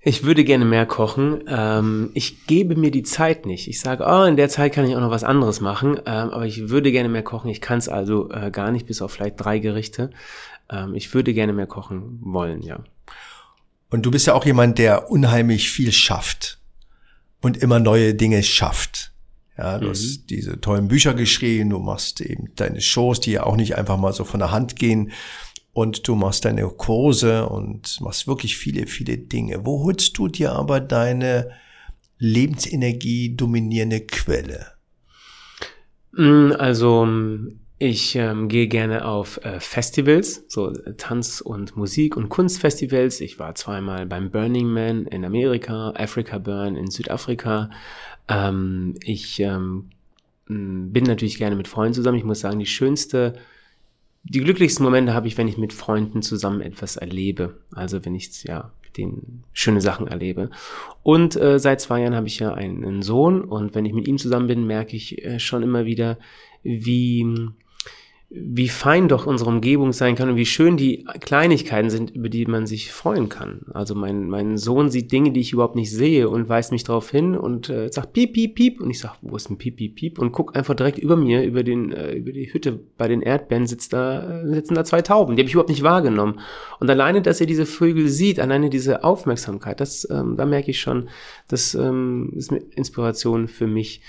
Ich 0.00 0.22
würde 0.22 0.44
gerne 0.44 0.64
mehr 0.64 0.86
kochen. 0.86 1.42
Ähm, 1.48 2.10
ich 2.14 2.46
gebe 2.46 2.76
mir 2.76 2.90
die 2.90 3.02
Zeit 3.02 3.46
nicht. 3.46 3.66
Ich 3.66 3.80
sage, 3.80 4.04
oh, 4.06 4.24
in 4.24 4.36
der 4.36 4.48
Zeit 4.48 4.72
kann 4.72 4.86
ich 4.86 4.94
auch 4.94 5.00
noch 5.00 5.10
was 5.10 5.24
anderes 5.24 5.60
machen. 5.60 5.96
Ähm, 6.06 6.30
aber 6.30 6.46
ich 6.46 6.68
würde 6.68 6.92
gerne 6.92 7.08
mehr 7.08 7.24
kochen. 7.24 7.50
Ich 7.50 7.60
kann 7.60 7.78
es 7.78 7.88
also 7.88 8.30
äh, 8.30 8.50
gar 8.50 8.70
nicht, 8.70 8.86
bis 8.86 9.02
auf 9.02 9.10
vielleicht 9.10 9.40
drei 9.40 9.58
Gerichte. 9.58 10.10
Ähm, 10.70 10.94
ich 10.94 11.12
würde 11.14 11.34
gerne 11.34 11.52
mehr 11.52 11.66
kochen 11.66 12.20
wollen, 12.22 12.62
ja. 12.62 12.84
Und 13.90 14.02
du 14.02 14.10
bist 14.10 14.26
ja 14.26 14.34
auch 14.34 14.44
jemand, 14.44 14.78
der 14.78 15.10
unheimlich 15.10 15.70
viel 15.70 15.92
schafft 15.92 16.60
und 17.40 17.56
immer 17.56 17.80
neue 17.80 18.14
Dinge 18.14 18.42
schafft. 18.42 19.12
Ja, 19.56 19.78
du 19.78 19.86
mhm. 19.86 19.90
hast 19.90 20.26
diese 20.30 20.60
tollen 20.60 20.86
Bücher 20.86 21.14
geschrieben, 21.14 21.70
du 21.70 21.80
machst 21.80 22.20
eben 22.20 22.54
deine 22.54 22.80
Shows, 22.80 23.18
die 23.18 23.32
ja 23.32 23.42
auch 23.42 23.56
nicht 23.56 23.76
einfach 23.76 23.96
mal 23.96 24.12
so 24.12 24.24
von 24.24 24.38
der 24.38 24.52
Hand 24.52 24.76
gehen 24.76 25.10
und 25.72 26.06
du 26.08 26.14
machst 26.14 26.44
deine 26.44 26.66
Kurse 26.68 27.48
und 27.48 28.00
machst 28.00 28.26
wirklich 28.26 28.56
viele, 28.56 28.86
viele 28.86 29.18
Dinge. 29.18 29.64
Wo 29.64 29.84
holst 29.84 30.18
du 30.18 30.28
dir 30.28 30.52
aber 30.52 30.80
deine 30.80 31.50
Lebensenergie 32.18 33.36
dominierende 33.36 34.00
Quelle? 34.00 34.72
Mm, 36.12 36.52
also 36.58 37.06
Ich 37.80 38.16
ähm, 38.16 38.48
gehe 38.48 38.66
gerne 38.66 39.04
auf 39.04 39.38
äh, 39.44 39.60
Festivals, 39.60 40.44
so 40.48 40.72
äh, 40.72 40.94
Tanz- 40.96 41.40
und 41.40 41.76
Musik- 41.76 42.16
und 42.16 42.28
Kunstfestivals. 42.28 43.20
Ich 43.20 43.38
war 43.38 43.54
zweimal 43.54 44.04
beim 44.04 44.32
Burning 44.32 44.66
Man 44.66 45.06
in 45.06 45.24
Amerika, 45.24 45.92
Africa 45.94 46.38
Burn 46.38 46.74
in 46.74 46.90
Südafrika. 46.90 47.70
Ähm, 48.26 48.94
ich 49.04 49.38
ähm, 49.38 49.90
bin 50.48 51.04
natürlich 51.04 51.38
gerne 51.38 51.54
mit 51.54 51.68
Freunden 51.68 51.94
zusammen. 51.94 52.18
Ich 52.18 52.24
muss 52.24 52.40
sagen, 52.40 52.58
die 52.58 52.66
schönste, 52.66 53.34
die 54.28 54.40
glücklichsten 54.40 54.84
Momente 54.84 55.14
habe 55.14 55.26
ich, 55.26 55.38
wenn 55.38 55.48
ich 55.48 55.58
mit 55.58 55.72
Freunden 55.72 56.22
zusammen 56.22 56.60
etwas 56.60 56.96
erlebe. 56.96 57.58
Also 57.72 58.04
wenn 58.04 58.14
ich 58.14 58.44
ja 58.44 58.72
mit 58.82 58.96
denen 58.96 59.44
schöne 59.52 59.80
Sachen 59.80 60.06
erlebe. 60.06 60.50
Und 61.02 61.36
äh, 61.36 61.58
seit 61.58 61.80
zwei 61.80 62.02
Jahren 62.02 62.14
habe 62.14 62.26
ich 62.26 62.38
ja 62.38 62.52
einen, 62.54 63.02
Sohn 63.02 63.42
und 63.42 63.74
wenn 63.74 63.86
ich 63.86 63.92
mit 63.92 64.08
ihm 64.08 64.18
zusammen 64.18 64.46
bin, 64.46 64.66
merke 64.66 64.96
ich 64.96 65.24
äh, 65.24 65.38
schon 65.38 65.62
immer 65.62 65.84
wieder, 65.84 66.18
wie 66.62 67.24
wie 68.30 68.68
fein 68.68 69.08
doch 69.08 69.24
unsere 69.26 69.48
Umgebung 69.48 69.94
sein 69.94 70.14
kann 70.14 70.28
und 70.28 70.36
wie 70.36 70.44
schön 70.44 70.76
die 70.76 71.04
Kleinigkeiten 71.20 71.88
sind, 71.88 72.10
über 72.10 72.28
die 72.28 72.44
man 72.44 72.66
sich 72.66 72.92
freuen 72.92 73.30
kann. 73.30 73.62
Also 73.72 73.94
mein, 73.94 74.28
mein 74.28 74.58
Sohn 74.58 74.90
sieht 74.90 75.10
Dinge, 75.12 75.32
die 75.32 75.40
ich 75.40 75.54
überhaupt 75.54 75.76
nicht 75.76 75.90
sehe 75.90 76.28
und 76.28 76.46
weist 76.46 76.70
mich 76.70 76.84
darauf 76.84 77.10
hin 77.10 77.34
und 77.34 77.70
äh, 77.70 77.90
sagt 77.90 78.12
piep, 78.12 78.34
piep, 78.34 78.54
piep. 78.54 78.80
Und 78.82 78.90
ich 78.90 78.98
sag, 78.98 79.16
wo 79.22 79.34
ist 79.34 79.48
ein 79.48 79.56
piep, 79.56 79.76
piep, 79.76 79.94
piep? 79.94 80.18
Und 80.18 80.32
guck 80.32 80.54
einfach 80.54 80.74
direkt 80.74 80.98
über 80.98 81.16
mir, 81.16 81.42
über 81.42 81.62
den, 81.62 81.90
äh, 81.90 82.16
über 82.16 82.32
die 82.32 82.52
Hütte 82.52 82.78
bei 82.98 83.08
den 83.08 83.22
Erdbeeren 83.22 83.66
sitzt 83.66 83.94
da, 83.94 84.42
äh, 84.42 84.52
sitzen 84.52 84.74
da 84.74 84.84
zwei 84.84 85.00
Tauben. 85.00 85.34
Die 85.34 85.40
habe 85.40 85.48
ich 85.48 85.54
überhaupt 85.54 85.70
nicht 85.70 85.82
wahrgenommen. 85.82 86.40
Und 86.80 86.90
alleine, 86.90 87.22
dass 87.22 87.40
er 87.40 87.46
diese 87.46 87.64
Vögel 87.64 88.08
sieht, 88.08 88.40
alleine 88.40 88.68
diese 88.68 89.04
Aufmerksamkeit, 89.04 89.80
das, 89.80 90.06
ähm, 90.10 90.36
da 90.36 90.44
merke 90.44 90.70
ich 90.70 90.80
schon, 90.80 91.08
das 91.48 91.74
ähm, 91.74 92.34
ist 92.36 92.52
Inspiration 92.52 93.48
für 93.48 93.66
mich 93.66 94.02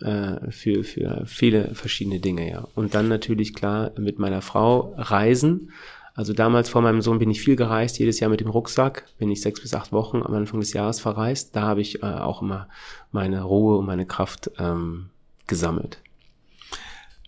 äh, 0.00 0.50
für, 0.50 0.84
für 0.84 1.24
viele 1.26 1.74
verschiedene 1.74 2.20
Dinge, 2.20 2.50
ja. 2.50 2.68
Und 2.74 2.94
dann 2.94 3.08
natürlich 3.08 3.54
klar 3.54 3.92
mit 3.98 4.18
meiner 4.18 4.42
Frau 4.42 4.94
reisen. 4.96 5.72
Also 6.14 6.32
damals 6.32 6.68
vor 6.68 6.82
meinem 6.82 7.00
Sohn 7.00 7.20
bin 7.20 7.30
ich 7.30 7.40
viel 7.40 7.54
gereist, 7.54 7.98
jedes 7.98 8.18
Jahr 8.18 8.30
mit 8.30 8.40
dem 8.40 8.50
Rucksack, 8.50 9.04
bin 9.18 9.30
ich 9.30 9.40
sechs 9.40 9.60
bis 9.60 9.72
acht 9.74 9.92
Wochen 9.92 10.22
am 10.22 10.34
Anfang 10.34 10.58
des 10.58 10.72
Jahres 10.72 10.98
verreist. 10.98 11.54
Da 11.54 11.62
habe 11.62 11.80
ich 11.80 12.02
äh, 12.02 12.06
auch 12.06 12.42
immer 12.42 12.68
meine 13.12 13.42
Ruhe 13.42 13.78
und 13.78 13.86
meine 13.86 14.04
Kraft 14.04 14.50
ähm, 14.58 15.10
gesammelt. 15.46 15.98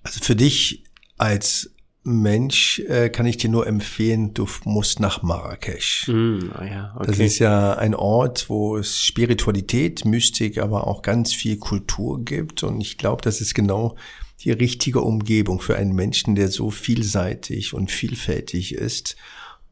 Also 0.03 0.21
für 0.21 0.35
dich 0.35 0.83
als 1.19 1.71
Mensch 2.02 2.78
äh, 2.81 3.10
kann 3.10 3.27
ich 3.27 3.36
dir 3.36 3.51
nur 3.51 3.66
empfehlen, 3.66 4.32
du 4.32 4.47
musst 4.64 5.01
nach 5.01 5.22
Marrakesch. 5.22 6.09
Mm, 6.09 6.39
ah 6.55 6.64
ja, 6.64 6.94
okay. 6.97 7.06
Das 7.06 7.18
ist 7.18 7.39
ja 7.39 7.74
ein 7.74 7.94
Ort, 7.94 8.48
wo 8.48 8.78
es 8.78 9.02
Spiritualität, 9.02 10.06
Mystik, 10.06 10.59
aber 10.59 10.86
auch 10.86 11.02
ganz 11.02 11.35
viel 11.35 11.59
Kultur 11.59 12.24
gibt. 12.24 12.62
Und 12.62 12.81
ich 12.81 12.97
glaube, 12.97 13.22
das 13.22 13.43
ist 13.43 13.55
genau 13.55 13.97
die 14.40 14.51
richtige 14.51 15.02
Umgebung 15.02 15.60
für 15.60 15.77
einen 15.77 15.94
Menschen, 15.94 16.35
der 16.35 16.48
so 16.48 16.70
vielseitig 16.70 17.74
und 17.74 17.90
vielfältig 17.90 18.74
ist. 18.74 19.16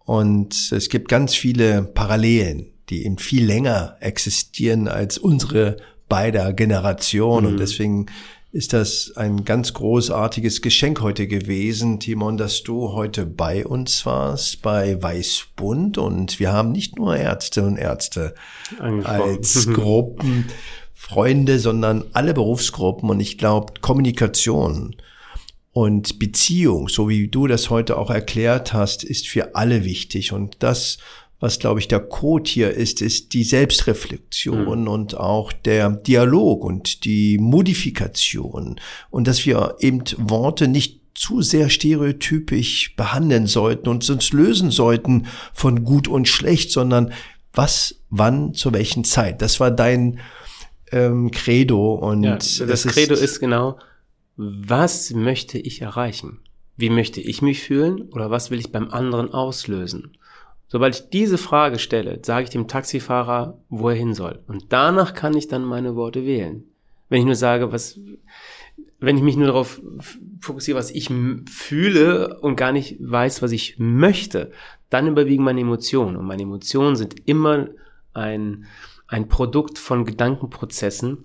Und 0.04 0.70
es 0.72 0.90
gibt 0.90 1.08
ganz 1.08 1.34
viele 1.34 1.82
Parallelen, 1.82 2.66
die 2.90 3.06
eben 3.06 3.16
viel 3.16 3.44
länger 3.44 3.96
existieren 4.00 4.86
als 4.86 5.16
unsere 5.16 5.78
beider 6.10 6.52
Generation. 6.52 7.44
Mm. 7.44 7.46
Und 7.46 7.56
deswegen 7.56 8.06
ist 8.50 8.72
das 8.72 9.12
ein 9.14 9.44
ganz 9.44 9.74
großartiges 9.74 10.62
Geschenk 10.62 11.02
heute 11.02 11.26
gewesen, 11.26 12.00
Timon, 12.00 12.38
dass 12.38 12.62
du 12.62 12.92
heute 12.92 13.26
bei 13.26 13.66
uns 13.66 14.06
warst, 14.06 14.62
bei 14.62 15.00
Weißbund. 15.02 15.98
Und 15.98 16.40
wir 16.40 16.52
haben 16.52 16.72
nicht 16.72 16.96
nur 16.96 17.16
Ärzte 17.16 17.66
und 17.66 17.76
Ärzte 17.76 18.34
als 19.04 19.68
Gruppen, 19.70 20.46
Freunde, 20.94 21.58
sondern 21.58 22.04
alle 22.14 22.32
Berufsgruppen. 22.32 23.10
Und 23.10 23.20
ich 23.20 23.36
glaube, 23.36 23.74
Kommunikation 23.82 24.96
und 25.72 26.18
Beziehung, 26.18 26.88
so 26.88 27.08
wie 27.10 27.28
du 27.28 27.46
das 27.46 27.68
heute 27.68 27.98
auch 27.98 28.10
erklärt 28.10 28.72
hast, 28.72 29.04
ist 29.04 29.28
für 29.28 29.56
alle 29.56 29.84
wichtig. 29.84 30.32
Und 30.32 30.56
das 30.60 30.96
was, 31.40 31.58
glaube 31.58 31.80
ich, 31.80 31.88
der 31.88 32.00
Code 32.00 32.50
hier 32.50 32.70
ist, 32.72 33.00
ist 33.00 33.32
die 33.32 33.44
Selbstreflexion 33.44 34.62
mhm. 34.62 34.88
und 34.88 35.16
auch 35.16 35.52
der 35.52 35.90
Dialog 35.90 36.64
und 36.64 37.04
die 37.04 37.38
Modifikation 37.38 38.80
und 39.10 39.28
dass 39.28 39.46
wir 39.46 39.76
eben 39.80 40.02
Worte 40.16 40.66
nicht 40.66 41.00
zu 41.14 41.42
sehr 41.42 41.68
stereotypisch 41.68 42.94
behandeln 42.96 43.46
sollten 43.46 43.88
und 43.88 44.08
uns 44.08 44.32
lösen 44.32 44.70
sollten 44.70 45.26
von 45.52 45.84
gut 45.84 46.06
und 46.06 46.28
schlecht, 46.28 46.70
sondern 46.70 47.12
was, 47.52 48.02
wann, 48.08 48.54
zu 48.54 48.72
welchen 48.72 49.04
Zeit. 49.04 49.42
Das 49.42 49.58
war 49.58 49.70
dein 49.70 50.20
ähm, 50.92 51.30
Credo 51.30 51.94
und 51.94 52.22
ja, 52.22 52.36
das, 52.36 52.62
das 52.66 52.86
Credo 52.86 53.14
ist, 53.14 53.22
ist 53.22 53.40
genau, 53.40 53.78
was 54.36 55.10
möchte 55.10 55.58
ich 55.58 55.82
erreichen? 55.82 56.40
Wie 56.76 56.90
möchte 56.90 57.20
ich 57.20 57.42
mich 57.42 57.60
fühlen 57.60 58.02
oder 58.12 58.30
was 58.30 58.52
will 58.52 58.60
ich 58.60 58.70
beim 58.70 58.90
anderen 58.90 59.32
auslösen? 59.32 60.16
Sobald 60.68 60.94
ich 60.94 61.08
diese 61.08 61.38
Frage 61.38 61.78
stelle, 61.78 62.20
sage 62.22 62.44
ich 62.44 62.50
dem 62.50 62.68
Taxifahrer, 62.68 63.58
wo 63.70 63.88
er 63.88 63.94
hin 63.94 64.12
soll. 64.12 64.40
Und 64.46 64.66
danach 64.68 65.14
kann 65.14 65.34
ich 65.34 65.48
dann 65.48 65.64
meine 65.64 65.96
Worte 65.96 66.24
wählen. 66.24 66.64
Wenn 67.08 67.20
ich 67.20 67.26
nur 67.26 67.36
sage, 67.36 67.72
was, 67.72 67.98
wenn 69.00 69.16
ich 69.16 69.22
mich 69.22 69.36
nur 69.36 69.46
darauf 69.46 69.80
fokussiere, 70.40 70.78
was 70.78 70.90
ich 70.90 71.10
fühle 71.50 72.38
und 72.40 72.56
gar 72.56 72.72
nicht 72.72 72.98
weiß, 73.00 73.40
was 73.40 73.52
ich 73.52 73.76
möchte, 73.78 74.52
dann 74.90 75.06
überwiegen 75.06 75.42
meine 75.42 75.60
Emotionen. 75.60 76.16
Und 76.16 76.26
meine 76.26 76.42
Emotionen 76.42 76.96
sind 76.96 77.26
immer 77.26 77.68
ein, 78.12 78.66
ein 79.06 79.28
Produkt 79.28 79.78
von 79.78 80.04
Gedankenprozessen, 80.04 81.24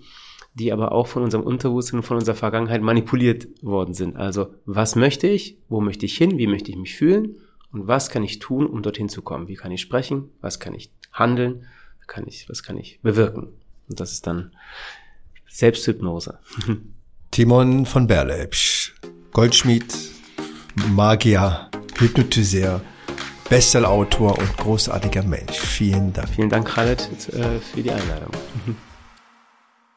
die 0.54 0.72
aber 0.72 0.92
auch 0.92 1.06
von 1.06 1.22
unserem 1.22 1.44
Unterbewusstsein 1.44 1.98
und 1.98 2.06
von 2.06 2.16
unserer 2.16 2.36
Vergangenheit 2.36 2.80
manipuliert 2.80 3.48
worden 3.60 3.92
sind. 3.92 4.16
Also, 4.16 4.54
was 4.64 4.96
möchte 4.96 5.26
ich? 5.26 5.58
Wo 5.68 5.82
möchte 5.82 6.06
ich 6.06 6.16
hin? 6.16 6.38
Wie 6.38 6.46
möchte 6.46 6.70
ich 6.70 6.78
mich 6.78 6.94
fühlen? 6.94 7.36
Und 7.74 7.88
was 7.88 8.08
kann 8.08 8.22
ich 8.22 8.38
tun, 8.38 8.66
um 8.66 8.82
dorthin 8.82 9.08
zu 9.08 9.20
kommen? 9.20 9.48
Wie 9.48 9.56
kann 9.56 9.72
ich 9.72 9.80
sprechen? 9.80 10.30
Was 10.40 10.60
kann 10.60 10.74
ich 10.74 10.92
handeln? 11.12 11.66
Kann 12.06 12.24
ich, 12.28 12.48
was 12.48 12.62
kann 12.62 12.76
ich 12.76 13.00
bewirken? 13.02 13.48
Und 13.88 13.98
das 13.98 14.12
ist 14.12 14.28
dann 14.28 14.52
Selbsthypnose. 15.48 16.38
Timon 17.32 17.84
von 17.84 18.06
Berlepsch, 18.06 18.94
Goldschmied, 19.32 19.92
Magier, 20.90 21.68
Hypnotiseur, 21.98 22.80
Bestsellerautor 23.48 24.38
und 24.38 24.56
großartiger 24.56 25.24
Mensch. 25.24 25.58
Vielen 25.58 26.12
Dank. 26.12 26.28
Vielen 26.28 26.50
Dank, 26.50 26.68
Khaled, 26.68 27.00
äh, 27.32 27.58
für 27.58 27.82
die 27.82 27.90
Einladung. 27.90 28.30